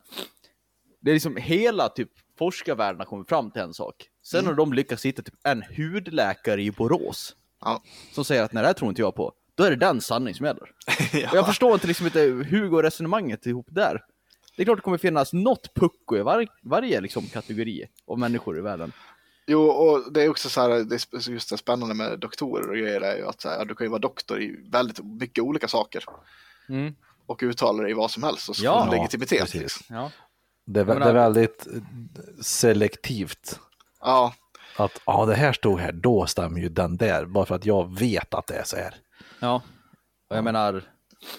Det 1.01 1.11
är 1.11 1.13
liksom 1.13 1.37
hela 1.37 1.89
typ 1.89 2.09
forskarvärlden 2.37 2.99
har 2.99 3.05
kommit 3.05 3.29
fram 3.29 3.51
till 3.51 3.61
en 3.61 3.73
sak. 3.73 4.09
Sen 4.23 4.45
har 4.45 4.53
de 4.53 4.73
lyckats 4.73 5.05
hitta 5.05 5.21
typ 5.21 5.35
en 5.43 5.63
hudläkare 5.77 6.61
i 6.61 6.71
Borås. 6.71 7.35
Ja. 7.61 7.83
Som 8.11 8.25
säger 8.25 8.43
att 8.43 8.53
nej, 8.53 8.61
det 8.61 8.67
här 8.67 8.73
tror 8.73 8.89
inte 8.89 9.01
jag 9.01 9.15
på. 9.15 9.33
Då 9.55 9.63
är 9.63 9.69
det 9.69 9.75
den 9.75 10.01
sanning 10.01 10.35
som 10.35 10.45
gäller. 10.45 10.71
Ja. 11.13 11.29
Och 11.31 11.37
jag 11.37 11.45
förstår 11.45 11.73
inte 11.73 11.87
liksom 11.87 12.05
inte 12.05 12.19
hur 12.19 12.67
går 12.67 12.83
resonemanget 12.83 13.45
ihop 13.45 13.67
där. 13.69 14.03
Det 14.55 14.63
är 14.63 14.65
klart 14.65 14.77
det 14.77 14.81
kommer 14.81 14.97
finnas 14.97 15.33
något 15.33 15.73
pucko 15.73 16.17
i 16.17 16.21
var, 16.21 16.47
varje 16.61 17.01
liksom, 17.01 17.23
kategori 17.27 17.85
av 18.07 18.19
människor 18.19 18.57
i 18.57 18.61
världen. 18.61 18.91
Jo, 19.47 19.61
och 19.61 20.13
det 20.13 20.23
är 20.23 20.29
också 20.29 20.49
så 20.49 20.61
här, 20.61 20.69
det 20.69 20.95
är 20.95 21.29
just 21.31 21.49
det 21.49 21.57
spännande 21.57 21.95
med 21.95 22.19
doktorer 22.19 22.69
och 22.69 22.75
grejer 22.77 23.01
är 23.01 23.17
ju 23.17 23.27
att 23.27 23.41
så 23.41 23.49
här, 23.49 23.65
du 23.65 23.75
kan 23.75 23.85
ju 23.85 23.89
vara 23.91 23.99
doktor 23.99 24.41
i 24.41 24.65
väldigt 24.69 24.99
mycket 25.05 25.43
olika 25.43 25.67
saker 25.67 26.03
Mm. 26.69 26.95
och 27.25 27.39
uttala 27.43 27.81
dig 27.83 27.91
i 27.91 27.93
vad 27.93 28.11
som 28.11 28.23
helst 28.23 28.49
och 28.49 28.55
så 28.55 28.65
Ja, 28.65 28.85
får 28.85 28.91
legitimitet. 28.95 29.39
precis. 29.39 29.61
Liksom. 29.61 29.95
Ja. 29.95 30.11
Det 30.65 30.79
är, 30.79 30.85
det 30.85 30.91
är 31.09 31.13
väldigt 31.13 31.67
eh, 31.67 31.81
selektivt. 32.41 33.59
Ja, 34.01 34.33
Att 34.77 35.01
ja, 35.05 35.25
det 35.25 35.35
här 35.35 35.53
stod 35.53 35.79
här, 35.79 35.91
då 35.91 36.25
stämmer 36.25 36.59
ju 36.61 36.69
den 36.69 36.97
där. 36.97 37.25
Bara 37.25 37.45
för 37.45 37.55
att 37.55 37.65
jag 37.65 37.99
vet 37.99 38.33
att 38.33 38.47
det 38.47 38.53
är 38.55 38.63
så 38.63 38.75
här. 38.75 38.95
Ja, 39.39 39.61
och 40.29 40.37
jag 40.37 40.43
menar, 40.43 40.83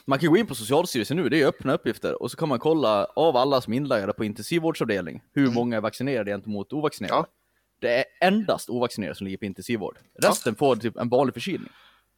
man 0.05 0.18
kan 0.18 0.30
gå 0.30 0.37
in 0.37 0.47
på 0.47 0.55
Socialstyrelsen 0.55 1.16
nu, 1.16 1.28
det 1.28 1.43
är 1.43 1.47
öppna 1.47 1.74
uppgifter, 1.74 2.22
och 2.22 2.30
så 2.30 2.37
kan 2.37 2.49
man 2.49 2.59
kolla 2.59 3.05
av 3.05 3.37
alla 3.37 3.61
som 3.61 3.72
är 3.72 3.76
inlagda 3.76 4.12
på 4.12 4.24
intensivvårdsavdelning, 4.24 5.22
hur 5.32 5.51
många 5.51 5.76
är 5.76 5.80
vaccinerade 5.80 6.30
gentemot 6.30 6.72
ovaccinerade. 6.72 7.18
Ja. 7.18 7.26
Det 7.80 7.99
är 7.99 8.05
endast 8.20 8.70
ovaccinerade 8.70 9.14
som 9.14 9.24
ligger 9.24 9.39
på 9.39 9.45
intensivvård. 9.45 9.99
Resten 10.22 10.55
får 10.55 10.76
typ 10.76 10.97
en 10.97 11.09
vanlig 11.09 11.34
förkylning. 11.34 11.70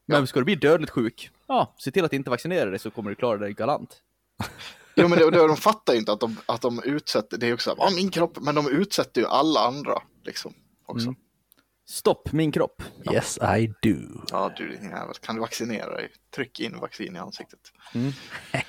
Men 0.06 0.26
ska 0.26 0.38
du 0.38 0.44
bli 0.44 0.54
dödligt 0.54 0.90
sjuk, 0.90 1.30
ja, 1.46 1.74
se 1.78 1.90
till 1.90 2.04
att 2.04 2.12
inte 2.12 2.30
vaccinera 2.30 2.70
dig 2.70 2.78
så 2.78 2.90
kommer 2.90 3.10
du 3.10 3.16
klara 3.16 3.38
dig 3.38 3.52
galant. 3.52 4.02
Jo, 4.94 5.08
men 5.08 5.18
det, 5.18 5.30
det, 5.30 5.46
de 5.48 5.56
fattar 5.56 5.92
ju 5.92 5.98
inte 5.98 6.12
att 6.12 6.20
de, 6.20 6.36
att 6.46 6.62
de 6.62 6.82
utsätter, 6.84 7.38
det 7.38 7.46
är 7.46 7.54
också, 7.54 7.74
ja, 7.78 7.90
min 7.96 8.10
kropp, 8.10 8.38
men 8.40 8.54
de 8.54 8.68
utsätter 8.68 9.20
ju 9.20 9.26
alla 9.26 9.60
andra 9.60 10.02
liksom 10.24 10.54
också. 10.86 11.08
Mm. 11.08 11.20
Stopp 11.90 12.32
min 12.32 12.52
kropp. 12.52 12.82
Yes 13.12 13.38
I 13.58 13.66
do. 13.82 14.22
Ja, 14.30 14.52
du 14.56 14.68
din 14.68 14.90
jävel, 14.90 15.14
kan 15.14 15.34
du 15.34 15.40
vaccinera 15.40 15.90
dig? 15.90 16.12
Tryck 16.34 16.60
in 16.60 16.78
vaccin 16.78 17.16
i 17.16 17.18
ansiktet. 17.18 17.60
Mm. 17.94 18.12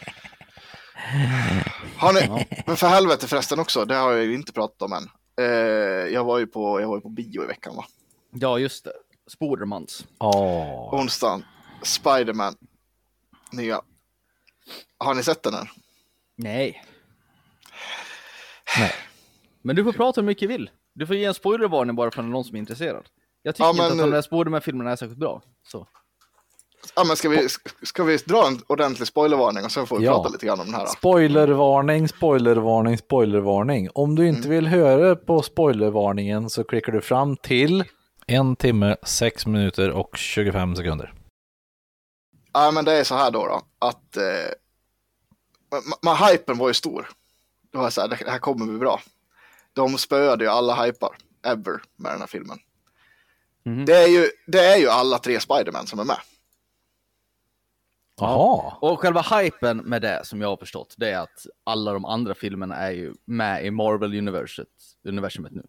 Har 1.97 2.13
ni, 2.13 2.45
men 2.67 2.77
för 2.77 2.87
helvete 2.87 3.27
förresten 3.27 3.59
också, 3.59 3.85
det 3.85 3.95
har 3.95 4.11
jag 4.11 4.25
ju 4.25 4.33
inte 4.33 4.53
pratat 4.53 4.81
om 4.81 4.93
än. 4.93 5.09
Eh, 5.39 5.45
jag, 6.13 6.23
var 6.23 6.39
ju 6.39 6.47
på, 6.47 6.81
jag 6.81 6.87
var 6.87 6.97
ju 6.97 7.01
på 7.01 7.09
bio 7.09 7.43
i 7.43 7.47
veckan 7.47 7.75
va? 7.75 7.85
Ja, 8.31 8.59
just 8.59 8.83
det. 8.83 8.93
Spodermans. 9.27 10.05
Åh. 10.19 10.95
Onsdagen, 10.95 11.45
Spiderman, 11.83 12.55
nya. 13.51 13.81
Har 14.97 15.13
ni 15.13 15.23
sett 15.23 15.43
den 15.43 15.53
här? 15.53 15.71
Nej. 16.35 16.83
Nej. 18.77 18.93
Men 19.61 19.75
du 19.75 19.83
får 19.83 19.93
prata 19.93 20.21
hur 20.21 20.25
mycket 20.25 20.49
du 20.49 20.57
vill. 20.57 20.69
Du 20.99 21.07
får 21.07 21.15
ge 21.15 21.25
en 21.25 21.33
spoilervarning 21.33 21.95
bara 21.95 22.11
för 22.11 22.21
någon 22.21 22.43
som 22.43 22.55
är 22.55 22.59
intresserad. 22.59 23.05
Jag 23.43 23.55
tycker 23.55 23.63
Ja, 23.65 23.69
inte 23.69 23.81
men- 23.83 23.91
att 23.91 23.97
de 23.97 24.09
där 24.11 24.21
Spoderman-filmerna 24.21 24.91
är 24.91 24.95
särskilt 24.95 25.19
bra. 25.19 25.41
Så. 25.67 25.87
Ja, 26.95 27.03
men 27.03 27.15
ska 27.17 27.29
vi, 27.29 27.47
ska 27.83 28.03
vi 28.03 28.17
dra 28.17 28.47
en 28.47 28.61
ordentlig 28.67 29.07
spoilervarning 29.07 29.65
och 29.65 29.71
sen 29.71 29.87
får 29.87 29.99
vi 29.99 30.05
Ja. 30.05 30.13
prata 30.13 30.29
lite 30.29 30.45
grann 30.45 30.59
om 30.59 30.65
den 30.65 30.75
här? 30.75 30.81
Då? 30.85 30.87
Spoilervarning, 30.91 32.07
spoilervarning, 32.07 32.97
spoilervarning. 32.97 33.89
Om 33.93 34.15
du 34.15 34.23
Mm. 34.23 34.35
inte 34.35 34.49
vill 34.49 34.67
höra 34.67 35.15
på 35.15 35.41
spoilervarningen 35.41 36.49
så 36.49 36.63
klickar 36.63 36.91
du 36.93 37.01
fram 37.01 37.37
till 37.37 37.83
en 38.27 38.55
timme, 38.55 38.95
sex 39.03 39.45
minuter 39.45 39.91
och 39.91 40.17
25 40.17 40.75
sekunder. 40.75 41.13
Ja, 42.53 42.71
men 42.71 42.85
det 42.85 42.93
är 42.93 43.03
så 43.03 43.15
här 43.15 43.31
då, 43.31 43.45
då 43.47 43.61
att 43.87 44.17
eh, 44.17 44.23
ma- 45.71 45.99
ma- 46.05 46.31
hypen 46.31 46.57
var 46.57 46.67
ju 46.67 46.73
stor. 46.73 47.09
Det 47.71 47.77
var 47.77 47.89
så 47.89 48.01
här, 48.01 48.07
det 48.07 48.15
här 48.27 48.39
kommer 48.39 48.65
bli 48.65 48.77
bra. 48.77 48.99
De 49.79 49.97
spöade 49.97 50.43
ju 50.43 50.49
alla 50.49 50.83
hypar 50.85 51.17
ever 51.45 51.81
med 51.95 52.11
den 52.11 52.19
här 52.19 52.27
filmen. 52.27 52.57
Mhm. 53.65 53.85
Det, 53.85 53.95
är 53.95 54.07
ju, 54.07 54.29
det 54.47 54.59
är 54.65 54.77
ju 54.77 54.87
alla 54.89 55.19
tre 55.19 55.39
Spiderman 55.39 55.87
som 55.87 55.99
är 55.99 56.03
med. 56.03 56.17
Jaha. 58.19 58.73
Och 58.81 58.99
själva 58.99 59.21
hypen 59.21 59.77
med 59.77 60.01
det, 60.01 60.21
som 60.25 60.41
jag 60.41 60.47
har 60.49 60.57
förstått, 60.57 60.95
det 60.97 61.11
är 61.11 61.19
att 61.19 61.45
alla 61.63 61.93
de 61.93 62.05
andra 62.05 62.35
filmerna 62.35 62.75
är 62.75 62.91
ju 62.91 63.13
med 63.25 63.65
i 63.65 63.71
Marvel 63.71 64.17
universet, 64.17 64.67
universumet 65.07 65.51
nu. 65.51 65.63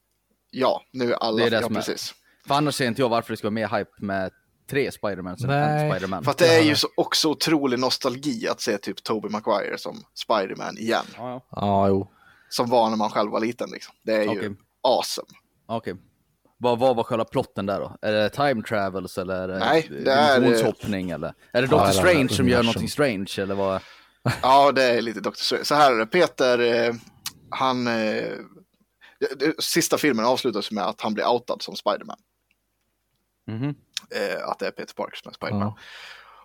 Ja, 0.51 0.83
nu 0.93 1.13
är 1.13 1.17
alla, 1.17 1.37
Det 1.37 1.47
är 1.47 1.51
det 1.51 1.57
ja 1.57 1.63
som 1.63 1.73
är- 1.77 1.81
precis. 1.81 2.15
För 2.47 2.55
annars 2.55 2.75
ser 2.75 2.87
inte 2.87 3.03
jag 3.03 3.09
varför 3.09 3.33
det 3.33 3.37
ska 3.37 3.47
vara 3.47 3.55
mer 3.55 3.69
hype 3.79 3.91
med 3.99 4.31
tre 4.71 4.93
Spiderman 4.93 5.37
än 5.45 5.51
en 5.51 5.91
Spiderman. 5.93 6.25
För 6.25 6.31
att 6.31 6.39
det 6.39 6.59
är 6.59 6.63
ju 6.63 6.75
så, 6.77 6.89
också 6.97 7.29
otrolig 7.29 7.79
nostalgi 7.79 8.49
att 8.49 8.61
se 8.61 8.79
typ 8.79 9.03
Tobey 9.03 9.31
Maguire 9.31 9.79
som 9.79 10.05
Spiderman 10.15 10.79
igen. 10.79 11.05
Ja, 11.17 11.31
ja. 11.31 11.43
Ja, 11.51 11.89
jo. 11.89 12.11
Som 12.51 12.67
var 12.71 12.91
när 12.91 12.97
man 12.97 13.11
själv 13.11 13.31
var 13.31 13.41
liten 13.41 13.71
liksom. 13.71 13.95
Det 14.03 14.13
är 14.13 14.23
ju 14.23 14.29
Okej. 14.39 14.57
awesome. 14.83 15.29
Okej. 15.67 15.95
Vad, 16.59 16.79
vad 16.79 16.97
var 16.97 17.05
själva 17.05 17.25
plotten 17.25 17.67
där 17.67 17.81
då? 17.81 17.97
Är 18.03 18.13
det 18.13 18.31
time 18.31 18.63
travels 18.63 19.19
eller 19.19 19.35
är 19.35 19.49
det 19.49 19.59
Nej, 19.59 19.89
det 20.05 20.13
är- 20.13 20.41
dimensionshoppning 20.41 21.11
eller? 21.11 21.35
Är 21.53 21.63
det 21.63 21.69
Doctor 21.69 21.87
Ja, 21.87 21.93
Strange 21.93 22.29
som 22.29 22.49
gör 22.49 22.63
någonting 22.63 22.89
strange 22.89 23.35
eller 23.39 23.55
vad? 23.55 23.83
Ja, 24.43 24.73
det 24.73 24.83
är 24.85 25.03
lite 25.03 25.21
Dr. 25.21 25.31
Strange. 25.35 25.65
Så 25.65 25.75
här 25.75 25.93
är 25.93 25.99
det, 25.99 26.07
Peter, 26.07 26.59
eh, 26.59 26.95
han... 27.51 27.87
Eh, 27.87 27.93
det- 29.21 29.39
det- 29.39 29.63
sista 29.63 29.99
filmen 29.99 30.25
avslutas 30.25 30.71
med 30.71 30.85
att 30.85 31.01
han 31.01 31.15
blir 31.15 31.29
outad 31.29 31.63
som 31.63 31.77
Spiderman. 31.77 32.19
Mhm. 33.47 33.75
Eh, 34.11 34.49
att 34.49 34.59
det 34.59 34.67
är 34.67 34.71
Peter 34.71 34.95
Parker 34.95 35.17
som 35.23 35.29
är 35.29 35.35
Spiderman. 35.35 35.61
Ja. 35.63 35.77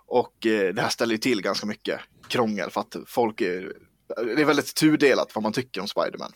Och 0.07 0.33
det 0.41 0.79
här 0.81 0.89
ställer 0.89 1.11
ju 1.11 1.17
till 1.17 1.41
ganska 1.41 1.65
mycket 1.67 1.99
krångel 2.27 2.69
för 2.69 2.81
att 2.81 2.95
folk. 3.07 3.41
Det 4.07 4.41
är 4.41 4.45
väldigt 4.45 4.75
tudelat 4.75 5.35
vad 5.35 5.43
man 5.43 5.53
tycker 5.53 5.81
om 5.81 5.87
Spiderman. 5.87 6.31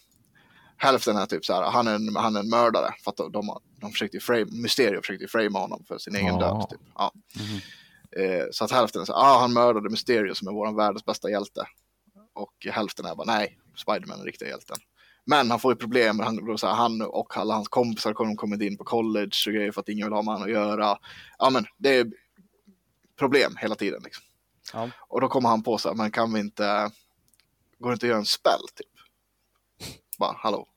Hälften 0.78 1.18
är 1.18 1.26
typ 1.26 1.46
så 1.46 1.54
här, 1.54 1.72
han 1.72 1.88
är 1.88 1.96
en, 1.96 2.16
han 2.16 2.36
är 2.36 2.40
en 2.40 2.50
mördare. 2.50 2.94
För 3.04 3.12
att 3.12 3.18
de, 3.18 3.58
de, 3.80 3.92
försökte 3.92 4.18
ju 4.18 4.22
frame, 4.22 4.46
Mysterio 4.52 5.02
försökte 5.02 5.24
ju 5.24 5.28
framea 5.28 5.62
honom 5.62 5.84
för 5.88 5.98
sin 5.98 6.16
egen 6.16 6.28
Ja. 6.28 6.40
död. 6.40 6.70
Typ. 6.70 6.80
Ja. 6.96 7.12
Eh, 8.22 8.46
så 8.52 8.66
att 8.66 8.72
hälften 8.72 9.02
är 9.02 9.06
så 9.06 9.14
här, 9.14 9.20
ah, 9.22 9.40
han 9.40 9.54
mördade 9.54 9.90
Mysterio 9.90 10.36
som 10.36 10.48
är 10.48 10.52
vår 10.52 10.72
världens 10.76 11.06
bästa 11.06 11.30
hjälte. 11.30 11.66
Och 12.34 12.68
hälften 12.72 13.06
är 13.06 13.16
bara, 13.16 13.26
nej, 13.28 13.58
Spiderman 13.78 14.12
är 14.12 14.18
den 14.18 14.26
riktiga 14.26 14.50
hjälten. 14.50 14.78
Men 15.26 15.52
han 15.52 15.60
får 15.60 15.72
ju 15.72 15.76
problem, 15.76 16.20
han, 16.20 16.58
så 16.58 16.68
här, 16.68 16.74
han 16.74 17.02
och 17.02 17.38
alla 17.38 17.54
hans 17.54 17.68
kompisar 17.68 18.14
kommer 18.14 18.36
kommit 18.36 18.62
in 18.62 18.78
på 18.78 18.84
college 18.84 19.32
och 19.48 19.54
grejer 19.54 19.72
för 19.72 19.82
att 19.82 19.90
ingen 19.90 20.08
vill 20.08 20.14
ha 20.14 20.22
med 20.22 20.34
honom 20.34 20.48
att 20.48 20.54
göra. 20.54 20.98
Ja 21.38 21.50
men 21.50 21.66
det 21.78 21.96
är 21.96 22.08
problem 23.20 23.56
hela 23.58 23.76
tiden. 23.76 24.02
Liksom. 24.04 24.24
Ja. 24.74 24.90
Och 25.00 25.22
då 25.22 25.28
kommer 25.28 25.50
han 25.50 25.64
på 25.64 25.78
så 25.78 25.90
här, 25.90 25.96
men 25.96 26.12
kan 26.12 26.34
vi 26.34 26.40
inte, 26.40 26.92
går 27.80 27.90
det 27.90 27.94
inte 27.94 28.06
att 28.06 28.10
göra 28.10 28.20
en 28.20 28.26
spell 28.26 28.60
typ? 28.76 28.88
Bara, 30.20 30.36
hallå? 30.38 30.68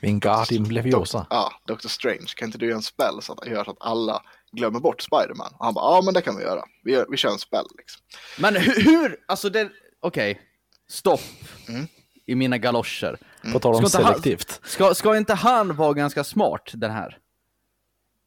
Wingardium 0.00 0.64
Leviosa. 0.64 1.26
Ja, 1.30 1.52
Dr. 1.66 1.88
Strange, 1.88 2.26
kan 2.36 2.46
inte 2.48 2.58
du 2.58 2.66
göra 2.66 2.76
en 2.76 2.82
spell 2.82 3.22
så 3.22 3.32
att 3.32 3.46
gör 3.46 3.64
så 3.64 3.70
att 3.70 3.76
alla 3.80 4.22
glömmer 4.52 4.80
bort 4.80 5.02
Spiderman? 5.02 5.54
Och 5.58 5.64
han 5.64 5.74
bara, 5.74 5.96
ja 5.96 6.02
men 6.04 6.14
det 6.14 6.20
kan 6.22 6.36
vi 6.36 6.42
göra. 6.42 6.62
Vi, 6.84 6.92
gör, 6.92 7.06
vi 7.10 7.16
kör 7.16 7.30
en 7.30 7.38
spell 7.38 7.64
liksom. 7.78 8.02
Men 8.40 8.56
hur, 8.56 8.84
hur 8.84 9.16
alltså 9.28 9.50
det, 9.50 9.70
okej, 10.00 10.40
stopp 10.88 11.20
Mm. 11.68 11.86
i 12.26 12.34
mina 12.34 12.58
galoscher. 12.58 13.18
På 13.52 13.58
tal 13.60 13.74
om 13.74 13.78
Ska 13.78 13.86
inte 13.98 14.08
han- 14.08 14.14
selektivt. 14.22 14.60
Ska, 14.64 14.94
ska 14.94 15.16
inte 15.16 15.34
han 15.34 15.76
vara 15.76 15.92
ganska 15.92 16.24
smart 16.24 16.70
den 16.74 16.90
här? 16.90 17.18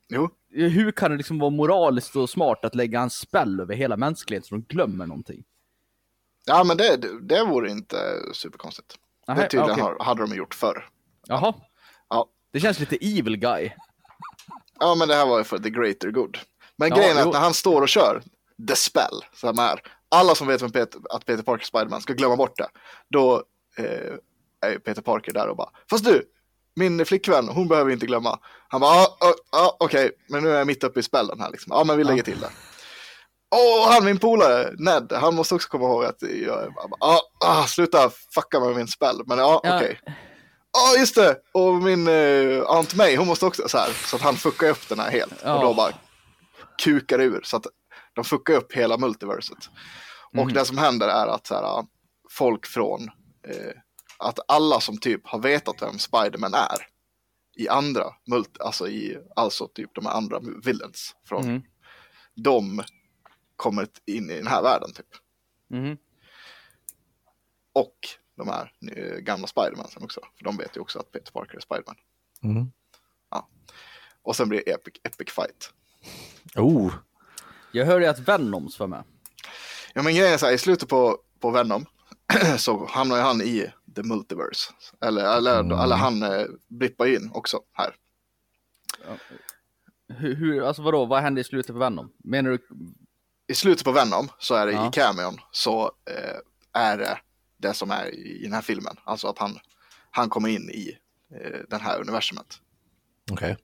Jo, 0.10 0.30
Hur 0.52 0.92
kan 0.92 1.12
det 1.12 1.18
liksom 1.18 1.40
vara 1.40 1.50
moraliskt 1.50 2.16
och 2.16 2.30
smart 2.30 2.66
att 2.66 2.76
lägga 2.76 3.00
en 3.02 3.10
spell 3.10 3.60
över 3.60 3.76
hela 3.76 3.98
mänskligheten 3.98 4.48
så 4.48 4.56
de 4.56 4.62
glömmer 4.62 5.06
någonting? 5.06 5.44
Ja 6.46 6.64
men 6.64 6.78
det, 6.78 6.98
det, 7.22 7.44
vore 7.44 7.70
inte 7.70 8.20
superkonstigt. 8.34 8.96
Nähä, 9.28 9.42
det 9.42 9.50
tydligen 9.50 9.80
har, 9.80 10.00
hade 10.00 10.22
de 10.22 10.36
gjort 10.36 10.54
förr. 10.54 10.90
Jaha. 11.28 11.54
Ja. 12.10 12.30
Det 12.54 12.60
känns 12.60 12.80
lite 12.80 12.96
evil 12.96 13.38
guy. 13.38 13.72
Ja, 14.80 14.96
men 14.96 15.08
det 15.08 15.16
här 15.16 15.26
var 15.26 15.38
ju 15.38 15.44
för 15.44 15.58
the 15.58 15.70
greater 15.70 16.12
good. 16.12 16.38
Men 16.76 16.90
Ja, 16.90 16.96
grejen 16.96 17.18
är 17.18 17.22
jo. 17.22 17.28
att 17.28 17.34
när 17.34 17.40
han 17.40 17.54
står 17.54 17.82
och 17.82 17.90
kör 17.90 18.24
the 18.68 18.76
spell, 18.76 19.26
som 19.34 19.60
är 19.60 19.82
alla 20.10 20.36
som 20.36 20.48
vet 20.48 20.62
vem 20.62 20.72
Peter, 20.72 21.02
att 21.10 21.26
Peter 21.26 21.44
Parker 21.44 21.64
är 21.64 21.66
Spiderman 21.66 22.02
ska 22.02 22.14
glömma 22.14 22.36
bort 22.36 22.58
det. 22.58 22.68
Då 23.10 23.44
eh, 23.78 24.14
är 24.62 24.80
Peter 24.80 25.02
Parker 25.02 25.34
där 25.34 25.48
och 25.48 25.58
bara, 25.58 25.70
fast 25.90 26.06
du, 26.06 26.24
min 26.76 27.06
flickvän, 27.06 27.48
hon 27.48 27.68
behöver 27.68 27.92
inte 27.92 28.06
glömma. 28.06 28.40
Han 28.68 28.82
bara, 28.82 28.96
ja, 28.96 29.18
ja, 29.20 29.34
ja, 29.52 29.78
okej, 29.80 30.12
men 30.30 30.44
nu 30.44 30.50
är 30.50 30.58
jag 30.58 30.68
mitt 30.68 30.84
uppe 30.84 31.00
i 31.00 31.04
spellen 31.04 31.40
här 31.40 31.52
liksom. 31.52 31.72
Ja, 31.76 31.84
men 31.84 31.98
vi 31.98 32.04
lägger 32.04 32.24
till 32.24 32.40
det. 32.40 32.50
Åh, 33.56 33.92
han 33.92 34.06
min 34.06 34.20
polare, 34.20 34.74
Ned, 34.78 35.12
han 35.16 35.36
måste 35.36 35.56
också 35.56 35.70
komma 35.70 35.86
ihåg 35.86 36.06
att 36.06 36.22
jag, 36.22 36.74
ja, 37.00 37.22
ah, 37.46 37.64
sluta 37.64 38.10
fucka 38.34 38.60
med 38.60 38.76
min 38.76 38.88
spell. 38.88 39.22
Men 39.26 39.38
ja, 39.38 39.62
Ja. 39.64 39.76
okej. 39.78 40.00
Ja, 40.74 41.00
just 41.00 41.16
det. 41.16 41.38
Och 41.54 41.74
min 41.76 42.08
uh, 42.08 42.64
Aunt 42.68 42.96
May, 42.96 43.16
hon 43.18 43.28
måste 43.28 43.46
också 43.46 43.68
så 43.68 43.78
här. 43.78 43.90
Så 44.06 44.16
att 44.16 44.22
han 44.22 44.36
fuckar 44.36 44.70
upp 44.70 44.90
den 44.90 45.00
här 45.00 45.12
helt. 45.12 45.34
Ja. 45.44 45.56
Och 45.56 45.62
då 45.62 45.74
bara 45.74 45.92
kukar 46.84 47.20
ur. 47.22 47.42
Så 47.44 47.58
att 47.58 47.66
de 48.14 48.24
fuckar 48.24 48.54
upp 48.54 48.74
hela 48.74 48.98
multiverset. 48.98 49.58
Och 50.38 50.46
Mhm. 50.46 50.54
det 50.54 50.66
som 50.66 50.78
händer 50.78 51.08
är 51.08 51.28
att 51.28 51.48
så 51.48 51.56
här, 51.56 51.86
folk 52.32 52.66
från, 52.66 53.02
eh, 53.48 53.72
att 54.20 54.40
alla 54.48 54.80
som 54.80 54.98
typ 54.98 55.28
har 55.28 55.40
vetat 55.40 55.82
vem 55.82 56.00
Spiderman 56.00 56.54
är 56.54 56.78
i 57.58 57.70
andra, 57.70 58.06
multi, 58.32 58.60
alltså 58.60 58.88
i, 58.88 59.18
alltså 59.36 59.68
typ 59.68 59.90
de 59.96 60.08
andra 60.08 60.40
villains 60.64 61.12
från, 61.30 61.46
Mhm. 61.52 61.62
de 62.36 62.84
kommer 63.56 63.88
in 64.06 64.30
i 64.30 64.36
den 64.38 64.48
här 64.48 64.62
världen 64.62 64.94
typ. 64.94 65.08
Mhm. 65.70 65.98
Och 67.74 67.98
de 68.38 68.48
här 68.48 68.72
eh, 68.92 69.18
gamla 69.18 69.48
Spidermansen 69.48 70.04
också. 70.04 70.22
För 70.38 70.44
de 70.44 70.58
vet 70.58 70.78
ju 70.78 70.82
också 70.82 71.00
att 71.00 71.12
Peter 71.12 71.32
Parker 71.32 71.56
är 71.58 71.60
Spiderman. 71.62 71.96
Mm. 72.44 72.72
Och 74.22 74.36
sen 74.36 74.50
blir 74.50 74.62
det 74.66 74.72
epic, 74.72 74.94
epic 75.04 75.30
fight. 75.34 75.74
Oh, 76.56 76.94
Jag 77.72 77.86
hörde 77.86 78.10
att 78.10 78.20
Venoms 78.20 78.80
var 78.80 78.88
med. 78.88 79.04
Ja 79.94 80.02
men 80.04 80.16
grejen 80.16 80.34
är 80.34 80.38
så 80.38 80.46
här, 80.46 80.54
i 80.54 80.58
slutet 80.58 80.90
på, 80.90 81.18
på 81.40 81.52
Venom 81.52 81.86
så 82.58 82.86
hamnar 82.86 83.16
ju 83.16 83.22
han 83.22 83.42
i 83.42 83.72
the 83.96 84.04
multiverse. 84.04 84.74
Eller, 85.02 85.38
eller, 85.38 85.60
Mm. 85.60 85.80
eller 85.80 85.96
han 85.96 86.24
eh, 86.24 86.46
blippar 86.68 87.06
in 87.08 87.32
också 87.34 87.62
här. 87.72 87.96
Hur, 90.08 90.36
hur, 90.36 90.64
alltså 90.64 90.82
vadå, 90.82 91.06
vad 91.06 91.22
hände 91.22 91.42
i 91.42 91.44
slutet 91.44 91.74
på 91.74 91.80
Venom? 91.80 92.12
Menar 92.18 92.50
du? 92.52 92.68
I 93.48 93.56
slutet 93.56 93.86
på 93.86 93.92
Venom 93.92 94.30
så 94.40 94.56
är 94.56 94.66
det 94.66 94.72
Ja. 94.72 94.88
i 94.88 94.92
cameon 94.92 95.38
så 95.52 95.84
eh, 95.86 96.82
är 96.82 96.98
det 96.98 97.18
det 97.58 97.74
som 97.74 97.92
är 97.92 98.06
i, 98.16 98.40
i 98.40 98.44
den 98.44 98.54
här 98.54 98.62
filmen. 98.62 98.96
Alltså 99.04 99.28
att 99.28 99.38
han, 99.40 99.60
han 100.12 100.30
kommer 100.30 100.50
in 100.50 100.70
i 100.70 100.98
eh, 101.36 101.60
den 101.70 101.82
här 101.82 102.00
universumet. 102.00 102.60
okej. 103.32 103.58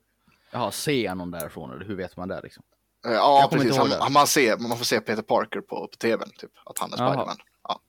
Jaha, 0.50 0.70
ser 0.70 1.04
jag 1.04 1.16
någon 1.16 1.30
därifrån 1.30 1.72
eller 1.72 1.84
hur 1.84 1.96
vet 1.96 2.16
man 2.16 2.28
det 2.28 2.40
liksom? 2.42 2.62
Eh, 3.06 3.12
ja 3.12 3.48
precis, 3.52 3.76
han, 3.76 4.12
man, 4.12 4.26
ser, 4.26 4.58
man 4.58 4.78
får 4.78 4.84
se 4.84 5.00
Peter 5.00 5.22
Parker 5.22 5.60
på, 5.60 5.88
på 5.88 5.96
tvn, 5.98 6.30
typ, 6.38 6.50
att 6.64 6.78
han 6.78 6.92
är 6.92 6.98
Jaha. 6.98 7.10
Spiderman. 7.12 7.36
Ja. 7.68 7.80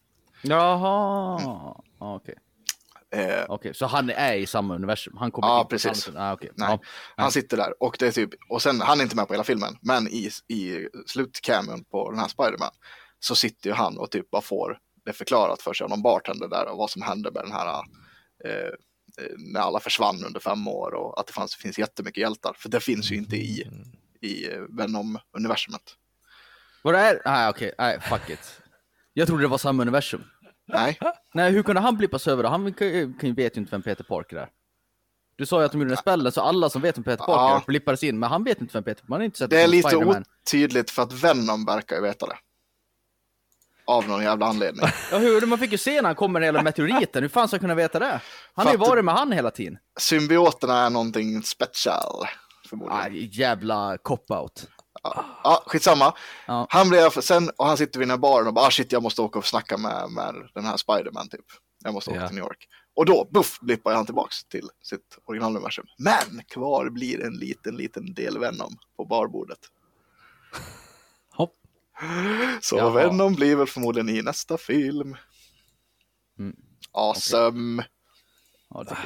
Jaha, 0.41 1.39
Ja, 1.99 2.15
okej. 2.15 2.35
Eh, 2.37 2.41
Okej, 3.47 3.73
så 3.73 3.85
han 3.85 4.09
är 4.09 4.33
i 4.33 4.45
samma 4.45 4.75
universum? 4.75 5.17
Han 5.17 5.31
kommer 5.31 5.47
Ja, 5.47 5.67
precis. 5.69 6.09
Ah, 6.15 6.33
okej. 6.33 6.51
Nej. 6.55 6.67
Ja. 6.69 6.79
Han 7.17 7.31
sitter 7.31 7.57
där 7.57 7.83
och 7.83 7.95
det 7.99 8.07
är 8.07 8.11
typ, 8.11 8.29
och 8.49 8.61
sen, 8.61 8.81
han 8.81 8.99
är 8.99 9.03
inte 9.03 9.15
med 9.15 9.27
på 9.27 9.33
hela 9.33 9.43
filmen, 9.43 9.77
men 9.81 10.07
i, 10.07 10.29
i 10.47 10.87
slutcameon 11.07 11.83
på 11.83 12.11
den 12.11 12.19
här 12.19 12.27
Spiderman 12.27 12.71
så 13.19 13.35
sitter 13.35 13.69
ju 13.69 13.73
han 13.75 13.97
och 13.97 14.11
typ 14.11 14.31
bara 14.31 14.41
får 14.41 14.77
det 15.05 15.13
förklarat 15.13 15.61
för 15.61 15.73
sig 15.73 15.83
av 15.85 15.89
någon 15.89 16.01
bartender 16.01 16.47
där 16.47 16.71
och 16.71 16.77
vad 16.77 16.89
som 16.89 17.01
hände 17.01 17.31
med 17.31 17.43
den 17.43 17.51
här 17.51 17.83
eh, 18.45 18.51
eh, 19.17 19.33
när 19.37 19.59
alla 19.59 19.79
försvann 19.79 20.25
under 20.25 20.39
fem 20.39 20.67
år 20.67 20.93
och 20.93 21.19
att 21.19 21.27
det 21.27 21.33
fanns, 21.33 21.55
finns 21.55 21.79
jättemycket 21.79 22.21
hjältar. 22.21 22.53
För 22.57 22.69
det 22.69 22.79
finns 22.79 23.11
ju 23.11 23.15
inte 23.15 23.35
i, 23.35 23.69
i 24.21 24.51
eh, 24.51 24.59
Venom-universumet. 24.69 25.81
Vad 26.81 26.93
det 26.93 26.99
är? 26.99 27.21
Nej 27.25 27.49
okej, 27.49 27.73
nej 27.77 27.99
fuck 28.01 28.29
it. 28.29 28.61
Jag 29.13 29.27
trodde 29.27 29.43
det 29.43 29.47
var 29.47 29.57
samma 29.57 29.81
universum. 29.81 30.23
Nej, 30.67 30.99
Nej, 31.33 31.51
hur 31.51 31.63
kunde 31.63 31.81
han 31.81 31.97
blippas 31.97 32.27
över 32.27 32.43
då? 32.43 32.49
Han 32.49 32.73
kan 32.73 33.13
kan 33.13 33.33
vet 33.33 33.57
ju 33.57 33.61
inte 33.61 33.71
vem 33.71 33.81
Peter 33.81 34.03
Parker 34.03 34.37
är. 34.37 34.49
Du 35.35 35.45
sa 35.45 35.59
ju 35.59 35.65
att 35.65 35.71
de 35.71 35.77
gjorde 35.77 35.89
den 35.89 35.97
spellen, 35.97 36.31
så 36.31 36.41
alla 36.41 36.69
som 36.69 36.81
vet 36.81 36.97
vem 36.97 37.03
Peter 37.03 37.25
Parker 37.25 37.53
Ja. 37.53 37.57
är 37.61 37.65
blippades 37.65 38.03
in, 38.03 38.19
men 38.19 38.29
han 38.29 38.43
vet 38.43 38.61
inte 38.61 38.73
vem 38.73 38.83
Peter 38.83 39.21
inte 39.23 39.37
sett 39.37 39.49
det 39.49 39.61
är 39.61 39.67
lite 39.67 39.95
otydligt 39.95 40.91
för 40.91 41.01
att 41.01 41.13
Venom 41.13 41.65
verkar 41.65 41.95
ju 41.95 42.01
veta 42.01 42.25
det. 42.25 42.37
Av 43.85 44.07
någon 44.07 44.23
jävla 44.23 44.45
anledning. 44.45 44.85
Ja, 45.11 45.17
hur, 45.17 45.45
man 45.45 45.59
fick 45.59 45.71
ju 45.71 45.77
se 45.77 46.01
när 46.01 46.09
han 46.09 46.15
kommer 46.15 46.39
med 46.39 46.47
hela 46.47 46.61
meteoriten, 46.63 47.23
hur 47.23 47.29
fan 47.29 47.47
ska 47.47 47.55
jag 47.55 47.61
kunna 47.61 47.75
veta 47.75 47.99
det? 47.99 48.21
Han 48.53 48.65
har 48.65 48.73
ju 48.73 48.79
varit 48.79 49.05
med 49.05 49.15
han 49.15 49.31
hela 49.31 49.51
tiden. 49.51 49.77
Symbioterna 49.99 50.85
är 50.85 50.89
någonting 50.89 51.43
special, 51.43 52.25
förmodligen. 52.69 53.01
Aj, 53.03 53.39
jävla 53.41 53.97
cop-out. 53.97 54.67
Ja, 55.43 55.63
skitsamma. 55.67 56.13
Ja. 56.47 56.67
Han 56.69 56.89
blev 56.89 57.09
sen, 57.09 57.49
och 57.57 57.65
han 57.65 57.77
sitter 57.77 57.99
vid 57.99 58.07
den 58.07 58.11
här 58.11 58.17
baren 58.17 58.47
och 58.47 58.53
bara, 58.53 58.65
ah, 58.67 58.71
shit, 58.71 58.91
jag 58.91 59.03
måste 59.03 59.21
åka 59.21 59.39
och 59.39 59.45
snacka 59.45 59.77
med, 59.77 60.11
med 60.11 60.35
den 60.53 60.65
här 60.65 60.77
Spiderman 60.77 61.27
typ. 61.29 61.45
Jag 61.83 61.93
måste 61.93 62.09
åka 62.11 62.19
Ja. 62.19 62.27
till 62.27 62.35
New 62.35 62.43
York. 62.43 62.67
Och 62.95 63.05
då, 63.05 63.27
buff, 63.31 63.59
blippar 63.59 63.93
han 63.93 64.05
tillbaks 64.05 64.43
till 64.43 64.69
sitt 64.83 65.17
originaluniversum. 65.25 65.85
Men 65.97 66.43
kvar 66.47 66.89
blir 66.89 67.23
en 67.25 67.33
liten, 67.33 67.75
liten 67.75 68.13
del 68.13 68.39
Venom 68.39 68.77
på 68.97 69.05
barbordet. 69.05 69.59
Hopp. 71.31 71.55
Så 72.61 72.77
Jaha. 72.77 72.89
Venom 72.89 73.33
blir 73.35 73.55
väl 73.55 73.67
förmodligen 73.67 74.09
i 74.09 74.21
nästa 74.21 74.57
film. 74.57 75.17
Mm. 76.39 76.55
Awesome. 76.91 77.85
Ja, 78.69 78.83
det 78.83 78.97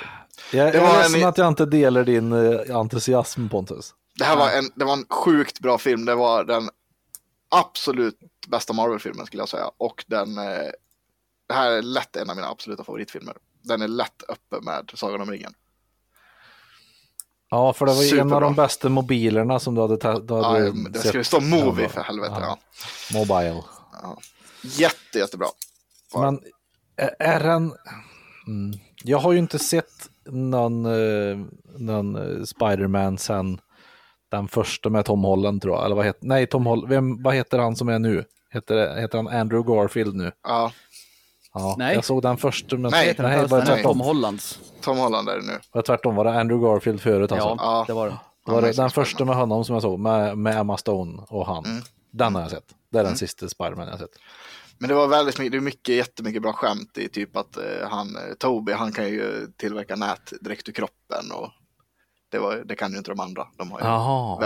Det 0.52 0.58
jag 0.58 0.68
är 0.76 0.80
en- 1.06 1.12
ledsen 1.12 1.28
att 1.30 1.38
jag 1.38 1.48
inte 1.48 1.66
delar 1.66 2.04
din 2.04 2.32
eh, 2.32 2.76
entusiasm 2.78 3.48
Pontus. 3.50 3.94
Det 4.18 4.24
här 4.26 4.38
var 4.38 4.52
en, 4.52 4.72
det 4.76 4.86
var 4.86 4.94
en 4.94 5.06
sjukt 5.10 5.60
bra 5.60 5.78
film. 5.78 6.06
Det 6.06 6.16
var 6.16 6.44
den 6.44 6.70
absolut 7.50 8.20
bästa 8.48 8.74
Marvel-filmen 8.74 9.26
skulle 9.26 9.42
jag 9.42 9.50
säga. 9.50 9.72
Och 9.78 10.04
den, 10.08 10.38
eh, 10.38 10.44
det 11.48 11.54
här 11.54 11.72
är 11.72 11.82
lätt 11.82 12.16
en 12.16 12.30
av 12.30 12.36
mina 12.36 12.48
absoluta 12.50 12.84
favoritfilmer. 12.84 13.38
Den 13.62 13.82
är 13.82 13.88
lätt 13.88 14.24
uppe 14.28 14.66
med 14.66 14.92
Sagan 14.96 15.22
om 15.22 15.32
ringen. 15.32 15.54
Ja, 17.50 17.74
för 17.74 17.86
det 17.86 17.94
var 17.94 18.04
ju 18.04 18.20
en 18.20 18.34
av 18.34 18.42
de 18.42 18.56
bästa 18.56 18.90
mobilerna 18.90 19.60
som 19.60 19.76
du 19.76 19.82
hade, 19.82 19.96
du 19.96 20.34
Ja, 20.34 20.44
hade 20.44 20.90
det 20.90 21.00
ska 21.00 21.18
ju 21.18 21.24
stå 21.24 21.40
movie 21.40 21.90
för 21.90 22.02
helvete. 22.02 22.36
Ja. 22.40 22.58
Ja. 23.14 23.20
Mobile. 23.20 23.64
Jätte, 24.62 25.20
jättebra. 25.20 25.48
Var 26.14 26.22
Men 26.32 26.42
är- 26.96 27.16
är 27.20 27.40
den... 27.40 27.74
Mm. 28.48 28.80
Jag 29.04 29.18
har 29.18 29.32
ju 29.32 29.40
inte 29.40 29.60
sett 29.60 30.10
någon, 30.26 30.86
eh, 30.86 31.38
någon 31.78 32.16
eh, 32.16 32.44
Spider-Man 32.44 33.18
sen 33.18 33.62
den 34.30 34.48
första 34.48 34.90
med 34.90 35.06
Tom 35.06 35.24
Holland 35.24 35.62
tror 35.62 35.76
jag. 35.76 35.86
Eller 35.86 35.96
vad 35.96 36.06
heter, 36.06 36.26
nej, 36.28 36.48
Tom 36.48 36.66
Holland, 36.66 36.90
vem, 36.90 37.24
vad 37.24 37.36
heter 37.36 37.60
han 37.60 37.76
som 37.76 37.90
är 37.90 38.00
nu? 38.00 38.24
Heter, 38.50 38.96
heter 39.02 39.18
han 39.18 39.28
Andrew 39.28 39.74
Garfield 39.76 40.16
nu? 40.16 40.32
Ja, 40.48 40.72
Ja, 41.54 41.76
Nej. 41.78 41.96
Jag 41.96 42.06
såg 42.06 42.22
den 42.22 42.38
första, 42.38 42.78
men 42.78 42.92
Nej, 42.92 43.16
nej, 43.20 43.38
det 43.42 43.48
första? 43.50 43.66
tvärtom? 43.66 43.84
Tom 43.84 44.00
Hollands. 44.00 44.60
Tom 44.82 44.98
Holland 44.98 45.30
är 45.30 45.36
det 45.36 45.46
nu. 45.46 45.60
Var 45.72 45.82
det 45.82 45.86
tvärtom? 45.86 46.16
Var 46.16 46.24
det 46.24 46.40
Andrew 46.40 46.68
Garfield 46.68 47.02
förut 47.02 47.32
alltså? 47.32 47.48
Ja, 47.48 47.56
Ja. 47.60 47.84
det 47.88 47.94
var 47.94 48.08
det. 48.08 48.18
Då 48.46 48.52
var 48.54 48.62
det 48.62 48.72
den 48.78 48.90
första 48.90 49.26
med 49.26 49.36
honom 49.36 49.66
som 49.66 49.74
jag 49.74 49.82
såg, 49.82 50.00
med, 50.00 50.38
med 50.38 50.58
Emma 50.58 50.78
Stone 50.78 51.22
och 51.28 51.46
han. 51.48 51.66
Mm. 51.66 51.82
Den 52.12 52.36
har 52.36 52.42
jag 52.42 52.52
sett. 52.52 52.64
Det 52.92 53.00
är 53.00 53.04
den 53.04 53.18
sista 53.18 53.50
Spiderman 53.50 53.86
jag 53.86 53.94
har 53.94 53.98
sett. 54.00 54.16
Men 54.78 54.90
det 54.90 54.96
var 54.96 55.08
väldigt 55.08 55.40
mycket, 55.40 55.52
det 55.52 55.58
är 55.58 55.62
mycket, 55.62 55.96
jättemycket 55.96 56.42
bra 56.42 56.54
skämt 56.54 56.98
i 56.98 57.10
typ 57.10 57.38
att 57.38 57.58
eh, 57.58 57.64
han, 57.90 58.16
eh, 58.16 58.34
Toby, 58.40 58.72
han 58.72 58.92
kan 58.92 59.06
ju 59.08 59.48
tillverka 59.58 59.96
nät 59.96 60.34
direkt 60.42 60.70
ur 60.70 60.74
kroppen 60.74 61.32
och 61.32 61.50
det, 62.32 62.40
var, 62.40 62.56
det 62.56 62.76
kan 62.76 62.92
ju 62.92 62.98
inte 62.98 63.12
de 63.12 63.20
andra. 63.20 63.48
De 63.58 63.72
har 63.72 63.80
ju 63.80 63.86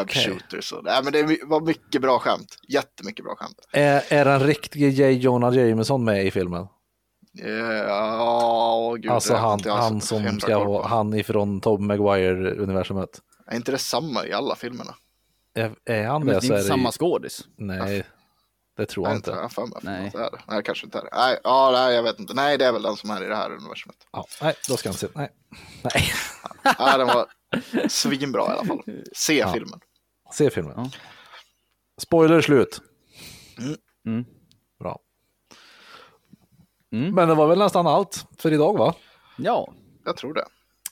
okej. 0.02 0.28
webbshooters 0.28 0.72
och 0.72 0.84
nej, 0.84 1.04
men 1.04 1.14
det 1.14 1.40
var 1.44 1.62
mycket 1.62 2.02
bra 2.02 2.20
skämt. 2.20 2.56
Jättemycket 2.70 3.26
bra 3.26 3.36
skämt. 3.36 3.68
Är, 3.72 4.14
är 4.14 4.26
den 4.26 4.40
riktige 4.40 4.90
J. 4.90 5.12
Jonah 5.12 5.56
Jameson 5.56 6.04
med 6.04 6.26
i 6.26 6.32
filmen? 6.32 6.68
Ja, 7.34 8.96
gud. 9.00 9.12
alltså 9.12 9.34
det 9.34 9.40
har 9.40 9.50
han, 9.50 9.60
inte 9.60 9.70
jag 9.70 9.76
han 9.76 10.02
som 10.02 10.40
ska 10.40 10.64
vara, 10.64 10.88
han 10.88 11.14
ifrån 11.14 11.62
Tobey 11.62 11.88
Maguire-universumet. 11.88 13.22
Är 13.48 13.56
inte 13.56 13.72
det 13.72 13.78
samma 13.78 14.26
i 14.26 14.34
alla 14.34 14.56
filmerna? 14.56 14.96
Är, 15.56 15.76
är 15.86 16.08
han 16.08 16.26
Men 16.26 16.28
det 16.28 16.34
det 16.34 16.38
är 16.38 16.44
inte 16.44 16.56
är 16.56 16.70
samma 16.70 16.92
skådis. 16.92 17.42
Nej, 17.58 18.04
det 18.78 18.86
tror 18.86 19.04
Nej, 19.04 19.12
jag 19.12 19.18
inte. 19.18 19.32
inte. 19.32 19.50
Jag 19.58 19.70
mig 19.70 19.80
Nej. 19.82 20.08
att 20.08 20.14
det 20.14 20.20
är 20.20 20.32
det. 20.32 20.40
Nej, 20.48 20.64
kanske 20.64 20.86
inte 20.86 20.98
är 20.98 21.02
det. 21.02 21.10
Nej, 21.14 21.40
ja, 21.44 21.72
nej, 21.74 21.96
jag 21.96 22.04
vet 22.04 22.20
inte. 22.20 22.34
Nej, 22.34 22.58
det 22.58 22.66
är 22.66 22.72
väl 22.72 22.82
den 22.82 22.96
som 22.96 23.10
är 23.10 23.24
i 23.24 23.28
det 23.28 23.36
här 23.36 23.52
universumet. 23.52 23.98
Ja, 24.12 24.26
nej, 24.42 24.56
då 24.70 24.78
ska 24.78 24.90
jag 24.90 24.94
inte 24.94 25.08
se. 25.08 25.12
Nej. 25.16 25.30
nej. 25.82 26.12
Nej, 26.80 26.98
den 26.98 27.08
var 27.08 27.26
svinbra 27.90 28.42
i 28.42 28.50
alla 28.52 28.66
fall. 28.66 28.82
Se 29.14 29.38
Ja. 29.38 29.54
filmen. 29.54 29.80
Se 30.34 30.50
filmen. 30.50 30.74
Ja. 30.78 30.90
Spoiler 32.02 32.42
slut. 32.42 32.82
Mm. 34.06 34.26
Bra. 34.80 35.00
Mm. 36.94 37.16
Men 37.16 37.28
det 37.30 37.36
var 37.36 37.48
väl 37.48 37.60
nästan 37.60 37.88
allt 37.88 38.26
för 38.38 38.54
idag 38.54 38.78
va? 38.78 38.94
Ja, 39.38 39.74
Jag 40.06 40.18
tror 40.18 40.34
det. 40.34 40.46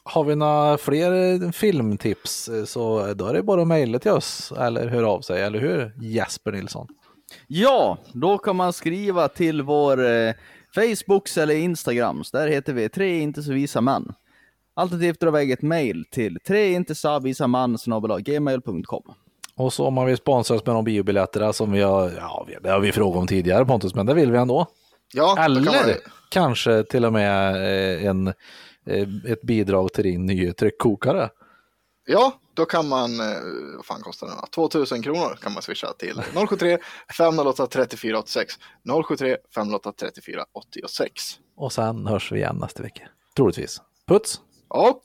Har 0.04 0.24
vi 0.24 0.36
några 0.36 0.78
fler 0.78 1.44
eh, 1.44 1.52
filmtips 1.52 2.48
eh, 2.50 2.66
så 2.66 3.14
då 3.14 3.26
är 3.28 3.34
det 3.34 3.44
bara 3.44 3.62
att 3.62 3.68
mejla 3.68 4.00
till 4.00 4.12
oss 4.12 4.52
eller 4.52 4.88
höra 4.88 5.10
av 5.10 5.22
sig, 5.22 5.42
eller 5.42 5.60
hur 5.60 5.94
Jesper 6.02 6.52
Nilsson? 6.52 6.88
Ja, 7.48 7.98
då 8.14 8.38
kan 8.38 8.56
man 8.56 8.74
skriva 8.74 9.28
till 9.28 9.62
vår 9.62 10.06
eh, 10.06 10.34
Facebooks 10.76 11.38
eller 11.38 11.56
Instagrams. 11.56 12.32
Där 12.32 12.48
heter 12.48 12.74
vi 12.74 12.90
tre 12.90 13.20
inte 13.20 13.44
så 13.44 13.54
visa 13.54 13.82
män. 13.82 14.14
Alternativt 14.80 15.20
dra 15.20 15.28
iväg 15.28 15.52
ett 15.52 15.62
mail 15.62 16.06
till 16.12 16.38
treintesavisaman.gmail.com 16.48 19.04
Och 19.56 19.74
så 19.74 19.86
om 19.86 19.94
man 19.94 20.06
vill 20.06 20.18
sponsra 20.18 20.56
oss 20.56 20.66
med 20.66 20.76
de 20.76 20.84
biobiljetter 20.84 21.52
som 21.52 21.72
vi 21.72 21.82
har, 21.82 22.12
ja 22.18 22.48
det 22.62 22.70
har 22.70 22.80
vi 22.80 22.92
frågat 22.92 23.20
om 23.20 23.28
tidigare 23.28 23.66
Pontus, 23.66 23.96
men 23.96 24.06
det 24.06 24.14
vill 24.14 24.32
vi 24.32 24.38
ändå. 24.38 24.68
Ja, 25.14 25.30
då 25.30 25.36
kan 25.36 25.54
man, 25.66 25.76
Eller 25.76 25.98
kanske 26.30 26.84
till 26.84 27.06
och 27.06 27.14
med 27.14 27.56
eh, 27.56 28.06
en, 28.06 28.28
eh, 28.86 29.08
ett 29.28 29.42
bidrag 29.42 29.94
till 29.94 30.04
din 30.04 30.26
nya 30.26 30.54
tryckkokare. 30.54 31.30
ja, 32.06 32.34
då 32.54 32.66
kan 32.66 32.88
man, 32.88 33.20
eh, 33.20 33.26
vad 33.76 33.86
fan 33.86 34.02
kostar 34.02 34.28
den? 34.28 34.36
då? 34.42 34.48
2000 34.48 35.04
kronor 35.04 35.38
kan 35.42 35.54
man 35.54 35.62
swisha 35.62 35.94
till 35.94 36.22
073 36.50 36.78
508 37.18 37.68
34 37.68 38.20
86. 38.20 38.54
073 39.08 39.38
508 39.56 39.94
34 40.00 40.46
86. 40.54 41.40
Och 41.56 41.74
sen 41.74 42.08
hörs 42.08 42.32
vi 42.32 42.38
igen 42.38 42.58
nästa 42.62 42.84
vecka. 42.84 43.10
Troligtvis. 43.36 43.82
Puts! 44.08 44.42
Och? 44.70 45.02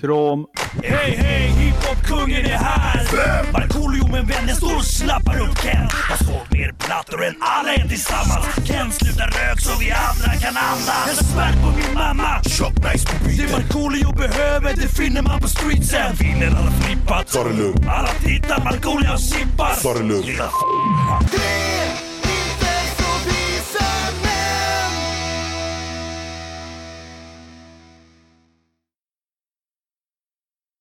Kram! 0.00 0.46
Hej 0.82 1.16
hej, 1.16 1.48
hiphop-kungen 1.48 2.44
är 2.46 2.58
här! 2.58 3.52
Markoolio 3.52 4.06
med 4.08 4.26
vänner 4.26 4.54
står 4.54 4.76
och 4.76 4.84
slappar 4.84 5.40
upp. 5.40 5.58
Ken 5.62 5.88
Jag 6.10 6.18
såg 6.18 6.42
mer 6.50 6.72
plattor 6.78 7.24
än 7.24 7.34
alla 7.40 7.74
är 7.74 7.88
tillsammans. 7.88 8.46
Ken 8.66 8.92
slutar 8.92 9.26
rök 9.26 9.60
så 9.60 9.78
vi 9.80 9.90
andra 9.90 10.32
kan 10.40 10.56
andas. 10.56 11.04
Jag 11.06 11.16
svär 11.16 11.52
på 11.52 11.76
min 11.76 11.94
mamma. 11.94 12.42
Shop 12.42 12.72
nice 12.92 13.06
på 13.06 13.14
Det 13.38 13.52
Markoolio 13.52 14.12
behöver 14.12 14.74
det 14.74 14.88
finner 14.88 15.22
man 15.22 15.40
på 15.40 15.48
streetsen. 15.48 16.14
Vinner 16.16 16.46
alla 16.46 16.70
flippat. 16.70 17.32
Ta 17.32 17.44
det 17.44 17.52
lugnt. 17.54 17.86
Alla 17.88 18.08
tittar, 18.24 18.64
Markoolio 18.64 19.16
sippar. 19.18 19.74
Ta 19.82 19.94
det 19.94 20.04
lugnt. 20.04 20.26
Lilla 20.26 20.44
f- 20.44 22.03